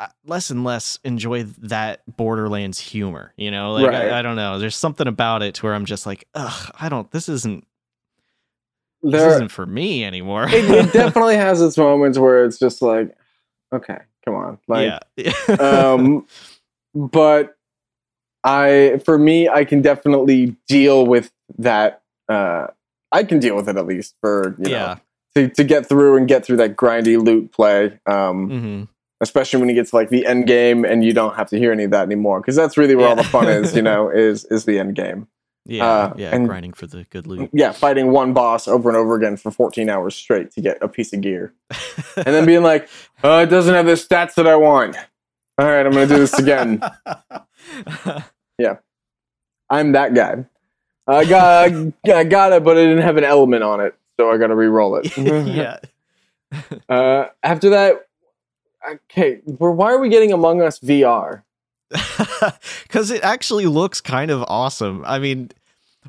uh, 0.00 0.08
less 0.26 0.50
and 0.50 0.64
less 0.64 0.98
enjoy 1.04 1.44
that 1.44 2.02
borderlands 2.16 2.78
humor 2.78 3.32
you 3.36 3.50
know? 3.50 3.72
Like 3.72 3.86
Right. 3.86 4.10
I, 4.10 4.18
I 4.18 4.22
don't 4.22 4.36
know. 4.36 4.58
There's 4.58 4.76
something 4.76 5.06
about 5.06 5.42
it 5.42 5.54
to 5.56 5.62
where 5.66 5.74
i'm 5.74 5.84
just 5.84 6.06
like 6.06 6.26
ugh 6.34 6.72
i 6.78 6.88
don't 6.88 7.10
this 7.10 7.28
isn't 7.28 7.64
this 9.02 9.22
isn't 9.22 9.50
for 9.50 9.66
me 9.66 10.04
anymore. 10.04 10.48
It, 10.48 10.68
it 10.70 10.92
definitely 10.92 11.36
has 11.36 11.60
its 11.60 11.78
moments 11.78 12.18
where 12.18 12.44
it's 12.44 12.58
just 12.58 12.82
like, 12.82 13.16
okay, 13.72 13.98
come 14.24 14.34
on, 14.34 14.58
like, 14.68 15.00
yeah 15.16 15.32
um, 15.60 16.26
but 16.94 17.56
I, 18.44 19.00
for 19.04 19.18
me, 19.18 19.48
I 19.48 19.64
can 19.64 19.82
definitely 19.82 20.56
deal 20.68 21.06
with 21.06 21.30
that. 21.58 22.02
Uh, 22.28 22.68
I 23.10 23.24
can 23.24 23.38
deal 23.38 23.56
with 23.56 23.68
it 23.68 23.76
at 23.76 23.86
least 23.86 24.14
for 24.20 24.54
you 24.58 24.70
yeah 24.70 24.78
know 24.78 25.00
to 25.34 25.54
to 25.54 25.64
get 25.64 25.88
through 25.88 26.16
and 26.16 26.28
get 26.28 26.44
through 26.44 26.58
that 26.58 26.76
grindy 26.76 27.22
loot 27.22 27.52
play. 27.52 27.98
Um, 28.06 28.50
hmm 28.50 28.84
especially 29.20 29.58
when 29.60 29.68
you 29.68 29.74
get 29.74 29.88
to 29.88 29.96
like 29.96 30.10
the 30.10 30.26
end 30.26 30.46
game 30.46 30.84
and 30.84 31.04
you 31.04 31.12
don't 31.12 31.34
have 31.34 31.48
to 31.48 31.58
hear 31.58 31.72
any 31.72 31.84
of 31.84 31.90
that 31.90 32.02
anymore 32.02 32.40
because 32.40 32.56
that's 32.56 32.76
really 32.76 32.94
where 32.94 33.08
all 33.08 33.16
the 33.16 33.24
fun 33.24 33.48
is. 33.48 33.74
You 33.74 33.82
know, 33.90 34.08
is 34.08 34.44
is 34.46 34.64
the 34.64 34.78
end 34.78 34.94
game. 34.94 35.28
Yeah 35.68 35.86
Uh, 35.86 36.14
yeah 36.16 36.34
and- 36.34 36.48
grinding 36.48 36.72
for 36.72 36.86
the 36.88 37.04
good 37.10 37.26
loot 37.26 37.50
Yeah, 37.52 37.70
fighting 37.72 38.10
one 38.10 38.32
boss 38.32 38.66
over 38.66 38.88
and 38.88 38.96
over 38.96 39.14
again 39.14 39.36
for 39.36 39.50
14 39.52 39.88
hours 39.88 40.14
straight 40.16 40.50
to 40.52 40.60
get 40.60 40.78
a 40.82 40.88
piece 40.88 41.12
of 41.12 41.20
gear. 41.20 41.52
and 42.16 42.26
then 42.26 42.44
being 42.46 42.62
like, 42.64 42.88
oh, 43.22 43.38
it 43.40 43.46
doesn't 43.46 43.74
have 43.74 43.86
the 43.86 43.92
stats 43.92 44.34
that 44.34 44.46
I 44.48 44.56
want. 44.56 44.96
All 45.58 45.66
right, 45.66 45.84
I'm 45.86 45.92
going 45.92 46.08
to 46.08 46.14
do 46.14 46.20
this 46.20 46.38
again. 46.38 46.82
Yeah, 48.58 48.78
I'm 49.70 49.92
that 49.92 50.14
guy. 50.14 50.44
I 51.06 51.24
got, 51.24 51.70
I 52.12 52.24
got 52.24 52.52
it, 52.52 52.64
but 52.64 52.76
it 52.76 52.86
didn't 52.86 53.04
have 53.04 53.16
an 53.16 53.22
element 53.24 53.62
on 53.62 53.80
it, 53.80 53.94
so 54.18 54.30
I 54.32 54.36
got 54.36 54.48
to 54.48 54.56
re-roll 54.56 54.96
it. 54.96 55.16
yeah. 55.16 55.78
Uh, 56.88 57.26
after 57.42 57.70
that, 57.70 58.06
okay, 58.90 59.36
why 59.44 59.92
are 59.92 59.98
we 60.00 60.08
getting 60.08 60.32
Among 60.32 60.60
Us 60.60 60.80
VR? 60.80 61.42
Because 62.82 63.10
it 63.10 63.22
actually 63.22 63.66
looks 63.66 64.00
kind 64.00 64.30
of 64.30 64.42
awesome. 64.48 65.04
I 65.06 65.18
mean, 65.18 65.50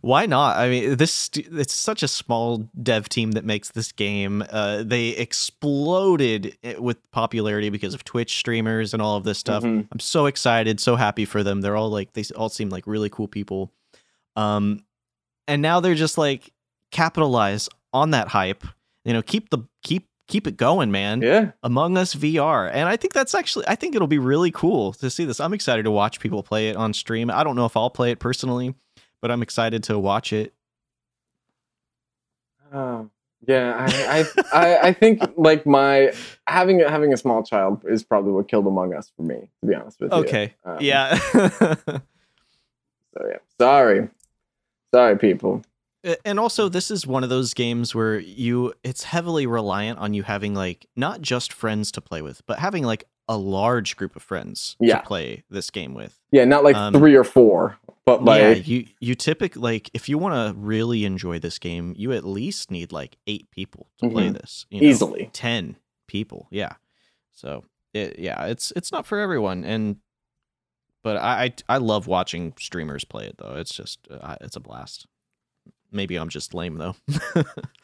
why 0.01 0.25
not? 0.25 0.57
I 0.57 0.69
mean, 0.69 0.95
this 0.97 1.29
it's 1.35 1.73
such 1.73 2.03
a 2.03 2.07
small 2.07 2.69
dev 2.81 3.09
team 3.09 3.31
that 3.31 3.45
makes 3.45 3.71
this 3.71 3.91
game. 3.91 4.43
Uh, 4.49 4.83
they 4.83 5.09
exploded 5.09 6.57
with 6.79 6.97
popularity 7.11 7.69
because 7.69 7.93
of 7.93 8.03
Twitch 8.03 8.37
streamers 8.37 8.93
and 8.93 9.01
all 9.01 9.17
of 9.17 9.23
this 9.23 9.37
stuff. 9.37 9.63
Mhm. 9.63 9.87
I'm 9.91 9.99
so 9.99 10.25
excited, 10.25 10.79
so 10.79 10.95
happy 10.95 11.25
for 11.25 11.43
them. 11.43 11.61
They're 11.61 11.75
all 11.75 11.89
like 11.89 12.13
they 12.13 12.23
all 12.35 12.49
seem 12.49 12.69
like 12.69 12.85
really 12.87 13.09
cool 13.09 13.27
people. 13.27 13.71
Um, 14.35 14.83
and 15.47 15.61
now 15.61 15.79
they're 15.79 15.95
just 15.95 16.17
like 16.17 16.51
capitalize 16.91 17.69
on 17.93 18.11
that 18.11 18.27
hype. 18.29 18.63
You 19.05 19.13
know, 19.13 19.21
keep 19.21 19.49
the 19.49 19.59
keep 19.83 20.07
keep 20.27 20.45
it 20.45 20.57
going, 20.57 20.91
man. 20.91 21.21
Yeah, 21.21 21.51
Among 21.63 21.97
Us 21.97 22.13
VR. 22.13 22.69
And 22.71 22.87
I 22.87 22.95
think 22.97 23.13
that's 23.13 23.33
actually 23.33 23.65
I 23.67 23.75
think 23.75 23.95
it'll 23.95 24.07
be 24.07 24.19
really 24.19 24.51
cool 24.51 24.93
to 24.93 25.09
see 25.09 25.25
this. 25.25 25.39
I'm 25.39 25.53
excited 25.53 25.83
to 25.83 25.91
watch 25.91 26.19
people 26.19 26.43
play 26.43 26.69
it 26.69 26.75
on 26.75 26.93
stream. 26.93 27.31
I 27.31 27.43
don't 27.43 27.55
know 27.55 27.65
if 27.65 27.75
I'll 27.75 27.89
play 27.89 28.11
it 28.11 28.19
personally, 28.19 28.75
but 29.21 29.31
I'm 29.31 29.41
excited 29.41 29.83
to 29.85 29.97
watch 29.99 30.33
it. 30.33 30.53
Oh, 32.73 33.09
yeah. 33.47 33.87
I, 33.89 34.19
I, 34.19 34.25
I, 34.53 34.87
I 34.89 34.93
think 34.93 35.21
like 35.37 35.65
my 35.65 36.13
having 36.47 36.79
having 36.79 37.13
a 37.13 37.17
small 37.17 37.43
child 37.43 37.83
is 37.87 38.03
probably 38.03 38.31
what 38.31 38.47
killed 38.47 38.67
Among 38.67 38.93
Us 38.93 39.11
for 39.15 39.23
me. 39.23 39.49
To 39.61 39.67
be 39.67 39.75
honest 39.75 39.99
with 39.99 40.11
you. 40.11 40.17
Okay. 40.19 40.53
Um, 40.65 40.77
Yeah. 40.79 41.19
So 43.17 43.25
yeah, 43.27 43.37
sorry, 43.59 44.07
sorry, 44.93 45.17
people. 45.17 45.63
and 46.23 46.39
also 46.39 46.69
this 46.69 46.91
is 46.91 47.05
one 47.07 47.23
of 47.23 47.29
those 47.29 47.53
games 47.53 47.93
where 47.93 48.19
you 48.19 48.73
it's 48.83 49.03
heavily 49.03 49.45
reliant 49.47 49.99
on 49.99 50.13
you 50.13 50.23
having 50.23 50.53
like 50.53 50.85
not 50.95 51.21
just 51.21 51.51
friends 51.51 51.91
to 51.93 52.01
play 52.01 52.21
with, 52.21 52.45
but 52.45 52.59
having 52.59 52.83
like 52.83 53.05
a 53.29 53.37
large 53.37 53.95
group 53.95 54.17
of 54.17 54.21
friends 54.23 54.75
Yeah. 54.81 54.97
to 54.99 55.05
play 55.05 55.43
this 55.49 55.69
game 55.69 55.93
with. 55.93 56.19
Yeah, 56.31 56.43
not 56.45 56.63
like 56.65 56.75
Um, 56.75 56.93
three 56.93 57.15
or 57.15 57.23
four, 57.23 57.77
but 58.05 58.25
like 58.25 58.41
yeah, 58.41 58.51
you 58.53 58.87
you 58.99 59.15
typically 59.15 59.61
like 59.61 59.89
if 59.93 60.09
you 60.09 60.17
want 60.17 60.33
to 60.35 60.59
really 60.59 61.05
enjoy 61.05 61.39
this 61.39 61.59
game, 61.59 61.93
you 61.97 62.11
at 62.11 62.25
least 62.25 62.69
need 62.71 62.91
like 62.91 63.15
eight 63.27 63.49
people 63.51 63.87
to 63.99 64.09
play 64.09 64.27
Mhm. 64.29 64.33
this 64.33 64.65
you 64.69 64.81
know? 64.81 64.87
easily. 64.87 65.29
10 65.31 65.77
people 66.07 66.47
yeah 66.49 66.73
so 67.31 67.63
it, 67.93 68.17
yeah 68.17 68.45
it's 68.45 68.73
it's 68.75 68.91
not 68.91 69.05
for 69.05 69.19
everyone 69.19 69.63
and 69.63 69.97
but 71.03 71.17
I, 71.17 71.43
I 71.69 71.75
i 71.75 71.77
love 71.77 72.07
watching 72.07 72.53
streamers 72.59 73.03
play 73.05 73.27
it 73.27 73.35
though 73.37 73.53
it's 73.57 73.75
just 73.75 73.99
uh, 74.09 74.35
it's 74.41 74.55
a 74.55 74.59
blast 74.59 75.05
maybe 75.91 76.15
i'm 76.15 76.29
just 76.29 76.55
lame 76.55 76.77
though 76.79 76.95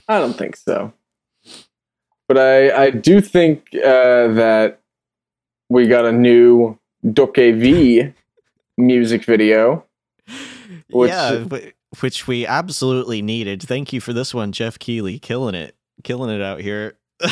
I 0.09 0.17
don't 0.19 0.33
think 0.33 0.55
so. 0.55 0.91
But 2.27 2.37
I, 2.39 2.85
I 2.85 2.89
do 2.89 3.21
think 3.21 3.67
uh, 3.75 4.29
that 4.33 4.79
we 5.69 5.87
got 5.87 6.05
a 6.05 6.11
new 6.11 6.77
DokeV 7.05 8.13
music 8.77 9.25
video. 9.25 9.85
Which- 10.89 11.09
yeah 11.11 11.45
which 12.01 12.27
we 12.27 12.45
absolutely 12.45 13.21
needed 13.21 13.61
thank 13.63 13.93
you 13.93 14.01
for 14.01 14.11
this 14.11 14.33
one 14.33 14.51
Geoff 14.51 14.77
Keighley 14.79 15.17
killing 15.17 15.55
it 15.55 15.75
killing 16.03 16.29
it 16.35 16.41
out 16.41 16.59
here 16.59 16.97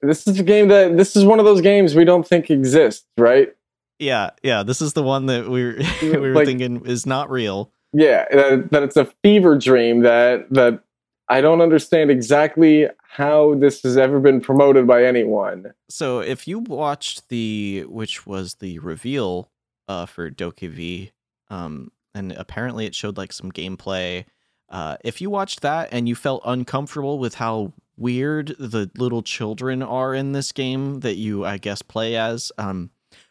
This 0.00 0.26
is 0.26 0.38
a 0.38 0.42
game 0.44 0.68
that 0.68 0.96
this 0.96 1.16
is 1.16 1.24
one 1.24 1.38
of 1.40 1.44
those 1.44 1.60
games 1.60 1.94
we 1.96 2.04
don't 2.04 2.26
think 2.26 2.50
exists, 2.50 3.04
right? 3.18 3.54
yeah 3.98 4.30
yeah 4.42 4.62
this 4.62 4.80
is 4.80 4.92
the 4.94 5.02
one 5.02 5.26
that 5.26 5.48
we 5.50 5.64
were, 5.64 5.78
we 6.02 6.16
were 6.16 6.32
Like- 6.34 6.46
thinking 6.46 6.86
is 6.86 7.04
not 7.06 7.30
real 7.30 7.70
Yeah, 7.92 8.24
that, 8.32 8.70
that 8.70 8.82
it's 8.84 8.96
a 8.96 9.06
fever 9.22 9.58
dream 9.58 10.00
that 10.00 10.46
that 10.50 10.80
I 11.28 11.40
don't 11.40 11.60
understand 11.60 12.10
exactly 12.10 12.88
how 13.02 13.54
this 13.54 13.82
has 13.82 13.96
ever 13.96 14.20
been 14.20 14.40
promoted 14.40 14.86
by 14.86 15.04
anyone. 15.04 15.72
So 15.88 16.20
if 16.20 16.46
you 16.46 16.58
watched 16.58 17.28
the 17.28 17.84
which 17.88 18.26
was 18.26 18.56
the 18.56 18.78
reveal 18.80 19.50
uh 19.88 20.06
for 20.06 20.30
DokeV, 20.30 21.12
um, 21.50 21.90
and 22.14 22.32
apparently 22.32 22.86
it 22.86 22.94
showed 22.94 23.16
like 23.16 23.32
some 23.32 23.52
gameplay. 23.52 24.24
Uh, 24.68 24.96
if 25.04 25.20
you 25.20 25.30
watched 25.30 25.60
that 25.60 25.88
and 25.92 26.08
you 26.08 26.14
felt 26.14 26.42
uncomfortable 26.44 27.18
with 27.18 27.34
how 27.34 27.72
weird 27.96 28.48
the 28.58 28.90
little 28.96 29.22
children 29.22 29.82
are 29.82 30.14
in 30.14 30.32
this 30.32 30.52
game 30.52 31.00
that 31.00 31.16
you 31.16 31.44
I 31.44 31.58
guess 31.58 31.80
play 31.82 32.16
as, 32.16 32.50
um, 32.58 32.90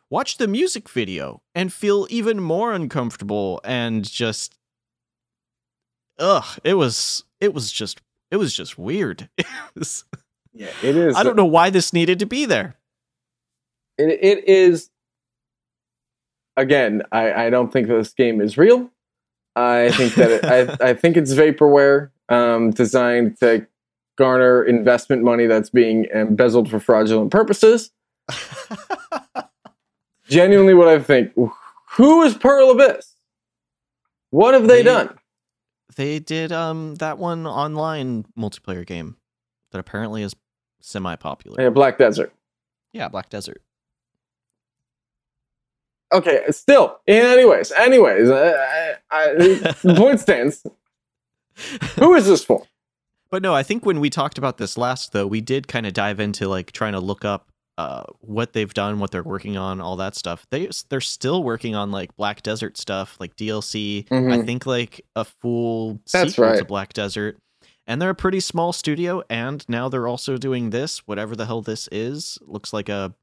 watch 0.09 0.37
the 0.37 0.47
music 0.47 0.89
video 0.89 1.41
and 1.53 1.73
feel 1.73 2.07
even 2.09 2.39
more 2.39 2.71
uncomfortable 2.73 3.59
and 3.63 4.09
just 4.09 4.55
ugh, 6.19 6.59
it 6.63 6.75
was 6.75 7.23
it 7.43 7.53
was 7.53 7.71
just 7.71 8.01
It 8.31 8.37
was 8.37 8.55
just 8.55 8.77
weird. 8.77 9.29
Was- 9.75 10.05
Yeah, 10.53 10.69
it 10.81 10.95
is. 10.95 11.15
I 11.15 11.23
don't 11.23 11.35
know 11.35 11.45
why 11.45 11.69
this 11.69 11.93
needed 11.93 12.19
to 12.19 12.25
be 12.25 12.45
there. 12.45 12.75
It, 13.97 14.09
it 14.21 14.47
is. 14.47 14.89
Again, 16.57 17.01
I, 17.11 17.45
I 17.45 17.49
don't 17.49 17.71
think 17.73 17.87
this 17.87 18.13
game 18.13 18.39
is 18.41 18.57
real. 18.57 18.89
I 19.55 19.91
think 19.91 20.15
that 20.15 20.31
it, 20.31 20.45
I, 20.45 20.77
I 20.89 20.93
think 20.93 21.17
it's 21.17 21.33
vaporware 21.33 22.09
um, 22.29 22.71
designed 22.71 23.39
to 23.39 23.65
garner 24.17 24.63
investment 24.63 25.23
money 25.23 25.47
that's 25.47 25.69
being 25.71 26.05
embezzled 26.13 26.69
for 26.69 26.79
fraudulent 26.79 27.31
purposes. 27.31 27.91
Genuinely, 30.27 30.73
what 30.73 30.87
I 30.87 30.99
think. 30.99 31.33
Who 31.97 32.23
is 32.23 32.35
Pearl 32.35 32.71
Abyss? 32.71 33.15
What 34.29 34.53
have 34.53 34.67
they, 34.67 34.77
They- 34.77 34.83
done? 34.83 35.17
They 35.95 36.19
did 36.19 36.51
um 36.51 36.95
that 36.95 37.17
one 37.17 37.45
online 37.45 38.25
multiplayer 38.37 38.85
game 38.85 39.17
that 39.71 39.79
apparently 39.79 40.23
is 40.23 40.35
semi 40.81 41.15
popular. 41.15 41.61
Yeah, 41.61 41.69
Black 41.69 41.97
Desert. 41.97 42.33
Yeah, 42.91 43.07
Black 43.07 43.29
Desert. 43.29 43.61
Okay, 46.13 46.43
still. 46.51 46.99
Anyways, 47.07 47.71
anyways, 47.71 48.29
I, 48.29 48.93
I, 49.09 49.33
the 49.33 49.95
point 49.97 50.19
stands. 50.19 50.63
Who 51.95 52.13
is 52.13 52.27
this 52.27 52.43
for? 52.43 52.63
But 53.31 53.41
no, 53.41 53.55
I 53.55 53.63
think 53.63 53.83
when 53.83 53.99
we 53.99 54.11
talked 54.11 54.37
about 54.37 54.57
this 54.59 54.77
last 54.77 55.11
though, 55.11 55.25
we 55.25 55.41
did 55.41 55.67
kind 55.67 55.87
of 55.87 55.93
dive 55.93 56.19
into 56.19 56.47
like 56.47 56.71
trying 56.71 56.93
to 56.93 56.99
look 56.99 57.25
up 57.25 57.47
uh 57.77 58.03
what 58.19 58.53
they've 58.53 58.73
done, 58.73 58.99
what 58.99 59.11
they're 59.11 59.23
working 59.23 59.57
on, 59.57 59.81
all 59.81 59.95
that 59.97 60.15
stuff. 60.15 60.45
They 60.51 60.69
they're 60.89 61.01
still 61.01 61.43
working 61.43 61.75
on 61.75 61.91
like 61.91 62.15
Black 62.15 62.41
Desert 62.43 62.77
stuff, 62.77 63.17
like 63.19 63.35
DLC. 63.35 64.05
I 64.11 64.15
Mhm. 64.15 64.45
think 64.45 64.65
like 64.65 65.05
a 65.15 65.25
full 65.25 65.99
That's 66.11 66.35
sequel 66.35 66.55
to. 66.57 66.65
Black 66.65 66.93
Desert. 66.93 67.37
And 67.87 68.01
they're 68.01 68.11
a 68.11 68.15
pretty 68.15 68.39
small 68.39 68.71
studio 68.73 69.23
and 69.29 69.65
now 69.67 69.89
they're 69.89 70.07
also 70.07 70.37
doing 70.37 70.69
this, 70.69 70.99
whatever 71.07 71.35
the 71.35 71.45
hell 71.45 71.61
this 71.61 71.89
is. 71.91 72.37
Looks 72.41 72.71
like 72.73 72.89
a 72.89 73.13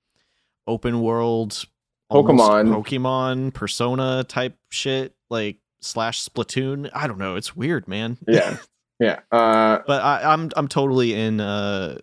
open 0.66 1.00
world 1.00 1.64
Pokemon. 2.12 2.74
Pokemon 2.74 3.54
Persona 3.54 4.24
type 4.24 4.56
shit, 4.70 5.14
like 5.30 5.58
slash 5.80 6.22
Splatoon. 6.24 6.90
I 6.92 7.06
don't 7.06 7.18
know. 7.18 7.36
It's 7.36 7.54
weird, 7.54 7.86
man. 7.86 8.18
Yeah, 8.26 8.56
yeah. 9.00 9.20
Uh, 9.30 9.78
but 9.86 10.02
I, 10.02 10.32
I'm 10.32 10.50
I'm 10.56 10.66
totally 10.66 11.14
in 11.14 11.40
uh 11.40 11.98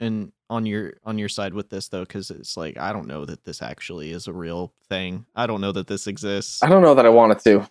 in 0.00 0.32
on 0.50 0.66
your 0.66 0.94
on 1.04 1.18
your 1.18 1.28
side 1.28 1.54
with 1.54 1.70
this 1.70 1.88
though 1.88 2.02
because 2.04 2.30
it's 2.30 2.56
like 2.56 2.76
I 2.78 2.92
don't 2.92 3.06
know 3.06 3.24
that 3.24 3.44
this 3.44 3.62
actually 3.62 4.10
is 4.12 4.26
a 4.26 4.32
real 4.32 4.72
thing. 4.88 5.26
I 5.34 5.46
don't 5.46 5.60
know 5.60 5.72
that 5.72 5.86
this 5.86 6.06
exists. 6.06 6.62
I 6.62 6.68
don't 6.68 6.82
know 6.82 6.94
that 6.94 7.06
I 7.06 7.08
want 7.10 7.32
it 7.32 7.40
to. 7.44 7.68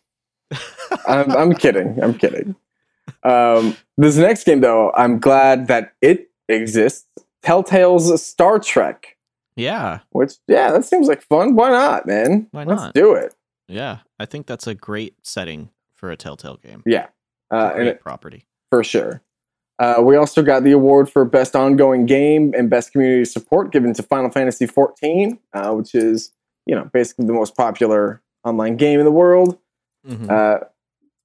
I'm, 1.07 1.31
I'm 1.31 1.53
kidding. 1.56 2.02
I'm 2.02 2.14
kidding. 2.15 2.56
Um, 3.23 3.76
this 3.97 4.18
next 4.18 4.45
game, 4.45 4.61
though, 4.61 4.91
I'm 4.95 5.19
glad 5.19 5.68
that 5.68 5.93
it 6.02 6.30
exists. 6.49 7.06
Telltale's 7.43 8.23
Star 8.23 8.57
Trek, 8.60 9.18
yeah, 9.56 9.99
which 10.11 10.34
yeah, 10.47 10.72
that 10.72 10.85
seems 10.85 11.07
like 11.07 11.22
fun. 11.23 11.56
Why 11.56 11.69
not, 11.69 12.07
man? 12.07 12.47
Why 12.52 12.64
Let's 12.64 12.81
not? 12.81 12.93
do 12.93 13.14
it. 13.14 13.35
yeah. 13.68 13.99
I 14.19 14.26
think 14.26 14.47
that's 14.47 14.65
a 14.68 14.73
great 14.73 15.15
setting 15.23 15.69
for 15.93 16.10
a 16.10 16.15
Telltale 16.18 16.57
game. 16.57 16.81
Yeah, 16.85 17.07
uh, 17.52 17.68
and 17.68 17.76
great 17.76 17.88
it, 17.88 18.02
property. 18.02 18.45
for 18.72 18.84
sure. 18.84 19.22
Uh, 19.77 20.02
we 20.02 20.15
also 20.15 20.41
got 20.41 20.64
the 20.64 20.72
award 20.72 21.10
for 21.10 21.26
best 21.26 21.56
ongoing 21.56 22.06
game 22.06 22.53
and 22.57 22.69
best 22.69 22.91
community 22.93 23.26
support 23.26 23.72
given 23.72 23.93
to 23.93 24.02
Final 24.03 24.30
Fantasy 24.31 24.65
XIV, 24.68 25.38
uh, 25.53 25.73
which 25.73 25.93
is 25.93 26.31
you 26.65 26.73
know 26.76 26.89
basically 26.93 27.26
the 27.26 27.34
most 27.34 27.56
popular 27.57 28.22
online 28.43 28.77
game 28.77 28.99
in 28.99 29.06
the 29.06 29.11
world. 29.11 29.57
Mhm. 30.07 30.30
Uh, 30.30 30.64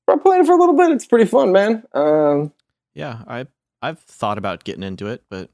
I'm 0.09 0.19
playing 0.21 0.43
it 0.43 0.47
for 0.47 0.53
a 0.53 0.57
little 0.57 0.75
bit. 0.75 0.91
It's 0.91 1.07
pretty 1.07 1.27
fun, 1.27 1.53
man. 1.53 1.85
Um, 1.95 2.53
yeah, 2.95 3.23
I 3.29 3.47
I've 3.83 4.01
thought 4.01 4.39
about 4.39 4.65
getting 4.65 4.83
into 4.83 5.07
it, 5.07 5.23
but 5.31 5.51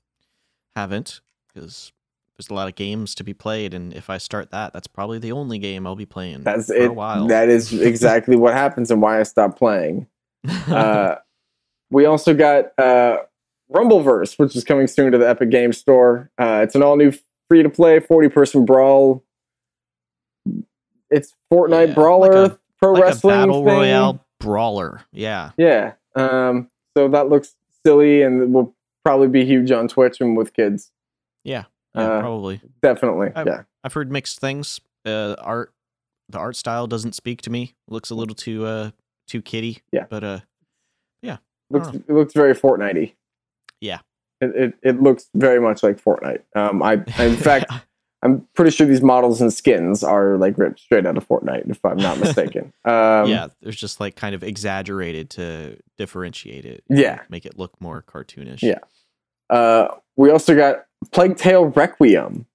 haven't 0.74 1.20
because 1.52 1.92
there's 2.36 2.50
a 2.50 2.54
lot 2.54 2.68
of 2.68 2.74
games 2.74 3.14
to 3.16 3.24
be 3.24 3.32
played, 3.34 3.72
and 3.74 3.92
if 3.94 4.08
I 4.10 4.18
start 4.18 4.50
that, 4.50 4.72
that's 4.72 4.86
probably 4.86 5.18
the 5.18 5.32
only 5.32 5.58
game 5.58 5.86
I'll 5.86 5.96
be 5.96 6.04
playing 6.06 6.42
That's 6.42 6.66
for 6.68 6.74
it. 6.74 6.90
a 6.90 6.92
while. 6.92 7.26
That 7.28 7.48
is 7.48 7.72
exactly 7.80 8.36
what 8.36 8.52
happens 8.54 8.90
and 8.90 9.00
why 9.02 9.20
I 9.20 9.22
stopped 9.24 9.58
playing. 9.58 10.06
Uh, 10.68 11.16
we 11.90 12.04
also 12.06 12.34
got 12.34 12.66
uh, 12.78 13.18
Rumbleverse, 13.72 14.38
which 14.38 14.56
is 14.56 14.64
coming 14.64 14.86
soon 14.86 15.12
to 15.12 15.18
the 15.18 15.28
Epic 15.28 15.50
Games 15.50 15.78
Store. 15.78 16.30
Uh, 16.38 16.60
it's 16.62 16.74
an 16.74 16.82
all 16.82 16.96
new 16.96 17.12
free 17.48 17.62
to 17.62 17.70
play 17.70 18.00
40 18.00 18.28
person 18.28 18.64
brawl. 18.64 19.22
It's 21.10 21.34
Fortnite 21.52 21.88
Yeah, 21.88 21.94
brawler, 21.94 22.42
like 22.42 22.52
a- 22.52 22.58
pro 22.80 22.92
like 22.92 23.02
wrestling 23.04 23.34
battle 23.36 23.64
thing. 23.64 23.74
royale 23.74 24.24
brawler. 24.40 25.02
Yeah. 25.12 25.52
Yeah. 25.56 25.92
Um, 26.14 26.68
so 26.96 27.08
that 27.08 27.28
looks 27.28 27.54
silly 27.84 28.22
and 28.22 28.52
will 28.52 28.74
probably 29.04 29.28
be 29.28 29.44
huge 29.44 29.70
on 29.70 29.86
Twitch 29.88 30.20
and 30.20 30.36
with 30.36 30.52
kids. 30.52 30.90
Yeah, 31.44 31.64
yeah 31.94 32.02
Uh, 32.02 32.20
probably. 32.20 32.60
Definitely. 32.82 33.30
I- 33.34 33.44
yeah. 33.44 33.62
I've 33.84 33.92
heard 33.92 34.10
mixed 34.10 34.40
things. 34.40 34.80
Uh, 35.04 35.36
art, 35.38 35.72
the 36.28 36.38
art 36.38 36.56
style 36.56 36.88
doesn't 36.88 37.14
speak 37.14 37.40
to 37.42 37.50
me. 37.50 37.74
Looks 37.88 38.10
a 38.10 38.16
little 38.16 38.34
too 38.34 38.64
uh 38.66 38.90
too 39.28 39.42
kitty. 39.42 39.82
Yeah. 39.92 40.06
but 40.10 40.24
uh, 40.24 40.40
Looks, 41.70 41.88
Oh. 41.88 41.94
it 42.08 42.10
looks 42.12 42.32
very 42.34 42.54
Fortnite 42.54 43.12
Yeah. 43.80 43.98
It, 44.40 44.54
it, 44.54 44.74
it 44.82 45.02
looks 45.02 45.28
very 45.34 45.60
much 45.60 45.82
like 45.82 46.02
Fortnite. 46.02 46.42
Um, 46.54 46.82
I, 46.82 46.94
in 47.18 47.36
fact, 47.36 47.72
I'm 48.22 48.46
pretty 48.54 48.70
sure 48.70 48.86
these 48.86 49.02
models 49.02 49.40
and 49.40 49.52
skins 49.52 50.04
are 50.04 50.36
like 50.36 50.58
ripped 50.58 50.80
straight 50.80 51.06
out 51.06 51.16
of 51.16 51.26
Fortnite, 51.26 51.70
if 51.70 51.84
I'm 51.84 51.96
not 51.96 52.18
mistaken. 52.18 52.72
Um, 52.84 53.28
yeah, 53.28 53.48
there's 53.62 53.76
just 53.76 53.98
like 53.98 54.14
kind 54.14 54.34
of 54.34 54.44
exaggerated 54.44 55.30
to 55.30 55.76
differentiate 55.98 56.64
it. 56.64 56.84
Yeah. 56.88 57.20
make 57.28 57.44
it 57.46 57.58
look 57.58 57.80
more 57.80 58.02
cartoonish. 58.06 58.62
Yeah. 58.62 58.78
Uh, 59.50 59.88
we 60.16 60.30
also 60.30 60.54
got 60.56 60.86
Plague 61.12 61.36
Tale 61.36 61.66
Requiem. 61.66 62.46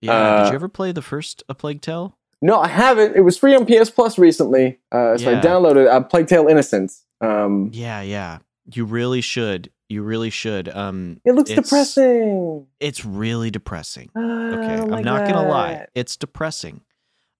yeah. 0.00 0.12
Uh, 0.12 0.44
Did 0.44 0.50
you 0.50 0.54
ever 0.56 0.68
play 0.68 0.92
the 0.92 1.02
first 1.02 1.42
A 1.48 1.54
Plague 1.54 1.80
Tale? 1.80 2.16
No, 2.42 2.58
I 2.60 2.68
haven't. 2.68 3.16
It 3.16 3.20
was 3.20 3.36
free 3.36 3.54
on 3.54 3.66
PS 3.66 3.90
Plus 3.90 4.16
recently, 4.18 4.78
uh, 4.92 5.18
so 5.18 5.30
I 5.36 5.40
downloaded 5.40 5.88
uh, 5.90 6.00
Plague 6.02 6.26
Tale 6.26 6.46
Innocence. 6.48 7.04
Um, 7.20 7.70
Yeah, 7.72 8.00
yeah. 8.00 8.38
You 8.72 8.84
really 8.84 9.20
should. 9.20 9.70
You 9.88 10.02
really 10.02 10.30
should. 10.30 10.68
Um, 10.68 11.20
it 11.24 11.32
looks 11.34 11.50
It's- 11.50 11.66
depressing. 11.66 12.66
it's 12.78 13.04
really 13.04 13.50
depressing. 13.50 14.10
I 14.14 14.20
Okay, 14.20 14.74
I'm 14.82 14.88
like 14.88 15.04
not 15.04 15.26
gonna 15.28 15.48
lie. 15.48 15.86
It's 15.94 16.16
depressing. 16.16 16.82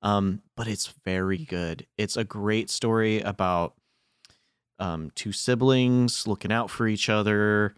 Um, 0.03 0.43
but 0.57 0.67
it's 0.67 0.87
very 1.05 1.39
good. 1.39 1.87
It's 1.99 2.17
a 2.17 2.25
great 2.25 2.71
story 2.71 3.21
about 3.21 3.75
um 4.79 5.11
two 5.15 5.31
siblings 5.33 6.27
looking 6.27 6.51
out 6.51 6.71
for 6.71 6.89
each 6.89 7.09
other 7.11 7.75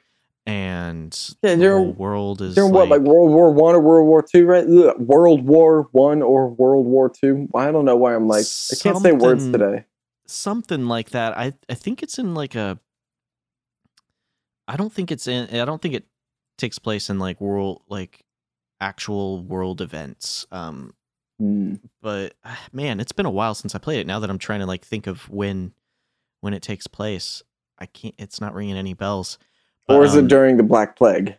and 0.47 1.17
Yeah, 1.43 1.55
the 1.57 1.69
whole 1.69 1.93
world 1.93 2.41
is 2.43 2.55
During 2.55 2.73
what, 2.73 2.89
like 2.89 3.01
World 3.03 3.31
War 3.33 3.53
One 3.53 3.75
or 3.75 3.81
World 3.81 4.07
War 4.07 4.23
Two, 4.23 4.47
right? 4.47 4.65
Ugh, 4.65 4.95
World 4.99 5.47
War 5.47 5.89
One 5.93 6.23
or 6.23 6.49
World 6.49 6.87
War 6.87 7.09
Two. 7.11 7.49
I 7.55 7.71
don't 7.73 7.85
know 7.85 7.97
why 7.97 8.15
I'm 8.15 8.27
like 8.29 8.45
I 8.73 8.75
can't 8.77 8.99
say 8.99 9.13
words 9.13 9.51
today. 9.51 9.85
something 10.27 10.87
like 10.87 11.11
that. 11.11 11.37
I 11.37 11.53
I 11.69 11.75
think 11.75 12.03
it's 12.03 12.19
in 12.19 12.35
like 12.35 12.55
a 12.55 12.79
I 14.73 14.77
don't 14.77 14.93
think 14.93 15.13
it's 15.13 15.29
in 15.29 15.49
I 15.61 15.67
don't 15.67 15.83
think 15.83 15.95
it 15.95 16.07
takes 16.57 16.79
place 16.79 17.11
in 17.11 17.19
like 17.19 17.41
world 17.41 17.83
like 17.89 18.25
actual 18.81 19.43
world 19.43 19.83
events. 19.83 20.47
Um 20.51 20.95
Hmm. 21.39 21.75
but 22.01 22.35
ah, 22.45 22.61
man, 22.73 23.01
it's 23.01 23.11
been 23.11 23.27
a 23.27 23.31
while 23.31 23.55
since 23.55 23.75
I 23.75 23.79
played 23.79 23.99
it. 23.99 24.07
Now 24.07 24.21
that 24.21 24.31
I'm 24.31 24.39
trying 24.39 24.61
to 24.61 24.67
like 24.67 24.85
think 24.85 25.07
of 25.07 25.29
when 25.29 25.73
when 26.41 26.55
it 26.55 26.63
takes 26.63 26.87
place, 26.87 27.43
I 27.79 27.87
can't. 27.87 28.15
It's 28.17 28.41
not 28.41 28.55
ringing 28.55 28.77
any 28.77 28.95
bells. 28.95 29.39
Or 29.89 29.99
But, 29.99 30.05
is 30.07 30.15
it 30.15 30.21
um, 30.21 30.29
during 30.29 30.57
the 30.57 30.63
Black 30.63 30.95
Plague? 30.97 31.37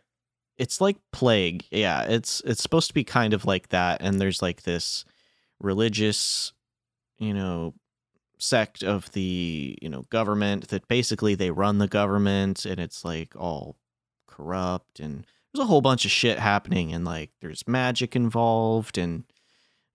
It's 0.58 0.82
like 0.82 0.98
plague. 1.12 1.66
Yeah, 1.72 2.04
it's 2.04 2.42
it's 2.46 2.62
supposed 2.62 2.90
to 2.90 2.94
be 2.94 3.04
kind 3.04 3.34
of 3.34 3.46
like 3.46 3.70
that. 3.70 4.02
And 4.02 4.20
there's 4.20 4.42
like 4.42 4.64
this 4.64 5.06
religious, 5.60 6.52
you 7.18 7.34
know, 7.34 7.74
sect 8.44 8.84
of 8.84 9.11
the 9.14 9.78
you 9.82 9.90
know 9.90 10.03
government 10.10 10.68
that 10.70 10.88
basically 10.88 11.36
they 11.36 11.52
run 11.52 11.78
the 11.78 11.88
government, 11.88 12.65
and 12.65 12.80
it's 12.80 13.03
like 13.06 13.36
all 13.36 13.78
corrupt 14.28 14.99
and 14.99 15.26
there's 15.53 15.64
a 15.64 15.68
whole 15.68 15.82
bunch 15.82 16.06
of 16.06 16.11
shit 16.11 16.40
happening 16.40 16.91
and 16.91 17.06
like 17.06 17.30
there's 17.41 17.68
magic 17.68 18.15
involved 18.15 18.98
and 18.98 19.24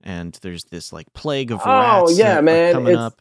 and 0.00 0.38
there's 0.42 0.64
this 0.66 0.92
like 0.92 1.12
plague 1.12 1.50
of 1.50 1.60
Oh, 1.64 1.68
rats 2.02 2.16
yeah, 2.18 2.40
man, 2.40 2.72
coming 2.72 2.92
it's- 2.92 3.04
up. 3.04 3.20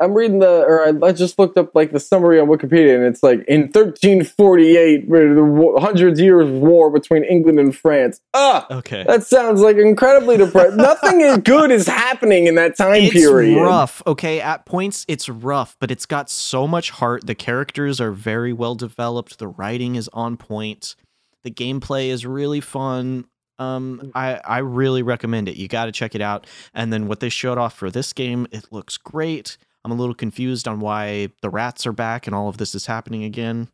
I'm 0.00 0.14
reading 0.14 0.38
the, 0.38 0.62
or 0.62 0.82
I, 0.82 1.08
I 1.08 1.12
just 1.12 1.38
looked 1.38 1.56
up 1.58 1.74
like 1.74 1.90
the 1.90 2.00
summary 2.00 2.40
on 2.40 2.48
Wikipedia, 2.48 2.94
and 2.94 3.04
it's 3.04 3.22
like 3.22 3.44
in 3.46 3.62
1348, 3.62 5.08
the 5.08 5.76
hundreds 5.80 6.20
years 6.20 6.48
war 6.48 6.90
between 6.90 7.24
England 7.24 7.58
and 7.58 7.76
France. 7.76 8.20
Ah, 8.34 8.66
okay. 8.70 9.04
That 9.06 9.24
sounds 9.24 9.60
like 9.60 9.76
incredibly 9.76 10.36
depressing. 10.36 10.76
Nothing 10.76 11.20
is 11.20 11.38
good 11.38 11.70
is 11.70 11.86
happening 11.86 12.46
in 12.46 12.54
that 12.54 12.76
time 12.76 13.02
it's 13.02 13.12
period. 13.12 13.62
rough. 13.62 14.02
Okay 14.06 14.40
at 14.40 14.64
points 14.66 15.04
it's 15.08 15.28
rough 15.28 15.76
but 15.80 15.90
it's 15.90 16.06
got 16.06 16.30
so 16.30 16.66
much 16.66 16.90
heart. 16.90 17.26
The 17.26 17.34
characters 17.34 18.00
are 18.00 18.12
very 18.12 18.52
well 18.52 18.74
developed. 18.74 19.38
The 19.38 19.48
writing 19.48 19.96
is 19.96 20.08
on 20.12 20.36
point. 20.36 20.96
The 21.42 21.50
gameplay 21.50 22.08
is 22.08 22.24
really 22.26 22.60
fun. 22.60 23.26
Um 23.58 24.12
i 24.14 24.40
i 24.44 24.58
really 24.58 25.02
recommend 25.02 25.48
it. 25.48 25.56
You 25.56 25.68
got 25.68 25.86
to 25.86 25.92
check 25.92 26.14
it 26.14 26.20
out. 26.20 26.46
And 26.74 26.92
then 26.92 27.06
what 27.08 27.20
they 27.20 27.28
showed 27.28 27.58
off 27.58 27.74
for 27.74 27.90
this 27.90 28.12
game 28.12 28.46
it 28.50 28.66
looks 28.70 28.96
great 28.96 29.58
i'm 29.84 29.92
a 29.92 29.94
little 29.94 30.14
confused 30.14 30.66
on 30.68 30.80
why 30.80 31.28
the 31.42 31.50
rats 31.50 31.86
are 31.86 31.92
back 31.92 32.26
and 32.26 32.34
all 32.34 32.48
of 32.48 32.56
this 32.58 32.74
is 32.74 32.86
happening 32.86 33.24
again 33.24 33.68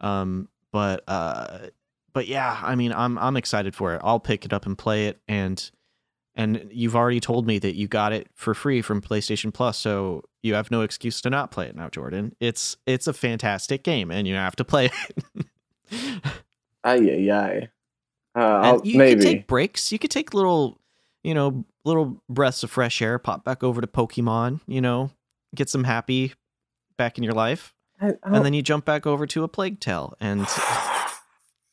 Um, 0.00 0.48
but 0.72 1.02
uh, 1.08 1.68
but 2.12 2.26
yeah, 2.26 2.58
I 2.62 2.74
mean, 2.74 2.92
I'm 2.92 3.18
I'm 3.18 3.36
excited 3.36 3.74
for 3.74 3.94
it. 3.94 4.00
I'll 4.04 4.20
pick 4.20 4.44
it 4.44 4.52
up 4.52 4.66
and 4.66 4.76
play 4.78 5.06
it, 5.08 5.20
and 5.28 5.70
and 6.34 6.68
you've 6.72 6.96
already 6.96 7.20
told 7.20 7.46
me 7.46 7.58
that 7.58 7.76
you 7.76 7.88
got 7.88 8.12
it 8.12 8.28
for 8.34 8.54
free 8.54 8.82
from 8.82 9.00
PlayStation 9.02 9.52
Plus, 9.52 9.76
so 9.76 10.22
you 10.42 10.54
have 10.54 10.70
no 10.70 10.82
excuse 10.82 11.20
to 11.22 11.30
not 11.30 11.50
play 11.50 11.66
it 11.66 11.76
now, 11.76 11.88
Jordan. 11.88 12.34
It's 12.40 12.76
it's 12.86 13.06
a 13.06 13.12
fantastic 13.12 13.82
game, 13.82 14.10
and 14.10 14.26
you 14.26 14.34
have 14.36 14.56
to 14.56 14.64
play 14.64 14.86
it. 14.86 15.46
Ay, 16.84 16.98
ay, 16.98 17.30
ay. 17.30 17.68
Uh, 18.34 18.74
and 18.74 18.86
you 18.86 18.96
maybe. 18.98 19.20
could 19.20 19.22
take 19.26 19.46
breaks. 19.46 19.92
You 19.92 19.98
could 19.98 20.10
take 20.10 20.32
little, 20.32 20.80
you 21.22 21.34
know, 21.34 21.64
little 21.84 22.22
breaths 22.28 22.62
of 22.62 22.70
fresh 22.70 23.02
air. 23.02 23.18
Pop 23.18 23.44
back 23.44 23.62
over 23.62 23.80
to 23.80 23.86
Pokemon. 23.86 24.60
You 24.66 24.80
know, 24.80 25.10
get 25.54 25.68
some 25.68 25.84
happy 25.84 26.32
back 26.96 27.18
in 27.18 27.24
your 27.24 27.34
life, 27.34 27.74
I- 28.00 28.14
and 28.24 28.44
then 28.44 28.54
you 28.54 28.62
jump 28.62 28.84
back 28.84 29.06
over 29.06 29.26
to 29.28 29.44
a 29.44 29.48
Plague 29.48 29.80
Tale. 29.80 30.14
And 30.20 30.46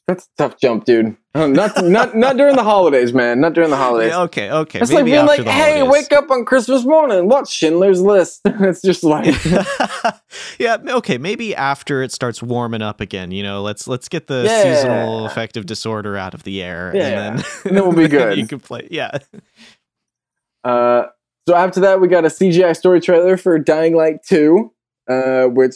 That's 0.08 0.24
a 0.24 0.30
tough 0.38 0.58
jump, 0.58 0.86
dude. 0.86 1.18
Uh, 1.36 1.48
Not 1.48 1.84
not 1.84 2.16
not 2.16 2.38
during 2.38 2.56
the 2.56 2.64
holidays, 2.64 3.12
man. 3.14 3.42
Not 3.42 3.52
during 3.52 3.70
the 3.70 3.76
holidays. 3.76 4.12
Yeah, 4.12 4.22
okay, 4.22 4.50
okay, 4.50 4.80
It's 4.80 4.90
like 4.94 5.04
being 5.04 5.26
like, 5.26 5.42
"Hey, 5.44 5.84
wake 5.84 6.14
up 6.14 6.32
on 6.32 6.46
Christmas 6.46 6.86
morning, 6.86 7.28
watch 7.28 7.52
Schindler's 7.52 8.00
List." 8.02 8.40
it's 8.46 8.82
just 8.82 9.04
like, 9.04 9.36
yeah, 10.60 10.78
okay, 10.88 11.18
maybe 11.18 11.54
after 11.54 12.02
it 12.04 12.14
starts 12.14 12.42
warming 12.42 12.82
up 12.82 13.02
again, 13.02 13.32
you 13.32 13.44
know, 13.44 13.62
let's 13.64 13.86
let's 13.86 14.08
get 14.08 14.28
the 14.28 14.44
Yeah. 14.46 14.76
seasonal 14.76 15.26
affective 15.26 15.66
disorder 15.66 16.16
out 16.16 16.34
of 16.34 16.44
the 16.44 16.64
air, 16.64 16.94
Yeah. 16.96 17.02
and 17.08 17.40
then 17.40 17.46
And 17.66 17.76
then 17.78 17.84
we'll 17.84 17.92
be 17.92 18.08
good. 18.08 18.38
You 18.38 18.48
can 18.48 18.62
play, 18.62 18.88
yeah. 18.90 19.12
uh, 20.64 21.04
so 21.48 21.56
after 21.56 21.80
that, 21.82 22.02
we 22.02 22.08
got 22.08 22.26
a 22.26 22.30
CGI 22.30 22.76
story 22.76 23.00
trailer 23.00 23.38
for 23.38 23.58
Dying 23.58 23.96
Light 23.96 24.24
Two, 24.24 24.74
uh, 25.10 25.46
which 25.46 25.76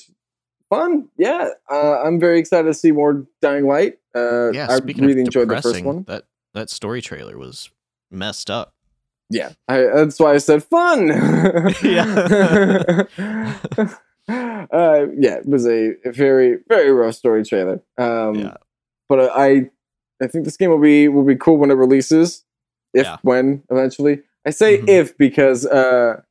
fun. 0.70 1.08
Yeah, 1.18 1.50
uh, 1.72 2.02
I'm 2.04 2.20
very 2.20 2.40
excited 2.40 2.68
to 2.68 2.74
see 2.74 2.92
more 2.92 3.26
Dying 3.42 3.68
Light. 3.68 4.00
Uh, 4.16 4.52
Yeah, 4.52 4.68
I 4.70 4.80
really 4.86 5.14
of 5.14 5.18
enjoyed 5.20 5.50
the 5.50 5.62
first 5.62 5.84
one. 5.84 6.04
that 6.08 6.24
that 6.54 6.70
story 6.70 7.02
trailer 7.02 7.38
was 7.38 7.70
messed 8.12 8.50
up. 8.50 8.74
Yeah, 9.30 9.54
I, 9.70 9.84
that's 9.84 10.20
why 10.20 10.34
I 10.34 10.38
said 10.40 10.62
fun. 10.64 11.08
Yeah. 11.82 13.04
uh, 14.28 15.06
yeah, 15.18 15.38
it 15.38 15.46
was 15.48 15.66
a, 15.66 15.94
a 16.06 16.12
very 16.12 16.58
very 16.68 16.92
rough 16.92 17.16
story 17.16 17.44
trailer. 17.46 17.82
Um, 17.98 18.36
Yeah. 18.36 18.58
but 19.10 19.32
I 19.36 19.70
I 20.22 20.28
think 20.28 20.46
this 20.46 20.58
game 20.58 20.70
will 20.70 20.80
be 20.80 21.08
will 21.08 21.24
be 21.24 21.36
cool 21.36 21.56
when 21.58 21.72
it 21.72 21.76
releases, 21.76 22.44
if 22.94 23.06
Yeah. 23.06 23.18
when 23.22 23.64
eventually. 23.72 24.22
I 24.46 24.50
say 24.50 24.80
Mhm. 24.80 24.90
if 24.90 25.18
because 25.18 25.66
uh, 25.66 26.22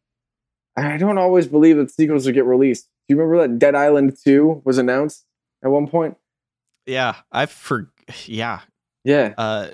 I 0.77 0.97
don't 0.97 1.19
always 1.19 1.47
believe 1.47 1.77
that 1.77 1.91
sequels 1.91 2.27
will 2.27 2.33
get 2.33 2.45
released. 2.45 2.87
Do 3.09 3.15
you 3.15 3.21
remember 3.21 3.47
that 3.47 3.59
Dead 3.59 3.75
Island 3.75 4.17
Two 4.23 4.63
was 4.65 4.79
announced 4.79 5.25
at 5.65 5.71
one 5.71 5.87
point? 5.87 6.17
Yeah, 6.87 7.17
I 7.31 7.47
for 7.47 7.91
yeah, 8.27 8.61
Yeah, 9.05 9.35
uh, 9.39 9.69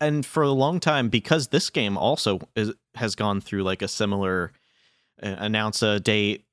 and 0.00 0.24
for 0.24 0.42
a 0.42 0.50
long 0.50 0.78
time 0.80 1.08
because 1.08 1.48
this 1.48 1.70
game 1.70 1.96
also 1.96 2.40
is, 2.54 2.72
has 2.94 3.14
gone 3.16 3.40
through 3.40 3.62
like 3.64 3.82
a 3.82 3.88
similar 3.88 4.52
uh, 5.22 5.34
announce 5.38 5.82
a 5.82 5.98
date, 5.98 6.44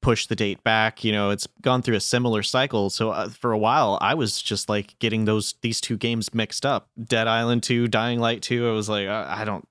push 0.00 0.26
the 0.26 0.36
date 0.36 0.62
back. 0.64 1.04
You 1.04 1.12
know, 1.12 1.30
it's 1.30 1.46
gone 1.60 1.82
through 1.82 1.96
a 1.96 2.00
similar 2.00 2.42
cycle. 2.42 2.88
So 2.90 3.10
uh, 3.10 3.28
for 3.28 3.52
a 3.52 3.58
while, 3.58 3.98
I 4.00 4.14
was 4.14 4.40
just 4.40 4.68
like 4.68 4.98
getting 5.00 5.24
those 5.26 5.54
these 5.60 5.80
two 5.80 5.96
games 5.98 6.32
mixed 6.32 6.64
up: 6.64 6.88
Dead 7.02 7.26
Island 7.26 7.62
Two, 7.62 7.88
Dying 7.88 8.20
Light 8.20 8.40
Two. 8.42 8.68
I 8.68 8.72
was 8.72 8.88
like, 8.88 9.08
I, 9.08 9.40
I 9.40 9.44
don't, 9.44 9.66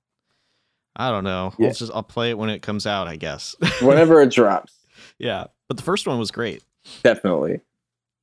I 0.98 1.10
don't 1.10 1.24
know. 1.24 1.54
Yeah. 1.58 1.68
I'll 1.68 1.74
just 1.74 1.92
I'll 1.94 2.02
play 2.02 2.30
it 2.30 2.38
when 2.38 2.50
it 2.50 2.60
comes 2.60 2.86
out, 2.86 3.06
I 3.06 3.16
guess. 3.16 3.54
whenever 3.80 4.20
it 4.20 4.30
drops. 4.30 4.74
yeah, 5.18 5.46
but 5.68 5.76
the 5.76 5.82
first 5.82 6.06
one 6.06 6.18
was 6.18 6.30
great. 6.30 6.62
Definitely. 7.02 7.60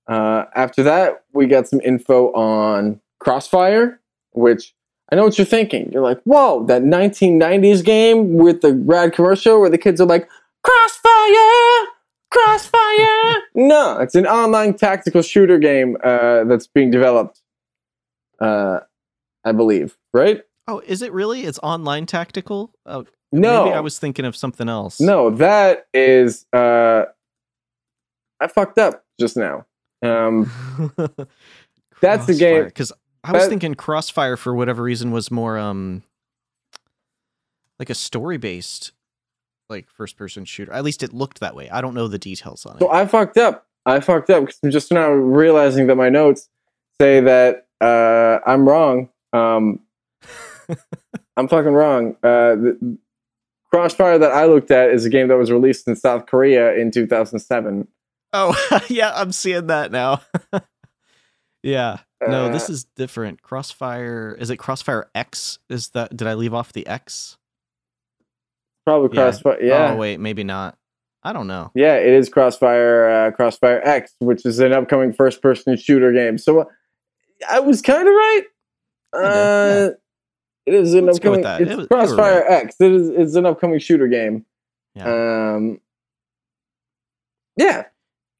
Uh, 0.07 0.45
after 0.55 0.83
that, 0.83 1.23
we 1.33 1.47
got 1.47 1.67
some 1.67 1.81
info 1.81 2.31
on 2.33 2.99
Crossfire, 3.19 3.99
which 4.31 4.75
I 5.11 5.15
know 5.15 5.23
what 5.23 5.37
you're 5.37 5.45
thinking. 5.45 5.91
You're 5.91 6.03
like, 6.03 6.21
whoa, 6.23 6.65
that 6.65 6.83
1990s 6.83 7.83
game 7.83 8.35
with 8.35 8.61
the 8.61 8.73
rad 8.73 9.13
commercial 9.13 9.59
where 9.59 9.69
the 9.69 9.77
kids 9.77 10.01
are 10.01 10.05
like, 10.05 10.29
Crossfire! 10.63 11.87
Crossfire! 12.31 13.43
no, 13.55 13.99
it's 13.99 14.15
an 14.15 14.25
online 14.25 14.73
tactical 14.73 15.21
shooter 15.21 15.57
game 15.57 15.95
uh, 16.03 16.43
that's 16.45 16.67
being 16.67 16.91
developed, 16.91 17.41
uh, 18.39 18.79
I 19.43 19.51
believe, 19.51 19.95
right? 20.13 20.43
Oh, 20.67 20.79
is 20.79 21.01
it 21.01 21.11
really? 21.13 21.43
It's 21.45 21.59
online 21.61 22.05
tactical. 22.05 22.71
Oh, 22.85 23.05
No. 23.31 23.65
maybe 23.65 23.75
I 23.75 23.79
was 23.81 23.99
thinking 23.99 24.25
of 24.25 24.35
something 24.35 24.67
else. 24.69 24.99
No, 24.99 25.29
that 25.31 25.87
is. 25.93 26.45
Uh, 26.51 27.05
I 28.39 28.47
fucked 28.47 28.77
up 28.79 29.03
just 29.19 29.37
now. 29.37 29.65
Um, 30.01 30.51
That's 32.01 32.25
the 32.25 32.33
game- 32.35 32.65
because 32.65 32.91
I 33.23 33.31
was 33.31 33.43
that- 33.43 33.49
thinking 33.49 33.75
Crossfire 33.75 34.37
for 34.37 34.53
whatever 34.53 34.83
reason 34.83 35.11
was 35.11 35.31
more 35.31 35.57
um 35.57 36.03
like 37.79 37.89
a 37.89 37.95
story 37.95 38.37
based 38.37 38.91
like 39.69 39.89
first 39.89 40.15
person 40.17 40.45
shooter. 40.45 40.71
At 40.71 40.83
least 40.83 41.01
it 41.03 41.11
looked 41.13 41.39
that 41.39 41.55
way. 41.55 41.69
I 41.69 41.81
don't 41.81 41.93
know 41.95 42.07
the 42.07 42.19
details 42.19 42.65
on 42.65 42.75
it. 42.77 42.79
So 42.79 42.91
I 42.91 43.05
fucked 43.07 43.37
up. 43.37 43.65
I 43.85 43.99
fucked 43.99 44.29
up 44.29 44.41
because 44.45 44.59
I'm 44.63 44.71
just 44.71 44.91
now 44.91 45.09
realizing 45.09 45.87
that 45.87 45.95
my 45.95 46.09
notes 46.09 46.49
say 47.01 47.19
that 47.21 47.67
uh, 47.81 48.39
I'm 48.47 48.67
wrong. 48.67 49.09
Um, 49.33 49.79
I'm 51.37 51.47
fucking 51.47 51.71
wrong. 51.73 52.15
Uh, 52.23 52.55
the, 52.55 52.97
Crossfire 53.71 54.17
that 54.19 54.31
I 54.31 54.45
looked 54.45 54.71
at 54.71 54.91
is 54.91 55.03
a 55.05 55.09
game 55.09 55.27
that 55.27 55.37
was 55.37 55.51
released 55.51 55.87
in 55.87 55.95
South 55.97 56.27
Korea 56.27 56.73
in 56.75 56.91
2007. 56.91 57.87
oh 58.33 58.79
yeah, 58.89 59.11
I'm 59.15 59.31
seeing 59.31 59.67
that 59.67 59.91
now. 59.91 60.21
yeah. 61.63 61.99
No, 62.25 62.49
this 62.51 62.69
Uh, 62.69 62.73
is 62.73 62.85
different. 62.95 63.41
Crossfire 63.41 64.35
is 64.39 64.49
it 64.49 64.57
Crossfire 64.57 65.09
X? 65.13 65.59
Is 65.69 65.89
that 65.89 66.15
did 66.15 66.27
I 66.27 66.35
leave 66.35 66.53
off 66.53 66.71
the 66.73 66.87
X? 66.87 67.37
Probably 68.85 69.09
Crossfire. 69.15 69.61
Yeah. 69.61 69.91
Oh 69.91 69.97
wait, 69.97 70.19
maybe 70.19 70.43
not. 70.43 70.77
I 71.23 71.33
don't 71.33 71.47
know. 71.47 71.71
Yeah, 71.73 71.95
it 71.95 72.13
is 72.13 72.29
Crossfire, 72.29 73.09
uh, 73.09 73.31
Crossfire 73.31 73.81
X, 73.83 74.13
which 74.19 74.45
is 74.45 74.59
an 74.59 74.71
upcoming 74.73 75.11
first-person 75.11 75.75
shooter 75.75 76.13
game. 76.13 76.37
So 76.37 76.59
uh, 76.61 76.65
I 77.49 77.59
was 77.61 77.81
kind 77.81 78.07
of 78.07 78.13
right. 78.13 78.43
Uh, 79.11 79.89
It 80.65 80.73
is 80.73 80.93
an 80.93 81.05
Let's 81.05 81.17
upcoming. 81.19 81.39
It's 81.41 81.47
It 81.61 81.67
was- 81.67 81.69
you 81.69 81.77
were 81.77 81.87
Crossfire 81.87 82.43
X. 82.47 82.75
It 82.79 82.91
is. 82.91 83.09
It's 83.09 83.35
an 83.35 83.45
upcoming 83.45 83.79
shooter 83.79 84.07
game. 84.07 84.45
Yeah. 84.95 85.53
Um. 85.55 85.79
Yeah, 87.57 87.85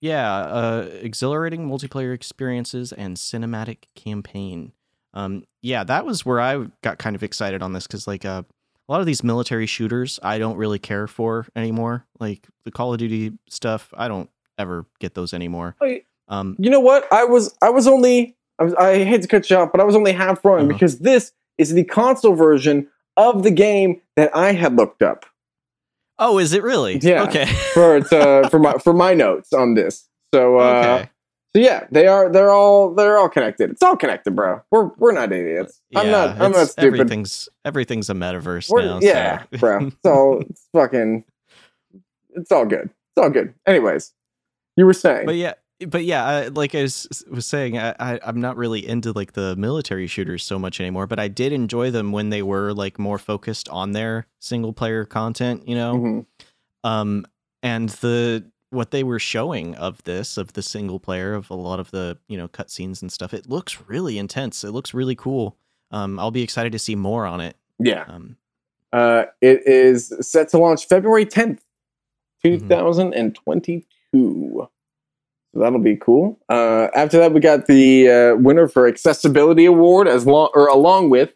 Yeah, 0.02 0.30
uh, 0.36 0.90
exhilarating 1.02 1.70
multiplayer 1.70 2.14
experiences 2.14 2.92
and 2.92 3.16
cinematic 3.16 3.84
campaign. 3.96 4.74
Um, 5.14 5.46
yeah, 5.62 5.86
that 5.86 6.06
was 6.06 6.26
where 6.26 6.42
I 6.42 6.66
got 6.82 6.98
kind 6.98 7.16
of 7.16 7.24
excited 7.24 7.62
on 7.64 7.72
this 7.72 7.88
because, 7.88 8.06
like, 8.08 8.26
uh, 8.26 8.44
a 8.88 8.92
lot 8.92 9.00
of 9.00 9.06
these 9.08 9.24
military 9.24 9.66
shooters 9.68 10.20
I 10.22 10.38
don't 10.38 10.58
really 10.58 10.80
care 10.80 11.08
for 11.08 11.48
anymore. 11.56 12.06
Like 12.20 12.46
the 12.66 12.72
Call 12.72 12.92
of 12.94 13.00
Duty 13.00 13.32
stuff, 13.50 13.94
I 13.98 14.08
don't 14.10 14.30
ever 14.60 14.86
get 15.00 15.14
those 15.16 15.34
anymore. 15.34 15.76
Um, 16.28 16.56
you 16.60 16.70
know 16.70 16.82
what? 16.82 17.08
I 17.12 17.24
was. 17.24 17.56
I 17.62 17.70
was 17.70 17.88
only. 17.88 18.36
I, 18.60 18.64
was, 18.66 18.74
I 18.76 19.04
hate 19.04 19.22
to 19.22 19.28
cut 19.30 19.50
you 19.50 19.56
off, 19.58 19.72
but 19.72 19.80
I 19.82 19.86
was 19.86 19.96
only 19.96 20.12
half 20.12 20.44
wrong 20.44 20.60
Uh-huh. 20.60 20.68
because 20.68 21.00
this 21.00 21.32
is 21.58 21.74
the 21.74 21.84
console 21.84 22.36
version 22.36 22.88
of 23.18 23.44
the 23.44 23.52
game 23.52 24.02
that 24.16 24.36
I 24.36 24.54
had 24.54 24.76
looked 24.76 25.02
up 25.02 25.26
oh, 26.20 26.38
is 26.38 26.54
it 26.54 26.64
really? 26.64 26.98
Yeah. 27.02 27.24
Okay. 27.24 27.46
for 27.74 27.98
its, 27.98 28.12
uh, 28.12 28.48
for 28.50 28.60
my 28.60 28.74
for 28.74 28.94
my 28.94 29.14
notes 29.14 29.54
on 29.54 29.74
this. 29.74 30.08
So 30.34 30.60
uh, 30.60 30.64
okay. 30.64 31.10
So 31.56 31.60
yeah, 31.62 31.88
they 31.92 32.08
are. 32.08 32.30
They're 32.30 32.52
all. 32.52 32.94
They're 32.94 33.18
all 33.18 33.30
connected. 33.30 33.72
It's 33.72 33.82
all 33.84 33.96
connected, 33.96 34.36
bro. 34.36 34.62
We're 34.72 34.86
we're 34.98 35.14
not 35.14 35.32
idiots. 35.32 35.82
I'm 35.96 36.12
not. 36.12 36.42
I'm 36.42 36.52
not 36.52 36.70
stupid. 36.70 37.00
Everything's 37.00 37.48
everything's 37.64 38.10
a 38.10 38.14
metaverse 38.14 38.70
We're- 38.70 38.86
now. 38.86 39.00
yeah, 39.02 39.44
so- 39.52 39.58
bro. 39.58 39.86
It's 39.88 40.06
all. 40.06 40.44
It's 40.50 40.68
fucking. 40.74 41.24
It's 42.32 42.52
all 42.52 42.66
good. 42.66 42.90
It's 42.90 43.24
all 43.24 43.30
good. 43.30 43.54
Anyways, 43.66 44.12
you 44.76 44.86
were 44.86 44.94
saying. 44.94 45.26
but 45.26 45.36
yeah 45.36 45.54
but 45.88 46.04
yeah 46.06 46.24
I, 46.26 46.48
like 46.48 46.74
i 46.76 46.82
was, 46.84 47.24
was 47.30 47.46
saying 47.46 47.78
I, 47.78 47.94
I 48.00 48.20
i'm 48.24 48.40
not 48.40 48.56
really 48.58 48.88
into 48.88 49.12
like 49.12 49.34
the 49.34 49.56
military 49.56 50.08
shooters 50.08 50.44
so 50.44 50.58
much 50.58 50.80
anymore 50.80 51.08
but 51.08 51.20
i 51.20 51.28
did 51.28 51.52
enjoy 51.52 51.92
them 51.92 52.12
when 52.12 52.30
they 52.30 52.42
were 52.42 52.74
like 52.74 52.98
more 53.00 53.18
focused 53.18 53.68
on 53.70 53.92
their 53.92 54.28
single 54.40 54.74
player 54.74 55.06
content 55.06 55.68
you 55.68 55.76
know 55.76 55.96
Mhm. 55.96 56.26
um 56.84 57.26
and 57.64 57.90
the 57.90 58.46
what 58.70 58.92
they 58.92 59.04
were 59.04 59.20
showing 59.20 59.76
of 59.76 60.04
this 60.04 60.38
of 60.38 60.54
the 60.54 60.62
single 60.62 61.00
player 61.00 61.34
of 61.34 61.50
a 61.50 61.56
lot 61.56 61.80
of 61.80 61.92
the 61.92 62.18
you 62.28 62.38
know 62.38 62.48
cutscenes 62.48 63.02
and 63.02 63.12
stuff 63.12 63.34
it 63.34 63.50
looks 63.50 63.82
really 63.88 64.18
intense 64.18 64.64
it 64.64 64.72
looks 64.72 64.94
really 64.94 65.16
cool 65.16 65.58
um 65.92 66.18
i'll 66.20 66.32
be 66.32 66.42
excited 66.44 66.72
to 66.72 66.80
see 66.80 66.96
more 66.96 67.26
on 67.26 67.42
it 67.42 67.56
Yeah. 67.80 68.06
um 68.08 68.38
Uh, 68.94 69.26
it 69.42 69.68
is 69.68 70.14
set 70.22 70.48
to 70.50 70.58
launch 70.58 70.88
February 70.88 71.26
10th, 71.26 71.60
Mhm. 72.46 72.70
2022. 72.70 73.84
So 74.54 74.70
that'll 75.56 75.80
be 75.80 75.96
cool. 75.96 76.40
Uh, 76.50 76.88
after 76.96 77.18
that, 77.20 77.34
we 77.34 77.40
got 77.40 77.68
the 77.68 78.10
uh, 78.10 78.36
winner 78.36 78.68
for 78.68 78.88
Accessibility 78.88 79.66
Award 79.66 80.08
as 80.08 80.26
long 80.28 80.50
or 80.54 80.68
along 80.68 81.10
with 81.10 81.34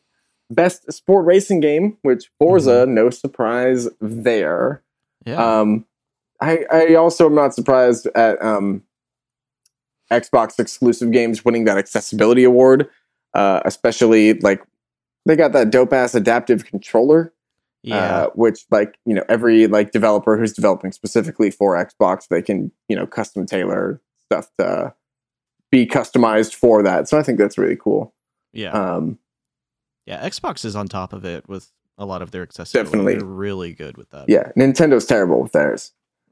Best 0.51 0.91
Sport 0.91 1.25
Racing 1.25 1.59
Game, 1.61 1.97
which 2.01 2.29
Forza, 2.39 2.85
no 2.85 3.09
surprise 3.09 3.87
there. 4.01 4.81
yeah 5.25 5.59
Um, 5.61 5.85
I 6.41 6.65
I 6.71 6.95
also 6.95 7.25
am 7.25 7.35
not 7.35 7.53
surprised 7.53 8.07
at 8.15 8.41
um 8.41 8.83
Xbox 10.11 10.59
exclusive 10.59 11.11
games 11.11 11.45
winning 11.45 11.65
that 11.65 11.77
accessibility 11.77 12.43
award, 12.43 12.89
uh, 13.35 13.61
especially 13.65 14.33
like 14.35 14.61
they 15.25 15.35
got 15.35 15.51
that 15.53 15.69
dope 15.69 15.93
ass 15.93 16.15
adaptive 16.15 16.65
controller, 16.65 17.31
Yeah. 17.83 17.97
uh, 17.97 18.29
which 18.33 18.65
like 18.71 18.97
you 19.05 19.13
know 19.13 19.23
every 19.29 19.67
like 19.67 19.91
developer 19.91 20.35
who's 20.37 20.53
developing 20.53 20.91
specifically 20.93 21.51
for 21.51 21.75
Xbox, 21.75 22.27
they 22.29 22.41
can 22.41 22.71
you 22.87 22.95
know 22.95 23.05
custom 23.05 23.45
tailor 23.45 24.01
stuff 24.31 24.49
to 24.59 24.93
be 25.71 25.85
customized 25.87 26.53
for 26.55 26.83
that. 26.83 27.07
So 27.09 27.17
I 27.17 27.23
think 27.23 27.37
that's 27.39 27.57
really 27.57 27.75
cool. 27.75 28.13
yeah. 28.53 28.71
Um, 28.71 29.17
yeah. 30.05 30.27
Xbox 30.27 30.65
is 30.65 30.75
on 30.75 30.87
top 30.87 31.13
of 31.13 31.23
it 31.25 31.47
with 31.47 31.71
a 31.97 32.05
lot 32.05 32.21
of 32.21 32.31
their 32.31 32.41
accessibility. 32.43 32.87
Definitely. 32.89 33.15
They're 33.15 33.25
really 33.25 33.73
good 33.73 33.97
with 33.97 34.09
that. 34.11 34.25
yeah, 34.27 34.51
Nintendo's 34.57 35.05
terrible 35.05 35.41
with 35.43 35.51
theirs. 35.51 35.91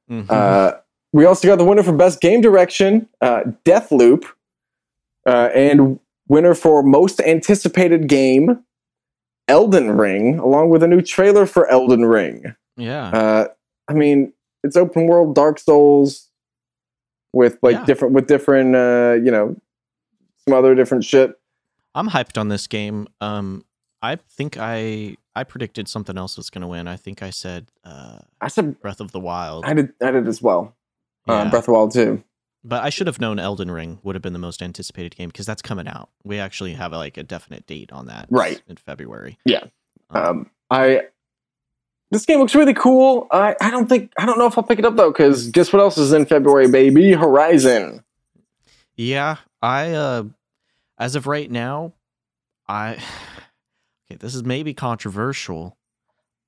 Mhm. 0.09 0.29
Uh, 0.29 0.77
we 1.13 1.25
also 1.25 1.47
got 1.47 1.57
the 1.57 1.65
winner 1.65 1.83
for 1.83 1.91
best 1.93 2.21
game 2.21 2.41
direction, 2.41 3.07
uh, 3.21 3.41
Deathloop, 3.65 4.23
uh, 5.27 5.49
and 5.53 5.99
winner 6.27 6.53
for 6.55 6.81
most 6.83 7.19
anticipated 7.21 8.07
game, 8.07 8.63
Elden 9.47 9.91
Ring, 9.97 10.39
along 10.39 10.69
with 10.69 10.81
a 10.83 10.87
new 10.87 11.01
trailer 11.01 11.45
for 11.45 11.67
Elden 11.67 12.05
Ring. 12.05 12.55
yeah. 12.77 13.09
Uh, 13.09 13.47
I 13.89 13.93
mean, 13.93 14.33
it's 14.63 14.75
open 14.75 15.07
world 15.07 15.35
Dark 15.35 15.59
Souls 15.59 16.26
with 17.33 17.59
like 17.61 17.73
Yeah. 17.75 17.85
different 17.85 18.13
with 18.13 18.27
different 18.27 18.75
uh, 18.75 19.17
you 19.23 19.31
know 19.31 19.55
some 20.47 20.57
other 20.57 20.75
different 20.75 21.03
shit. 21.03 21.33
I'm 21.95 22.09
hyped 22.09 22.39
on 22.39 22.47
this 22.49 22.67
game. 22.67 23.07
Um, 23.21 23.63
I 24.01 24.15
think 24.15 24.57
I 24.59 25.17
I 25.35 25.43
predicted 25.43 25.87
something 25.87 26.17
else 26.17 26.37
was 26.37 26.49
going 26.49 26.61
to 26.61 26.67
win. 26.67 26.87
I 26.87 26.95
think 26.95 27.21
I 27.23 27.29
said 27.31 27.67
uh, 27.83 28.19
I 28.41 28.47
said 28.47 28.79
Breath 28.81 28.99
of 29.01 29.11
the 29.11 29.19
Wild. 29.19 29.65
I 29.65 29.73
did 29.73 29.93
I 30.01 30.11
did 30.11 30.27
as 30.27 30.41
well. 30.41 30.75
Uh, 31.27 31.33
Yeah. 31.33 31.49
Breath 31.49 31.63
of 31.63 31.65
the 31.67 31.71
Wild 31.73 31.93
too. 31.93 32.23
But 32.63 32.83
I 32.83 32.89
should 32.89 33.07
have 33.07 33.21
known 33.21 33.39
Elden 33.39 33.71
Ring 33.71 33.99
would 34.03 34.15
have 34.15 34.21
been 34.21 34.33
the 34.33 34.39
most 34.39 34.61
anticipated 34.61 35.15
game 35.15 35.29
because 35.29 35.45
that's 35.45 35.61
coming 35.61 35.87
out. 35.87 36.09
We 36.23 36.37
actually 36.39 36.73
have 36.73 36.91
like 36.91 37.17
a 37.17 37.23
definite 37.23 37.65
date 37.65 37.91
on 37.93 38.07
that, 38.07 38.27
Right. 38.29 38.61
in 38.67 38.75
February. 38.75 39.37
Yeah. 39.45 39.65
Um, 40.09 40.23
Um, 40.25 40.49
I 40.69 41.03
this 42.11 42.25
game 42.25 42.39
looks 42.39 42.55
really 42.55 42.73
cool. 42.73 43.27
I 43.31 43.55
I 43.61 43.69
don't 43.71 43.87
think 43.87 44.11
I 44.17 44.25
don't 44.25 44.37
know 44.39 44.47
if 44.47 44.57
I'll 44.57 44.63
pick 44.63 44.79
it 44.79 44.85
up 44.85 44.95
though 44.95 45.11
because 45.11 45.49
guess 45.49 45.71
what 45.73 45.81
else 45.81 45.97
is 45.97 46.13
in 46.13 46.25
February, 46.25 46.69
baby? 46.69 47.11
Horizon. 47.13 48.03
yeah, 48.95 49.37
I 49.61 49.91
uh, 49.91 50.23
as 50.97 51.15
of 51.15 51.27
right 51.27 51.49
now, 51.49 51.93
I 52.67 52.93
okay. 54.09 54.17
This 54.19 54.35
is 54.35 54.43
maybe 54.43 54.73
controversial. 54.73 55.77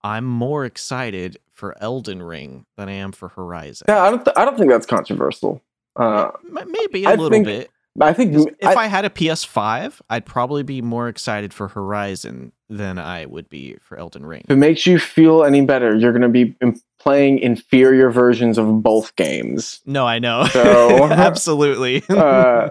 I'm 0.02 0.23
more 0.26 0.64
excited 0.64 1.38
for 1.52 1.76
Elden 1.84 2.23
Ring 2.23 2.65
than 2.77 2.88
I 2.88 2.94
am 2.94 3.11
for 3.11 3.27
Horizon. 3.30 3.86
Yeah, 3.90 4.02
I 4.03 4.10
don't 4.10 4.23
th- 4.23 4.38
I 4.38 4.45
don't 4.45 4.57
think 4.57 4.69
that's 4.69 4.86
controversial. 4.86 5.61
Uh, 5.95 6.31
maybe 6.68 7.03
a 7.03 7.10
I 7.10 7.11
little 7.15 7.30
think- 7.30 7.45
bit. 7.45 7.69
I 8.01 8.13
think 8.13 8.34
If 8.59 8.67
I, 8.67 8.84
I, 8.84 8.88
had 8.88 9.05
a 9.05 9.09
PS5, 9.09 9.99
I'd 10.09 10.26
probably 10.26 10.63
be 10.63 10.81
more 10.81 11.07
excited 11.09 11.53
for 11.53 11.67
Horizon 11.67 12.51
than 12.69 12.97
I 12.99 13.26
would 13.26 13.49
be 13.49 13.76
for 13.81 13.97
Elden 13.97 14.26
Ring. 14.26 14.41
if 14.45 14.51
it 14.51 14.55
makes 14.57 14.85
you 14.85 14.99
feel 14.99 15.43
any 15.43 15.61
better, 15.65 15.95
you're 15.95 16.11
going 16.11 16.21
to 16.21 16.30
be 16.30 16.55
playing 16.99 17.39
inferior 17.39 18.09
versions 18.11 18.57
of 18.57 18.84
both 18.84 19.15
games. 19.15 19.81
No, 19.85 20.05
I 20.05 20.19
know. 20.19 20.45
So- 20.45 21.05
absolutely. 21.11 22.03
Uh, 22.09 22.69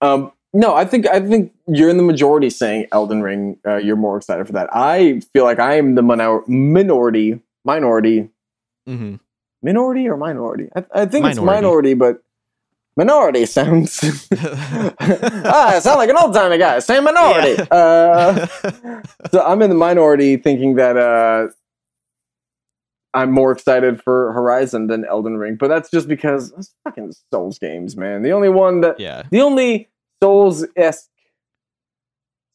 Um, 0.00 0.32
no, 0.52 0.74
I 0.74 0.84
think 0.84 1.06
I 1.06 1.20
think 1.20 1.52
you're 1.66 1.88
in 1.88 1.96
the 1.96 2.02
majority 2.02 2.50
saying 2.50 2.86
Elden 2.92 3.22
Ring. 3.22 3.56
Uh, 3.66 3.76
you're 3.76 3.96
more 3.96 4.16
excited 4.16 4.46
for 4.46 4.52
that. 4.54 4.68
I 4.74 5.20
feel 5.32 5.44
like 5.44 5.58
I 5.58 5.76
am 5.76 5.94
the 5.94 6.02
minor- 6.02 6.42
minority, 6.48 7.40
minority, 7.64 8.28
Mhm. 8.88 9.20
minority 9.62 10.08
or 10.08 10.16
minority. 10.16 10.68
I, 10.76 10.84
I 10.92 11.06
think 11.06 11.24
it's 11.26 11.36
Minority. 11.38 11.44
minority, 11.44 11.94
but 11.94 12.22
minority 12.96 13.46
sounds. 13.46 14.00
ah, 14.38 15.68
I 15.68 15.78
sound 15.80 15.98
like 15.98 16.10
an 16.10 16.16
old 16.16 16.34
timey 16.34 16.58
guy 16.58 16.78
Same 16.80 17.04
minority. 17.04 17.54
Yeah. 17.56 17.64
Uh, 17.76 18.46
so 19.30 19.42
I'm 19.44 19.62
in 19.62 19.70
the 19.70 19.76
minority, 19.76 20.36
thinking 20.36 20.76
that 20.76 20.96
uh, 20.96 21.48
I'm 23.14 23.30
more 23.30 23.52
excited 23.52 24.02
for 24.02 24.32
Horizon 24.32 24.86
than 24.86 25.04
Elden 25.04 25.36
Ring, 25.36 25.56
but 25.56 25.68
that's 25.68 25.90
just 25.90 26.08
because 26.08 26.52
it's 26.56 26.74
fucking 26.84 27.12
Souls 27.32 27.58
games, 27.58 27.96
man. 27.96 28.22
The 28.22 28.32
only 28.32 28.48
one 28.48 28.80
that 28.82 28.98
yeah. 28.98 29.22
the 29.30 29.40
only 29.42 29.90
Souls 30.22 30.64
esque, 30.76 31.08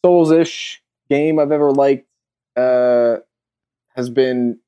Souls 0.05 0.31
ish 0.31 0.81
game 1.09 1.37
I've 1.39 1.51
ever 1.51 1.71
liked 1.71 2.07
uh, 2.55 3.17
has 3.95 4.09
been 4.09 4.59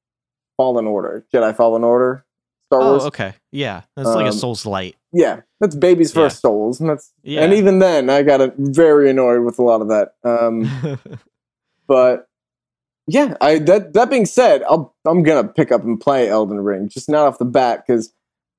Fallen 0.58 0.86
Order, 0.86 1.26
Jedi 1.34 1.56
Fallen 1.56 1.84
Order, 1.84 2.26
Star 2.68 2.82
Oh, 2.82 2.90
Wars. 2.92 3.04
okay. 3.06 3.34
Yeah. 3.52 3.82
It's 3.98 4.08
like 4.08 4.26
a 4.26 4.30
Um, 4.30 4.34
Souls 4.34 4.66
Light. 4.66 4.96
Yeah, 5.12 5.42
that's 5.60 5.76
Yeah. 6.16 6.24
first 6.24 6.42
Souls, 6.42 6.80
and 6.80 6.90
that's 6.90 7.12
Yeah. 7.24 7.42
and 7.42 7.54
even 7.54 7.80
then 7.80 8.10
I 8.10 8.22
got 8.24 8.42
very 8.58 9.10
annoyed 9.10 9.42
with 9.44 9.58
a 9.60 9.64
lot 9.64 9.82
of 9.82 9.88
that. 9.90 10.14
Um, 10.24 10.70
but 11.88 12.28
yeah, 13.08 13.36
I 13.42 13.60
that 13.60 13.94
that 13.94 14.10
being 14.10 14.26
said, 14.26 14.64
I'll 14.64 14.94
I'm 15.08 15.24
gonna 15.24 15.48
pick 15.48 15.72
up 15.72 15.84
and 15.84 16.00
play 16.00 16.30
Elden 16.30 16.62
Ring, 16.62 16.90
just 16.90 17.10
not 17.10 17.26
off 17.28 17.40
the 17.40 17.46
bat 17.46 17.84
because 17.86 18.14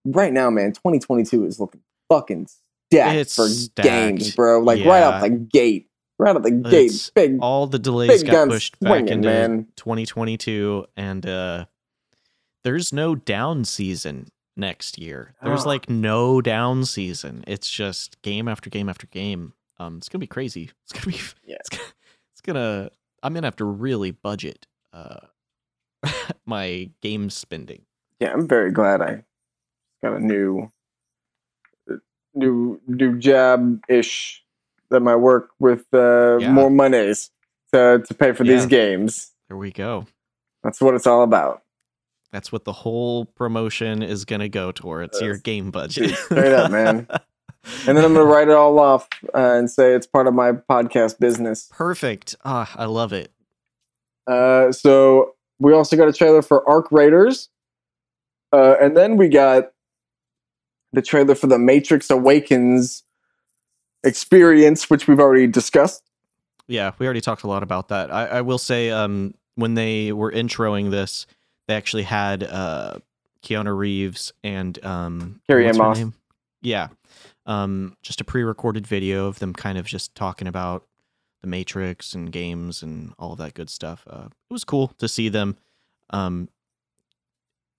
right 0.04 0.32
now, 0.32 0.50
man, 0.50 0.72
2022 0.72 1.44
is 1.44 1.60
looking 1.60 1.82
fucking 2.08 2.48
stacked 2.90 3.14
It's 3.16 3.36
for 3.36 3.46
stacked. 3.46 3.86
games, 3.88 4.34
bro. 4.34 4.60
Like 4.60 4.84
right 4.84 5.02
out 5.02 5.20
the 5.20 5.30
gate, 5.30 5.88
right 6.18 6.34
out 6.34 6.42
the 6.42 6.50
gate, 6.50 6.90
It's 6.90 7.10
big. 7.10 7.38
All 7.40 7.68
the 7.68 7.78
delays 7.78 8.24
got 8.24 8.48
pushed 8.48 8.80
back 8.80 9.06
into 9.06 9.28
man. 9.28 9.66
2022 9.76 10.86
and 10.96 11.24
uh 11.26 11.66
there's 12.64 12.92
no 12.92 13.14
down 13.14 13.64
season 13.64 14.26
next 14.60 14.98
year. 14.98 15.34
There's 15.42 15.64
Ah. 15.64 15.68
like 15.68 15.90
no 15.90 16.40
down 16.40 16.84
season. 16.84 17.42
It's 17.46 17.68
just 17.70 18.20
game 18.22 18.46
after 18.48 18.70
game 18.70 18.88
after 18.88 19.06
game. 19.08 19.54
Um 19.78 19.96
it's 19.98 20.08
to 20.20 20.26
be 20.26 20.26
crazy. 20.28 20.70
It's 20.84 20.92
to 21.04 21.10
be 21.10 21.16
Yeah. 21.44 21.56
it's, 21.60 21.68
gonna- 21.70 21.82
it's 22.32 22.40
to 22.56 22.90
I'm 23.22 23.34
to 23.42 23.46
have 23.46 23.56
to 23.56 23.64
really 23.64 24.10
budget 24.12 24.66
uh 24.92 25.20
my 26.46 26.90
game 27.02 27.30
spending. 27.30 27.82
Yeah, 28.20 28.32
I'm 28.32 28.46
very 28.48 28.70
glad 28.70 29.00
I 29.02 29.24
got 30.02 30.14
a 30.16 30.20
new, 30.20 30.70
new, 32.34 32.80
new 32.86 33.18
job 33.18 33.80
ish 33.88 34.44
that 34.90 35.00
might 35.00 35.16
work 35.16 35.50
with 35.58 35.84
uh, 35.92 36.38
Yeah. 36.38 36.52
more 36.52 36.70
monies 36.70 37.30
to 37.72 38.02
to 38.06 38.14
pay 38.14 38.32
for 38.32 38.44
these 38.44 38.66
games. 38.66 39.32
There 39.48 39.56
we 39.56 39.70
go. 39.72 40.06
That's 40.62 40.80
what 40.80 40.94
it's 40.94 41.06
all 41.06 41.22
about. 41.22 41.62
That's 42.32 42.52
what 42.52 42.64
the 42.64 42.72
whole 42.72 43.24
promotion 43.24 44.02
is 44.02 44.24
going 44.24 44.40
to 44.40 44.48
go 44.48 44.72
towards 44.72 45.20
your 45.20 45.36
game 45.36 45.70
budget. 45.70 46.08
Dude, 46.08 46.16
straight 46.16 46.52
up, 46.52 46.70
man. 46.70 47.06
And 47.86 47.96
then 47.96 48.04
I'm 48.04 48.14
gonna 48.14 48.24
write 48.24 48.48
it 48.48 48.54
all 48.54 48.78
off 48.78 49.06
uh, 49.34 49.52
and 49.54 49.70
say 49.70 49.92
it's 49.92 50.06
part 50.06 50.26
of 50.26 50.32
my 50.32 50.52
podcast 50.52 51.18
business. 51.18 51.68
Perfect. 51.70 52.34
Ah, 52.42 52.72
I 52.74 52.86
love 52.86 53.12
it. 53.12 53.32
Uh, 54.26 54.72
so 54.72 55.34
we 55.58 55.74
also 55.74 55.94
got 55.94 56.08
a 56.08 56.12
trailer 56.12 56.40
for 56.40 56.66
Arc 56.66 56.90
Raiders, 56.90 57.50
uh, 58.52 58.76
and 58.80 58.96
then 58.96 59.18
we 59.18 59.28
got 59.28 59.72
the 60.94 61.02
trailer 61.02 61.34
for 61.34 61.48
the 61.48 61.58
Matrix 61.58 62.08
Awakens 62.08 63.02
experience, 64.04 64.88
which 64.88 65.06
we've 65.06 65.20
already 65.20 65.46
discussed. 65.46 66.02
Yeah, 66.66 66.92
we 66.98 67.04
already 67.04 67.20
talked 67.20 67.42
a 67.42 67.48
lot 67.48 67.62
about 67.62 67.88
that. 67.88 68.10
I, 68.10 68.26
I 68.26 68.40
will 68.40 68.58
say, 68.58 68.90
um, 68.90 69.34
when 69.56 69.74
they 69.74 70.12
were 70.12 70.32
introing 70.32 70.90
this, 70.90 71.26
they 71.70 71.76
actually 71.76 72.02
had 72.02 72.42
uh, 72.42 72.98
Keanu 73.42 73.76
Reeves 73.76 74.32
and 74.44 74.82
um, 74.84 75.40
Carrie 75.48 75.66
Ann 75.68 75.76
Moss. 75.78 76.02
Yeah, 76.62 76.88
um, 77.46 77.96
just 78.02 78.20
a 78.20 78.24
pre-recorded 78.24 78.86
video 78.86 79.26
of 79.26 79.38
them 79.38 79.52
kind 79.54 79.78
of 79.78 79.86
just 79.86 80.14
talking 80.14 80.46
about 80.48 80.84
the 81.40 81.46
Matrix 81.46 82.12
and 82.14 82.30
games 82.30 82.82
and 82.82 83.14
all 83.18 83.34
that 83.36 83.54
good 83.54 83.70
stuff. 83.70 84.04
Uh, 84.10 84.26
it 84.26 84.52
was 84.52 84.64
cool 84.64 84.88
to 84.98 85.08
see 85.08 85.28
them. 85.30 85.56
Um, 86.10 86.48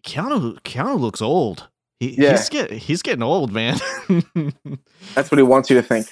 Keanu 0.04 0.60
Keanu 0.62 1.00
looks 1.00 1.22
old. 1.22 1.68
He, 2.00 2.16
Yeah. 2.20 2.32
he's 2.32 2.50
get 2.50 2.72
he's 2.72 3.02
getting 3.04 3.22
old, 3.24 3.52
man. 3.52 3.78
That's 5.14 5.30
what 5.30 5.38
he 5.38 5.44
wants 5.44 5.70
you 5.70 5.76
to 5.76 5.84
think. 5.84 6.08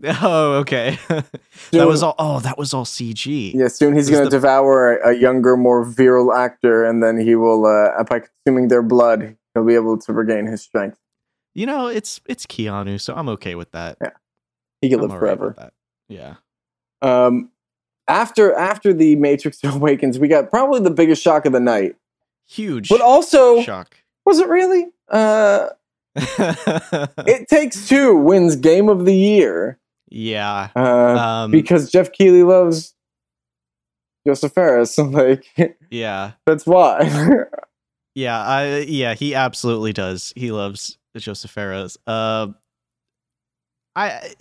oh, 0.22 0.52
okay. 0.60 0.98
that 1.72 1.86
was 1.86 2.02
all. 2.02 2.14
Oh, 2.18 2.40
that 2.40 2.56
was 2.58 2.72
all 2.74 2.84
CG. 2.84 3.52
Yeah, 3.54 3.68
soon 3.68 3.94
he's 3.94 4.08
going 4.08 4.22
to 4.24 4.30
the- 4.30 4.36
devour 4.36 4.96
a, 4.98 5.14
younger, 5.16 5.56
more 5.56 5.84
virile 5.84 6.32
actor, 6.32 6.84
and 6.84 7.02
then 7.02 7.18
he 7.18 7.34
will, 7.34 7.66
uh, 7.66 8.02
by 8.04 8.20
consuming 8.20 8.68
their 8.68 8.82
blood, 8.82 9.36
he'll 9.54 9.64
be 9.64 9.74
able 9.74 9.98
to 9.98 10.12
regain 10.12 10.46
his 10.46 10.62
strength. 10.62 10.98
You 11.54 11.66
know, 11.66 11.88
it's 11.88 12.20
it's 12.26 12.46
Keanu, 12.46 13.00
so 13.00 13.14
I'm 13.14 13.28
okay 13.30 13.54
with 13.56 13.72
that. 13.72 13.96
Yeah, 14.00 14.10
He 14.80 14.88
can 14.90 15.00
I'm 15.00 15.08
live 15.08 15.18
forever. 15.18 15.54
that. 15.58 15.72
Yeah. 16.08 16.34
Um, 17.02 17.50
after 18.06 18.54
after 18.54 18.92
the 18.92 19.16
Matrix 19.16 19.58
Awakens, 19.64 20.18
we 20.18 20.28
got 20.28 20.50
probably 20.50 20.80
the 20.80 20.90
biggest 20.90 21.22
shock 21.22 21.44
of 21.46 21.52
the 21.52 21.60
night. 21.60 21.96
Huge 22.46 22.88
But 22.88 23.00
also, 23.00 23.60
shock. 23.62 23.96
was 24.24 24.38
it 24.38 24.48
really? 24.48 24.86
Uh, 25.08 25.68
it 26.16 27.48
Takes 27.48 27.88
Two 27.88 28.16
wins 28.16 28.56
Game 28.56 28.88
of 28.88 29.04
the 29.04 29.14
Year 29.14 29.78
yeah. 30.10 30.68
uh, 30.76 30.80
Um 30.80 31.50
because 31.50 31.90
Geoff 31.90 32.12
Keighley 32.12 32.42
loves 32.42 32.94
Josef 34.26 34.52
Fares. 34.52 34.90
So 34.90 35.02
like, 35.04 35.44
yeah. 35.90 36.32
that's 36.46 36.66
why. 36.66 37.44
Yeah, 38.18 38.44
I 38.44 38.78
yeah, 38.78 39.14
he 39.14 39.36
absolutely 39.36 39.92
does. 39.92 40.32
He 40.34 40.50
loves 40.50 40.98
Josef 41.16 41.52
Fares. 41.52 41.96
Uh, 42.04 42.48
I 43.94 44.34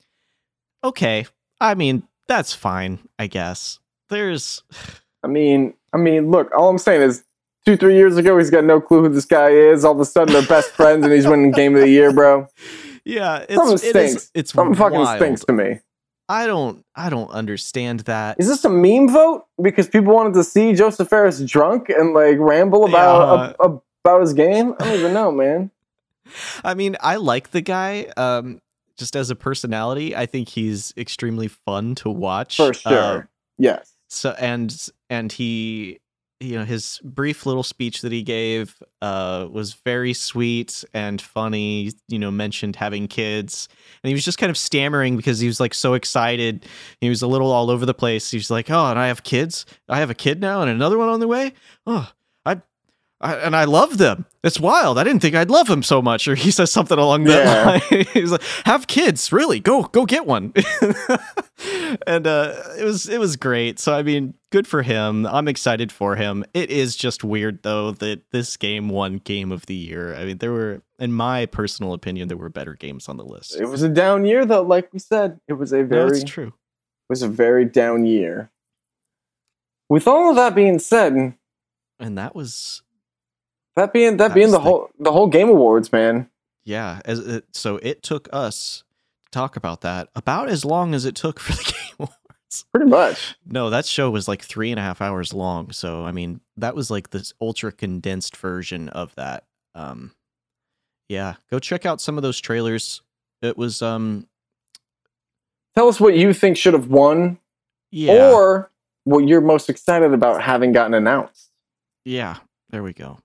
okay. 0.84 1.26
I 1.58 1.74
mean, 1.74 2.02
that's 2.26 2.52
fine. 2.52 2.98
I 3.18 3.26
guess 3.26 3.80
there's 4.10 4.62
I 5.24 5.26
mean, 5.26 5.72
I 5.94 5.96
mean, 5.96 6.30
look, 6.30 6.52
all 6.54 6.68
I'm 6.68 6.76
saying 6.76 7.00
is 7.00 7.24
two, 7.64 7.78
three 7.78 7.96
years 7.96 8.18
ago, 8.18 8.36
he's 8.36 8.50
got 8.50 8.64
no 8.64 8.78
clue 8.78 9.04
who 9.04 9.08
this 9.08 9.24
guy 9.24 9.48
is. 9.48 9.86
All 9.86 9.92
of 9.94 10.00
a 10.00 10.04
sudden, 10.04 10.34
they're 10.34 10.46
best 10.46 10.72
friends, 10.72 11.02
and 11.02 11.10
he's 11.10 11.26
winning 11.26 11.50
Game 11.50 11.74
of 11.74 11.80
the 11.80 11.88
Year, 11.88 12.12
bro. 12.12 12.46
yeah. 13.08 13.38
It's 13.48 13.54
Something 13.54 13.78
stinks. 13.78 14.14
is, 14.24 14.30
it's 14.34 14.52
Something 14.52 14.74
fucking 14.76 14.98
wild. 15.00 15.18
stinks 15.18 15.44
to 15.46 15.52
me. 15.52 15.80
I 16.28 16.46
don't 16.46 16.84
I 16.94 17.08
don't 17.08 17.30
understand 17.30 18.00
that. 18.00 18.36
Is 18.38 18.48
this 18.48 18.64
a 18.64 18.68
meme 18.68 19.08
vote 19.08 19.46
because 19.62 19.88
people 19.88 20.14
wanted 20.14 20.34
to 20.34 20.44
see 20.44 20.74
Josef 20.74 21.08
Fares 21.08 21.42
drunk 21.44 21.88
and 21.88 22.12
like 22.12 22.36
ramble 22.38 22.84
about 22.86 23.56
a, 23.58 23.80
about 24.04 24.20
his 24.20 24.34
game? 24.34 24.74
I 24.78 24.84
don't 24.84 24.98
even 24.98 25.14
know, 25.14 25.32
man. 25.32 25.70
I 26.64 26.74
mean, 26.74 26.96
I 27.00 27.16
like 27.16 27.50
the 27.52 27.62
guy. 27.62 28.08
Um, 28.16 28.60
just 28.98 29.16
as 29.16 29.30
a 29.30 29.36
personality, 29.36 30.14
I 30.14 30.26
think 30.26 30.48
he's 30.50 30.92
extremely 30.96 31.48
fun 31.48 31.94
to 31.96 32.10
watch. 32.10 32.56
For 32.56 32.70
Uh, 32.70 32.72
sure. 32.72 33.28
yes. 33.56 33.92
so 34.08 34.34
and 34.38 34.76
and 35.08 35.32
he 35.32 36.00
you 36.40 36.56
know 36.56 36.64
his 36.64 37.00
brief 37.02 37.46
little 37.46 37.62
speech 37.62 38.02
that 38.02 38.12
he 38.12 38.22
gave 38.22 38.80
uh 39.02 39.48
was 39.50 39.72
very 39.72 40.12
sweet 40.12 40.84
and 40.94 41.20
funny 41.20 41.90
you 42.08 42.18
know 42.18 42.30
mentioned 42.30 42.76
having 42.76 43.08
kids. 43.08 43.68
And 44.02 44.08
he 44.08 44.14
was 44.14 44.24
just 44.24 44.38
kind 44.38 44.50
of 44.50 44.56
stammering 44.56 45.16
because 45.16 45.40
he 45.40 45.46
was 45.46 45.60
like 45.60 45.74
so 45.74 45.94
excited. 45.94 46.66
He 47.00 47.08
was 47.08 47.22
a 47.22 47.26
little 47.26 47.50
all 47.50 47.70
over 47.70 47.84
the 47.84 47.94
place. 47.94 48.30
He 48.30 48.36
was 48.36 48.50
like 48.50 48.70
oh 48.70 48.86
and 48.86 48.98
i 48.98 49.08
have 49.08 49.22
kids? 49.22 49.66
I 49.88 49.98
have 49.98 50.10
a 50.10 50.14
kid 50.14 50.40
now 50.40 50.62
and 50.62 50.70
another 50.70 50.98
one 50.98 51.08
on 51.08 51.20
the 51.20 51.28
way? 51.28 51.52
Oh 51.86 52.10
i, 53.20 53.34
and 53.34 53.54
i 53.56 53.64
love 53.64 53.98
them. 53.98 54.24
It's 54.44 54.60
wild. 54.60 54.98
I 54.98 55.04
didn't 55.04 55.20
think 55.20 55.34
i'd 55.34 55.50
love 55.50 55.68
him 55.68 55.82
so 55.82 56.00
much. 56.00 56.28
Or 56.28 56.34
he 56.34 56.50
says 56.50 56.70
something 56.72 56.98
along 56.98 57.24
that 57.24 57.44
Yeah. 57.44 57.96
line. 57.96 58.04
He's 58.14 58.30
like 58.32 58.42
have 58.64 58.86
kids 58.86 59.32
really? 59.32 59.60
Go 59.60 59.82
go 59.84 60.06
get 60.06 60.26
one. 60.26 60.52
And 62.06 62.26
uh 62.26 62.54
it 62.78 62.84
was 62.84 63.08
it 63.08 63.18
was 63.18 63.34
great. 63.36 63.78
So 63.80 63.92
i 63.94 64.02
mean 64.02 64.34
good 64.50 64.66
for 64.68 64.82
him. 64.82 65.26
I'm 65.26 65.48
excited 65.48 65.90
for 65.90 66.14
him. 66.16 66.44
It 66.54 66.70
is 66.70 66.94
just 66.96 67.24
weird 67.24 67.62
though 67.62 67.90
that 67.92 68.22
this 68.30 68.56
game 68.56 68.88
won 68.88 69.18
game 69.18 69.50
of 69.50 69.66
the 69.66 69.74
year. 69.74 70.14
I 70.14 70.24
mean 70.24 70.38
there 70.38 70.52
were 70.52 70.82
in 71.00 71.12
my 71.12 71.46
personal 71.46 71.94
opinion 71.94 72.28
there 72.28 72.36
were 72.36 72.48
better 72.48 72.74
games 72.74 73.08
on 73.08 73.16
the 73.16 73.24
list. 73.24 73.56
It 73.60 73.66
was 73.66 73.82
a 73.82 73.88
down 73.88 74.24
year, 74.24 74.44
though. 74.44 74.62
Like 74.62 74.92
we 74.92 74.98
said, 75.00 75.40
it 75.48 75.54
was 75.54 75.72
a 75.72 75.82
very 75.82 76.18
it's 76.20 76.24
true. 76.30 76.52
was 77.08 77.22
a 77.22 77.28
very 77.28 77.64
down 77.64 78.04
year. 78.04 78.50
With 79.88 80.06
all 80.06 80.30
of 80.30 80.36
that 80.36 80.54
being 80.54 80.78
said, 80.78 81.34
and 81.98 82.18
that 82.18 82.34
was 82.34 82.82
that 83.78 83.92
being 83.92 84.16
that 84.18 84.28
That 84.28 84.34
being 84.34 84.50
the 84.50 84.58
the- 84.58 84.60
whole 84.60 84.90
the 84.98 85.12
whole 85.12 85.26
Game 85.28 85.48
Awards, 85.48 85.90
man. 85.92 86.28
yeah 86.64 87.00
as 87.04 87.18
it, 87.20 87.44
so 87.52 87.76
it 87.82 88.02
took 88.02 88.28
us 88.32 88.84
to 89.24 89.30
talk 89.30 89.56
about 89.56 89.80
that 89.82 90.08
about 90.14 90.48
as 90.48 90.64
long 90.64 90.94
as 90.94 91.04
it 91.04 91.14
took 91.14 91.40
for 91.40 91.52
the 91.52 91.62
game 91.72 91.94
awards 91.98 92.64
Pretty 92.72 92.90
much. 92.90 93.36
no 93.46 93.70
that 93.70 93.84
show 93.86 94.10
was 94.10 94.26
like 94.28 94.42
three 94.42 94.70
and 94.70 94.78
a 94.80 94.82
half 94.82 95.00
hours 95.02 95.32
long 95.34 95.70
so 95.72 96.04
i 96.04 96.12
mean 96.12 96.40
that 96.56 96.74
was 96.74 96.90
like 96.90 97.10
this 97.10 97.32
ultra 97.40 97.70
condensed 97.72 98.36
version 98.36 98.88
of 98.90 99.14
that 99.16 99.44
um 99.74 100.12
yeah 101.10 101.34
go 101.50 101.58
check 101.58 101.84
out 101.86 102.00
some 102.00 102.16
of 102.16 102.22
those 102.22 102.40
trailers 102.40 103.02
it 103.42 103.56
was 103.58 103.82
um 103.82 104.26
Tell 105.76 105.88
us 105.88 106.00
what 106.00 106.16
you 106.16 106.32
think 106.32 106.56
should 106.56 106.74
have 106.74 106.88
won, 106.88 107.38
yeah 107.92 108.32
or 108.32 108.70
what 109.04 109.28
you're 109.28 109.40
most 109.40 109.70
excited 109.70 110.12
about 110.12 110.42
having 110.42 110.72
gotten 110.72 110.94
announced. 110.94 111.50
yeah 112.04 112.36
there 112.70 112.82
we 112.82 112.92
go 112.92 113.18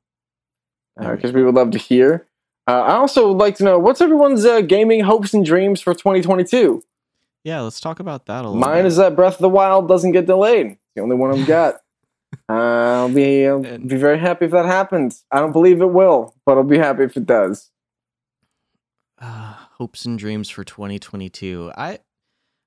Because 0.97 1.31
we 1.33 1.43
would 1.43 1.55
love 1.55 1.71
to 1.71 1.77
hear. 1.79 2.27
Uh, 2.67 2.81
I 2.81 2.93
also 2.95 3.29
would 3.29 3.37
like 3.39 3.55
to 3.55 3.63
know 3.63 3.77
what's 3.79 3.99
everyone's 4.01 4.45
uh, 4.45 4.61
gaming 4.61 5.01
hopes 5.01 5.33
and 5.33 5.43
dreams 5.45 5.81
for 5.81 5.93
2022. 5.93 6.81
yeah 7.43 7.59
let's 7.61 7.79
talk 7.81 7.99
about 7.99 8.25
that 8.27 8.45
a 8.45 8.47
little 8.47 8.55
Mine 8.55 8.83
bit. 8.83 8.85
is 8.85 8.95
that 8.97 9.15
Breath 9.15 9.33
of 9.35 9.39
the 9.39 9.49
Wild 9.49 9.87
doesn't 9.87 10.11
get 10.13 10.25
delayed. 10.27 10.67
It's 10.67 10.79
the 10.95 11.01
only 11.01 11.15
one 11.17 11.37
I've 11.37 11.47
got. 11.47 11.75
Uh, 12.47 12.53
I'll 12.53 13.09
be 13.13 13.45
I'll 13.47 13.59
be 13.61 13.97
very 13.97 14.17
happy 14.19 14.45
if 14.45 14.51
that 14.51 14.65
happens. 14.65 15.25
I 15.31 15.39
don't 15.39 15.51
believe 15.51 15.81
it 15.81 15.91
will, 15.91 16.33
but 16.45 16.57
I'll 16.57 16.63
be 16.63 16.77
happy 16.77 17.03
if 17.03 17.17
it 17.17 17.25
does. 17.25 17.69
uh, 19.21 19.53
hopes 19.77 20.05
and 20.05 20.17
dreams 20.19 20.49
for 20.49 20.63
2022 20.63 21.71
i 21.75 21.97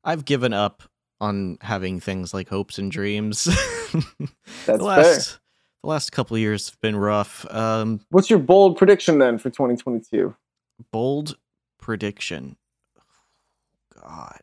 i've 0.05 0.25
given 0.25 0.53
up 0.53 0.83
on 1.21 1.57
having 1.63 2.01
things 2.01 2.35
like 2.35 2.49
hopes 2.49 2.79
and 2.79 2.91
dreams 2.93 3.45
That's 4.67 4.79
the 4.79 4.85
last 4.85 5.39
the 5.87 5.91
last 5.91 6.11
couple 6.11 6.35
of 6.35 6.41
years 6.41 6.69
have 6.69 6.81
been 6.81 6.97
rough. 6.97 7.47
Um 7.51 8.01
What's 8.11 8.29
your 8.29 8.41
bold 8.41 8.77
prediction 8.77 9.19
then 9.19 9.39
for 9.39 9.51
2022? 9.51 10.35
bold 10.93 11.37
prediction. 11.79 12.57
God. 14.03 14.43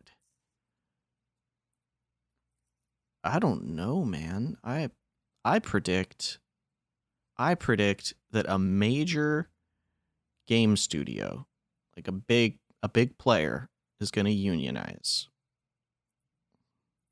I 3.24 3.40
don't 3.40 3.76
know 3.76 4.06
man. 4.06 4.57
I 4.64 4.90
i 5.45 5.60
predict 5.60 6.40
i 7.38 7.56
predict 7.56 8.14
that 8.32 8.45
a 8.48 8.57
major 8.57 9.49
game 10.48 10.78
studio 10.78 11.45
like 11.98 12.07
a 12.07 12.14
big 12.14 12.60
a 12.82 12.88
big 12.88 13.18
player 13.18 13.70
is 13.99 14.11
going 14.11 14.26
to 14.26 14.32
unionize. 14.32 15.28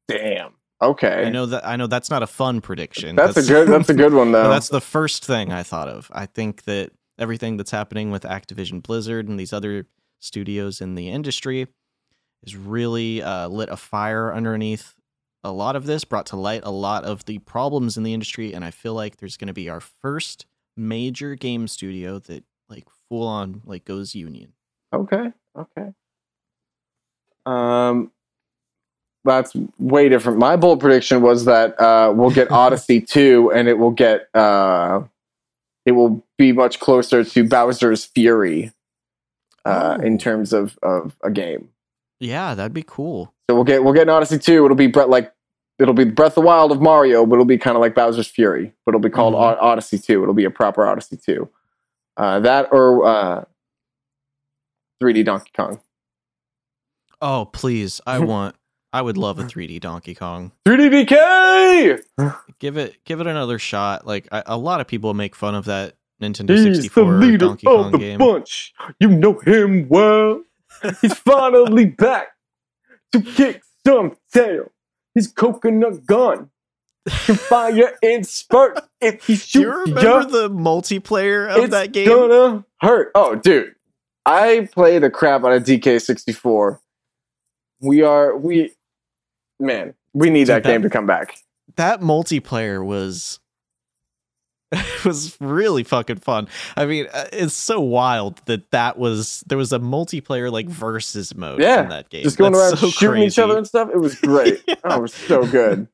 Damn. 0.08 0.54
Okay. 0.82 1.26
i 1.26 1.30
know 1.30 1.46
that 1.46 1.66
i 1.66 1.76
know 1.76 1.88
that's 1.88 2.10
not 2.10 2.24
a 2.24 2.28
fun 2.28 2.60
prediction 2.62 3.16
that's, 3.16 3.38
a 3.38 3.44
good. 3.44 3.68
That's 3.68 3.90
a 3.90 3.94
good 3.94 4.14
one 4.14 4.32
though. 4.34 4.50
that's 4.50 4.70
the 4.70 4.82
first 4.82 5.26
thing 5.26 5.52
I 5.52 5.64
thought 5.64 5.88
of. 5.88 6.10
I 6.14 6.26
think 6.26 6.64
that 6.64 6.92
everything 7.18 7.58
that's 7.58 7.72
happening 7.72 8.10
with 8.10 8.24
Activision 8.24 8.82
Blizzard 8.82 9.28
and 9.28 9.40
these 9.40 9.54
other 9.54 9.86
studios 10.20 10.82
in 10.82 10.96
the 10.96 11.10
industry 11.10 11.68
is 12.44 12.56
really 12.56 13.22
uh, 13.22 13.48
lit 13.48 13.70
a 13.70 13.78
fire 13.78 14.34
underneath 14.34 14.96
a 15.44 15.52
lot 15.52 15.76
of 15.76 15.86
this, 15.86 16.04
brought 16.04 16.28
to 16.28 16.36
light 16.36 16.62
a 16.64 16.72
lot 16.72 17.04
of 17.04 17.26
the 17.26 17.40
problems 17.40 17.98
in 17.98 18.04
the 18.04 18.14
industry, 18.14 18.54
and 18.54 18.64
I 18.64 18.72
feel 18.72 18.94
like 18.94 19.18
there's 19.18 19.38
going 19.38 19.48
to 19.48 19.54
be 19.54 19.70
our 19.70 19.80
first 19.80 20.46
major 20.78 21.36
game 21.36 21.68
studio 21.68 22.20
that 22.20 22.44
like 22.70 22.86
full 23.10 23.28
on 23.28 23.62
like 23.66 23.86
goes 23.86 24.16
union. 24.16 24.54
Okay. 24.94 25.32
Okay. 25.58 25.90
Um, 27.46 28.12
that's 29.24 29.54
way 29.80 30.10
different. 30.10 30.40
My 30.40 30.56
bold 30.56 30.80
prediction 30.80 31.22
was 31.22 31.46
that 31.46 31.80
uh, 31.80 32.12
we'll 32.16 32.32
get 32.32 32.52
Odyssey 32.52 33.02
two, 33.02 33.52
and 33.54 33.68
it 33.68 33.78
will 33.78 33.92
get 33.92 34.28
uh, 34.36 35.02
it 35.86 35.92
will 35.92 36.24
be 36.38 36.52
much 36.52 36.80
closer 36.80 37.24
to 37.24 37.48
Bowser's 37.48 38.06
Fury 38.06 38.72
uh, 39.66 39.98
Oh. 40.00 40.04
in 40.04 40.18
terms 40.18 40.54
of 40.54 40.78
of 40.82 41.16
a 41.24 41.30
game. 41.32 41.70
Yeah, 42.20 42.54
that'd 42.56 42.74
be 42.74 42.84
cool. 42.86 43.34
So 43.50 43.56
we'll 43.56 43.64
get 43.64 43.84
we'll 43.84 43.94
get 43.94 44.04
an 44.04 44.10
Odyssey 44.10 44.40
two. 44.40 44.66
It'll 44.66 44.76
be 44.78 44.88
Bre- 44.88 45.04
like 45.04 45.32
it'll 45.80 45.94
be 45.94 46.04
Breath 46.06 46.32
of 46.32 46.36
the 46.36 46.42
Wild 46.42 46.72
of 46.72 46.82
Mario, 46.82 47.26
but 47.26 47.36
it'll 47.36 47.46
be 47.46 47.58
kind 47.58 47.76
of 47.76 47.82
like 47.82 47.96
Bowser's 47.96 48.28
Fury. 48.28 48.74
But 48.86 48.92
it'll 48.92 49.02
be 49.02 49.10
called 49.10 49.34
Mhm. 49.34 49.58
O- 49.58 49.60
Odyssey 49.60 49.98
two. 49.98 50.22
It'll 50.22 50.34
be 50.36 50.46
a 50.46 50.52
proper 50.52 50.86
Odyssey 50.86 51.18
two. 51.18 51.50
Uh, 52.18 52.40
that 52.42 52.68
or 52.72 53.06
uh, 53.06 53.46
3D 55.02 55.26
Donkey 55.26 55.52
Kong. 55.56 55.80
Oh, 57.22 57.46
please. 57.46 58.02
I 58.06 58.20
want 58.26 58.56
I 58.94 59.02
would 59.02 59.18
love 59.18 59.40
a 59.40 59.44
3D 59.46 59.80
Donkey 59.80 60.16
Kong. 60.16 60.52
3D 60.68 61.06
DK. 61.08 62.36
Give 62.60 62.78
it 62.78 63.04
give 63.06 63.22
it 63.22 63.28
another 63.28 63.58
shot. 63.60 64.06
Like 64.06 64.28
I, 64.32 64.44
a 64.46 64.58
lot 64.58 64.82
of 64.82 64.88
people 64.88 65.14
make 65.14 65.36
fun 65.36 65.56
of 65.56 65.66
that 65.66 65.96
Nintendo 66.22 66.56
He's 66.56 66.90
the 66.90 67.04
leader 67.04 67.38
Donkey 67.38 67.68
of 67.68 67.74
Kong 67.74 67.92
the 67.92 67.98
game. 67.98 68.20
bunch. 68.20 68.74
You 69.00 69.08
know 69.10 69.40
him 69.40 69.88
well. 69.90 70.44
He's 71.02 71.14
finally 71.18 71.86
back 71.86 72.30
to 73.14 73.22
kick 73.22 73.62
some 73.86 74.16
tail. 74.34 74.72
His 75.16 75.28
coconut 75.28 76.06
gun 76.06 76.50
can 77.08 77.36
fire 77.50 77.98
and 78.04 78.26
spurt 78.26 78.80
if 79.02 79.26
he 79.26 79.34
Do 79.34 79.38
shoots 79.40 79.56
you 79.56 79.70
remember 79.74 80.02
ya. 80.02 80.24
the 80.24 80.50
multiplayer 80.50 81.50
of 81.50 81.64
it's 81.66 81.72
that 81.72 81.92
game? 81.92 82.08
gonna 82.08 82.66
hurt. 82.82 83.12
Oh, 83.16 83.36
dude, 83.36 83.74
I 84.26 84.70
play 84.72 85.00
the 85.00 85.10
crap 85.10 85.44
out 85.44 85.52
of 85.54 85.64
DK64. 85.64 86.80
We 87.82 88.04
are 88.04 88.38
we, 88.38 88.74
man. 89.62 89.94
We 90.14 90.30
need 90.30 90.42
Dude, 90.42 90.48
that, 90.50 90.64
that- 90.64 90.70
game 90.70 90.82
to 90.82 90.90
come 90.90 91.06
back. 91.06 91.38
That 91.78 92.02
multiplayer 92.02 92.86
was 92.86 93.40
was 95.06 95.38
really 95.40 95.84
fucking 95.84 96.18
fun. 96.18 96.48
I 96.76 96.86
mean, 96.86 97.08
uh, 97.14 97.26
it's 97.34 97.54
so 97.54 97.80
wild 97.82 98.42
that 98.46 98.72
that 98.72 98.98
was 98.98 99.44
there 99.48 99.58
was 99.58 99.72
a 99.74 99.80
multiplayer 99.80 100.52
like 100.52 100.68
versus 100.68 101.34
mode 101.36 101.62
Yeah, 101.62 101.84
in 101.84 101.90
that 101.90 102.10
game. 102.10 102.24
Just 102.24 102.38
going 102.38 102.54
That's 102.54 102.74
around 102.74 102.78
so 102.78 102.90
shooting 102.90 103.24
each 103.24 103.40
other 103.40 103.58
and 103.58 103.66
stuff. 103.68 103.90
It 103.94 103.98
was 104.00 104.16
great. 104.16 104.62
Yeah. 104.68 104.76
Oh, 104.84 104.98
it 104.98 105.02
was 105.02 105.14
so 105.14 105.46
good. 105.46 105.88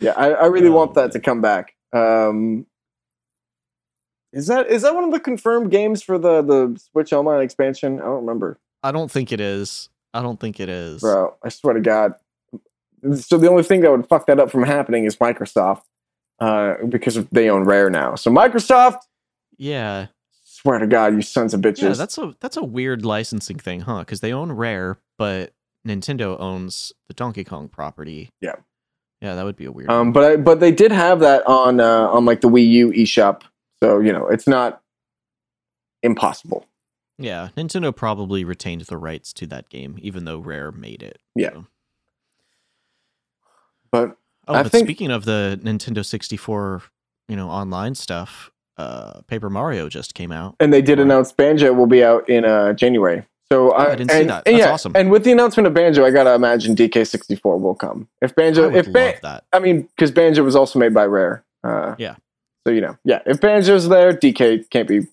Yeah, 0.00 0.12
I, 0.16 0.30
I 0.30 0.46
really 0.46 0.68
Oh, 0.68 0.72
want 0.72 0.94
that 0.94 1.00
man. 1.06 1.10
to 1.10 1.20
come 1.20 1.40
back. 1.40 1.74
Um, 1.92 2.66
is 4.32 4.46
that 4.46 4.66
is 4.68 4.82
that 4.82 4.94
one 4.94 5.04
of 5.04 5.10
the 5.12 5.20
confirmed 5.20 5.70
games 5.70 6.02
for 6.02 6.18
the 6.18 6.42
the 6.42 6.80
Switch 6.92 7.12
Online 7.12 7.42
expansion? 7.42 8.00
I 8.00 8.04
don't 8.04 8.20
remember, 8.26 8.58
I 8.82 8.90
don't 8.92 9.10
think 9.10 9.30
it 9.32 9.40
is. 9.40 9.88
I 10.14 10.22
don't 10.22 10.40
think 10.40 10.58
it 10.60 10.68
is. 10.68 11.00
bro. 11.00 11.36
I 11.42 11.48
swear 11.50 11.74
to 11.74 11.80
God. 11.80 12.14
So 13.20 13.36
the 13.38 13.48
only 13.48 13.62
thing 13.62 13.80
that 13.82 13.90
would 13.90 14.06
fuck 14.08 14.26
that 14.26 14.38
up 14.38 14.50
from 14.50 14.62
happening 14.62 15.04
is 15.04 15.16
Microsoft, 15.16 15.82
uh, 16.40 16.74
because 16.88 17.16
they 17.32 17.50
own 17.50 17.64
Rare 17.64 17.90
now. 17.90 18.14
So 18.14 18.30
Microsoft, 18.30 18.98
Yeah. 19.56 20.06
swear 20.44 20.78
to 20.78 20.86
God, 20.86 21.14
you 21.14 21.22
sons 21.22 21.52
of 21.54 21.60
bitches. 21.60 21.82
Yeah, 21.82 21.92
that's 21.94 22.16
a 22.18 22.34
that's 22.40 22.56
a 22.56 22.64
weird 22.64 23.04
licensing 23.04 23.58
thing, 23.58 23.80
huh? 23.80 24.00
Because 24.00 24.20
they 24.20 24.32
own 24.32 24.52
Rare, 24.52 24.98
but 25.18 25.52
Nintendo 25.86 26.38
owns 26.38 26.92
the 27.08 27.14
Donkey 27.14 27.42
Kong 27.44 27.68
property. 27.68 28.30
Yeah. 28.40 28.54
Yeah, 29.20 29.34
that 29.36 29.44
would 29.44 29.56
be 29.56 29.64
a 29.66 29.72
weird. 29.72 29.90
um, 29.90 30.06
one. 30.08 30.12
but 30.12 30.24
I, 30.24 30.36
but 30.36 30.60
they 30.60 30.70
did 30.72 30.90
have 30.92 31.20
that 31.20 31.46
on 31.46 31.80
uh, 31.80 32.08
on 32.08 32.24
like 32.24 32.40
the 32.40 32.48
Wii 32.48 32.68
U 32.68 32.90
eShop, 32.92 33.42
so 33.82 33.98
you 34.00 34.12
know 34.12 34.26
it's 34.28 34.46
not 34.48 34.80
impossible. 36.02 36.66
yeah, 37.18 37.48
Nintendo 37.56 37.94
probably 37.94 38.44
retained 38.44 38.82
the 38.82 38.96
rights 38.96 39.32
to 39.34 39.46
that 39.46 39.68
game, 39.68 39.96
even 40.02 40.24
though 40.24 40.38
Rare 40.38 40.72
made 40.72 41.02
it. 41.02 41.18
Yeah. 41.36 41.50
so. 41.52 41.66
But 43.92 44.16
Oh, 44.48 44.54
I 44.54 44.62
but 44.64 44.72
think- 44.72 44.86
speaking 44.88 45.10
of 45.12 45.24
the 45.24 45.60
Nintendo 45.62 46.04
64, 46.04 46.82
you 47.28 47.36
know, 47.36 47.48
online 47.48 47.94
stuff, 47.94 48.50
uh, 48.76 49.20
Paper 49.28 49.48
Mario 49.50 49.88
just 49.88 50.14
came 50.14 50.32
out. 50.32 50.56
and 50.58 50.72
they 50.72 50.82
did 50.82 50.98
Right. 50.98 51.04
announce 51.04 51.30
Banjo 51.30 51.72
will 51.72 51.86
be 51.86 52.02
out 52.02 52.28
in 52.28 52.44
uh, 52.44 52.72
January. 52.72 53.24
So 53.52 53.72
I 53.74 53.94
didn't 53.94 54.10
see 54.10 54.20
and, 54.22 54.30
that. 54.30 54.42
and 54.46 54.56
That's 54.56 54.66
yeah, 54.66 54.72
awesome. 54.72 54.92
And 54.96 55.10
with 55.10 55.24
the 55.24 55.30
announcement 55.32 55.66
of 55.66 55.74
Banjo, 55.74 56.04
I 56.06 56.10
gotta 56.10 56.32
imagine 56.34 56.74
DK64 56.74 57.60
will 57.60 57.74
come. 57.74 58.08
If 58.22 58.30
I 58.32 58.34
Banjo, 58.34 58.70
would 58.70 58.74
if 58.76 58.86
love 58.86 59.20
that. 59.22 59.44
I 59.52 59.58
mean, 59.58 59.82
because 59.82 60.10
Banjo 60.10 60.42
was 60.42 60.56
also 60.56 60.78
made 60.78 60.94
by 60.94 61.04
Rare. 61.04 61.44
Uh, 61.62 61.94
Yeah. 61.98 62.16
So 62.66 62.72
you 62.72 62.80
know, 62.80 62.96
yeah. 63.04 63.20
If 63.26 63.40
Banjo's 63.40 63.88
there, 63.88 64.12
DK 64.12 64.68
can't 64.70 64.88
be. 64.88 65.06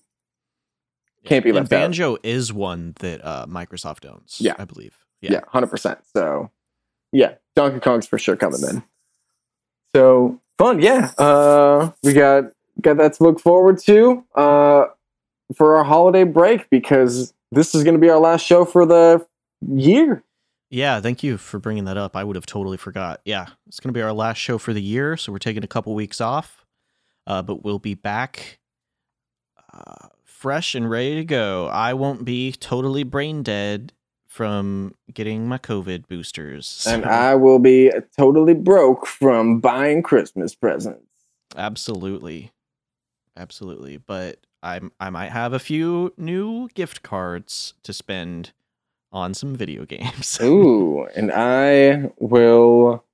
Can't 1.24 1.44
be 1.44 1.50
And 1.50 1.56
left 1.58 1.66
out. 1.72 1.76
Banjo 1.80 2.16
is 2.22 2.50
one 2.52 2.94
that 3.00 3.22
uh, 3.24 3.44
Microsoft 3.46 4.10
owns. 4.10 4.38
Yeah. 4.40 4.54
I 4.58 4.64
believe. 4.64 4.96
Yeah, 5.20 5.40
hundred 5.48 5.66
percent. 5.66 5.98
So, 6.16 6.50
yeah, 7.12 7.34
Donkey 7.56 7.80
Kong's 7.80 8.06
for 8.06 8.18
sure 8.18 8.36
coming 8.36 8.60
then. 8.60 8.82
So 9.94 10.40
fun, 10.58 10.80
yeah. 10.80 11.10
Uh, 11.18 11.90
we 12.02 12.12
got 12.12 12.44
got 12.80 12.96
that 12.98 13.14
to 13.14 13.22
look 13.22 13.40
forward 13.40 13.78
to 13.78 14.24
uh, 14.34 14.86
for 15.54 15.76
our 15.76 15.84
holiday 15.84 16.24
break 16.24 16.70
because 16.70 17.34
this 17.52 17.74
is 17.74 17.84
going 17.84 17.94
to 17.94 18.00
be 18.00 18.10
our 18.10 18.18
last 18.18 18.44
show 18.44 18.64
for 18.64 18.86
the 18.86 19.26
year. 19.66 20.22
Yeah, 20.70 21.00
thank 21.00 21.24
you 21.24 21.36
for 21.36 21.58
bringing 21.58 21.84
that 21.86 21.96
up. 21.96 22.14
I 22.14 22.22
would 22.22 22.36
have 22.36 22.46
totally 22.46 22.76
forgot. 22.76 23.20
Yeah, 23.24 23.46
it's 23.66 23.80
going 23.80 23.92
to 23.92 23.98
be 23.98 24.02
our 24.02 24.12
last 24.12 24.38
show 24.38 24.56
for 24.56 24.72
the 24.72 24.82
year, 24.82 25.16
so 25.16 25.32
we're 25.32 25.38
taking 25.38 25.64
a 25.64 25.68
couple 25.68 25.94
weeks 25.94 26.20
off, 26.20 26.64
uh, 27.26 27.42
but 27.42 27.64
we'll 27.64 27.80
be 27.80 27.94
back 27.94 28.60
uh, 29.72 30.08
fresh 30.22 30.76
and 30.76 30.88
ready 30.88 31.16
to 31.16 31.24
go. 31.24 31.66
I 31.66 31.94
won't 31.94 32.24
be 32.24 32.52
totally 32.52 33.02
brain 33.02 33.42
dead 33.42 33.92
from 34.30 34.94
getting 35.12 35.48
my 35.48 35.58
COVID 35.58 36.06
boosters. 36.06 36.86
and 36.88 37.04
I 37.04 37.34
will 37.34 37.58
be 37.58 37.90
totally 38.16 38.54
broke 38.54 39.04
from 39.06 39.58
buying 39.58 40.02
Christmas 40.02 40.54
presents. 40.54 41.04
absolutely, 41.56 42.52
absolutely. 43.36 43.96
But 43.96 44.38
I'm 44.62 44.92
I 45.00 45.10
might 45.10 45.32
have 45.32 45.52
a 45.52 45.58
few 45.58 46.14
new 46.16 46.68
gift 46.74 47.02
cards 47.02 47.74
to 47.82 47.92
spend 47.92 48.52
on 49.12 49.34
some 49.34 49.56
video 49.56 49.84
games. 49.96 50.38
Ooh, 50.40 51.06
and 51.16 51.32
I 51.34 52.12
will. 52.18 53.04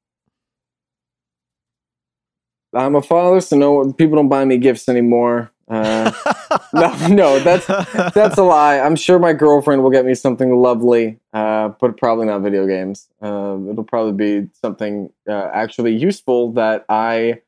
I'm 2.75 2.95
a 2.95 3.01
father, 3.01 3.41
so 3.41 3.57
no 3.57 3.91
people 3.95 4.17
don't 4.17 4.29
buy 4.29 4.45
me 4.45 4.59
gifts 4.59 4.87
anymore. 4.87 5.51
Uh, 5.69 6.13
no, 6.73 6.97
no, 7.09 7.39
that's 7.41 7.67
that's 7.67 8.39
a 8.39 8.43
lie. 8.43 8.79
I'm 8.79 8.97
sure 8.97 9.19
my 9.19 9.33
girlfriend 9.33 9.83
will 9.83 9.91
get 9.91 10.05
me 10.05 10.15
something 10.15 10.57
lovely, 10.57 11.19
uh, 11.33 11.69
but 11.81 11.97
probably 11.97 12.27
not 12.27 12.43
video 12.43 12.67
games. 12.67 13.09
Uh, 13.21 13.59
it'll 13.71 13.85
probably 13.85 14.13
be 14.13 14.49
something 14.61 15.11
uh, 15.29 15.51
actually 15.53 15.95
useful 15.97 16.53
that 16.53 16.85
I 16.89 17.41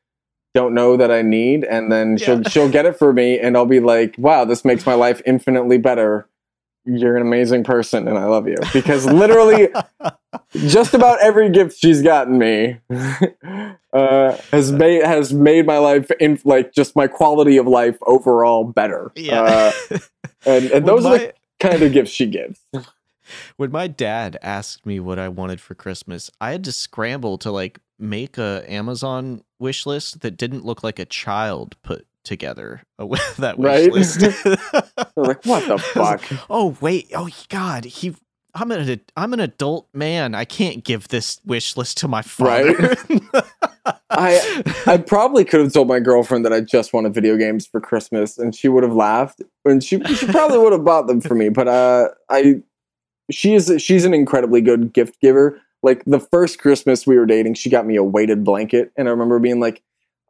don't 0.53 0.73
know 0.73 0.97
that 0.97 1.11
I 1.11 1.21
need, 1.21 1.63
and 1.63 1.91
then 1.91 2.17
she'll 2.17 2.43
she'll 2.43 2.69
get 2.69 2.85
it 2.85 2.97
for 2.97 3.13
me, 3.13 3.39
and 3.39 3.55
I'll 3.55 3.65
be 3.65 3.79
like, 3.79 4.15
"Wow, 4.17 4.45
this 4.45 4.65
makes 4.65 4.85
my 4.85 4.95
life 4.95 5.21
infinitely 5.25 5.77
better." 5.77 6.27
You're 6.85 7.15
an 7.15 7.21
amazing 7.21 7.63
person, 7.63 8.07
and 8.07 8.17
I 8.17 8.25
love 8.25 8.47
you 8.47 8.57
because 8.73 9.05
literally 9.05 9.69
just 10.53 10.93
about 10.93 11.19
every 11.21 11.49
gift 11.49 11.77
she's 11.79 12.01
gotten 12.01 12.37
me 12.37 12.79
uh, 13.93 14.37
has 14.51 14.71
made 14.71 15.03
has 15.03 15.33
made 15.33 15.65
my 15.65 15.77
life 15.77 16.09
in 16.19 16.39
like 16.45 16.73
just 16.73 16.95
my 16.95 17.07
quality 17.07 17.57
of 17.57 17.67
life 17.67 17.97
overall 18.05 18.63
better. 18.63 19.11
yeah. 19.15 19.71
Uh, 19.91 19.97
and 20.45 20.65
and 20.71 20.85
those 20.87 21.05
are 21.05 21.17
the 21.17 21.33
kind 21.59 21.81
of 21.81 21.91
gifts 21.91 22.11
she 22.11 22.25
gives. 22.25 22.59
when 23.57 23.71
my 23.71 23.87
dad 23.87 24.37
asked 24.41 24.85
me 24.85 24.99
what 24.99 25.19
I 25.19 25.29
wanted 25.29 25.59
for 25.61 25.75
Christmas, 25.75 26.29
I 26.39 26.51
had 26.51 26.63
to 26.65 26.71
scramble 26.71 27.37
to 27.39 27.51
like 27.51 27.79
make 27.97 28.37
a 28.37 28.63
Amazon 28.67 29.43
wish 29.59 29.85
list 29.85 30.21
that 30.21 30.37
didn't 30.37 30.65
look 30.65 30.83
like 30.83 30.99
a 30.99 31.05
child 31.05 31.75
put 31.83 32.05
together 32.23 32.83
that 33.37 33.57
wish 33.57 33.57
Right? 33.57 33.91
list. 33.91 34.21
Like, 35.15 35.45
what 35.45 35.67
the 35.67 35.77
fuck? 35.93 36.21
oh 36.49 36.77
wait, 36.81 37.11
oh 37.15 37.29
god, 37.49 37.85
he. 37.85 38.15
I'm 38.59 38.71
an 38.71 39.01
I'm 39.15 39.33
an 39.33 39.39
adult 39.39 39.87
man. 39.93 40.35
I 40.35 40.43
can't 40.45 40.83
give 40.83 41.07
this 41.07 41.39
wish 41.45 41.77
list 41.77 41.97
to 41.99 42.07
my 42.07 42.21
father. 42.21 42.95
I 44.11 44.63
I 44.85 44.97
probably 44.97 45.45
could 45.45 45.61
have 45.61 45.71
told 45.71 45.87
my 45.87 45.99
girlfriend 45.99 46.43
that 46.45 46.51
I 46.53 46.61
just 46.61 46.93
wanted 46.93 47.13
video 47.13 47.37
games 47.37 47.65
for 47.67 47.79
Christmas, 47.79 48.37
and 48.37 48.53
she 48.53 48.67
would 48.67 48.83
have 48.83 48.93
laughed, 48.93 49.41
and 49.65 49.83
she 49.83 50.03
she 50.15 50.25
probably 50.27 50.57
would 50.57 50.73
have 50.73 50.83
bought 50.83 51.07
them 51.07 51.21
for 51.21 51.35
me. 51.35 51.49
But 51.49 51.67
uh, 51.67 52.09
I 52.29 52.55
she 53.31 53.53
is 53.55 53.73
she's 53.77 54.05
an 54.05 54.13
incredibly 54.13 54.61
good 54.61 54.91
gift 54.93 55.21
giver. 55.21 55.61
Like 55.81 56.03
the 56.05 56.19
first 56.19 56.59
Christmas 56.59 57.07
we 57.07 57.17
were 57.17 57.25
dating, 57.25 57.53
she 57.53 57.69
got 57.69 57.85
me 57.85 57.95
a 57.95 58.03
weighted 58.03 58.43
blanket, 58.43 58.91
and 58.97 59.07
I 59.07 59.11
remember 59.11 59.39
being 59.39 59.61
like, 59.61 59.81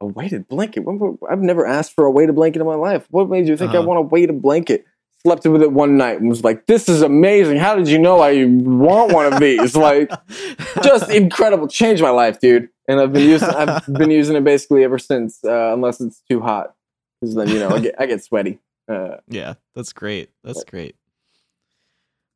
"A 0.02 0.06
weighted 0.06 0.48
blanket? 0.48 0.86
I've 1.32 1.42
never 1.42 1.66
asked 1.66 1.94
for 1.96 2.06
a 2.06 2.12
weighted 2.12 2.36
blanket 2.36 2.60
in 2.60 2.68
my 2.68 2.76
life. 2.76 3.08
What 3.10 3.30
made 3.30 3.48
you 3.48 3.58
think 3.58 3.74
I 3.74 3.80
Uh-huh. 3.80 3.88
want 3.88 3.98
a 4.00 4.04
weighted 4.04 4.42
blanket?" 4.42 4.86
Slept 5.24 5.46
with 5.46 5.62
it 5.62 5.74
one 5.74 5.98
night 5.98 6.22
and 6.22 6.30
was 6.30 6.44
like, 6.44 6.66
"This 6.66 6.88
is 6.88 7.02
amazing. 7.02 7.58
How 7.58 7.76
did 7.76 7.90
you 7.90 8.00
know 8.00 8.22
I 8.22 8.46
want 8.46 9.12
one 9.12 9.32
of 9.32 9.40
these?" 9.40 9.76
Like 9.76 10.10
just 10.84 11.10
incredible. 11.12 11.68
Changed 11.68 12.02
my 12.02 12.10
life, 12.10 12.40
dude. 12.40 12.70
And 12.88 13.02
I've 13.02 13.12
been 13.12 13.28
using 13.28 13.50
I've 13.50 13.86
been 13.86 14.12
using 14.12 14.36
it 14.38 14.44
basically 14.44 14.84
ever 14.84 14.98
since, 14.98 15.44
uh, 15.44 15.74
unless 15.74 16.00
it's 16.00 16.22
too 16.30 16.40
hot, 16.40 16.74
because 17.20 17.36
then 17.36 17.50
you 17.50 17.60
know 17.60 17.70
I 17.70 17.80
get 17.80 17.96
I 18.00 18.06
get 18.06 18.24
sweaty. 18.24 18.60
Uh, 18.88 19.18
yeah, 19.28 19.56
that's 19.76 19.94
great. 19.94 20.30
That's 20.44 20.64
great. 20.64 20.96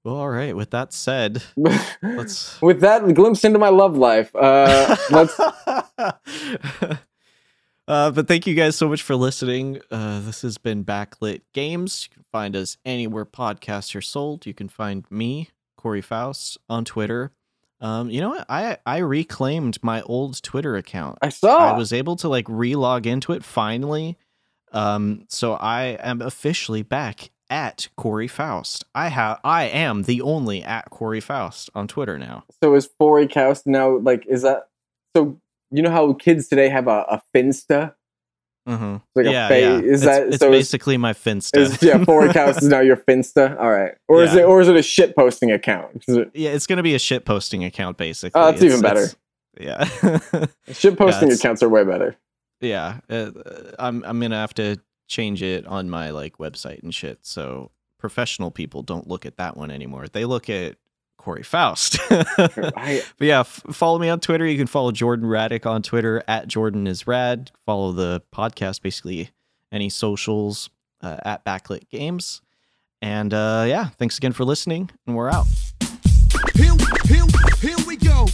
Well, 0.04 0.16
all 0.16 0.30
right. 0.30 0.56
With 0.56 0.72
that 0.72 0.92
said, 0.92 1.42
let's 2.02 2.62
with 2.62 2.82
that 2.82 3.14
glimpse 3.14 3.46
into 3.46 3.60
my 3.60 3.70
love 3.70 3.96
life, 3.96 4.36
uh, 4.36 4.96
let's. 5.10 5.40
uh, 7.88 8.12
but 8.12 8.28
thank 8.28 8.48
you 8.48 8.56
guys 8.56 8.76
so 8.76 8.88
much 8.88 9.02
for 9.02 9.16
listening. 9.16 9.80
Uh, 9.92 10.20
this 10.22 10.42
has 10.42 10.58
been 10.58 10.84
Backlit 10.86 11.42
Games. 11.54 12.08
You 12.10 12.16
can 12.16 12.26
find 12.32 12.56
us 12.56 12.78
anywhere 12.86 13.26
podcasts 13.26 13.96
are 13.96 14.02
sold. 14.02 14.46
You 14.46 14.54
can 14.54 14.70
find 14.70 15.06
me, 15.10 15.50
Corey 15.78 16.02
Faust, 16.02 16.58
on 16.70 16.86
Twitter. 16.86 17.32
Um, 17.82 18.10
you 18.10 18.22
know 18.22 18.30
what? 18.30 18.46
I 18.48 18.78
I 18.86 19.00
reclaimed 19.00 19.78
my 19.84 20.02
old 20.04 20.42
Twitter 20.42 20.78
account. 20.78 21.18
I 21.22 21.30
saw. 21.30 21.74
I 21.74 21.78
was 21.78 21.92
able 21.92 22.16
to 22.18 22.30
like 22.30 22.46
re-log 22.48 23.06
into 23.06 23.34
it 23.34 23.44
finally. 23.44 24.18
Um, 24.72 25.26
so 25.28 25.54
I 25.54 25.98
am 26.02 26.22
officially 26.22 26.82
back 26.82 27.30
at 27.50 27.90
Corey 27.98 28.30
Faust. 28.30 28.86
I 28.96 29.10
have 29.10 29.40
I 29.44 29.66
am 29.66 30.04
the 30.04 30.22
only 30.22 30.64
at 30.64 30.90
Corey 30.92 31.20
Faust 31.20 31.70
on 31.76 31.88
Twitter 31.90 32.18
now. 32.18 32.46
so 32.64 32.74
is 32.76 32.90
Fory 32.98 33.28
Coust 33.28 33.68
now 33.68 33.98
like? 33.98 34.26
Is 34.28 34.44
that 34.44 34.70
so? 35.16 35.38
You 35.74 35.82
know 35.82 35.91
how 35.91 36.14
kids 36.14 36.48
today 36.48 36.70
have 36.70 36.88
a, 36.88 37.02
a 37.10 37.22
Finsta? 37.36 37.95
Mm-hmm. 38.68 38.95
Like 39.16 39.26
a 39.26 39.32
yeah, 39.32 39.48
fa- 39.50 39.60
yeah. 39.60 39.78
is 39.80 39.86
it's, 39.86 40.04
that- 40.06 40.28
it's 40.28 40.38
so 40.38 40.50
basically 40.52 40.95
my 40.98 41.12
Finsta. 41.14 41.58
Is 41.58 41.82
yeah, 41.84 42.04
Fory 42.06 42.30
Coust 42.34 42.62
is 42.62 42.70
now 42.70 42.80
your 42.80 42.95
Finsta? 42.95 43.60
All 43.60 43.70
right, 43.72 43.94
or 44.08 44.24
is 44.24 44.34
it 44.36 44.45
or 44.45 44.62
is 44.62 44.70
it 44.70 44.76
a 44.78 44.82
shit 44.84 45.16
posting 45.16 45.52
account? 45.52 46.04
It- 46.08 46.32
yeah, 46.34 46.52
it's 46.52 46.66
gonna 46.68 46.84
be 46.84 46.95
a 46.95 47.00
shit 47.00 47.26
posting 47.26 47.64
account 47.66 47.98
basically. 47.98 48.40
Oh, 48.40 48.45
that's 48.45 48.62
It's- 48.62 48.72
even 48.72 48.82
better. 48.82 49.08
Yeah. 49.60 49.84
Shit 50.72 50.98
posting 50.98 51.28
it's- 51.28 51.40
accounts 51.40 51.62
are 51.62 51.70
way 51.70 51.84
better. 51.84 52.16
yeah. 52.60 53.02
Uh, 53.10 53.30
I'm 53.78 54.04
I'm 54.04 54.20
gonna 54.20 54.36
have 54.38 54.54
to 54.56 54.78
change 55.08 55.44
it 55.44 55.68
on 55.68 55.90
my 55.91 56.10
like 56.10 56.38
website 56.40 56.82
and 56.82 56.91
shit. 56.95 57.20
So 57.22 57.70
professional 58.00 58.50
people 58.50 58.82
don't 58.82 59.08
look 59.08 59.26
at 59.28 59.38
that 59.38 59.56
one 59.56 59.70
anymore. 59.70 60.08
They 60.08 60.26
look 60.26 60.50
at 60.50 60.78
Corey 61.18 61.44
Faust. 61.44 61.98
But 62.38 63.03
yeah, 63.19 63.41
f- 63.41 63.64
follow 63.72 63.99
me 63.99 64.10
on 64.10 64.19
Twitter. 64.19 64.45
You 64.45 64.57
can 64.57 64.68
follow 64.68 64.91
Jordan 64.91 65.27
Radic 65.27 65.65
on 65.65 65.81
Twitter 65.81 66.23
at 66.27 66.48
Jordan 66.48 66.88
is 66.88 67.07
rad. 67.07 67.52
Follow 67.65 67.91
the 67.94 68.22
podcast, 68.34 68.81
basically 68.81 69.30
any 69.72 69.90
socials 69.90 70.69
uh, 71.02 71.18
at 71.23 71.45
Backlit 71.45 71.90
Games. 71.90 72.41
And 73.02 73.34
uh, 73.34 73.65
yeah, 73.68 73.90
thanks 73.98 74.18
again 74.18 74.34
for 74.34 74.45
listening, 74.45 74.90
and 75.07 75.15
we're 75.15 75.30
out. 75.30 75.45
Here, 76.56 76.73
here, 77.06 77.26
here 77.60 77.77
we 77.88 77.98
go. 77.98 78.27